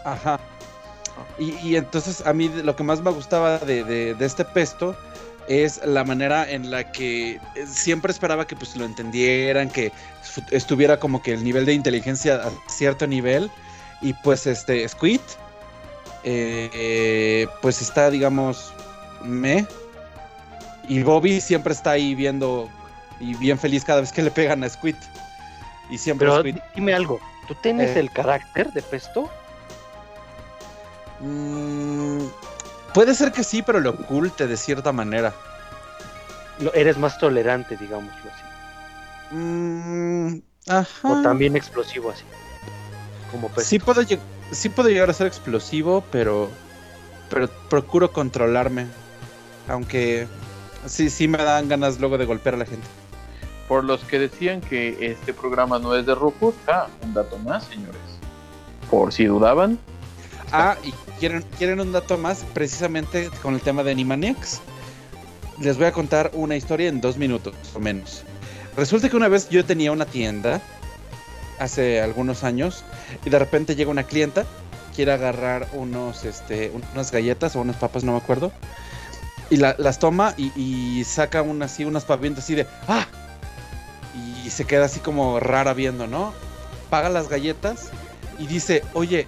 Ajá. 0.04 0.38
Y, 1.38 1.52
y 1.66 1.76
entonces 1.76 2.26
a 2.26 2.32
mí 2.32 2.48
lo 2.50 2.76
que 2.76 2.82
más 2.84 3.00
me 3.00 3.10
gustaba 3.10 3.58
de, 3.58 3.82
de- 3.84 4.14
de 4.14 4.24
este 4.26 4.44
pesto 4.44 4.94
es 5.48 5.80
la 5.86 6.04
manera 6.04 6.50
en 6.50 6.70
la 6.70 6.90
que 6.92 7.32
eh, 7.54 7.66
siempre 7.66 8.12
esperaba 8.12 8.46
que 8.46 8.56
pues 8.56 8.76
lo 8.76 8.84
entendieran, 8.84 9.70
que 9.70 9.92
estuviera 10.50 10.98
como 10.98 11.22
que 11.22 11.32
el 11.32 11.42
nivel 11.44 11.64
de 11.66 11.72
inteligencia 11.74 12.36
a 12.36 12.50
cierto 12.70 13.06
nivel. 13.06 13.50
Y 14.02 14.12
pues 14.12 14.46
este 14.46 14.86
Squid, 14.88 15.20
eh, 16.24 16.70
eh, 16.74 17.46
pues 17.62 17.80
está 17.82 18.10
digamos 18.10 18.72
me. 19.22 19.66
Y 20.88 21.02
Bobby 21.02 21.40
siempre 21.40 21.72
está 21.72 21.92
ahí 21.92 22.14
viendo 22.14 22.68
y 23.18 23.34
bien 23.34 23.58
feliz 23.58 23.84
cada 23.84 24.00
vez 24.02 24.12
que 24.12 24.22
le 24.22 24.30
pegan 24.30 24.62
a 24.64 24.68
Squid. 24.68 24.96
Y 25.90 25.98
siempre 25.98 26.26
Pero 26.28 26.40
Squid. 26.40 26.56
dime 26.74 26.94
algo. 26.94 27.18
¿Tú 27.48 27.54
tienes 27.54 27.96
Eh. 27.96 28.00
el 28.00 28.10
carácter 28.10 28.72
de 28.72 28.82
Pesto? 28.82 29.30
Mm, 31.20 32.26
puede 32.92 33.14
ser 33.14 33.32
que 33.32 33.42
sí, 33.42 33.62
pero 33.62 33.80
lo 33.80 33.90
oculte 33.90 34.46
de 34.46 34.56
cierta 34.56 34.92
manera. 34.92 35.32
Lo- 36.58 36.74
eres 36.74 36.96
más 36.98 37.18
tolerante, 37.18 37.76
digámoslo 37.76 38.30
así. 38.30 38.42
Mm, 39.30 40.38
ajá. 40.68 41.08
O 41.08 41.22
también 41.22 41.56
explosivo 41.56 42.10
así. 42.10 42.24
Como 43.30 43.48
Pesto. 43.48 43.62
Sí 43.68 43.78
puedo, 43.78 44.02
lleg- 44.02 44.20
sí 44.52 44.68
puedo 44.68 44.88
llegar 44.88 45.10
a 45.10 45.12
ser 45.12 45.26
explosivo, 45.26 46.04
pero, 46.10 46.48
pero 47.30 47.48
procuro 47.68 48.12
controlarme. 48.12 48.86
Aunque 49.68 50.28
sí, 50.86 51.10
sí 51.10 51.26
me 51.26 51.38
dan 51.38 51.68
ganas 51.68 51.98
luego 51.98 52.18
de 52.18 52.24
golpear 52.24 52.54
a 52.54 52.58
la 52.58 52.66
gente. 52.66 52.86
Por 53.68 53.82
los 53.82 54.04
que 54.04 54.20
decían 54.20 54.60
que 54.60 54.96
este 55.10 55.34
programa 55.34 55.80
no 55.80 55.96
es 55.96 56.06
de 56.06 56.14
Rufus, 56.14 56.54
ah, 56.68 56.86
un 57.02 57.14
dato 57.14 57.36
más, 57.38 57.64
señores. 57.64 57.96
Por 58.90 59.12
si 59.12 59.24
dudaban, 59.24 59.78
Ah, 60.52 60.76
y 60.84 60.92
quieren, 61.18 61.44
quieren 61.58 61.80
un 61.80 61.90
dato 61.90 62.16
más, 62.16 62.44
precisamente 62.54 63.28
con 63.42 63.54
el 63.54 63.60
tema 63.60 63.82
de 63.82 63.90
Animaniacs. 63.90 64.60
Les 65.60 65.76
voy 65.76 65.86
a 65.86 65.92
contar 65.92 66.30
una 66.34 66.54
historia 66.54 66.88
en 66.88 67.00
dos 67.00 67.16
minutos 67.16 67.52
o 67.74 67.80
menos. 67.80 68.22
Resulta 68.76 69.08
que 69.08 69.16
una 69.16 69.28
vez 69.28 69.48
yo 69.48 69.64
tenía 69.64 69.92
una 69.92 70.04
tienda 70.06 70.60
hace 71.58 72.00
algunos 72.00 72.44
años 72.44 72.84
y 73.24 73.30
de 73.30 73.38
repente 73.38 73.74
llega 73.74 73.90
una 73.90 74.04
clienta, 74.04 74.44
quiere 74.94 75.12
agarrar 75.12 75.66
unos, 75.72 76.24
este, 76.24 76.70
un- 76.74 76.84
unas 76.92 77.10
galletas 77.10 77.56
o 77.56 77.60
unas 77.60 77.76
papas, 77.76 78.04
no 78.04 78.12
me 78.12 78.18
acuerdo, 78.18 78.52
y 79.48 79.56
la- 79.56 79.76
las 79.78 79.98
toma 79.98 80.34
y, 80.36 81.04
saca 81.04 81.40
un, 81.42 81.62
así, 81.62 81.84
unas 81.84 82.04
papitas 82.04 82.44
así 82.44 82.54
de 82.54 82.66
¡ah! 82.88 83.06
Y 84.44 84.50
se 84.50 84.64
queda 84.64 84.84
así 84.86 85.00
como 85.00 85.40
rara 85.40 85.72
viendo, 85.72 86.06
¿no? 86.06 86.34
Paga 86.90 87.08
las 87.08 87.28
galletas 87.28 87.88
y 88.38 88.46
dice, 88.46 88.82
oye, 88.92 89.26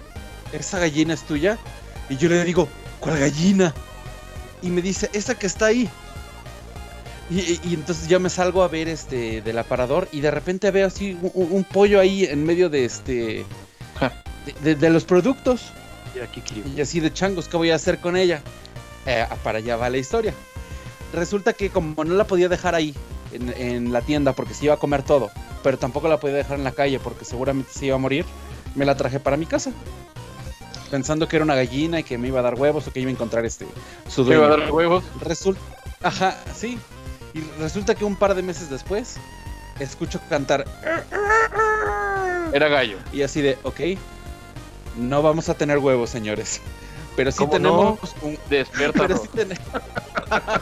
¿esa 0.53 0.79
gallina 0.79 1.13
es 1.13 1.21
tuya? 1.23 1.57
Y 2.09 2.17
yo 2.17 2.29
le 2.29 2.43
digo, 2.43 2.67
¿cuál 2.99 3.19
gallina? 3.19 3.73
Y 4.61 4.69
me 4.69 4.81
dice, 4.81 5.09
esa 5.13 5.35
que 5.35 5.47
está 5.47 5.67
ahí. 5.67 5.89
Y, 7.29 7.39
y- 7.63 7.73
entonces 7.75 8.07
ya 8.07 8.17
me 8.19 8.29
salgo 8.29 8.63
a 8.63 8.67
ver 8.67 8.87
este 8.89 9.41
del 9.41 9.57
aparador 9.59 10.07
y 10.11 10.21
de 10.21 10.31
repente 10.31 10.71
veo 10.71 10.87
así 10.87 11.17
un, 11.33 11.63
pollo 11.63 11.99
ahí 11.99 12.25
en 12.25 12.43
medio 12.43 12.69
de 12.69 12.85
este 12.85 13.45
de, 14.45 14.53
de- 14.63 14.75
de 14.75 14.89
los 14.89 15.03
productos. 15.05 15.71
Y 16.15 16.19
aquí 16.19 16.41
Kiryu. 16.41 16.63
Y 16.75 16.81
así 16.81 16.99
de 16.99 17.13
changos, 17.13 17.47
¿qué 17.47 17.55
voy 17.57 17.69
a 17.69 17.75
hacer 17.75 17.99
con 17.99 18.17
ella? 18.17 18.41
Eh, 19.05 19.25
para 19.43 19.59
allá 19.59 19.75
va 19.77 19.89
la 19.89 19.97
historia. 19.97 20.33
Resulta 21.13 21.53
que 21.53 21.69
como 21.69 22.03
no 22.03 22.15
la 22.15 22.25
podía 22.25 22.49
dejar 22.49 22.73
ahí 22.75 22.95
en, 23.31 23.49
en 23.57 23.93
la 23.93 24.01
tienda 24.01 24.33
porque 24.33 24.53
se 24.55 24.65
iba 24.65 24.73
a 24.73 24.77
comer 24.77 25.03
todo, 25.03 25.29
pero 25.63 25.77
tampoco 25.77 26.07
la 26.07 26.19
podía 26.19 26.35
dejar 26.37 26.57
en 26.57 26.63
la 26.63 26.71
calle 26.71 26.99
porque 26.99 27.25
seguramente 27.25 27.71
se 27.73 27.85
iba 27.87 27.95
a 27.95 27.99
morir, 27.99 28.25
me 28.75 28.85
la 28.85 28.95
traje 28.97 29.19
para 29.19 29.37
mi 29.37 29.45
casa. 29.45 29.71
Pensando 30.89 31.27
que 31.27 31.35
era 31.35 31.45
una 31.45 31.55
gallina 31.55 31.99
y 31.99 32.03
que 32.03 32.17
me 32.17 32.27
iba 32.29 32.39
a 32.39 32.43
dar 32.43 32.55
huevos 32.55 32.87
o 32.87 32.91
que 32.93 32.99
iba 32.99 33.09
a 33.09 33.13
encontrar 33.13 33.45
este 33.45 33.67
su 34.07 34.25
¿te 34.25 34.33
iba 34.33 34.45
a 34.45 34.47
dueño. 34.49 34.63
dar 34.65 34.71
huevos? 34.73 35.03
Resulta, 35.21 35.61
ajá, 36.01 36.35
sí. 36.55 36.79
Y 37.33 37.41
resulta 37.59 37.95
que 37.95 38.03
un 38.05 38.15
par 38.15 38.33
de 38.35 38.41
meses 38.41 38.69
después 38.69 39.17
escucho 39.79 40.19
cantar 40.29 40.65
Era 42.53 42.67
gallo. 42.67 42.97
y 43.13 43.21
así 43.21 43.41
de, 43.41 43.57
ok. 43.63 43.79
No 44.97 45.21
vamos 45.21 45.49
a 45.49 45.53
tener 45.53 45.77
huevos, 45.77 46.09
señores. 46.09 46.59
Pero 47.15 47.31
sí 47.31 47.37
¿Cómo 47.39 47.51
tenemos 47.51 47.99
un. 48.21 48.37
Despierta. 48.49 49.01
Pero 49.07 49.17
sí 49.17 49.27
ten- 49.33 49.57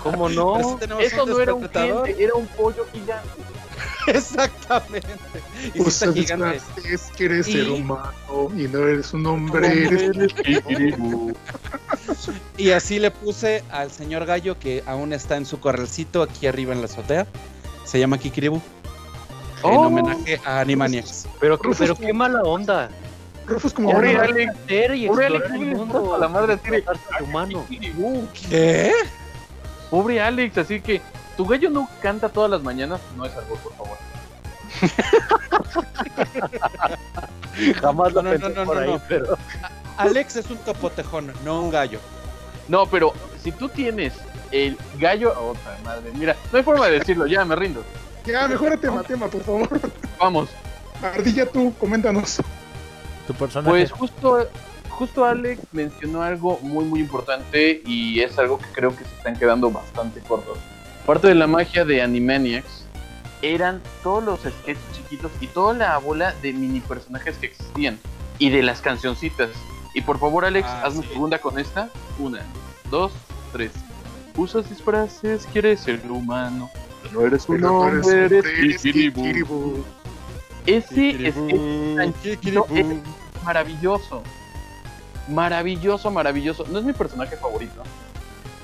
¿Cómo 0.03 0.30
sí 0.30 0.35
no? 0.35 0.77
tenemos 0.80 1.03
Eso 1.03 1.26
no 1.26 1.39
era 1.39 1.53
un 1.53 1.68
cliente, 1.68 2.23
era 2.23 2.34
un 2.35 2.48
pollo 2.48 2.85
gigante. 2.91 3.30
Exactamente. 4.08 5.08
Y 5.74 5.82
Pues 5.82 6.02
está 6.02 6.14
gigante. 6.14 6.62
es 6.91 7.02
que 7.16 7.26
eres 7.26 7.48
Y- 7.48 7.54
ser 7.54 7.70
humano 7.70 8.12
y 8.56 8.64
no 8.68 8.80
eres 8.80 9.14
un 9.14 9.26
hombre. 9.26 9.84
Eres... 9.86 10.12
Y 12.58 12.72
así 12.72 12.99
le 12.99 13.12
puse 13.12 13.64
al 13.72 13.91
señor 13.91 14.26
Gallo 14.26 14.58
que 14.60 14.84
aún 14.86 15.14
está 15.14 15.38
en 15.38 15.45
su 15.45 15.60
corralcito 15.60 16.22
aquí 16.24 16.48
arriba 16.48 16.74
en 16.74 16.80
la 16.82 16.86
azotea. 16.86 17.28
Se 17.86 17.99
llama 17.99 18.18
Kikiribu. 18.18 18.56
En 18.58 18.62
Oh. 19.64 19.88
homenaje 19.88 20.40
a 20.45 20.60
Animaniacs. 20.60 21.28
Pero, 21.40 21.58
Rufus, 21.58 21.78
pero 21.80 21.95
qué 21.95 22.14
mala 22.14 22.41
onda. 22.44 22.90
Rufus 23.48 23.74
como 23.74 23.90
y 23.90 23.94
Pobre 23.94 24.18
Alex, 24.18 24.54
el 24.68 25.08
¿cómo 25.08 25.64
le 25.64 25.76
mundo. 25.76 25.84
importa 25.84 26.16
a 26.16 26.20
la 26.20 26.28
madre 26.28 26.58
de 26.58 26.84
humano. 27.24 27.66
¿Qué? 28.49 28.91
Pobre 29.90 30.22
Alex, 30.22 30.58
así 30.58 30.82
que 30.82 31.02
tu 31.38 31.46
gallo 31.46 31.70
no 31.70 31.88
canta 32.02 32.28
todas 32.30 32.50
las 32.50 32.64
mañanas. 32.64 33.00
No 33.16 33.26
es 33.26 33.34
algo, 33.36 33.56
por 33.56 33.74
favor. 33.76 33.98
Jamás 37.82 38.14
lo 38.14 38.22
No, 38.24 38.34
no, 38.34 38.40
pensé 38.40 38.60
no, 38.60 38.66
por 38.66 38.76
no, 38.76 38.82
ahí, 38.82 38.92
no. 38.92 39.02
pero... 39.08 39.38
Alex 39.98 40.36
es 40.36 40.50
un 40.52 40.58
topotejón, 40.58 41.32
no 41.46 41.62
un 41.62 41.72
gallo. 41.72 42.00
No, 42.68 42.86
pero 42.86 43.14
si 43.42 43.52
tú 43.52 43.70
tienes 43.70 44.14
el 44.52 44.78
gallo. 45.00 45.34
Otra 45.40 45.78
madre, 45.84 46.12
mira, 46.14 46.36
no 46.52 46.58
hay 46.58 46.64
forma 46.64 46.88
de 46.88 47.00
decirlo, 47.00 47.28
ya 47.28 47.46
me 47.46 47.56
rindo. 47.56 47.84
Ya, 48.26 48.48
mejora 48.48 48.78
tema, 48.78 49.04
tema, 49.04 49.28
por 49.28 49.42
favor. 49.42 49.80
Vamos. 50.20 50.50
Ardilla, 51.02 51.46
tú, 51.46 51.74
coméntanos. 51.80 52.38
Tu 53.26 53.34
personaje. 53.34 53.70
Pues 53.70 53.92
justo, 53.92 54.48
justo 54.90 55.26
Alex 55.26 55.62
mencionó 55.72 56.22
algo 56.22 56.60
muy 56.62 56.86
muy 56.86 57.00
importante 57.00 57.82
y 57.86 58.20
es 58.22 58.38
algo 58.38 58.58
que 58.58 58.66
creo 58.74 58.96
que 58.96 59.06
se 59.06 59.16
están 59.16 59.38
quedando 59.38 59.72
bastante 59.72 60.20
cortos. 60.22 60.58
Parte 61.08 61.28
de 61.30 61.36
la 61.36 61.48
magia 61.48 61.86
de 61.86 62.02
Animaniacs 62.02 62.84
eran 63.42 63.82
todos 64.04 64.24
los 64.24 64.40
sketches 64.42 64.84
chiquitos 64.94 65.32
y 65.40 65.48
toda 65.48 65.74
la 65.74 65.98
bola 66.00 66.34
de 66.42 66.52
mini 66.52 66.82
personajes 66.82 67.38
que 67.38 67.46
existían 67.48 67.98
y 68.40 68.50
de 68.50 68.62
las 68.62 68.82
cancioncitas. 68.82 69.50
Y 69.94 70.02
por 70.02 70.20
favor 70.20 70.44
Alex, 70.44 70.68
Ah, 70.70 70.82
hazme 70.86 71.04
sí. 71.04 71.14
segunda 71.14 71.40
con 71.40 71.58
esta. 71.58 71.90
Una, 72.20 72.42
dos, 72.92 73.14
tres. 73.54 73.72
Usas 74.36 74.70
disfraces, 74.70 75.48
quieres 75.54 75.80
ser 75.80 76.02
humano. 76.12 76.70
No 77.14 77.22
eres 77.22 77.48
un 77.48 77.62
no 77.62 77.88
eres 77.88 78.06
hombre, 78.06 78.26
eres 78.26 78.46
Kikiribu. 78.82 79.22
Kikiribu. 79.24 79.84
Ese 80.66 81.34
Kikiribu, 82.22 82.66
es 82.76 82.86
maravilloso. 83.46 84.24
Maravilloso, 85.30 86.12
maravilloso. 86.12 86.66
No 86.70 86.80
es 86.80 86.86
mi 86.86 86.92
personaje 86.94 87.38
favorito, 87.38 87.82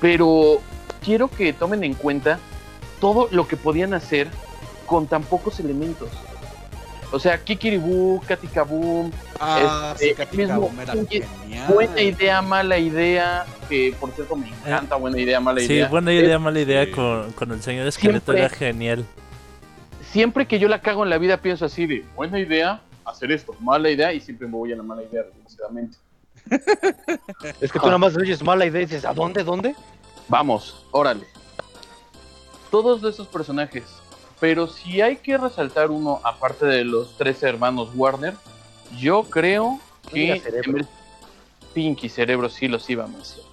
pero 0.00 0.60
quiero 1.04 1.28
que 1.28 1.52
tomen 1.52 1.84
en 1.84 1.94
cuenta 1.94 2.38
todo 3.00 3.28
lo 3.30 3.46
que 3.46 3.56
podían 3.56 3.94
hacer 3.94 4.28
con 4.86 5.06
tan 5.06 5.22
pocos 5.22 5.60
elementos. 5.60 6.08
O 7.12 7.18
sea, 7.20 7.38
Kikiribu, 7.38 8.20
Katikaboom, 8.26 9.12
Ah, 9.38 9.92
Este, 9.94 10.08
sí, 10.10 10.14
Katikabum 10.14 10.74
mismo- 10.76 10.82
era 10.82 10.94
genial. 11.08 11.72
buena 11.72 12.00
idea, 12.00 12.42
mala 12.42 12.78
idea, 12.78 13.44
que 13.68 13.94
por 14.00 14.10
cierto 14.12 14.34
me 14.36 14.48
encanta, 14.48 14.96
buena 14.96 15.20
idea, 15.20 15.38
mala 15.38 15.60
Sí, 15.60 15.66
idea. 15.74 15.88
buena 15.88 16.12
idea, 16.12 16.38
mala 16.38 16.60
idea 16.60 16.84
Sí. 16.86 16.90
con, 16.92 17.30
con 17.32 17.52
el 17.52 17.62
señor 17.62 17.86
esqueleto 17.86 18.32
Siempre. 18.32 18.44
era 18.46 18.48
genial. 18.54 19.04
Siempre 20.10 20.46
que 20.46 20.58
yo 20.58 20.68
la 20.68 20.80
cago 20.80 21.04
en 21.04 21.10
la 21.10 21.18
vida 21.18 21.36
pienso 21.36 21.64
así 21.66 21.86
de, 21.86 22.04
buena 22.16 22.38
idea, 22.40 22.80
hacer 23.04 23.30
esto, 23.32 23.54
mala 23.60 23.90
idea, 23.90 24.12
y 24.12 24.20
siempre 24.20 24.46
me 24.48 24.54
voy 24.54 24.72
a 24.72 24.76
la 24.76 24.82
mala 24.82 25.02
idea, 25.02 25.22
desgraciadamente. 25.22 25.96
Es 27.60 27.70
que 27.72 27.78
tú 27.78 27.86
nada 27.86 27.98
más 27.98 28.16
oyes 28.16 28.42
mala 28.42 28.66
idea 28.66 28.82
y 28.82 28.86
dices, 28.86 29.04
¿a 29.04 29.12
dónde, 29.14 29.44
dónde? 29.44 29.74
Vamos, 30.28 30.84
órale. 30.90 31.26
Todos 32.70 33.02
esos 33.04 33.26
personajes. 33.28 33.84
Pero 34.40 34.66
si 34.66 35.00
hay 35.00 35.16
que 35.16 35.38
resaltar 35.38 35.90
uno, 35.90 36.20
aparte 36.24 36.66
de 36.66 36.84
los 36.84 37.16
tres 37.16 37.42
hermanos 37.42 37.90
Warner, 37.94 38.34
yo 38.98 39.22
creo 39.24 39.78
que 40.12 40.40
Cerebro. 40.40 40.84
Pinky 41.72 42.08
Cerebro 42.08 42.48
sí 42.48 42.68
los 42.68 42.88
iba 42.90 43.04
a 43.04 43.06
mencionar. 43.06 43.50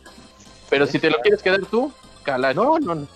Pero 0.69 0.85
si 0.87 0.99
te 0.99 1.09
lo 1.09 1.19
quieres 1.19 1.41
quedar 1.41 1.65
tú, 1.65 1.91
calacho. 2.23 2.63
No, 2.63 2.79
no, 2.79 2.95
no. 2.95 3.07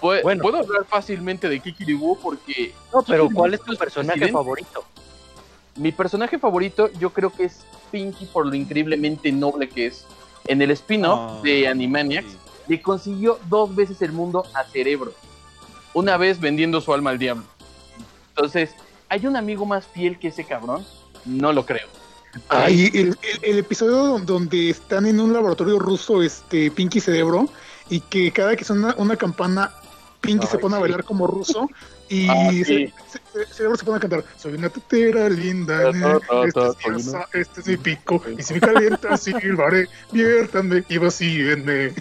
Pu- 0.00 0.22
bueno. 0.22 0.42
Puedo 0.42 0.58
hablar 0.58 0.84
fácilmente 0.86 1.48
de 1.48 1.60
Kikiribu 1.60 2.18
porque 2.18 2.74
No, 2.92 3.02
pero 3.02 3.28
¿cuál 3.32 3.54
es 3.54 3.60
tu 3.60 3.76
personaje 3.76 4.18
presidente. 4.20 4.32
favorito? 4.32 4.84
Mi 5.76 5.92
personaje 5.92 6.38
favorito 6.38 6.90
yo 6.98 7.10
creo 7.10 7.30
que 7.30 7.44
es 7.44 7.64
Pinky 7.90 8.26
por 8.26 8.46
lo 8.46 8.54
increíblemente 8.54 9.30
noble 9.32 9.68
que 9.68 9.86
es. 9.86 10.06
En 10.46 10.60
el 10.62 10.70
spin-off 10.72 11.18
Ah, 11.38 11.40
de 11.42 11.66
Animaniacs, 11.68 12.30
sí. 12.32 12.38
Le 12.68 12.80
consiguió 12.82 13.38
dos 13.48 13.74
veces 13.74 14.00
el 14.02 14.12
mundo 14.12 14.44
a 14.54 14.64
Cerebro. 14.64 15.12
Una 15.92 16.16
vez 16.16 16.40
vendiendo 16.40 16.80
su 16.80 16.92
alma 16.92 17.10
al 17.10 17.18
diablo. 17.18 17.44
Entonces, 18.30 18.70
¿hay 19.08 19.26
un 19.26 19.36
amigo 19.36 19.64
más 19.64 19.86
fiel 19.86 20.18
que 20.18 20.28
ese 20.28 20.44
cabrón? 20.44 20.84
No 21.24 21.52
lo 21.52 21.64
creo. 21.64 21.86
Ay, 22.48 22.90
el, 22.94 23.08
el- 23.22 23.38
el 23.42 23.58
episodio 23.58 24.18
donde 24.18 24.70
están 24.70 25.06
en 25.06 25.20
un 25.20 25.32
laboratorio 25.32 25.78
ruso, 25.78 26.20
este, 26.22 26.70
Pinky 26.70 26.98
y 26.98 27.00
Cerebro, 27.00 27.48
y 27.88 28.00
que 28.00 28.32
cada 28.32 28.56
que 28.56 28.64
suena 28.64 28.94
una 28.98 29.16
campana, 29.16 29.72
Pinky 30.20 30.46
se 30.48 30.58
pone 30.58 30.74
a 30.74 30.80
bailar 30.80 31.04
como 31.04 31.28
ruso, 31.28 31.68
y 32.08 32.28
Ah, 32.28 32.50
sí. 32.50 32.92
Cerebro 33.50 33.76
se 33.76 33.84
pone 33.84 33.96
a 33.96 34.00
cantar, 34.00 34.24
soy 34.36 34.54
una 34.54 34.68
tetera 34.68 35.28
linda, 35.28 35.90
este 35.90 36.60
es, 36.88 37.06
mi 37.06 37.40
este 37.40 37.60
es 37.60 37.66
mi 37.66 37.76
pico, 37.76 38.22
y 38.38 38.42
si 38.42 38.54
me 38.54 38.60
calienta, 38.60 39.16
silbaré, 39.16 39.88
viértanme 40.12 40.84
y 40.88 40.98
vacíenme. 40.98 41.92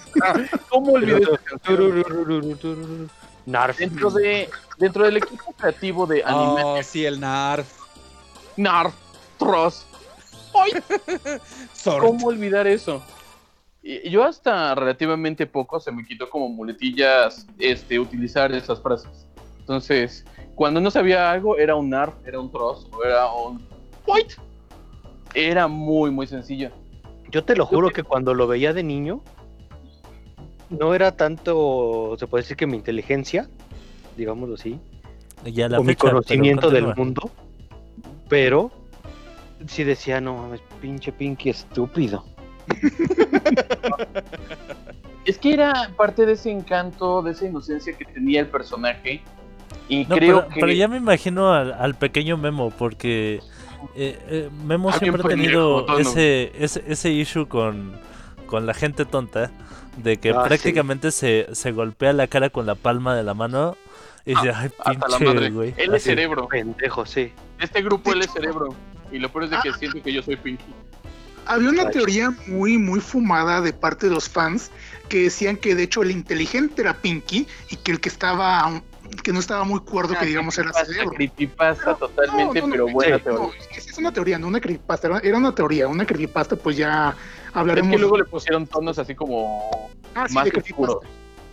¿Cómo 0.69 0.93
olvidé 0.93 1.23
esa 1.23 1.37
canción? 1.37 3.09
Narf. 3.45 3.77
Dentro, 3.77 4.09
de, 4.11 4.49
dentro 4.77 5.05
del 5.05 5.17
equipo 5.17 5.53
creativo 5.57 6.05
de 6.05 6.23
Oh, 6.23 6.27
Animaniacs, 6.55 6.87
sí, 6.87 7.05
el 7.05 7.19
Narf. 7.19 7.67
Narf, 8.57 8.93
Tross, 9.37 9.85
Zord. 11.75 12.01
¿Cómo 12.01 12.27
olvidar 12.27 12.67
eso? 12.67 13.03
Yo 13.83 14.23
hasta 14.23 14.73
relativamente 14.75 15.45
poco 15.45 15.79
se 15.79 15.91
me 15.91 16.05
quitó 16.05 16.29
como 16.29 16.47
muletillas 16.47 17.45
este, 17.59 17.99
utilizar 17.99 18.51
esas 18.53 18.81
frases. 18.81 19.22
Entonces, 19.63 20.25
cuando 20.55 20.81
no 20.81 20.91
sabía 20.91 21.31
algo, 21.31 21.57
era 21.57 21.75
un 21.75 21.89
NARF, 21.89 22.13
era 22.25 22.37
un 22.37 22.51
Tross 22.51 22.85
o 22.91 23.03
era 23.03 23.31
un 23.31 23.65
Point. 24.05 24.33
Era 25.33 25.69
muy, 25.69 26.11
muy 26.11 26.27
sencillo. 26.27 26.69
Yo 27.31 27.45
te 27.45 27.55
lo 27.55 27.65
juro 27.65 27.89
que 27.89 28.03
cuando 28.03 28.33
lo 28.33 28.45
veía 28.45 28.73
de 28.73 28.83
niño, 28.83 29.21
no 30.69 30.93
era 30.93 31.15
tanto, 31.15 32.17
se 32.19 32.27
puede 32.27 32.43
decir 32.43 32.57
que 32.57 32.67
mi 32.67 32.75
inteligencia, 32.75 33.49
digámoslo 34.17 34.55
así, 34.55 34.77
Ya 35.45 35.69
la 35.69 35.79
o 35.79 35.83
mi 35.83 35.93
fecha, 35.93 36.09
conocimiento 36.09 36.69
del 36.69 36.93
mundo, 36.93 37.31
pero 38.27 38.69
sí 39.65 39.85
decía, 39.85 40.19
no 40.19 40.35
mames, 40.35 40.61
pinche 40.81 41.13
Pinky 41.13 41.49
estúpido. 41.49 42.25
Es 45.25 45.37
que 45.37 45.53
era 45.53 45.89
parte 45.95 46.25
de 46.25 46.33
ese 46.33 46.51
encanto, 46.51 47.21
de 47.21 47.31
esa 47.31 47.45
inocencia 47.45 47.93
que 47.93 48.03
tenía 48.03 48.41
el 48.41 48.47
personaje. 48.47 49.21
Y 49.89 50.05
No, 50.05 50.15
creo 50.17 50.39
pero, 50.41 50.53
que. 50.53 50.59
pero 50.61 50.71
ya 50.73 50.87
me 50.87 50.97
imagino 50.97 51.53
al, 51.53 51.73
al 51.73 51.95
pequeño 51.95 52.37
Memo, 52.37 52.71
porque 52.71 53.41
eh, 53.95 54.19
eh, 54.29 54.49
Memo 54.65 54.89
Ah, 54.89 54.97
siempre 54.99 55.21
ha 55.23 55.27
tenido 55.27 55.85
ese, 55.99 56.51
ese, 56.57 56.83
ese 56.87 57.11
issue 57.11 57.47
con, 57.47 57.91
con 58.47 58.65
la 58.65 58.73
gente 58.73 59.05
tonta, 59.05 59.51
de 59.97 60.17
que 60.17 60.31
Ah, 60.31 60.41
sí. 60.43 60.47
prácticamente 60.47 61.11
se, 61.11 61.47
se 61.51 61.71
golpea 61.71 62.13
la 62.13 62.27
cara 62.27 62.49
con 62.49 62.65
la 62.65 62.75
palma 62.75 63.15
de 63.15 63.23
la 63.23 63.33
mano 63.33 63.75
y 64.25 64.35
dice, 64.35 64.51
ay, 64.55 64.69
pinche, 65.19 65.49
güey. 65.49 65.73
Él 65.77 65.93
es 65.93 66.03
cerebro. 66.03 66.47
Pendejo, 66.47 67.05
sí. 67.05 67.31
Este 67.59 67.81
grupo 67.81 68.13
él 68.13 68.21
es 68.21 68.31
cerebro. 68.31 68.73
Y 69.11 69.19
lo 69.19 69.29
peor 69.29 69.43
es 69.43 69.49
de 69.51 69.57
que 69.61 69.73
siento 69.73 70.01
que 70.01 70.13
yo 70.13 70.23
soy 70.23 70.37
Pinky. 70.37 70.63
Había 71.45 71.69
una 71.69 71.89
teoría 71.89 72.31
muy, 72.47 72.77
muy 72.77 73.01
fumada 73.01 73.59
de 73.59 73.73
parte 73.73 74.07
de 74.07 74.13
los 74.15 74.29
fans 74.29 74.71
que 75.09 75.23
decían 75.23 75.57
que 75.57 75.75
de 75.75 75.83
hecho 75.83 76.01
el 76.01 76.11
inteligente 76.11 76.81
era 76.81 76.93
Pinky 76.93 77.45
y 77.69 77.75
que 77.75 77.91
el 77.91 77.99
que 77.99 78.07
estaba, 78.07 78.81
que 79.21 79.33
no 79.33 79.39
estaba 79.39 79.63
muy 79.63 79.79
cuerdo, 79.81 80.15
que 80.19 80.25
digamos 80.25 80.57
era 80.57 80.71
Cerebro. 80.73 81.11
creepypasta 81.11 81.95
totalmente, 81.95 82.61
No, 82.61 82.67
no, 82.67 82.73
pero 82.73 82.87
no, 82.87 82.93
buena 82.93 83.19
teoría. 83.19 83.49
Es, 83.75 83.87
es 83.87 83.97
una 83.97 84.11
teoría, 84.11 84.39
no 84.39 84.47
una 84.47 84.59
creepypasta, 84.59 85.19
era, 85.21 85.37
una 85.37 85.53
teoría, 85.53 85.87
una 85.87 86.05
creepypasta, 86.05 86.55
pues 86.55 86.77
ya 86.77 87.15
Es 87.49 87.49
hablaremos. 87.53 87.91
que 87.91 87.97
luego 87.97 88.17
le 88.17 88.25
pusieron 88.25 88.65
tonos 88.67 88.97
así 88.99 89.15
como 89.15 89.89
Ah, 90.15 90.27
sí, 90.27 90.33
más 90.35 90.47
oscuros. 90.55 90.97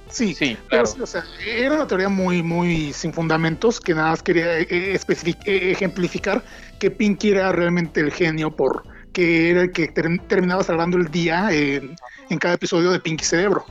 Sí, 0.09 0.35
Sí, 0.35 0.59
claro. 0.69 0.87
sí, 0.87 1.01
o 1.01 1.07
sea, 1.07 1.25
era 1.47 1.75
una 1.77 1.87
teoría 1.87 2.09
muy, 2.09 2.43
muy 2.43 2.93
sin 2.93 3.13
fundamentos 3.13 3.81
que 3.81 3.95
nada 3.95 4.11
más 4.11 4.23
quería 4.23 4.59
eh, 4.59 4.67
eh, 4.69 4.99
eh, 5.45 5.71
ejemplificar 5.71 6.43
que 6.81 6.91
Pinky 6.91 7.31
era 7.31 7.53
realmente 7.53 8.01
el 8.01 8.11
genio 8.13 8.51
por 8.55 8.85
que 9.13 9.51
era 9.51 9.63
el 9.63 9.73
que 9.73 9.89
ter- 9.89 10.21
terminaba 10.29 10.63
salvando 10.65 10.97
el 10.97 11.11
día 11.11 11.51
en, 11.53 11.97
en 12.29 12.39
cada 12.39 12.55
episodio 12.55 12.91
de 12.91 13.01
Pinky 13.01 13.25
Cerebro. 13.25 13.65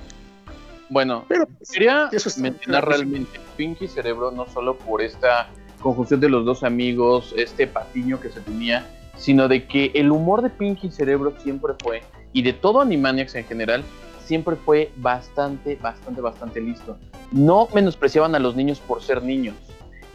Bueno, 0.89 1.25
Pero 1.27 1.45
pues, 1.45 1.71
quería 1.71 2.09
Eso 2.11 2.29
mencionar 2.41 2.87
realmente 2.87 3.39
Pinky 3.55 3.87
Cerebro 3.87 4.31
no 4.31 4.47
solo 4.47 4.77
por 4.77 5.01
esta 5.01 5.47
conjunción 5.81 6.19
de 6.19 6.29
los 6.29 6.45
dos 6.45 6.63
amigos, 6.63 7.33
este 7.37 7.67
patiño 7.67 8.19
que 8.19 8.29
se 8.29 8.41
tenía, 8.41 8.85
sino 9.15 9.47
de 9.47 9.65
que 9.67 9.91
el 9.95 10.11
humor 10.11 10.41
de 10.41 10.49
Pinky 10.49 10.91
Cerebro 10.91 11.33
siempre 11.41 11.73
fue, 11.81 12.01
y 12.33 12.41
de 12.41 12.53
todo 12.53 12.81
Animaniacs 12.81 13.35
en 13.35 13.45
general, 13.45 13.83
siempre 14.25 14.55
fue 14.55 14.91
bastante, 14.97 15.75
bastante, 15.75 16.21
bastante 16.21 16.61
listo. 16.61 16.97
No 17.31 17.67
menospreciaban 17.73 18.35
a 18.35 18.39
los 18.39 18.55
niños 18.55 18.79
por 18.79 19.01
ser 19.01 19.23
niños. 19.23 19.55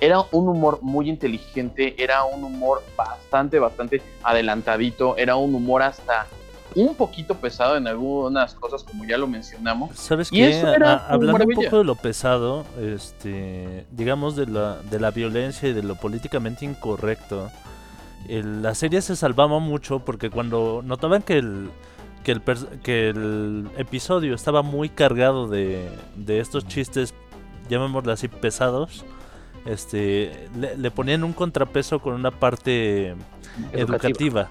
Era 0.01 0.21
un 0.33 0.49
humor 0.49 0.81
muy 0.83 1.09
inteligente, 1.09 1.95
era 2.03 2.25
un 2.25 2.45
humor 2.45 2.83
bastante, 2.97 3.59
bastante 3.59 4.03
adelantadito, 4.23 5.17
era 5.17 5.37
un 5.37 5.55
humor 5.55 5.83
hasta 5.83 6.27
un 6.75 6.95
poquito 6.95 7.35
pesado 7.37 7.77
en 7.77 7.87
algunas 7.87 8.55
cosas, 8.55 8.83
como 8.85 9.05
ya 9.05 9.17
lo 9.19 9.27
mencionamos. 9.27 9.97
¿Sabes 9.97 10.33
Y 10.33 10.37
qué? 10.39 10.49
eso 10.51 10.75
era 10.75 10.95
A- 10.95 11.13
hablando 11.13 11.45
un 11.45 11.55
poco 11.55 11.79
de 11.79 11.85
lo 11.85 11.95
pesado, 11.95 12.65
este, 12.81 13.87
digamos 13.93 14.37
de 14.37 14.47
la, 14.47 14.83
de 14.83 14.99
la 15.01 15.11
violencia 15.11 15.69
y 15.69 15.73
de 15.73 15.83
lo 15.83 15.95
políticamente 15.97 16.65
incorrecto, 16.65 17.51
el- 18.29 18.63
la 18.63 18.75
serie 18.75 19.03
se 19.03 19.17
salvaba 19.17 19.59
mucho 19.59 20.01
porque 20.01 20.31
cuando 20.31 20.83
notaban 20.85 21.23
que 21.23 21.39
el, 21.39 21.71
que 22.25 22.33
el, 22.33 22.43
que 22.83 23.09
el 23.11 23.69
episodio 23.77 24.35
estaba 24.35 24.63
muy 24.63 24.89
cargado 24.89 25.47
de, 25.49 25.89
de 26.17 26.41
estos 26.41 26.67
chistes, 26.67 27.15
llamémoslo 27.69 28.13
así, 28.13 28.29
pesados, 28.29 29.05
este, 29.67 30.49
le, 30.59 30.77
le 30.77 30.91
ponían 30.91 31.23
un 31.25 31.33
contrapeso 31.33 31.99
con 32.01 32.15
una 32.15 32.31
parte 32.31 33.15
educativa. 33.73 34.51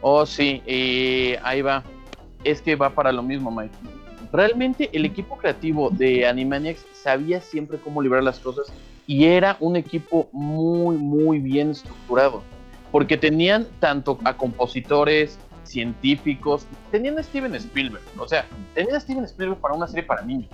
Oh, 0.00 0.24
sí, 0.26 0.62
ahí 1.42 1.62
va. 1.62 1.84
Es 2.44 2.62
que 2.62 2.76
va 2.76 2.90
para 2.90 3.12
lo 3.12 3.22
mismo, 3.22 3.50
Mike. 3.50 3.74
Realmente 4.32 4.88
el 4.92 5.04
equipo 5.04 5.36
creativo 5.36 5.90
de 5.90 6.26
Animaniacs 6.26 6.86
sabía 6.92 7.40
siempre 7.40 7.78
cómo 7.78 8.00
librar 8.00 8.22
las 8.22 8.38
cosas 8.38 8.72
y 9.06 9.24
era 9.24 9.56
un 9.60 9.76
equipo 9.76 10.28
muy, 10.32 10.96
muy 10.96 11.38
bien 11.38 11.70
estructurado. 11.70 12.42
Porque 12.92 13.16
tenían 13.16 13.66
tanto 13.78 14.18
a 14.24 14.36
compositores, 14.36 15.38
científicos, 15.64 16.66
tenían 16.90 17.18
a 17.18 17.22
Steven 17.22 17.54
Spielberg. 17.54 18.02
O 18.18 18.26
sea, 18.26 18.46
tenían 18.74 18.96
a 18.96 19.00
Steven 19.00 19.24
Spielberg 19.24 19.60
para 19.60 19.74
una 19.74 19.86
serie 19.86 20.04
para 20.04 20.22
niños. 20.22 20.50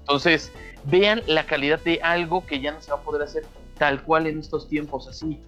Entonces, 0.00 0.52
vean 0.84 1.22
la 1.26 1.44
calidad 1.44 1.80
de 1.80 2.00
algo 2.02 2.44
que 2.46 2.60
ya 2.60 2.72
no 2.72 2.80
se 2.80 2.90
va 2.90 2.98
a 2.98 3.02
poder 3.02 3.22
hacer 3.22 3.44
tal 3.78 4.02
cual 4.02 4.26
en 4.26 4.40
estos 4.40 4.68
tiempos 4.68 5.08
así. 5.08 5.38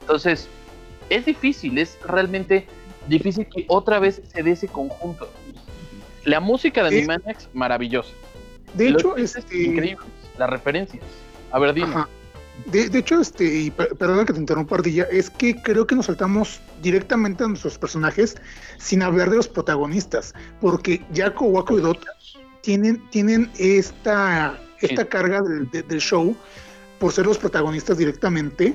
Entonces, 0.00 0.48
es 1.10 1.26
difícil, 1.26 1.76
es 1.78 1.98
realmente 2.06 2.66
difícil 3.08 3.46
que 3.46 3.64
otra 3.68 3.98
vez 3.98 4.22
se 4.32 4.42
dé 4.42 4.52
ese 4.52 4.68
conjunto. 4.68 5.28
La 6.24 6.40
música 6.40 6.82
de. 6.88 6.98
Animaniacs, 6.98 7.48
maravillosa. 7.52 8.10
De 8.74 8.90
Los 8.90 9.02
hecho, 9.02 9.16
este, 9.16 9.62
increíbles. 9.62 10.06
Las 10.38 10.48
referencias. 10.50 11.02
A 11.50 11.58
ver, 11.58 11.74
dime. 11.74 11.88
Ajá. 11.88 12.08
De, 12.66 12.88
de 12.90 12.98
hecho, 12.98 13.20
este, 13.20 13.42
y 13.44 13.70
per- 13.70 13.96
perdona 13.96 14.24
que 14.26 14.34
te 14.34 14.38
interrumpa, 14.38 14.76
Ardilla, 14.76 15.04
es 15.10 15.30
que 15.30 15.60
creo 15.62 15.86
que 15.86 15.94
nos 15.96 16.06
saltamos 16.06 16.60
directamente 16.82 17.42
a 17.42 17.48
nuestros 17.48 17.78
personajes 17.78 18.36
sin 18.78 19.02
hablar 19.02 19.30
de 19.30 19.36
los 19.36 19.48
protagonistas, 19.48 20.34
porque 20.60 21.02
Jaco, 21.14 21.46
Waco 21.46 21.78
y 21.78 21.80
Dot 21.80 22.04
tienen, 22.60 23.02
tienen 23.10 23.50
esta, 23.58 24.58
esta 24.82 25.02
Sí. 25.02 25.08
carga 25.08 25.40
del, 25.40 25.70
de- 25.70 25.82
del 25.84 26.00
show 26.00 26.36
por 26.98 27.12
ser 27.12 27.24
los 27.26 27.38
protagonistas 27.38 27.96
directamente. 27.96 28.74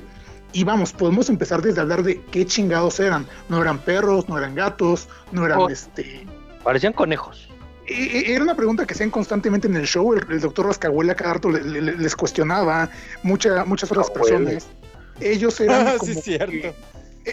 Y 0.56 0.64
vamos, 0.64 0.94
podemos 0.94 1.28
empezar 1.28 1.60
desde 1.60 1.82
hablar 1.82 2.02
de 2.02 2.18
qué 2.32 2.46
chingados 2.46 2.98
eran. 2.98 3.26
No 3.50 3.60
eran 3.60 3.78
perros, 3.78 4.26
no 4.26 4.38
eran 4.38 4.54
gatos, 4.54 5.06
no 5.30 5.44
eran 5.44 5.58
Oh. 5.58 5.68
este. 5.68 6.26
Parecían 6.64 6.94
conejos. 6.94 7.50
E- 7.86 7.92
e- 7.92 8.32
Era 8.34 8.42
una 8.42 8.54
pregunta 8.56 8.86
que 8.86 8.94
hacían 8.94 9.10
constantemente 9.10 9.68
en 9.68 9.76
el 9.76 9.86
show. 9.86 10.14
El, 10.14 10.24
el 10.30 10.40
doctor 10.40 10.64
Rascahuela 10.66 11.14
cada 11.14 11.34
rato 11.34 11.50
le- 11.50 11.62
le- 11.62 11.82
le- 11.82 11.96
les 11.98 12.16
cuestionaba. 12.16 12.88
Mucha, 13.22 13.66
muchas 13.66 13.92
otras 13.92 14.08
personas. 14.10 14.66
Ellos 15.20 15.60
eran. 15.60 15.86
Ah, 15.88 15.94
como 15.98 16.14
sí, 16.14 16.20
cierto. 16.22 16.50
que- 16.50 16.74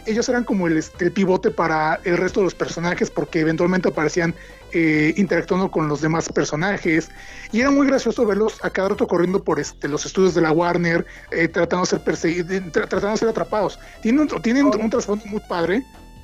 ellos 0.06 0.28
eran 0.30 0.44
como 0.44 0.68
el, 0.68 0.84
el 0.99 1.11
pivote 1.11 1.52
para 1.52 1.99
el 2.03 2.18
resto 2.18 2.40
de 2.40 2.45
los 2.45 2.56
personajes 2.56 3.10
porque 3.11 3.40
eventualmente 3.41 3.90
aparecían 3.90 4.34
eh, 4.72 5.14
interactuando 5.18 5.70
con 5.70 5.88
los 5.88 6.02
demás 6.02 6.30
personajes 6.30 7.11
y 7.52 7.60
era 7.61 7.70
muy 7.70 7.86
gracioso 7.86 8.26
verlos 8.26 8.57
a 8.64 8.70
cada 8.72 8.90
rato 8.90 9.06
corriendo 9.07 9.44
por 9.44 9.60
este, 9.60 9.88
los 9.88 10.06
estudios 10.06 10.34
de 10.34 10.41
la 10.41 10.52
Warner 10.52 11.06
eh, 11.32 11.48
tratando 11.48 11.84
de 11.86 11.90
ser 11.91 12.03
perseguidos, 12.03 12.49
tra- 12.49 12.88
tratando 12.88 13.11
de 13.11 13.18
ser 13.18 13.30
atrapados. 13.30 13.80
Tienen 14.02 14.22
un, 14.22 14.41
tienen 14.41 14.65
un 14.65 14.90
trasfondo 14.90 15.26
muy 15.28 15.41
padre. 15.48 15.84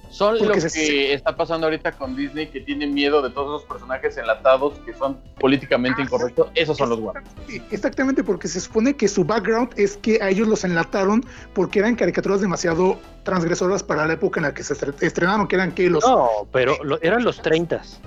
Son 0.10 0.34
lo 0.34 0.40
porque 0.45 0.60
que 0.61 0.69
se- 0.69 1.14
está 1.14 1.36
pasando 1.36 1.68
ahorita 1.68 1.91
con 1.91 2.15
Disney, 2.15 2.48
que 2.48 2.61
tiene 2.61 2.88
miedo 2.88 3.22
de 3.22 3.30
todos 3.30 3.61
esos 3.61 3.69
personajes 3.72 4.18
enlatados 4.18 4.73
que 4.86 4.94
son 4.94 5.18
políticamente 5.40 6.02
Ajá. 6.02 6.03
incorrectos. 6.03 6.49
Esos 6.56 6.77
son 6.77 6.90
los 6.90 6.99
guapos. 6.99 7.23
Exactamente, 7.72 8.23
porque 8.23 8.48
se 8.48 8.60
supone 8.60 8.95
que 8.95 9.07
su 9.07 9.23
background 9.23 9.72
es 9.77 9.98
que 9.98 10.19
a 10.22 10.30
ellos 10.30 10.48
los 10.48 10.64
enlataron 10.64 11.23
porque 11.53 11.80
eran 11.80 11.95
caricaturas 11.95 12.41
demasiado 12.41 12.98
transgresoras 13.23 13.84
para 13.84 14.07
la 14.07 14.14
época 14.14 14.40
en 14.40 14.45
la 14.45 14.53
que 14.53 14.64
se 14.64 14.73
estre- 14.73 14.95
estrenaron, 15.02 15.48
que 15.48 15.56
eran 15.56 15.72
que 15.73 15.90
los, 15.90 16.03
No, 16.03 16.27
pero 16.52 16.76
lo- 16.84 16.99
eran 17.02 17.23
los 17.23 17.41
30. 17.41 17.77
los 17.77 17.99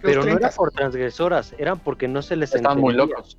Pero 0.00 0.20
no 0.20 0.26
30 0.26 0.46
era 0.46 0.56
por 0.56 0.70
transgresoras, 0.70 1.54
eran 1.58 1.80
porque 1.80 2.06
no 2.06 2.22
se 2.22 2.36
les 2.36 2.54
Están 2.54 2.78
muy 2.80 2.94
locos. 2.94 3.36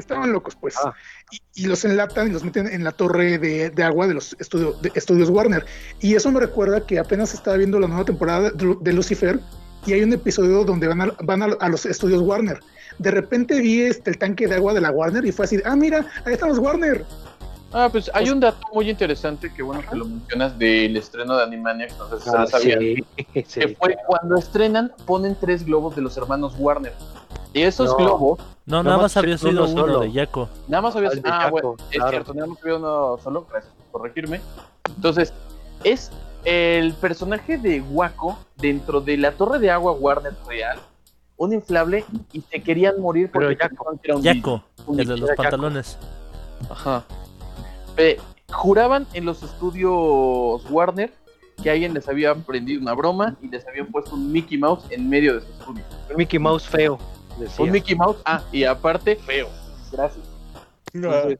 Estaban 0.00 0.32
locos, 0.32 0.56
pues. 0.60 0.74
Ah. 0.84 0.92
Y, 1.30 1.64
y 1.64 1.66
los 1.66 1.84
enlatan 1.84 2.28
y 2.28 2.30
los 2.32 2.44
meten 2.44 2.66
en 2.66 2.84
la 2.84 2.92
torre 2.92 3.38
de, 3.38 3.70
de 3.70 3.82
agua 3.82 4.06
de 4.06 4.14
los 4.14 4.34
estudio- 4.38 4.74
de 4.80 4.90
estudios 4.94 5.28
Warner. 5.30 5.64
Y 6.00 6.14
eso 6.14 6.30
me 6.32 6.40
recuerda 6.40 6.86
que 6.86 6.98
apenas 6.98 7.34
estaba 7.34 7.56
viendo 7.56 7.78
la 7.80 7.88
nueva 7.88 8.04
temporada 8.04 8.50
de, 8.50 8.76
de 8.80 8.92
Lucifer 8.92 9.40
y 9.86 9.92
hay 9.92 10.02
un 10.02 10.12
episodio 10.12 10.64
donde 10.64 10.88
van, 10.88 11.00
a, 11.02 11.06
van 11.22 11.42
a, 11.42 11.46
a 11.60 11.68
los 11.68 11.86
estudios 11.86 12.20
Warner. 12.22 12.60
De 12.98 13.10
repente 13.10 13.60
vi 13.60 13.82
este, 13.82 14.10
el 14.10 14.18
tanque 14.18 14.46
de 14.48 14.56
agua 14.56 14.74
de 14.74 14.80
la 14.80 14.90
Warner 14.90 15.24
y 15.24 15.32
fue 15.32 15.44
así, 15.44 15.58
ah, 15.64 15.76
mira, 15.76 16.06
ahí 16.24 16.32
están 16.34 16.48
los 16.48 16.58
Warner. 16.58 17.04
Ah, 17.70 17.88
pues 17.92 18.10
hay 18.14 18.30
un 18.30 18.40
dato 18.40 18.66
muy 18.72 18.88
interesante 18.88 19.52
que 19.52 19.62
bueno 19.62 19.82
que 19.88 19.94
lo 19.94 20.06
mencionas 20.06 20.58
del 20.58 20.96
estreno 20.96 21.36
de 21.36 21.42
Animaniacs, 21.42 21.98
no 21.98 22.08
sé 22.08 22.16
si 22.24 22.30
se 22.30 22.36
Ah, 22.36 22.40
lo 22.40 22.46
sabían. 22.46 22.80
sí, 22.80 23.04
sí. 23.46 23.60
que 23.60 23.76
fue 23.78 23.94
cuando 24.06 24.38
estrenan, 24.38 24.90
ponen 25.04 25.36
tres 25.38 25.66
globos 25.66 25.94
de 25.94 26.00
los 26.00 26.16
hermanos 26.16 26.54
Warner. 26.58 26.94
Y 27.54 27.62
esos 27.62 27.90
No. 27.90 27.96
globos, 27.96 28.40
No, 28.66 28.82
Nada 28.82 28.98
más 28.98 29.16
había 29.16 29.38
sido 29.38 29.64
uno 29.64 29.68
solo. 29.68 30.00
de 30.00 30.12
Yaco. 30.12 30.46
nada 30.68 30.82
más 30.82 30.94
había 30.94 31.08
Ah, 31.08 31.14
de 31.14 31.22
Ah, 31.24 31.48
bueno, 31.50 31.76
es 31.90 32.02
cierto, 32.10 32.34
nada 32.34 32.46
más 32.48 32.58
había 32.62 32.76
uno 32.76 33.18
solo, 33.24 33.46
gracias 33.50 33.72
por 33.90 34.02
corregirme. 34.02 34.42
Entonces, 34.94 35.32
es 35.84 36.10
el 36.44 36.92
personaje 36.94 37.56
de 37.56 37.80
Waco 37.80 38.38
dentro 38.56 39.00
de 39.00 39.16
la 39.16 39.32
torre 39.32 39.58
de 39.58 39.70
agua 39.70 39.92
Warner 39.92 40.34
Real, 40.46 40.78
un 41.38 41.54
inflable, 41.54 42.04
y 42.32 42.42
se 42.42 42.62
querían 42.62 43.00
morir 43.00 43.30
Pero 43.32 43.46
porque 43.48 43.68
era 44.02 44.16
un 44.16 44.22
Yaco, 44.22 44.62
un 44.86 45.00
el 45.00 45.08
de 45.08 45.16
los 45.16 45.30
pantalones. 45.30 45.96
Ajá. 46.68 47.04
Eh, 47.96 48.18
juraban 48.52 49.06
en 49.14 49.24
los 49.24 49.42
estudios 49.42 50.62
Warner 50.70 51.10
que 51.62 51.70
alguien 51.70 51.94
les 51.94 52.06
había 52.06 52.34
prendido 52.34 52.80
una 52.82 52.92
broma 52.92 53.34
y 53.42 53.48
les 53.48 53.66
habían 53.66 53.86
puesto 53.86 54.14
un 54.14 54.30
Mickey 54.30 54.58
Mouse 54.58 54.84
en 54.90 55.08
medio 55.08 55.34
de 55.34 55.40
su 55.40 55.46
estudio. 55.52 55.84
Un 56.10 56.16
Mickey 56.16 56.38
Mouse 56.38 56.68
feo. 56.68 56.98
Decía. 57.38 57.64
Un 57.64 57.70
Mickey 57.70 57.94
Mouse, 57.96 58.18
ah, 58.24 58.42
y 58.52 58.64
aparte 58.64 59.16
feo. 59.16 59.48
Gracias. 59.92 60.24
Entonces, 60.92 61.38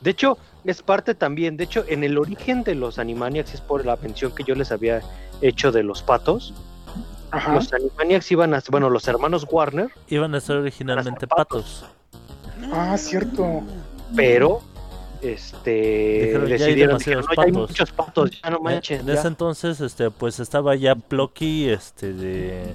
De 0.00 0.10
hecho, 0.10 0.38
es 0.64 0.82
parte 0.82 1.14
también. 1.14 1.56
De 1.56 1.64
hecho, 1.64 1.84
en 1.88 2.04
el 2.04 2.18
origen 2.18 2.64
de 2.64 2.74
los 2.74 2.98
Animaniacs 2.98 3.54
es 3.54 3.60
por 3.60 3.84
la 3.84 3.96
mención 3.96 4.34
que 4.34 4.44
yo 4.44 4.54
les 4.54 4.72
había 4.72 5.02
hecho 5.40 5.72
de 5.72 5.82
los 5.82 6.02
patos. 6.02 6.54
Ajá. 7.30 7.54
Los 7.54 7.72
Animaniacs 7.72 8.30
iban 8.32 8.54
a. 8.54 8.62
Bueno, 8.70 8.88
los 8.90 9.06
hermanos 9.08 9.46
Warner, 9.50 9.90
Iban 10.08 10.34
a 10.34 10.40
ser 10.40 10.56
originalmente 10.56 11.26
patos. 11.26 11.84
patos. 11.86 12.70
Ah, 12.72 12.96
cierto. 12.96 13.62
pero. 14.14 14.62
Este. 15.24 15.70
Dijeron, 16.26 16.46
"Ya 16.48 16.54
hay 16.54 16.58
decidieron, 16.60 16.98
dijeron, 16.98 17.22
demasiados 17.22 17.26
"No, 17.26 17.34
ya 17.34 17.42
hay 17.42 17.52
patos". 17.52 17.70
muchos 17.70 17.92
patos, 17.92 18.30
ya 18.42 18.50
no 18.50 18.56
En- 18.58 18.62
manches. 18.62 19.00
en 19.00 19.06
ya". 19.06 19.14
ese 19.14 19.28
entonces, 19.28 19.80
este, 19.80 20.10
pues 20.10 20.38
estaba 20.38 20.74
ya 20.76 20.94
Plucky, 20.94 21.68
este, 21.70 22.12
de, 22.12 22.74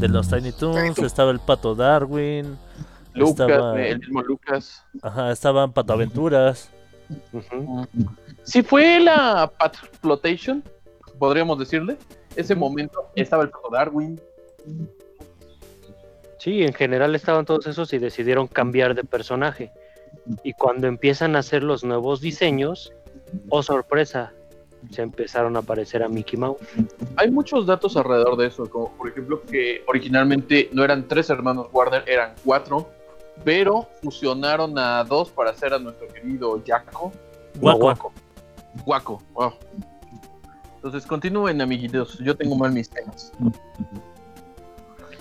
de 0.00 0.08
los 0.08 0.28
Tiny 0.28 0.50
Toons, 0.52 0.98
estaba 0.98 1.30
el 1.30 1.38
Pato 1.40 1.74
Darwin, 1.76 2.58
Lucas, 3.14 3.48
estaba, 3.48 3.80
el 3.80 4.00
mismo 4.00 4.22
Lucas. 4.22 4.82
ajá, 5.02 5.30
estaban 5.30 5.72
Pato 5.72 5.92
Aventuras, 5.92 6.70
Ujú. 7.32 7.86
Si 8.44 8.62
fue 8.62 8.98
la 8.98 9.52
Pat 9.58 9.76
Flotation, 10.00 10.64
podríamos 11.18 11.58
decirle. 11.58 11.98
Ese 12.34 12.54
momento 12.54 13.10
estaba 13.14 13.42
el 13.44 13.50
Pato 13.50 13.68
Darwin. 13.70 14.18
Sí, 16.38 16.62
en 16.62 16.72
general 16.72 17.14
estaban 17.14 17.44
todos 17.44 17.66
esos 17.66 17.92
y 17.92 17.98
decidieron 17.98 18.46
cambiar 18.46 18.94
de 18.94 19.04
personaje. 19.04 19.70
Y 20.42 20.52
cuando 20.54 20.86
empiezan 20.86 21.36
a 21.36 21.40
hacer 21.40 21.62
los 21.62 21.84
nuevos 21.84 22.20
diseños, 22.20 22.92
oh 23.50 23.62
sorpresa, 23.62 24.32
se 24.90 25.02
empezaron 25.02 25.56
a 25.56 25.60
aparecer 25.60 26.02
a 26.02 26.08
Mickey 26.08 26.38
Mouse. 26.38 26.58
Hay 27.16 27.30
muchos 27.30 27.66
datos 27.66 27.96
alrededor 27.96 28.36
de 28.36 28.46
eso, 28.46 28.68
como 28.68 28.92
por 28.96 29.08
ejemplo 29.08 29.42
que 29.42 29.82
originalmente 29.86 30.68
no 30.72 30.84
eran 30.84 31.08
tres 31.08 31.30
hermanos 31.30 31.68
Warner, 31.72 32.04
eran 32.06 32.34
cuatro, 32.44 32.88
pero 33.44 33.88
fusionaron 34.02 34.78
a 34.78 35.04
dos 35.04 35.30
para 35.30 35.50
hacer 35.50 35.72
a 35.72 35.78
nuestro 35.78 36.08
querido 36.08 36.60
Jaco. 36.66 37.12
Guaco. 37.56 37.78
Guaco. 37.78 38.12
Guaco. 38.84 39.22
wow. 39.34 39.52
Entonces 40.76 41.06
continúen, 41.06 41.62
amiguitos. 41.62 42.18
Yo 42.18 42.36
tengo 42.36 42.56
mal 42.56 42.72
mis 42.72 42.90
temas. 42.90 43.32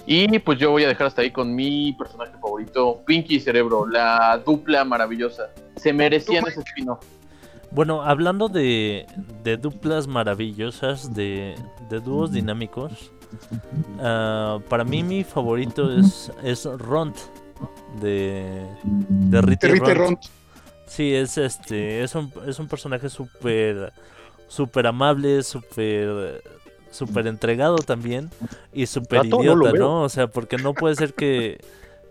Y 0.06 0.38
pues 0.40 0.60
yo 0.60 0.72
voy 0.72 0.84
a 0.84 0.90
dejar 0.90 1.08
hasta 1.08 1.22
ahí 1.22 1.32
con 1.32 1.56
mi 1.56 1.94
personaje 1.94 2.34
favorito, 2.54 3.02
Pinky 3.06 3.36
y 3.36 3.40
Cerebro, 3.40 3.88
la 3.88 4.42
dupla 4.46 4.84
maravillosa. 4.84 5.50
Se 5.76 5.92
merecían 5.92 6.46
ese 6.48 6.62
spin-off. 6.62 7.04
Bueno, 7.72 8.04
hablando 8.04 8.48
de, 8.48 9.08
de 9.44 9.58
duplas 9.58 10.08
maravillosas, 10.08 11.14
de, 11.14 11.56
de 11.90 12.00
dúos 12.00 12.32
dinámicos, 12.32 13.12
ah, 14.00 14.60
para 14.70 14.84
mí 14.84 15.02
mi 15.02 15.24
favorito 15.24 15.92
es, 15.92 16.32
es 16.44 16.66
Ront 16.66 17.18
de, 18.00 18.68
de 18.84 19.58
y 19.62 19.80
Ront. 19.80 19.98
Ront. 19.98 20.20
Sí, 20.86 21.16
es 21.16 21.40
este, 21.40 22.04
es 22.04 22.14
un, 22.14 22.32
es 22.46 22.60
un 22.60 22.68
personaje 22.68 23.10
súper, 23.10 23.92
súper 24.48 24.86
amable, 24.86 25.42
súper, 25.42 26.44
súper 26.92 27.26
entregado 27.26 27.78
también 27.78 28.30
y 28.72 28.86
súper 28.86 29.26
idiota, 29.26 29.72
¿no? 29.72 30.04
O 30.04 30.10
sea, 30.10 30.28
porque 30.28 30.58
no 30.58 30.76
puede 30.76 30.94
ser 30.94 31.16
que, 31.16 31.60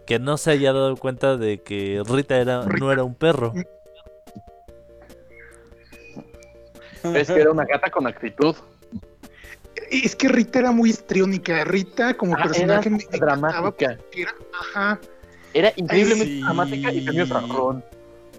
que 0.06 0.18
no 0.18 0.36
se 0.36 0.50
haya 0.50 0.72
dado 0.72 0.96
cuenta 0.96 1.36
de 1.36 1.60
que 1.62 2.02
Rita 2.06 2.36
era, 2.38 2.64
no 2.64 2.90
era 2.92 3.04
un 3.04 3.14
perro. 3.14 3.52
Es 7.14 7.28
que 7.28 7.40
era 7.40 7.50
una 7.50 7.64
gata 7.64 7.90
con 7.90 8.06
actitud. 8.06 8.54
Es 9.90 10.14
que 10.16 10.28
Rita 10.28 10.60
era 10.60 10.72
muy 10.72 10.90
histriónica. 10.90 11.64
Rita, 11.64 12.14
como 12.14 12.34
Ah, 12.36 12.42
personaje, 12.44 12.88
era 12.88 12.98
me 12.98 13.18
dramática. 13.18 13.98
era- 14.12 14.34
ajá. 14.60 15.00
Era 15.54 15.72
increíblemente 15.76 16.32
sí. 16.32 16.40
dramática 16.40 16.92
y 16.92 17.04
tenía 17.04 17.24
razón. 17.26 17.84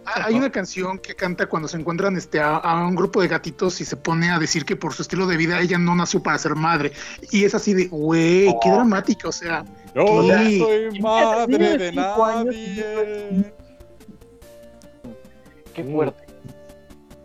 Ah, 0.05 0.23
Hay 0.25 0.35
una 0.35 0.51
canción 0.51 0.99
que 0.99 1.15
canta 1.15 1.45
cuando 1.47 1.67
se 1.67 1.77
encuentran 1.77 2.17
este, 2.17 2.39
a, 2.39 2.57
a 2.57 2.85
un 2.85 2.95
grupo 2.95 3.21
de 3.21 3.27
gatitos 3.29 3.79
y 3.81 3.85
se 3.85 3.95
pone 3.95 4.29
a 4.31 4.37
decir 4.39 4.65
que 4.65 4.75
por 4.75 4.93
su 4.93 5.01
estilo 5.01 5.25
de 5.27 5.37
vida 5.37 5.59
ella 5.61 5.77
no 5.77 5.95
nació 5.95 6.21
para 6.21 6.37
ser 6.37 6.55
madre. 6.55 6.91
Y 7.31 7.45
es 7.45 7.55
así 7.55 7.73
de, 7.73 7.87
güey, 7.87 8.47
qué 8.61 8.69
Oh. 8.69 8.75
dramática, 8.75 9.29
o 9.29 9.31
sea. 9.31 9.63
Yo 9.95 10.03
no 10.03 10.23
soy 10.23 10.99
madre 10.99 11.77
de 11.77 11.91
nadie. 11.93 13.53
Qué 15.73 15.83
fuerte. 15.83 16.23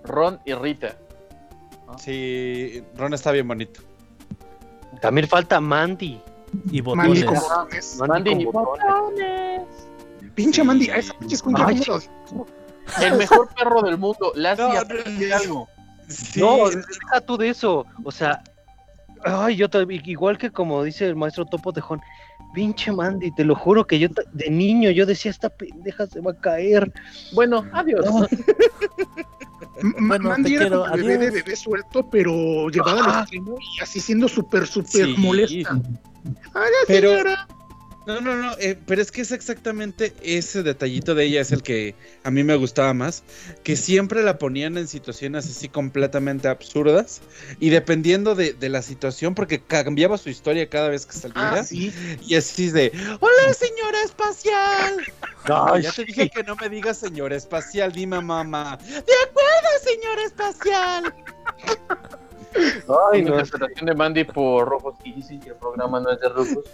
Ron 0.05 0.39
y 0.45 0.55
Rita. 0.55 0.97
Sí, 1.99 2.83
Ron 2.97 3.15
está 3.15 3.33
bien 3.33 3.49
bonito. 3.49 3.81
También 5.03 5.27
falta 5.29 5.61
Mandy. 5.61 6.21
Y 6.71 6.81
Mandy 6.83 7.23
botones. 7.23 7.25
con 7.25 7.35
botones. 7.35 7.97
Mandy, 7.99 8.31
Mandy 8.31 8.31
con 8.31 8.41
y 8.41 8.45
botones. 8.47 9.63
Pinche 10.35 10.61
Sí. 10.63 10.67
Mandy, 10.67 10.91
a 10.91 10.97
esa 10.97 11.15
pinche 11.19 11.35
escuincle, 11.35 11.65
Ay, 12.97 12.97
¿cómo 12.97 13.01
sí. 13.01 13.01
lo- 13.01 13.13
El 13.13 13.19
mejor 13.19 13.49
perro 13.55 13.83
del 13.83 13.99
mundo. 13.99 14.33
Lassie, 14.35 14.65
No, 14.65 14.73
no, 14.75 14.81
aprende 14.81 15.29
no. 15.29 15.37
algo. 15.37 15.69
Sí, 16.09 16.41
No, 16.41 16.69
deja 16.71 17.21
tú 17.27 17.37
de 17.37 17.51
eso. 17.51 17.85
O 18.05 18.11
sea, 18.11 18.43
ay, 19.25 19.57
yo 19.57 19.67
igual 20.05 20.39
que 20.39 20.51
como 20.51 20.83
dice 20.83 21.07
el 21.07 21.17
maestro 21.17 21.45
Topo 21.45 21.73
Tejón, 21.73 22.01
pinche 22.55 22.91
Mandy, 22.93 23.31
te 23.35 23.45
lo 23.45 23.55
juro 23.55 23.87
que 23.87 23.99
yo 23.99 24.09
de 24.33 24.49
niño 24.51 24.91
yo 24.91 25.05
decía, 25.05 25.31
esta 25.31 25.51
pendeja 25.51 26.07
se 26.07 26.21
va 26.21 26.31
a 26.33 26.35
caer. 26.41 26.91
Bueno, 27.35 27.65
adiós. 27.73 28.07
Bueno, 30.01 30.31
Mandy 30.31 30.51
te 30.51 30.57
era 30.57 30.67
quiero, 30.67 30.83
como 30.85 30.97
bebé 30.97 31.19
de 31.19 31.31
bebé 31.31 31.55
suelto, 31.57 32.09
pero 32.11 32.69
llevado 32.69 32.99
al 33.01 33.09
Ajá. 33.11 33.21
extremo 33.21 33.57
y 33.79 33.83
así 33.83 34.01
siendo 34.01 34.27
súper, 34.29 34.67
súper 34.67 35.07
Sí. 35.07 35.15
molesta. 35.19 35.81
Ay, 36.55 36.71
Pero- 36.87 37.11
señora. 37.11 37.47
No, 38.09 38.23
no, 38.23 38.35
no, 38.37 38.53
eh, 38.59 38.79
pero 38.87 39.03
es 39.03 39.13
que 39.13 39.21
es 39.21 39.33
exactamente 39.33 40.15
ese 40.23 40.63
detallito 40.63 41.15
de 41.15 41.25
ella 41.25 41.43
es 41.43 41.53
el 41.53 41.63
que 41.63 41.95
a 42.25 42.31
mí 42.31 42.43
me 42.43 42.57
gustaba 42.57 42.95
más, 42.95 43.23
que 43.63 43.77
siempre 43.77 44.23
la 44.23 44.39
ponían 44.39 44.79
en 44.79 44.89
situaciones 44.89 45.45
así 45.45 45.69
completamente 45.69 46.49
absurdas 46.49 47.21
y 47.61 47.69
dependiendo 47.69 48.35
de, 48.35 48.55
de 48.55 48.71
la 48.71 48.81
situación, 48.81 49.35
porque 49.35 49.61
cambiaba 49.63 50.17
su 50.17 50.31
historia 50.31 50.71
cada 50.71 50.89
vez 50.89 51.05
que 51.05 51.13
salía 51.13 51.51
Ah, 51.51 51.63
sí. 51.63 51.93
y 52.27 52.35
así 52.35 52.71
de, 52.71 52.91
hola 53.21 53.53
señora 53.53 54.03
espacial. 54.03 54.95
Ay, 55.45 55.83
ya 55.83 55.91
te 55.91 55.97
sí. 55.97 56.05
dije 56.05 56.31
que 56.31 56.43
no 56.45 56.57
me 56.57 56.71
digas 56.71 56.97
señora 56.97 57.37
espacial, 57.37 57.93
dime 57.93 58.23
mamá. 58.23 58.79
De 58.79 58.95
acuerdo, 58.97 59.69
señora 59.85 60.23
espacial. 60.25 61.15
Ay, 63.13 63.23
no. 63.23 63.39
interpretación 63.39 63.85
de 63.87 63.95
Mandy 63.95 64.25
por 64.25 64.67
Rojos 64.67 64.95
y 65.05 65.13
dicen 65.13 65.41
que 65.41 65.51
el 65.51 65.57
programa 65.57 66.01
no 66.01 66.11
es 66.11 66.21
de 66.21 66.29
Rojos. 66.31 66.65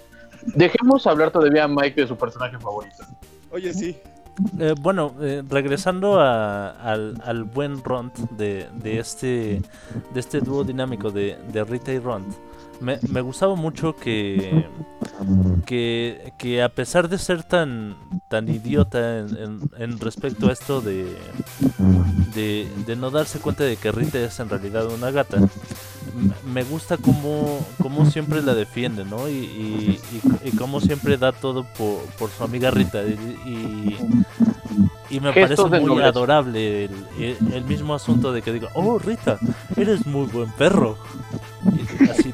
Dejemos 0.55 1.07
hablar 1.07 1.31
todavía 1.31 1.65
a 1.65 1.69
Mike 1.69 2.01
de 2.03 2.07
su 2.07 2.17
personaje 2.17 2.59
favorito. 2.59 3.05
Oye, 3.51 3.73
sí. 3.73 3.97
Eh, 4.59 4.75
bueno, 4.81 5.15
eh, 5.21 5.43
regresando 5.49 6.19
a- 6.21 6.71
al, 6.71 7.21
al 7.25 7.45
buen 7.45 7.83
Ront 7.85 8.17
de, 8.31 8.67
de 8.83 8.99
este 8.99 9.63
de 10.13 10.21
este 10.21 10.41
dúo 10.41 10.65
dinámico 10.65 11.11
de, 11.13 11.39
de 11.53 11.63
Rita 11.65 11.93
y 11.93 12.01
Ront, 12.01 12.27
me, 12.81 12.99
me 13.11 13.21
gustaba 13.21 13.55
mucho 13.55 13.95
que, 13.97 14.67
que 15.67 16.33
que 16.39 16.63
a 16.63 16.69
pesar 16.69 17.09
de 17.09 17.19
ser 17.19 17.43
tan 17.43 17.97
tan 18.29 18.49
idiota 18.49 19.19
en, 19.21 19.37
en- 19.37 19.71
en 19.79 19.99
respecto 20.01 20.49
a 20.49 20.53
esto 20.53 20.81
de, 20.81 21.17
de 22.35 22.69
de 22.87 22.97
no 22.97 23.11
darse 23.11 23.39
cuenta 23.41 23.65
de 23.65 23.77
que 23.77 23.93
Rita 23.93 24.19
es 24.19 24.39
en 24.41 24.49
realidad 24.49 24.87
una 24.93 25.11
gata, 25.11 25.43
me 26.45 26.63
gusta 26.65 26.97
cómo, 26.97 27.67
cómo 27.83 28.05
siempre 28.07 28.43
la 28.43 28.55
defiende, 28.55 29.05
¿no? 29.05 29.29
Y, 29.29 29.33
y, 29.33 30.01
y, 30.13 30.49
y 30.49 30.53
cómo 30.53 30.81
siempre 30.81 31.17
da 31.17 31.33
todo 31.33 31.65
por, 31.77 32.03
por 32.19 32.31
su 32.31 32.45
amiga 32.45 32.71
Rita. 32.71 33.03
Y, 33.05 33.97
y, 35.11 35.21
me 35.21 35.33
parece 35.33 35.71
muy 35.71 36.01
adorable 36.09 36.85
el, 36.87 36.91
el- 37.19 37.53
el 37.53 37.65
mismo 37.65 37.95
asunto 37.95 38.33
de 38.33 38.43
que 38.43 38.53
diga, 38.53 38.69
oh 38.75 38.99
Rita, 38.99 39.39
eres 39.77 40.07
muy 40.07 40.27
buen 40.27 40.51
perro. 40.53 40.99
Y, 41.73 42.11
así, 42.11 42.33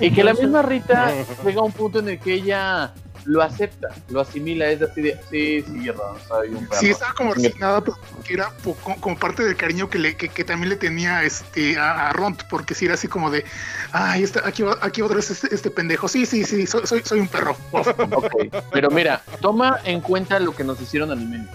Y 0.00 0.10
que 0.12 0.24
la 0.24 0.34
misma 0.34 0.62
Rita 0.62 1.12
llega 1.44 1.60
a 1.60 1.64
un 1.64 1.72
punto 1.72 1.98
en 2.00 2.08
el 2.08 2.18
que 2.18 2.34
ella 2.34 2.92
lo 3.24 3.40
acepta, 3.40 3.88
lo 4.08 4.20
asimila, 4.20 4.66
es 4.68 4.82
así 4.82 5.00
de, 5.00 5.16
sí, 5.30 5.62
sí, 5.62 5.88
Ron, 5.92 6.16
soy 6.26 6.48
un 6.48 6.66
perro. 6.66 6.80
Sí, 6.80 6.90
estaba 6.90 7.14
como 7.14 7.34
resignada, 7.34 7.80
pero 7.80 7.96
que 8.24 8.34
era 8.34 8.50
po- 8.64 8.74
como, 8.74 9.16
parte 9.16 9.44
del 9.44 9.54
cariño 9.56 9.88
que, 9.88 10.00
le, 10.00 10.16
que, 10.16 10.28
que 10.28 10.42
también 10.42 10.70
le 10.70 10.74
tenía 10.76 11.22
este, 11.22 11.78
a, 11.78 12.08
a 12.08 12.12
Ront, 12.12 12.42
porque 12.50 12.74
sí 12.74 12.86
era 12.86 12.94
así 12.94 13.06
como 13.06 13.30
de, 13.30 13.44
ay, 13.92 14.24
está, 14.24 14.44
aquí, 14.44 14.64
va- 14.64 14.76
aquí 14.80 15.02
otra 15.02 15.16
vez 15.16 15.30
este, 15.30 15.54
este 15.54 15.70
pendejo. 15.70 16.08
Sí, 16.08 16.26
sí, 16.26 16.44
sí, 16.44 16.66
soy, 16.66 16.84
soy, 16.84 17.02
soy 17.04 17.20
un 17.20 17.28
perro. 17.28 17.56
Ok, 17.72 18.32
pero 18.72 18.90
mira, 18.90 19.22
toma 19.40 19.78
en 19.84 20.00
cuenta 20.00 20.40
lo 20.40 20.52
que 20.56 20.64
nos 20.64 20.80
hicieron 20.80 21.12
Anime. 21.12 21.46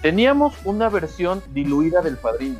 Teníamos 0.00 0.54
una 0.64 0.88
versión 0.88 1.42
diluida 1.52 2.00
del 2.00 2.16
padrino. 2.16 2.56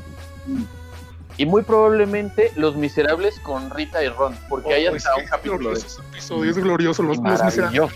Y 1.36 1.46
muy 1.46 1.62
probablemente 1.62 2.52
Los 2.56 2.76
Miserables 2.76 3.40
con 3.40 3.70
Rita 3.70 4.02
y 4.02 4.08
Ron, 4.08 4.36
porque 4.48 4.74
hay 4.74 4.86
Oh, 4.86 4.94
es 4.94 5.06
hasta 5.06 5.16
que 5.16 5.22
un 5.22 5.28
capítulo 5.28 5.58
de 5.58 5.64
glorioso 5.64 5.86
ese 5.86 6.08
episodio, 6.08 6.50
es 6.50 6.58
glorioso, 6.58 7.02
los, 7.02 7.20
miserables. 7.20 7.90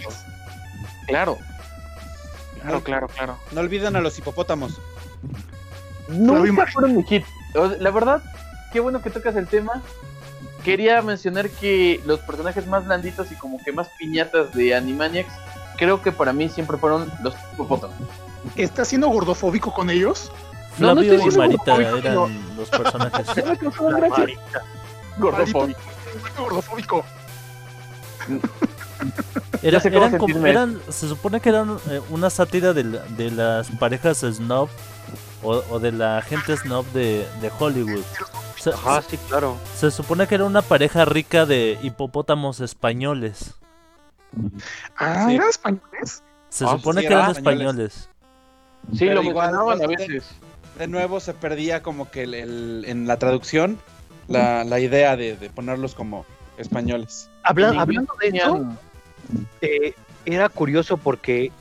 Claro. 1.06 1.38
Claro, 2.62 2.80
claro, 2.82 3.08
claro. 3.08 3.38
No 3.52 3.60
olviden 3.60 3.94
a 3.96 4.00
los 4.00 4.18
hipopótamos. 4.18 4.80
Nunca 6.08 6.66
fueron 6.66 6.96
mi 6.96 7.02
hit. 7.04 7.24
La 7.78 7.90
verdad, 7.90 8.22
qué 8.72 8.80
bueno 8.80 9.02
que 9.02 9.10
tocas 9.10 9.36
el 9.36 9.46
tema. 9.46 9.82
Quería 10.64 11.00
mencionar 11.02 11.48
que 11.48 12.00
los 12.06 12.18
personajes 12.20 12.66
más 12.66 12.86
blanditos 12.86 13.30
y 13.30 13.36
como 13.36 13.62
que 13.62 13.70
más 13.70 13.88
piñatas 13.98 14.52
de 14.52 14.74
Animaniacs, 14.74 15.32
creo 15.76 16.02
que 16.02 16.10
para 16.10 16.32
mí 16.32 16.48
siempre 16.48 16.76
fueron 16.76 17.10
los 17.22 17.34
hipopótamos. 17.52 17.96
¿Está 18.56 18.84
siendo 18.84 19.08
gordofóbico 19.08 19.72
con 19.72 19.90
ellos? 19.90 20.32
No, 20.78 20.94
no 20.94 21.00
Flavio 21.02 21.12
estoy 21.14 21.34
y 21.34 21.38
Marita 21.38 21.76
eran 21.76 22.38
los 22.56 22.68
personajes. 22.70 23.26
Marita. 24.10 24.62
Gordofóbico. 25.18 25.80
Gordofóbico. 26.38 27.04
Era- 29.62 29.78
eran 29.78 30.18
como- 30.18 30.46
eran- 30.46 30.80
se 30.88 31.08
supone 31.08 31.40
que 31.40 31.48
eran 31.48 31.78
eh, 31.90 32.00
una 32.10 32.30
sátira 32.30 32.72
de, 32.72 32.84
la- 32.84 33.02
de 33.04 33.30
las 33.30 33.70
parejas 33.72 34.18
snob 34.20 34.68
o, 35.42 35.62
o 35.70 35.78
de 35.78 35.92
la 35.92 36.22
gente 36.22 36.56
snob 36.56 36.84
de, 36.92 37.26
de 37.40 37.50
Hollywood. 37.58 38.02
Se, 38.58 38.70
Ajá, 38.70 39.02
sí, 39.02 39.16
claro. 39.28 39.56
se 39.76 39.90
supone 39.90 40.26
que 40.26 40.34
era 40.34 40.44
una 40.44 40.62
pareja 40.62 41.04
rica 41.04 41.46
de 41.46 41.78
hipopótamos 41.82 42.60
españoles. 42.60 43.54
Ah, 44.96 45.26
Sí. 45.28 45.34
¿eran 45.36 45.48
españoles? 45.48 46.22
Se 46.48 46.64
Ah, 46.64 46.68
supone 46.70 47.02
sí, 47.02 47.06
que 47.08 47.12
eran 47.14 47.30
españoles. 47.30 47.66
españoles. 47.94 48.08
Sí, 48.92 48.98
Pero 49.00 49.14
lo 49.14 49.22
mencionaban 49.22 49.82
a 49.82 49.86
veces. 49.86 50.24
De 50.78 50.86
nuevo 50.88 51.20
se 51.20 51.32
perdía 51.34 51.82
como 51.82 52.10
que 52.10 52.22
el- 52.24 52.34
el- 52.34 52.84
en 52.86 53.06
la 53.06 53.18
traducción 53.18 53.78
la, 54.28 54.64
la 54.64 54.80
idea 54.80 55.16
de, 55.16 55.36
de 55.36 55.50
ponerlos 55.50 55.94
como 55.94 56.26
españoles. 56.58 57.30
Habla- 57.42 57.68
hablando 57.80 58.12
de 58.20 58.28
eso, 58.28 58.66
eh, 59.60 59.94
era 60.24 60.48
curioso 60.48 60.96
porque 60.96 61.52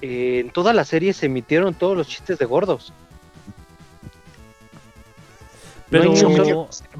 eh, 0.00 0.40
en 0.44 0.50
toda 0.50 0.72
la 0.72 0.84
serie 0.84 1.12
se 1.12 1.26
emitieron 1.26 1.74
todos 1.74 1.96
los 1.96 2.06
chistes 2.08 2.38
de 2.38 2.44
gordos. 2.44 2.92
Pero, 5.90 6.12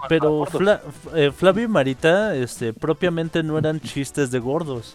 pero. 0.09 0.47
Fla- 0.47 0.81
eh, 1.15 1.31
Flavio 1.31 1.65
y 1.65 1.69
Marita 1.69 2.35
este, 2.35 2.73
propiamente 2.73 3.43
no 3.43 3.59
eran 3.59 3.81
chistes 3.81 4.31
de 4.31 4.39
gordos. 4.39 4.95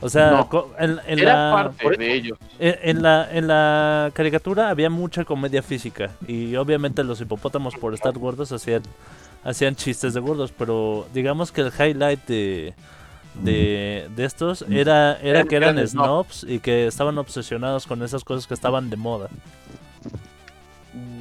O 0.00 0.08
sea, 0.08 0.30
No. 0.30 0.66
en, 0.78 0.98
en 1.06 1.18
Era 1.18 1.50
la, 1.50 1.72
parte 1.72 1.96
de 1.98 2.14
ellos. 2.14 2.38
En, 2.58 2.76
en 2.82 3.02
la, 3.02 3.28
en 3.30 3.46
la 3.48 4.10
caricatura 4.14 4.70
había 4.70 4.88
mucha 4.90 5.24
comedia 5.24 5.62
física 5.62 6.10
y 6.26 6.56
obviamente 6.56 7.04
los 7.04 7.20
hipopótamos 7.20 7.74
por 7.76 7.92
estar 7.94 8.16
gordos 8.16 8.50
hacían, 8.52 8.82
hacían 9.44 9.76
chistes 9.76 10.14
de 10.14 10.20
gordos, 10.20 10.52
pero 10.56 11.06
digamos 11.12 11.52
que 11.52 11.60
el 11.60 11.72
highlight 11.78 12.26
de, 12.26 12.74
de, 13.42 14.08
de 14.16 14.24
estos 14.24 14.64
era, 14.70 15.18
era 15.20 15.44
que 15.44 15.56
eran 15.56 15.86
snobs 15.86 16.44
y 16.48 16.60
que 16.60 16.86
estaban 16.86 17.18
obsesionados 17.18 17.86
con 17.86 18.02
esas 18.02 18.24
cosas 18.24 18.46
que 18.46 18.54
estaban 18.54 18.88
de 18.90 18.96
moda. 18.96 19.28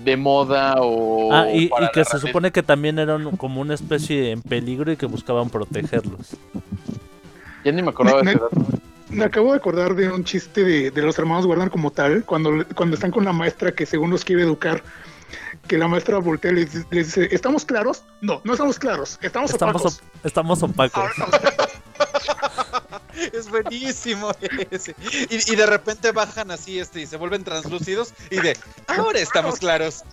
de 0.06 0.16
moda 0.18 0.76
o. 0.80 1.32
Ah, 1.34 1.52
y, 1.52 1.70
que 1.94 2.06
se 2.06 2.18
supone 2.20 2.52
que 2.52 2.64
también 2.64 2.98
eran 2.98 3.36
como 3.38 3.62
una 3.62 3.74
especie 3.74 4.32
en 4.32 4.42
peligro 4.42 4.92
y 4.92 4.98
que 4.98 5.06
buscaban 5.06 5.50
protegerlos. 5.50 6.36
Ya 7.64 7.72
ni 7.72 7.82
me 7.82 7.90
acordaba 7.90 8.20
de 8.20 8.24
Me- 8.24 8.32
ese 8.32 8.40
dato. 8.42 8.62
Me 9.10 9.24
acabo 9.26 9.52
de 9.52 9.58
acordar 9.58 9.96
de 9.96 10.08
un 10.10 10.24
chiste 10.24 10.64
de, 10.64 10.92
de 10.92 11.02
los 11.02 11.18
hermanos 11.18 11.46
Warner 11.46 11.72
como 11.72 11.92
tal, 11.92 12.24
cuando, 12.26 12.64
cuando 12.76 12.94
están 12.96 13.10
con 13.12 13.26
la 13.26 13.34
maestra 13.34 13.72
que 13.72 13.86
según 13.88 14.12
los 14.12 14.24
quiere 14.24 14.44
educar, 14.44 14.84
que 15.68 15.78
la 15.80 15.88
maestra 15.88 16.20
voltea 16.20 16.52
y 16.52 16.56
les, 16.56 16.74
les 16.92 17.08
dice, 17.08 17.28
¿estamos 17.32 17.66
claros? 17.66 18.04
No, 18.22 18.40
no 18.44 18.54
estamos 18.54 18.78
claros, 18.78 19.18
estamos, 19.22 19.50
Estamos, 19.52 19.76
opacos. 19.82 19.98
op- 19.98 20.26
estamos 20.26 20.64
opacos. 20.64 21.04
Es 23.34 23.50
buenísimo 23.50 24.32
ese. 24.72 24.96
Y, 25.30 25.52
y 25.52 25.56
de 25.56 25.66
repente 25.66 26.12
bajan 26.14 26.52
así 26.52 26.80
este 26.80 27.02
y 27.02 27.06
se 27.06 27.18
vuelven 27.18 27.44
translúcidos 27.44 28.14
y 28.30 28.38
de 28.40 28.56
ahora 28.88 29.20
estamos 29.20 29.60
claros. 29.60 30.04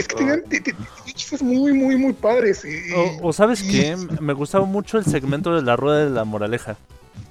Es 0.00 0.08
que 0.08 0.16
tenían, 0.16 0.42
te- 0.44 0.60
te- 0.60 0.72
tenían 0.72 0.88
chistes 1.14 1.42
muy, 1.42 1.72
muy, 1.72 1.96
muy 1.96 2.12
padres. 2.12 2.64
y- 2.64 2.92
O, 2.94 3.28
o 3.28 3.32
sabes 3.32 3.62
qué, 3.62 3.96
me 4.20 4.32
gustaba 4.32 4.64
mucho 4.64 4.98
el 4.98 5.04
segmento 5.04 5.54
de 5.54 5.62
la 5.62 5.76
rueda 5.76 6.04
de 6.04 6.10
la 6.10 6.24
moraleja. 6.24 6.76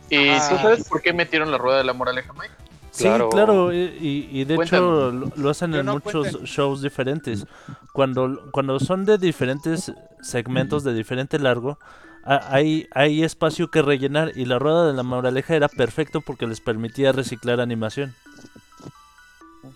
¿Y 0.10 0.28
Ah. 0.30 0.48
tú 0.50 0.56
sabes 0.58 0.88
por 0.88 1.02
qué 1.02 1.14
metieron 1.14 1.52
la 1.52 1.58
rueda 1.58 1.80
de 1.80 1.84
la 1.84 1.94
moraleja, 1.94 2.34
Mike? 2.34 2.54
Sí, 2.91 3.04
Claro. 3.04 3.30
claro, 3.30 3.74
y, 3.74 4.28
y- 4.32 4.44
de 4.46 4.56
Cuéntame. 4.56 4.66
hecho 4.82 5.12
lo, 5.12 5.32
lo 5.36 5.50
hacen 5.50 5.74
en 5.76 5.86
no, 5.86 5.94
muchos 5.94 6.28
cuenten. 6.30 6.44
shows 6.46 6.82
diferentes. 6.82 7.46
Cuando, 7.94 8.50
cuando 8.52 8.80
son 8.80 9.06
de 9.06 9.18
diferentes 9.18 9.91
segmentos 10.22 10.84
de 10.84 10.94
diferente 10.94 11.38
largo, 11.40 11.78
a- 12.26 12.54
hay, 12.54 12.88
hay 12.94 13.24
espacio 13.24 13.70
que 13.72 13.82
rellenar 13.82 14.32
y 14.36 14.46
la 14.46 14.60
rueda 14.60 14.88
de 14.88 14.94
la 14.94 15.04
moraleja 15.04 15.56
era 15.56 15.68
perfecto 15.70 16.22
porque 16.22 16.48
les 16.48 16.60
permitía 16.62 17.12
reciclar 17.12 17.62
animación. 17.62 18.14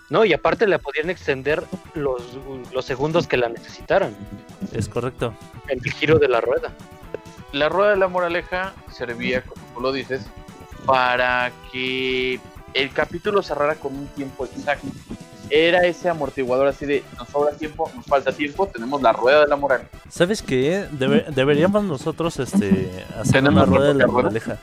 No, 0.09 0.25
y 0.25 0.33
aparte 0.33 0.67
le 0.67 0.79
podían 0.79 1.09
extender 1.09 1.63
los, 1.93 2.21
los 2.73 2.85
segundos 2.85 3.27
que 3.27 3.37
la 3.37 3.49
necesitaran. 3.49 4.15
Es 4.73 4.87
correcto. 4.89 5.33
El 5.67 5.81
giro 5.93 6.19
de 6.19 6.27
la 6.27 6.41
rueda. 6.41 6.71
La 7.51 7.69
rueda 7.69 7.91
de 7.91 7.97
la 7.97 8.07
moraleja 8.07 8.73
servía, 8.91 9.41
como 9.43 9.61
tú 9.75 9.81
lo 9.81 9.91
dices, 9.91 10.21
para 10.85 11.51
que 11.71 12.39
el 12.73 12.91
capítulo 12.91 13.41
cerrara 13.43 13.75
con 13.75 13.95
un 13.95 14.07
tiempo 14.07 14.45
exacto. 14.45 14.87
Era 15.49 15.85
ese 15.85 16.09
amortiguador 16.09 16.67
así 16.67 16.85
de 16.85 17.03
nos 17.17 17.27
sobra 17.29 17.51
tiempo, 17.55 17.91
nos 17.95 18.05
falta 18.05 18.31
tiempo, 18.31 18.65
tenemos 18.67 19.01
la 19.01 19.13
rueda 19.13 19.41
de 19.41 19.47
la 19.47 19.55
moraleja. 19.55 19.89
¿Sabes 20.09 20.41
qué? 20.41 20.87
Debe- 20.91 21.25
deberíamos 21.29 21.83
nosotros 21.83 22.39
este, 22.39 23.03
hacer 23.19 23.33
¿Tenemos 23.43 23.67
una 23.67 23.77
rueda 23.77 23.87
de 23.89 23.93
la 23.95 24.05
rueda? 24.05 24.11
moraleja. 24.13 24.57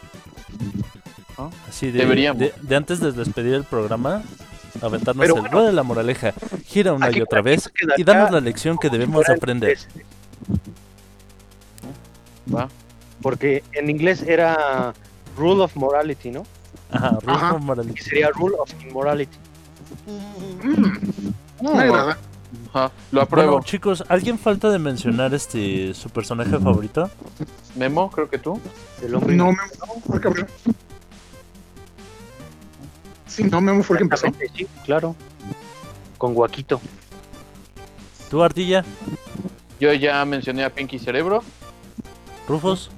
¿No? 1.38 1.52
Así 1.68 1.90
de, 1.90 2.00
Deberíamos. 2.00 2.40
de, 2.40 2.52
de 2.60 2.76
antes 2.76 2.98
de 3.00 3.12
despedir 3.12 3.54
el 3.54 3.64
programa, 3.64 4.22
aventarnos 4.82 5.22
Pero 5.22 5.36
el 5.36 5.42
bueno. 5.42 5.62
de 5.66 5.72
la 5.72 5.82
moraleja, 5.82 6.32
gira 6.66 6.92
una 6.92 7.06
Aquí- 7.06 7.18
y 7.18 7.22
otra 7.22 7.42
vez 7.42 7.70
y 7.96 8.04
danos 8.04 8.30
la 8.30 8.40
lección 8.40 8.76
que 8.78 8.88
debemos 8.90 9.28
aprender. 9.28 9.70
inglés, 9.70 9.88
¿va? 12.54 12.68
Porque 13.22 13.62
en 13.72 13.90
inglés 13.90 14.22
era 14.22 14.94
Rule 15.36 15.62
of 15.62 15.76
Morality, 15.76 16.30
¿no? 16.30 16.44
Ajá, 16.90 17.10
rule 17.22 17.32
Ajá. 17.36 17.54
of 17.54 17.62
morality. 17.62 17.94
Que 17.94 18.02
sería 18.02 18.30
Rule 18.30 18.56
of 18.58 18.72
Immorality. 18.82 19.36
Mm, 20.06 21.66
me 21.76 21.82
agrada. 21.82 22.18
Ajá, 22.72 22.90
lo 23.12 23.20
apruebo. 23.22 23.52
Bueno, 23.52 23.64
chicos, 23.64 24.02
¿alguien 24.08 24.38
falta 24.38 24.70
de 24.70 24.78
mencionar 24.78 25.32
este 25.34 25.94
su 25.94 26.10
personaje 26.10 26.58
favorito? 26.58 27.08
Memo, 27.76 28.10
creo 28.10 28.28
que 28.28 28.38
tú. 28.38 28.60
Del 29.00 29.14
hombre 29.14 29.36
No, 29.36 29.46
Memo, 29.46 29.58
no, 30.12 30.20
Sí, 33.42 33.48
no, 33.50 33.60
Memo 33.60 33.82
fue 33.82 33.96
el 33.96 33.98
que 33.98 34.04
empezó. 34.04 34.26
Sí, 34.54 34.66
claro. 34.84 35.14
Con 36.18 36.34
Guaquito. 36.34 36.80
¿Tú, 38.30 38.42
Ardilla? 38.42 38.84
Yo 39.80 39.92
ya 39.94 40.24
mencioné 40.24 40.64
a 40.64 40.70
Pinky 40.70 40.98
Cerebro. 40.98 41.42
¿Rufus? 42.46 42.90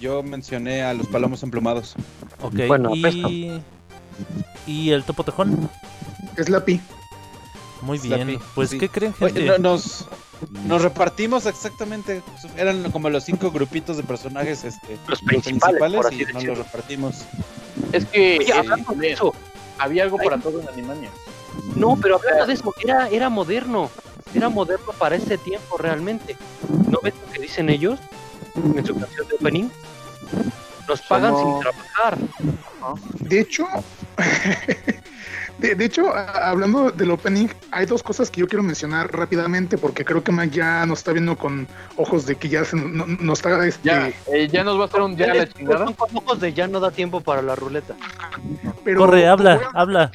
Yo 0.00 0.22
mencioné 0.22 0.82
a 0.82 0.94
los 0.94 1.06
palomos 1.06 1.42
emplumados. 1.42 1.94
Ok, 2.40 2.54
Bueno, 2.66 2.94
y... 2.94 3.60
¿Y 4.66 4.90
el 4.90 5.04
topo 5.04 5.24
tejón? 5.24 5.68
Es 6.36 6.48
la 6.48 6.64
pi. 6.64 6.80
Muy 7.82 7.98
bien. 7.98 8.38
Pues, 8.54 8.70
sí. 8.70 8.78
¿qué 8.78 8.88
creen, 8.88 9.14
Oye, 9.20 9.32
gente? 9.32 9.58
no- 9.58 9.58
nos, 9.58 10.06
nos 10.66 10.82
repartimos 10.82 11.46
exactamente. 11.46 12.22
Eran 12.56 12.90
como 12.92 13.10
los 13.10 13.24
cinco 13.24 13.50
grupitos 13.50 13.96
de 13.96 14.02
personajes 14.02 14.64
este, 14.64 14.98
Los 15.06 15.20
principales, 15.22 15.96
por 15.96 16.06
así 16.06 16.22
y 16.28 16.32
nos 16.32 16.44
los 16.44 16.58
repartimos. 16.58 17.24
Es 17.92 18.04
que 18.06 18.38
Oye, 18.38 18.50
eh, 18.50 18.58
hablando 18.58 18.92
de 18.94 19.12
eso, 19.12 19.34
había 19.78 20.04
algo 20.04 20.16
para 20.18 20.38
todo 20.38 20.60
en 20.60 20.68
Animania. 20.68 21.10
no, 21.76 21.96
pero 21.96 22.16
hablando 22.16 22.46
de 22.46 22.52
eso, 22.54 22.72
era, 22.82 23.08
era 23.08 23.28
moderno. 23.28 23.90
Era 24.34 24.48
moderno 24.48 24.92
para 24.98 25.16
ese 25.16 25.36
tiempo 25.38 25.76
realmente. 25.76 26.36
¿No 26.88 27.00
ves 27.02 27.14
lo 27.26 27.32
que 27.32 27.40
dicen 27.40 27.68
ellos 27.68 27.98
en 28.54 28.86
su 28.86 28.94
canción 28.94 29.26
de 29.26 29.34
opening? 29.34 29.68
Nos 30.88 31.00
pagan 31.02 31.32
Somos- 31.34 31.52
sin 31.52 31.60
trabajar. 31.60 32.18
De 33.20 33.40
hecho, 33.40 33.66
de, 35.60 35.74
de 35.74 35.84
hecho, 35.84 36.12
a- 36.14 36.48
hablando 36.50 36.90
del 36.90 37.10
opening, 37.10 37.48
hay 37.70 37.86
dos 37.86 38.02
cosas 38.02 38.30
que 38.30 38.40
yo 38.40 38.48
quiero 38.48 38.62
mencionar 38.62 39.12
rápidamente 39.12 39.78
porque 39.78 40.04
creo 40.04 40.22
que 40.24 40.32
Mike 40.32 40.56
ya 40.56 40.84
nos 40.86 41.00
está 41.00 41.12
viendo 41.12 41.36
con 41.36 41.68
ojos 41.96 42.26
de 42.26 42.34
que 42.36 42.48
ya 42.48 42.64
se, 42.64 42.76
no, 42.76 43.06
no 43.06 43.32
está 43.32 43.66
este, 43.66 43.88
Ya, 43.88 44.08
eh, 44.32 44.48
ya 44.50 44.64
nos 44.64 44.78
va 44.78 44.84
a 44.84 44.86
hacer 44.86 45.00
un 45.02 45.16
día 45.16 45.32
la 45.34 45.48
chingada. 45.48 45.84
Con 45.94 46.16
ojos 46.16 46.40
de 46.40 46.52
ya 46.52 46.66
no 46.66 46.80
da 46.80 46.90
tiempo 46.90 47.20
para 47.20 47.42
la 47.42 47.54
ruleta. 47.54 47.94
pero 48.84 49.00
Corre, 49.00 49.26
habla, 49.28 49.56
voy 49.56 49.64
a- 49.64 49.80
habla. 49.80 50.12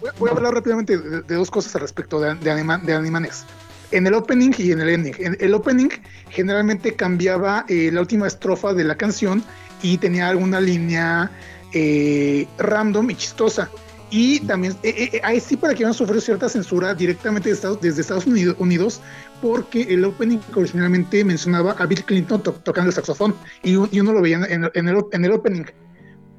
Voy, 0.00 0.10
voy 0.18 0.30
a 0.30 0.32
hablar 0.32 0.54
rápidamente 0.54 0.98
de, 0.98 1.22
de 1.22 1.34
dos 1.34 1.50
cosas 1.50 1.74
al 1.76 1.82
respecto 1.82 2.20
de, 2.20 2.34
de, 2.34 2.50
anima- 2.50 2.78
de 2.78 2.94
Animanex. 2.94 3.44
En 3.92 4.06
el 4.06 4.14
opening 4.14 4.50
y 4.58 4.72
en 4.72 4.80
el 4.80 4.88
ending. 4.88 5.14
En 5.18 5.36
el 5.40 5.54
opening 5.54 5.88
generalmente 6.30 6.94
cambiaba 6.96 7.64
eh, 7.68 7.90
la 7.92 8.00
última 8.00 8.26
estrofa 8.26 8.74
de 8.74 8.82
la 8.84 8.96
canción 8.96 9.44
y 9.80 9.98
tenía 9.98 10.28
alguna 10.28 10.60
línea 10.60 11.30
eh, 11.72 12.46
random 12.58 13.10
y 13.10 13.14
chistosa. 13.14 13.70
Y 14.10 14.40
también, 14.40 14.74
eh, 14.84 15.10
eh, 15.14 15.20
ahí 15.24 15.40
sí 15.40 15.56
para 15.56 15.74
que 15.74 15.84
no 15.84 15.92
sufrir 15.92 16.20
cierta 16.20 16.48
censura 16.48 16.94
directamente 16.94 17.48
de 17.48 17.54
Estados- 17.56 17.80
desde 17.80 18.02
Estados 18.02 18.26
Unidos, 18.26 18.54
Unidos, 18.58 19.00
porque 19.42 19.82
el 19.82 20.04
opening 20.04 20.38
originalmente 20.54 21.24
mencionaba 21.24 21.72
a 21.72 21.86
Bill 21.86 22.04
Clinton 22.04 22.42
to- 22.42 22.52
tocando 22.52 22.90
el 22.90 22.94
saxofón 22.94 23.34
y, 23.64 23.72
y 23.72 24.00
uno 24.00 24.12
lo 24.12 24.22
veía 24.22 24.36
en, 24.36 24.70
en 24.74 24.88
el, 24.88 25.04
en 25.12 25.24
el 25.24 25.32
opening 25.32 25.64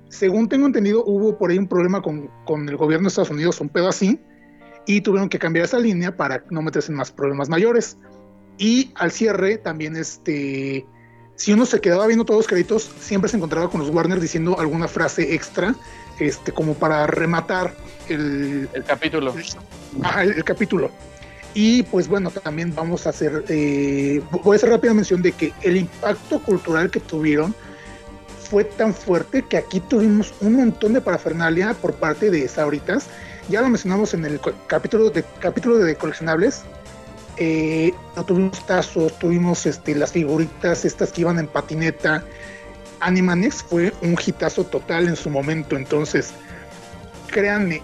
según 0.10 0.48
tengo 0.48 0.65
entendido, 0.65 1.03
hubo 1.06 1.38
por 1.38 1.52
ahí 1.52 1.57
un 1.57 1.68
problema 1.68 2.02
con, 2.02 2.30
con 2.45 2.69
el 2.69 2.77
gobierno 2.77 3.03
de 3.06 3.10
Estados 3.10 3.30
Unidos, 3.30 3.60
un 3.60 3.68
pedo 3.68 3.89
así, 3.89 4.18
y 4.85 5.02
tuvieron 5.02 5.27
que 5.27 5.38
cambiar 5.38 5.65
esa 5.65 5.80
línea 5.80 6.15
para 6.15 6.45
no 6.49 6.61
meterse 6.61 6.94
en 6.94 6.98
más 6.98 7.11
problemas 7.11 7.49
mayores. 7.49 7.98
Y 8.57 8.91
al 8.95 9.11
cierre, 9.11 9.57
también, 9.57 9.98
este, 9.98 10.85
si 11.35 11.52
uno 11.52 11.65
se 11.65 11.81
quedaba 11.81 12.07
viendo 12.07 12.23
todos 12.23 12.39
los 12.39 12.48
créditos, 12.48 12.89
siempre 13.02 13.30
se 13.30 13.35
encontraba 13.35 13.69
con 13.69 13.81
los 13.81 13.89
Warner 13.89 14.22
diciendo 14.22 14.57
alguna 14.57 14.88
frase 14.88 15.35
extra, 15.35 15.76
este, 16.19 16.52
como 16.52 16.73
para 16.73 17.07
rematar 17.07 17.73
el, 18.10 18.69
El 18.73 18.84
capítulo. 18.84 19.34
Ajá, 20.02 20.23
el, 20.23 20.31
el 20.34 20.44
capítulo. 20.44 20.91
Y 21.53 21.81
pues 21.84 22.07
bueno, 22.07 22.30
también 22.30 22.73
vamos 22.76 23.07
a 23.07 23.10
hacer, 23.10 23.44
eh, 23.49 24.22
voy 24.44 24.53
a 24.53 24.57
hacer 24.57 24.69
rápida 24.69 24.94
mención 24.94 25.23
de 25.23 25.31
que 25.31 25.53
el 25.64 25.77
impacto 25.77 26.39
cultural 26.39 26.91
que 26.91 26.99
tuvieron 26.99 27.56
fue 28.49 28.64
tan 28.64 28.94
fuerte 28.94 29.41
que 29.41 29.57
aquí 29.57 29.80
tuvimos 29.80 30.35
un 30.39 30.53
montón 30.53 30.94
de 30.94 31.02
parafernalia 31.02 31.73
por 31.73 31.95
parte 31.95 32.30
de 32.30 32.48
Sabritas. 32.48 33.07
Ya 33.49 33.61
lo 33.61 33.69
mencionamos 33.69 34.14
en 34.14 34.26
el 34.26 34.39
capítulo 34.68 35.10
de, 35.10 35.23
capítulo 35.39 35.77
de 35.77 35.95
coleccionables. 35.95 36.61
Eh, 37.38 37.91
no 38.15 38.23
tuvimos 38.23 38.65
tazos, 38.65 39.18
tuvimos 39.18 39.65
este, 39.65 39.95
las 39.95 40.11
figuritas 40.11 40.85
estas 40.85 41.11
que 41.11 41.22
iban 41.22 41.39
en 41.39 41.48
patineta. 41.48 42.23
Animanex 42.99 43.64
fue 43.64 43.94
un 44.02 44.18
hitazo 44.24 44.64
total 44.65 45.07
en 45.07 45.15
su 45.15 45.30
momento, 45.30 45.76
entonces 45.76 46.32
créanme, 47.28 47.82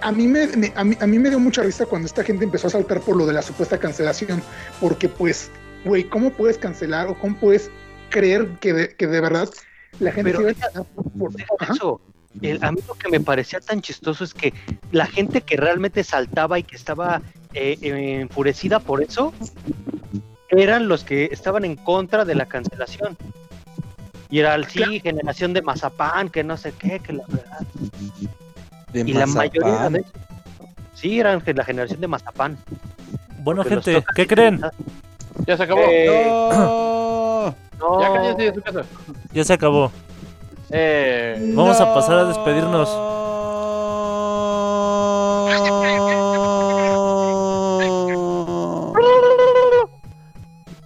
a 0.00 0.12
mí, 0.12 0.26
me, 0.26 0.46
me- 0.56 0.72
a, 0.74 0.82
mí, 0.84 0.96
a 1.00 1.06
mí 1.06 1.18
me 1.18 1.28
dio 1.28 1.38
mucha 1.38 1.62
risa 1.62 1.84
cuando 1.86 2.06
esta 2.06 2.24
gente 2.24 2.44
empezó 2.44 2.68
a 2.68 2.70
saltar 2.70 3.00
por 3.00 3.16
lo 3.16 3.26
de 3.26 3.34
la 3.34 3.42
supuesta 3.42 3.78
cancelación, 3.78 4.42
porque 4.80 5.08
pues, 5.08 5.50
güey, 5.84 6.04
¿cómo 6.04 6.30
puedes 6.30 6.56
cancelar 6.58 7.08
o 7.08 7.18
cómo 7.18 7.36
puedes 7.36 7.70
creer 8.08 8.48
que 8.60 8.72
de, 8.72 8.94
que 8.96 9.06
de 9.06 9.20
verdad 9.20 9.48
la 9.98 10.12
gente 10.12 10.32
Pero 10.32 10.42
se 10.48 10.56
iba 10.56 10.80
a 10.80 10.84
por- 10.84 11.32
eso. 11.70 12.00
El, 12.42 12.62
a 12.64 12.70
mí 12.70 12.78
lo 12.86 12.94
que 12.94 13.08
me 13.10 13.18
parecía 13.18 13.58
tan 13.60 13.80
chistoso 13.82 14.22
es 14.22 14.32
que 14.34 14.54
la 14.92 15.06
gente 15.06 15.40
que 15.40 15.56
realmente 15.56 16.04
saltaba 16.04 16.60
y 16.60 16.62
que 16.62 16.76
estaba 16.76 17.20
eh, 17.54 17.76
eh, 17.82 18.20
enfurecida 18.20 18.78
por 18.78 19.02
eso 19.02 19.34
eran 20.48 20.86
los 20.88 21.02
que 21.02 21.28
estaban 21.32 21.64
en 21.64 21.74
contra 21.74 22.24
de 22.24 22.36
la 22.36 22.46
cancelación. 22.46 23.16
Y 24.30 24.38
era 24.38 24.54
el 24.54 24.66
sí, 24.66 25.00
generación 25.00 25.52
de 25.52 25.62
mazapán, 25.62 26.28
que 26.28 26.44
no 26.44 26.56
sé 26.56 26.72
qué, 26.72 27.00
que 27.00 27.12
la 27.12 27.24
verdad. 27.26 27.60
De 28.92 29.00
Y 29.00 29.12
la 29.12 29.26
mayoría 29.26 29.90
de 29.90 30.04
sí 30.94 31.18
eran 31.18 31.42
la 31.44 31.64
generación 31.64 32.00
de 32.00 32.06
mazapán. 32.06 32.58
Bueno, 33.38 33.62
porque 33.62 33.80
gente, 33.82 34.04
¿qué 34.14 34.26
creen? 34.26 34.60
Ya 35.46 35.56
se 35.56 35.62
acabó. 35.62 35.80
Eh, 35.88 36.26
¡No! 36.52 37.54
no, 37.78 38.00
Ya 38.00 38.12
cállense 38.12 38.42
de 38.42 38.54
su 38.54 38.62
casa. 38.62 38.82
Ya 39.32 39.44
se 39.44 39.52
acabó. 39.52 39.90
Eh, 40.70 41.52
Vamos 41.54 41.80
a 41.80 41.92
pasar 41.94 42.18
a 42.18 42.24
despedirnos. 42.26 42.88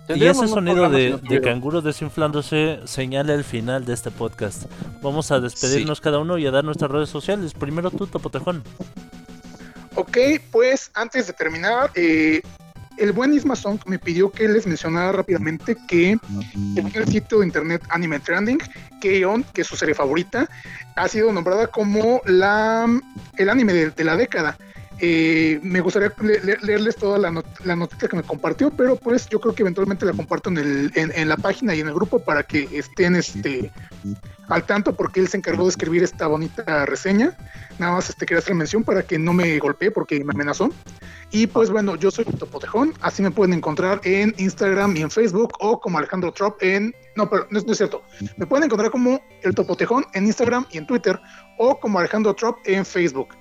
Y 0.08 0.24
ese 0.24 0.48
sonido 0.48 0.90
de, 0.90 1.04
si 1.06 1.10
no 1.10 1.16
de 1.16 1.22
tuviera. 1.22 1.50
canguro 1.50 1.80
desinflándose 1.80 2.80
señala 2.84 3.34
el 3.34 3.44
final 3.44 3.84
de 3.84 3.94
este 3.94 4.10
podcast. 4.10 4.64
Vamos 5.02 5.30
a 5.30 5.40
despedirnos 5.40 6.00
cada 6.00 6.18
uno 6.18 6.36
y 6.36 6.46
a 6.46 6.50
dar 6.50 6.64
nuestras 6.64 6.90
redes 6.90 7.08
sociales. 7.08 7.54
Primero 7.54 7.90
tú, 7.90 8.06
Topotejón. 8.06 8.62
Ok, 9.94 10.18
pues 10.50 10.90
antes 10.94 11.26
de 11.28 11.32
terminar, 11.32 11.90
eh, 11.94 12.42
el 12.96 13.12
buen 13.12 13.32
Isma 13.32 13.56
Song 13.56 13.78
me 13.86 13.98
pidió 13.98 14.30
que 14.30 14.48
les 14.48 14.66
mencionara 14.66 15.12
rápidamente 15.12 15.76
que 15.88 16.10
en 16.76 16.90
el 16.94 17.06
sitio 17.06 17.40
de 17.40 17.46
internet 17.46 17.82
Anime 17.90 18.20
Trending, 18.20 18.58
Keion, 19.00 19.44
que 19.54 19.62
es 19.62 19.66
su 19.66 19.76
serie 19.76 19.94
favorita, 19.94 20.48
ha 20.96 21.08
sido 21.08 21.32
nombrada 21.32 21.66
como 21.68 22.20
la, 22.26 22.86
el 23.36 23.48
anime 23.48 23.72
de, 23.72 23.90
de 23.90 24.04
la 24.04 24.16
década. 24.16 24.58
Eh, 25.00 25.58
me 25.62 25.80
gustaría 25.80 26.12
le- 26.22 26.40
le- 26.40 26.56
leerles 26.62 26.96
toda 26.96 27.18
la, 27.18 27.30
not- 27.30 27.60
noticia 27.64 28.08
que 28.08 28.16
me 28.16 28.22
compartió, 28.22 28.70
pero 28.70 28.94
pues 28.96 29.28
yo 29.28 29.40
creo 29.40 29.54
que 29.54 29.62
eventualmente 29.62 30.06
la 30.06 30.12
comparto 30.12 30.50
en, 30.50 30.58
el, 30.58 30.92
en, 30.94 31.28
la 31.28 31.36
página 31.36 31.74
y 31.74 31.80
en 31.80 31.88
el 31.88 31.94
grupo 31.94 32.20
para 32.20 32.44
que 32.44 32.68
estén 32.72 33.16
este, 33.16 33.72
al 34.48 34.64
tanto, 34.64 34.94
porque 34.94 35.18
él 35.20 35.28
se 35.28 35.36
encargó 35.36 35.64
de 35.64 35.70
escribir 35.70 36.02
esta 36.04 36.26
bonita 36.28 36.86
reseña. 36.86 37.36
Nada 37.78 37.94
más 37.94 38.08
este, 38.08 38.24
quería 38.24 38.38
hacer 38.38 38.54
mención 38.54 38.84
para 38.84 39.02
que 39.02 39.18
no 39.18 39.32
me 39.32 39.58
golpee 39.58 39.90
porque 39.90 40.22
me 40.22 40.32
amenazó. 40.32 40.70
Y 41.32 41.48
pues 41.48 41.70
bueno, 41.70 41.96
yo 41.96 42.12
soy 42.12 42.24
Topotejón, 42.24 42.94
así 43.00 43.20
me 43.20 43.32
pueden 43.32 43.54
encontrar 43.54 44.00
en 44.04 44.32
Instagram 44.38 44.96
y 44.96 45.02
en 45.02 45.10
Facebook 45.10 45.54
o 45.58 45.80
como 45.80 45.98
Alejandro 45.98 46.30
Trop 46.32 46.62
en... 46.62 46.94
No, 47.16 47.28
pero 47.28 47.48
no, 47.50 47.60
no 47.60 47.72
es 47.72 47.76
cierto. 47.78 48.02
Me 48.36 48.46
pueden 48.46 48.64
encontrar 48.66 48.92
como 48.92 49.20
el 49.42 49.54
Topotejón 49.54 50.04
en 50.14 50.26
Instagram 50.26 50.66
y 50.70 50.78
en 50.78 50.86
Twitter 50.86 51.18
o 51.58 51.80
como 51.80 51.98
Alejandro 51.98 52.34
Trop 52.34 52.58
en 52.64 52.84
Facebook. 52.86 53.34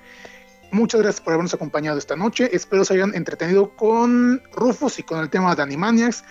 Muchas 0.73 1.01
gracias 1.01 1.21
por 1.21 1.33
habernos 1.33 1.53
acompañado 1.53 1.99
esta 1.99 2.15
noche. 2.15 2.49
Espero 2.51 2.83
se 2.83 2.95
hayan 2.95 3.13
entretenido 3.13 3.75
con 3.75 4.41
Rufus 4.55 4.97
y 4.97 5.03
con 5.03 5.19
el 5.19 5.29
tema 5.29 5.53
de 5.53 5.61
Animaniacs. 5.61 6.23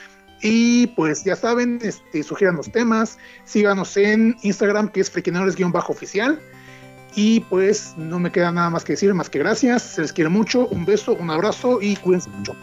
Y 0.43 0.89
pues 0.89 1.23
ya 1.23 1.37
saben, 1.37 1.79
este, 1.81 2.25
sugieran 2.25 2.57
los 2.57 2.73
temas, 2.73 3.19
síganos 3.45 3.97
en 3.97 4.37
Instagram 4.43 4.89
que 4.89 5.01
es 5.01 5.13
friquinadores-oficial. 5.13 6.41
Y 7.15 7.39
pues 7.41 7.95
no 7.97 8.19
me 8.19 8.33
queda 8.33 8.51
nada 8.51 8.69
más 8.69 8.83
que 8.83 8.95
decir, 8.95 9.15
más 9.15 9.31
que 9.31 9.39
gracias. 9.39 9.83
Se 9.83 10.01
les 10.03 10.13
quiere 10.13 10.29
mucho, 10.29 10.67
un 10.67 10.85
beso, 10.85 11.15
un 11.15 11.31
abrazo 11.31 11.81
y 11.81 11.95
cuídense 11.95 12.29
mucho. 12.31 12.57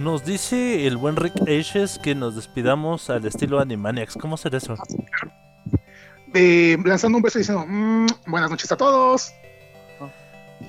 Nos 0.00 0.24
dice 0.24 0.88
el 0.88 0.96
buen 0.96 1.14
Rick 1.14 1.34
Ashes 1.42 2.00
que 2.02 2.16
nos 2.16 2.34
despidamos 2.34 3.08
al 3.08 3.24
estilo 3.24 3.60
Animaniacs. 3.60 4.16
¿Cómo 4.20 4.36
será 4.36 4.58
eso? 4.58 4.74
Eh, 6.34 6.76
lanzando 6.84 7.18
un 7.18 7.22
beso 7.22 7.38
diciendo 7.38 7.64
"Mm, 7.68 8.06
buenas 8.26 8.50
noches 8.50 8.72
a 8.72 8.76
todos. 8.76 9.32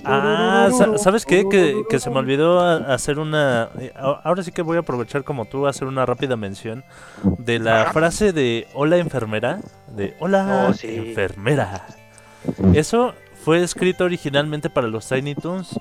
Ah, 0.04 0.68
sa- 0.76 0.96
¿sabes 0.98 1.26
qué? 1.26 1.44
Que, 1.50 1.82
que 1.88 1.98
se 1.98 2.10
me 2.10 2.18
olvidó 2.18 2.60
hacer 2.60 3.18
una... 3.18 3.68
eh, 3.78 3.92
Ahora 3.96 4.42
sí 4.42 4.52
que 4.52 4.62
voy 4.62 4.76
a 4.76 4.80
aprovechar 4.80 5.24
como 5.24 5.44
tú 5.46 5.66
a 5.66 5.70
hacer 5.70 5.86
una 5.88 6.06
rápida 6.06 6.36
mención 6.36 6.84
de 7.38 7.58
la 7.58 7.86
frase 7.92 8.32
de 8.32 8.66
hola 8.74 8.96
enfermera. 8.98 9.58
De 9.88 10.14
hola 10.20 10.66
Oh, 10.68 10.72
sí. 10.72 10.94
enfermera. 11.08 11.86
Eso 12.74 13.14
fue 13.44 13.62
escrito 13.62 14.04
originalmente 14.04 14.70
para 14.70 14.86
los 14.88 15.08
Tiny 15.08 15.34
Toons 15.34 15.78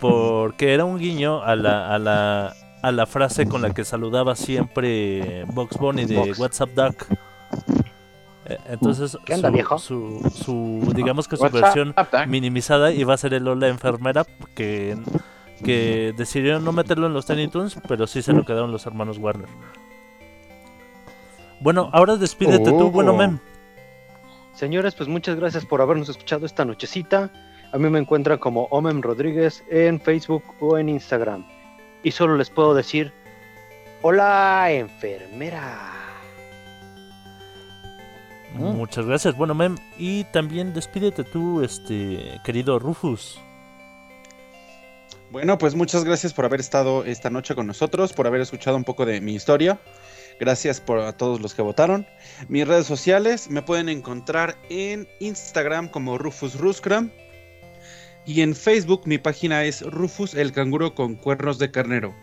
porque 0.00 0.74
era 0.74 0.84
un 0.84 0.98
guiño 0.98 1.42
a 1.42 1.56
la, 1.56 1.94
a 1.94 1.98
la, 1.98 2.54
a 2.82 2.92
la 2.92 3.06
frase 3.06 3.46
con 3.46 3.62
la 3.62 3.72
que 3.72 3.84
saludaba 3.84 4.34
siempre 4.36 5.44
Box 5.46 5.78
Bunny 5.78 6.04
de. 6.04 6.34
WhatsApp 6.38 6.70
Duck. 6.70 7.06
Eh, 8.46 8.58
Entonces, 8.66 9.16
¿Qué 9.24 9.34
onda, 9.34 9.48
su, 9.48 9.54
viejo? 9.54 9.78
su, 9.78 10.32
su- 10.34 10.92
digamos 10.94 11.28
que 11.28 11.36
su 11.36 11.48
versión 11.48 11.94
Duck. 11.96 12.26
minimizada 12.26 12.92
iba 12.92 13.14
a 13.14 13.16
ser 13.16 13.32
el 13.34 13.48
Hola 13.48 13.68
enfermera 13.68 14.24
que, 14.54 14.96
que 15.64 16.12
decidieron 16.16 16.64
no 16.64 16.72
meterlo 16.72 17.06
en 17.06 17.14
los 17.14 17.24
Tiny 17.26 17.48
Toons, 17.48 17.78
pero 17.88 18.06
sí 18.06 18.20
se 18.22 18.32
lo 18.34 18.44
quedaron 18.44 18.70
los 18.70 18.84
hermanos 18.86 19.18
Warner. 19.18 19.48
Bueno, 21.60 21.88
ahora 21.92 22.16
despídete 22.16 22.70
tú, 22.70 22.90
bueno 22.90 23.12
Oh. 23.12 23.16
mem. 23.16 23.38
Señores, 24.52 24.94
pues 24.94 25.08
muchas 25.08 25.36
gracias 25.36 25.64
por 25.64 25.80
habernos 25.80 26.08
escuchado 26.08 26.46
esta 26.46 26.64
nochecita. 26.64 27.30
A 27.72 27.78
mí 27.78 27.88
me 27.90 27.98
encuentran 27.98 28.38
como 28.38 28.64
Omem 28.70 29.00
Rodríguez 29.02 29.64
en 29.70 30.00
Facebook 30.00 30.44
o 30.60 30.78
en 30.78 30.88
Instagram. 30.90 31.44
Y 32.02 32.10
solo 32.12 32.36
les 32.36 32.50
puedo 32.50 32.74
decir, 32.74 33.12
hola 34.02 34.70
enfermera. 34.70 35.90
Muchas 38.54 39.04
gracias, 39.06 39.36
bueno 39.36 39.54
mem. 39.54 39.76
Y 39.98 40.24
también 40.24 40.72
despídete 40.72 41.24
tú, 41.24 41.62
este 41.62 42.40
querido 42.44 42.78
Rufus. 42.78 43.40
Bueno, 45.30 45.58
pues 45.58 45.74
muchas 45.74 46.04
gracias 46.04 46.32
por 46.32 46.44
haber 46.44 46.60
estado 46.60 47.04
esta 47.04 47.28
noche 47.28 47.56
con 47.56 47.66
nosotros, 47.66 48.12
por 48.12 48.28
haber 48.28 48.40
escuchado 48.40 48.76
un 48.76 48.84
poco 48.84 49.04
de 49.04 49.20
mi 49.20 49.34
historia. 49.34 49.80
Gracias 50.38 50.80
por 50.80 51.00
a 51.00 51.16
todos 51.16 51.40
los 51.40 51.54
que 51.54 51.62
votaron. 51.62 52.06
Mis 52.48 52.66
redes 52.66 52.86
sociales 52.86 53.50
me 53.50 53.62
pueden 53.62 53.88
encontrar 53.88 54.56
en 54.70 55.08
Instagram 55.18 55.88
como 55.88 56.18
Rufus 56.18 56.58
Ruskram. 56.58 57.10
Y 58.26 58.42
en 58.42 58.54
Facebook 58.54 59.02
mi 59.06 59.18
página 59.18 59.64
es 59.64 59.82
Rufus 59.82 60.34
el 60.34 60.52
canguro 60.52 60.94
con 60.94 61.16
cuernos 61.16 61.58
de 61.58 61.70
carnero. 61.70 62.14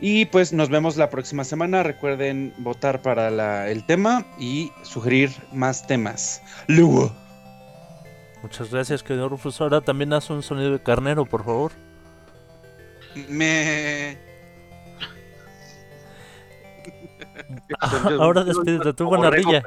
Y 0.00 0.26
pues 0.26 0.52
nos 0.52 0.68
vemos 0.68 0.96
la 0.96 1.10
próxima 1.10 1.42
semana. 1.44 1.82
Recuerden 1.82 2.54
votar 2.58 3.02
para 3.02 3.30
la- 3.30 3.68
el 3.68 3.84
tema 3.84 4.24
y 4.38 4.70
sugerir 4.82 5.30
más 5.52 5.86
temas. 5.86 6.40
Luego. 6.68 7.12
Muchas 8.42 8.70
gracias, 8.70 9.02
querido 9.02 9.28
Rufus. 9.28 9.60
Ahora 9.60 9.80
también 9.80 10.12
haz 10.12 10.30
un 10.30 10.42
sonido 10.42 10.70
de 10.70 10.80
carnero, 10.82 11.24
por 11.26 11.44
favor. 11.44 11.72
Me... 13.28 14.16
Ahora 18.20 18.44
despídete 18.44 18.92
tú, 18.92 19.06
buena 19.06 19.28
ardilla. 19.28 19.62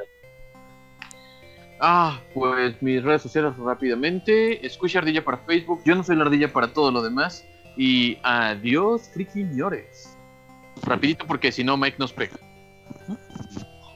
Ah, 1.80 2.20
pues 2.32 2.80
mis 2.80 3.02
redes 3.02 3.22
sociales 3.22 3.56
rápidamente. 3.58 4.64
Escucha 4.64 5.00
Ardilla 5.00 5.24
para 5.24 5.38
Facebook. 5.38 5.82
Yo 5.84 5.96
no 5.96 6.04
soy 6.04 6.14
la 6.16 6.22
ardilla 6.24 6.52
para 6.52 6.68
todo 6.72 6.92
lo 6.92 7.02
demás. 7.02 7.44
Y 7.76 8.18
adiós, 8.22 9.10
friki 9.12 9.32
señores. 9.44 10.11
Rapidito 10.82 11.26
porque 11.26 11.52
si 11.52 11.64
no 11.64 11.76
Mike 11.76 11.96
nos 11.98 12.12
pega. 12.12 12.36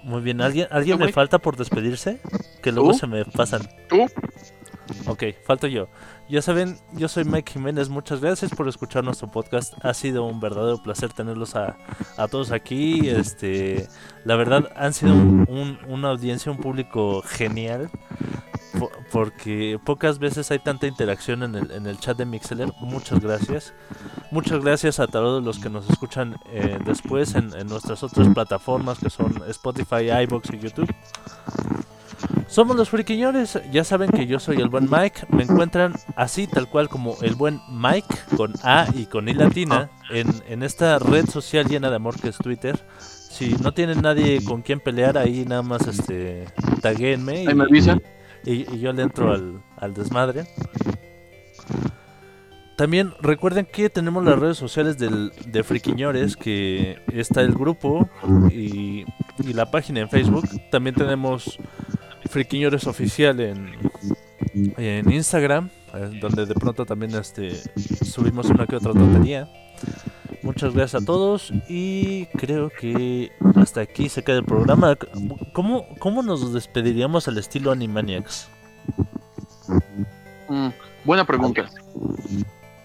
Muy 0.03 0.21
bien, 0.23 0.41
¿alguien, 0.41 0.69
¿alguien 0.71 0.97
¿Tú, 0.97 1.01
le 1.01 1.07
Mike? 1.07 1.15
falta 1.15 1.39
por 1.39 1.57
despedirse? 1.57 2.21
Que 2.63 2.71
luego 2.71 2.93
¿Tú? 2.93 2.99
se 2.99 3.07
me 3.09 3.25
pasan. 3.25 3.69
¿Tú? 3.89 4.07
Ok, 5.09 5.25
falto 5.45 5.67
yo. 5.67 5.89
Ya 6.29 6.43
saben, 6.43 6.79
yo 6.93 7.09
soy 7.09 7.25
Mike 7.25 7.53
Jiménez. 7.53 7.89
Muchas 7.89 8.21
gracias 8.21 8.53
por 8.53 8.69
escuchar 8.69 9.03
nuestro 9.03 9.29
podcast. 9.29 9.75
Ha 9.85 9.93
sido 9.95 10.25
un 10.25 10.39
verdadero 10.39 10.81
placer 10.81 11.13
tenerlos 11.13 11.57
a, 11.57 11.77
a 12.17 12.29
todos 12.29 12.53
aquí. 12.53 13.09
Este, 13.09 13.89
la 14.25 14.37
verdad, 14.37 14.71
han 14.77 14.93
sido 14.93 15.13
un- 15.13 15.45
un- 15.49 15.79
una 15.89 16.11
audiencia, 16.11 16.53
un 16.53 16.59
público 16.59 17.23
genial. 17.23 17.91
Po- 18.79 18.91
Porque 19.13 19.79
pocas 19.85 20.19
veces 20.19 20.51
hay 20.51 20.59
tanta 20.59 20.87
interacción 20.87 21.43
en 21.43 21.55
el, 21.55 21.71
en 21.71 21.87
el 21.87 21.99
chat 21.99 22.17
de 22.17 22.25
Mixeler. 22.27 22.69
Muchas 22.81 23.21
gracias. 23.21 23.75
Muchas 24.31 24.63
gracias 24.63 25.01
a 25.01 25.07
todos 25.07 25.43
los 25.45 25.59
que 25.59 25.71
nos 25.71 25.89
escuchan 25.89 26.37
eh, 26.53 26.79
después 26.85 27.35
en, 27.35 27.51
nuestras 27.69 28.03
otras 28.03 28.29
plataformas 28.29 28.99
que 28.99 29.11
son 29.11 29.43
Spotify, 29.49 30.11
iBox 30.25 30.51
y 30.53 30.59
YouTube. 30.59 30.93
Somos 32.49 32.77
los 32.77 32.89
friquiñores, 32.89 33.61
ya 33.73 33.85
saben 33.85 34.11
que 34.11 34.27
yo 34.27 34.39
soy 34.39 34.61
el 34.61 34.69
buen 34.69 34.89
Mike, 34.91 35.27
me 35.31 35.43
encuentran 35.43 35.95
así 36.15 36.47
tal 36.47 36.69
cual 36.69 36.89
como 36.89 37.17
el 37.23 37.35
buen 37.35 37.61
Mike 37.69 38.15
con 38.37 38.55
A 38.63 38.87
y 38.95 39.07
con 39.07 39.29
I 39.29 39.35
latina 39.35 39.91
en, 40.11 40.29
en 40.49 40.63
esta 40.63 40.99
red 40.99 41.27
social 41.29 41.67
llena 41.67 41.91
de 41.91 41.97
amor 41.97 42.19
que 42.19 42.29
es 42.29 42.39
Twitter. 42.39 42.83
Si 42.99 43.55
no 43.63 43.75
tienen 43.75 44.01
nadie 44.01 44.43
con 44.43 44.63
quien 44.63 44.81
pelear 44.81 45.19
ahí 45.19 45.45
nada 45.45 45.63
más 45.63 45.87
este 45.89 46.47
taguéenme 46.81 47.43
y, 47.43 47.47
Ahí 47.49 47.55
me 47.55 47.65
avisan. 47.65 48.01
Y- 48.47 48.79
yo 48.79 48.93
le 48.93 49.03
entro 49.03 49.33
al, 49.33 49.63
al 49.77 49.93
desmadre. 49.95 50.45
También 52.77 53.13
recuerden 53.23 53.67
que 53.71 53.89
tenemos 53.89 54.23
las 54.23 54.39
redes 54.39 54.59
sociales 54.59 54.99
del, 54.99 55.33
de 55.47 55.65
Friquiñores, 55.65 56.37
que 56.37 56.99
está 57.11 57.41
el 57.41 57.55
grupo 57.55 58.09
y, 58.51 59.07
y 59.39 59.53
la 59.55 59.71
página 59.71 60.01
en 60.01 60.11
Facebook. 60.11 60.45
También 60.71 60.95
tenemos 60.95 61.59
Friquiñores 62.29 62.87
Oficial 62.87 63.41
en, 63.41 63.71
en 64.77 65.11
Instagram, 65.11 65.71
eh, 65.95 66.19
donde 66.21 66.45
de 66.45 66.55
pronto 66.55 66.85
también 66.85 67.15
este, 67.15 67.53
subimos 68.05 68.51
una 68.51 68.67
que 68.67 68.77
otra 68.77 68.93
tontería. 68.93 69.49
Muchas 70.43 70.75
gracias 70.75 71.03
a 71.03 71.05
todos 71.05 71.53
y 71.69 72.27
creo 72.27 72.71
que 72.71 73.33
hasta 73.57 73.81
aquí 73.81 74.09
se 74.09 74.23
queda 74.23 74.39
el 74.39 74.45
programa. 74.45 74.97
¿Cómo, 75.53 75.87
cómo 75.99 76.23
nos 76.23 76.53
despediríamos 76.53 77.27
al 77.29 77.39
estilo 77.39 77.73
Animaniacs? 77.73 78.49
Mm, 80.49 80.69
buena 81.05 81.25
pregunta. 81.27 81.69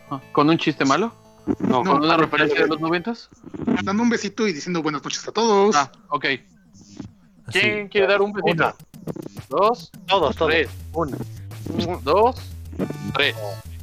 Ah, 0.09 0.19
¿Con 0.31 0.49
un 0.49 0.57
chiste 0.57 0.85
malo? 0.85 1.13
No, 1.59 1.83
No, 1.83 1.93
¿Con 1.93 2.03
una 2.03 2.17
referencia 2.17 2.61
de 2.61 2.67
los 2.67 2.79
noventas? 2.79 3.29
Dando 3.83 4.03
un 4.03 4.09
besito 4.09 4.47
y 4.47 4.53
diciendo 4.53 4.81
buenas 4.81 5.03
noches 5.03 5.27
a 5.27 5.31
todos. 5.31 5.75
Ah, 5.75 5.91
ok. 6.09 6.25
Así. 7.47 7.59
¿Quién 7.59 7.87
quiere 7.87 8.07
dar 8.07 8.21
un 8.21 8.31
besito? 8.33 8.73
dos, 9.49 9.91
Todos, 10.07 10.35
todos. 10.35 10.51
tres. 10.51 10.69
Uno. 10.93 11.17
Un, 11.69 12.03
dos, 12.03 12.35
tres. 13.13 13.35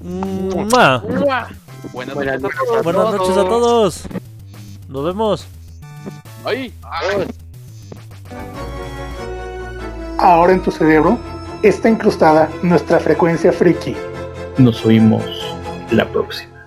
¡Mua! 0.02 0.98
¡Mua! 1.00 1.48
Buenas, 1.92 2.14
Buenas 2.14 2.40
noches 2.40 2.58
a 2.60 2.62
noches 2.62 2.70
a 2.70 2.82
todos. 2.82 2.84
Buenas 2.84 3.12
noches 3.12 3.36
a 3.36 3.44
todos. 3.44 4.02
Nos 4.88 5.04
vemos. 5.04 5.46
Ay. 6.44 6.72
Ahora 10.18 10.52
en 10.52 10.62
tu 10.62 10.70
cerebro 10.70 11.18
está 11.62 11.88
incrustada 11.88 12.48
nuestra 12.62 12.98
frecuencia 12.98 13.52
friki. 13.52 13.94
Nos 14.56 14.84
oímos 14.84 15.24
la 15.90 16.08
próxima. 16.08 16.57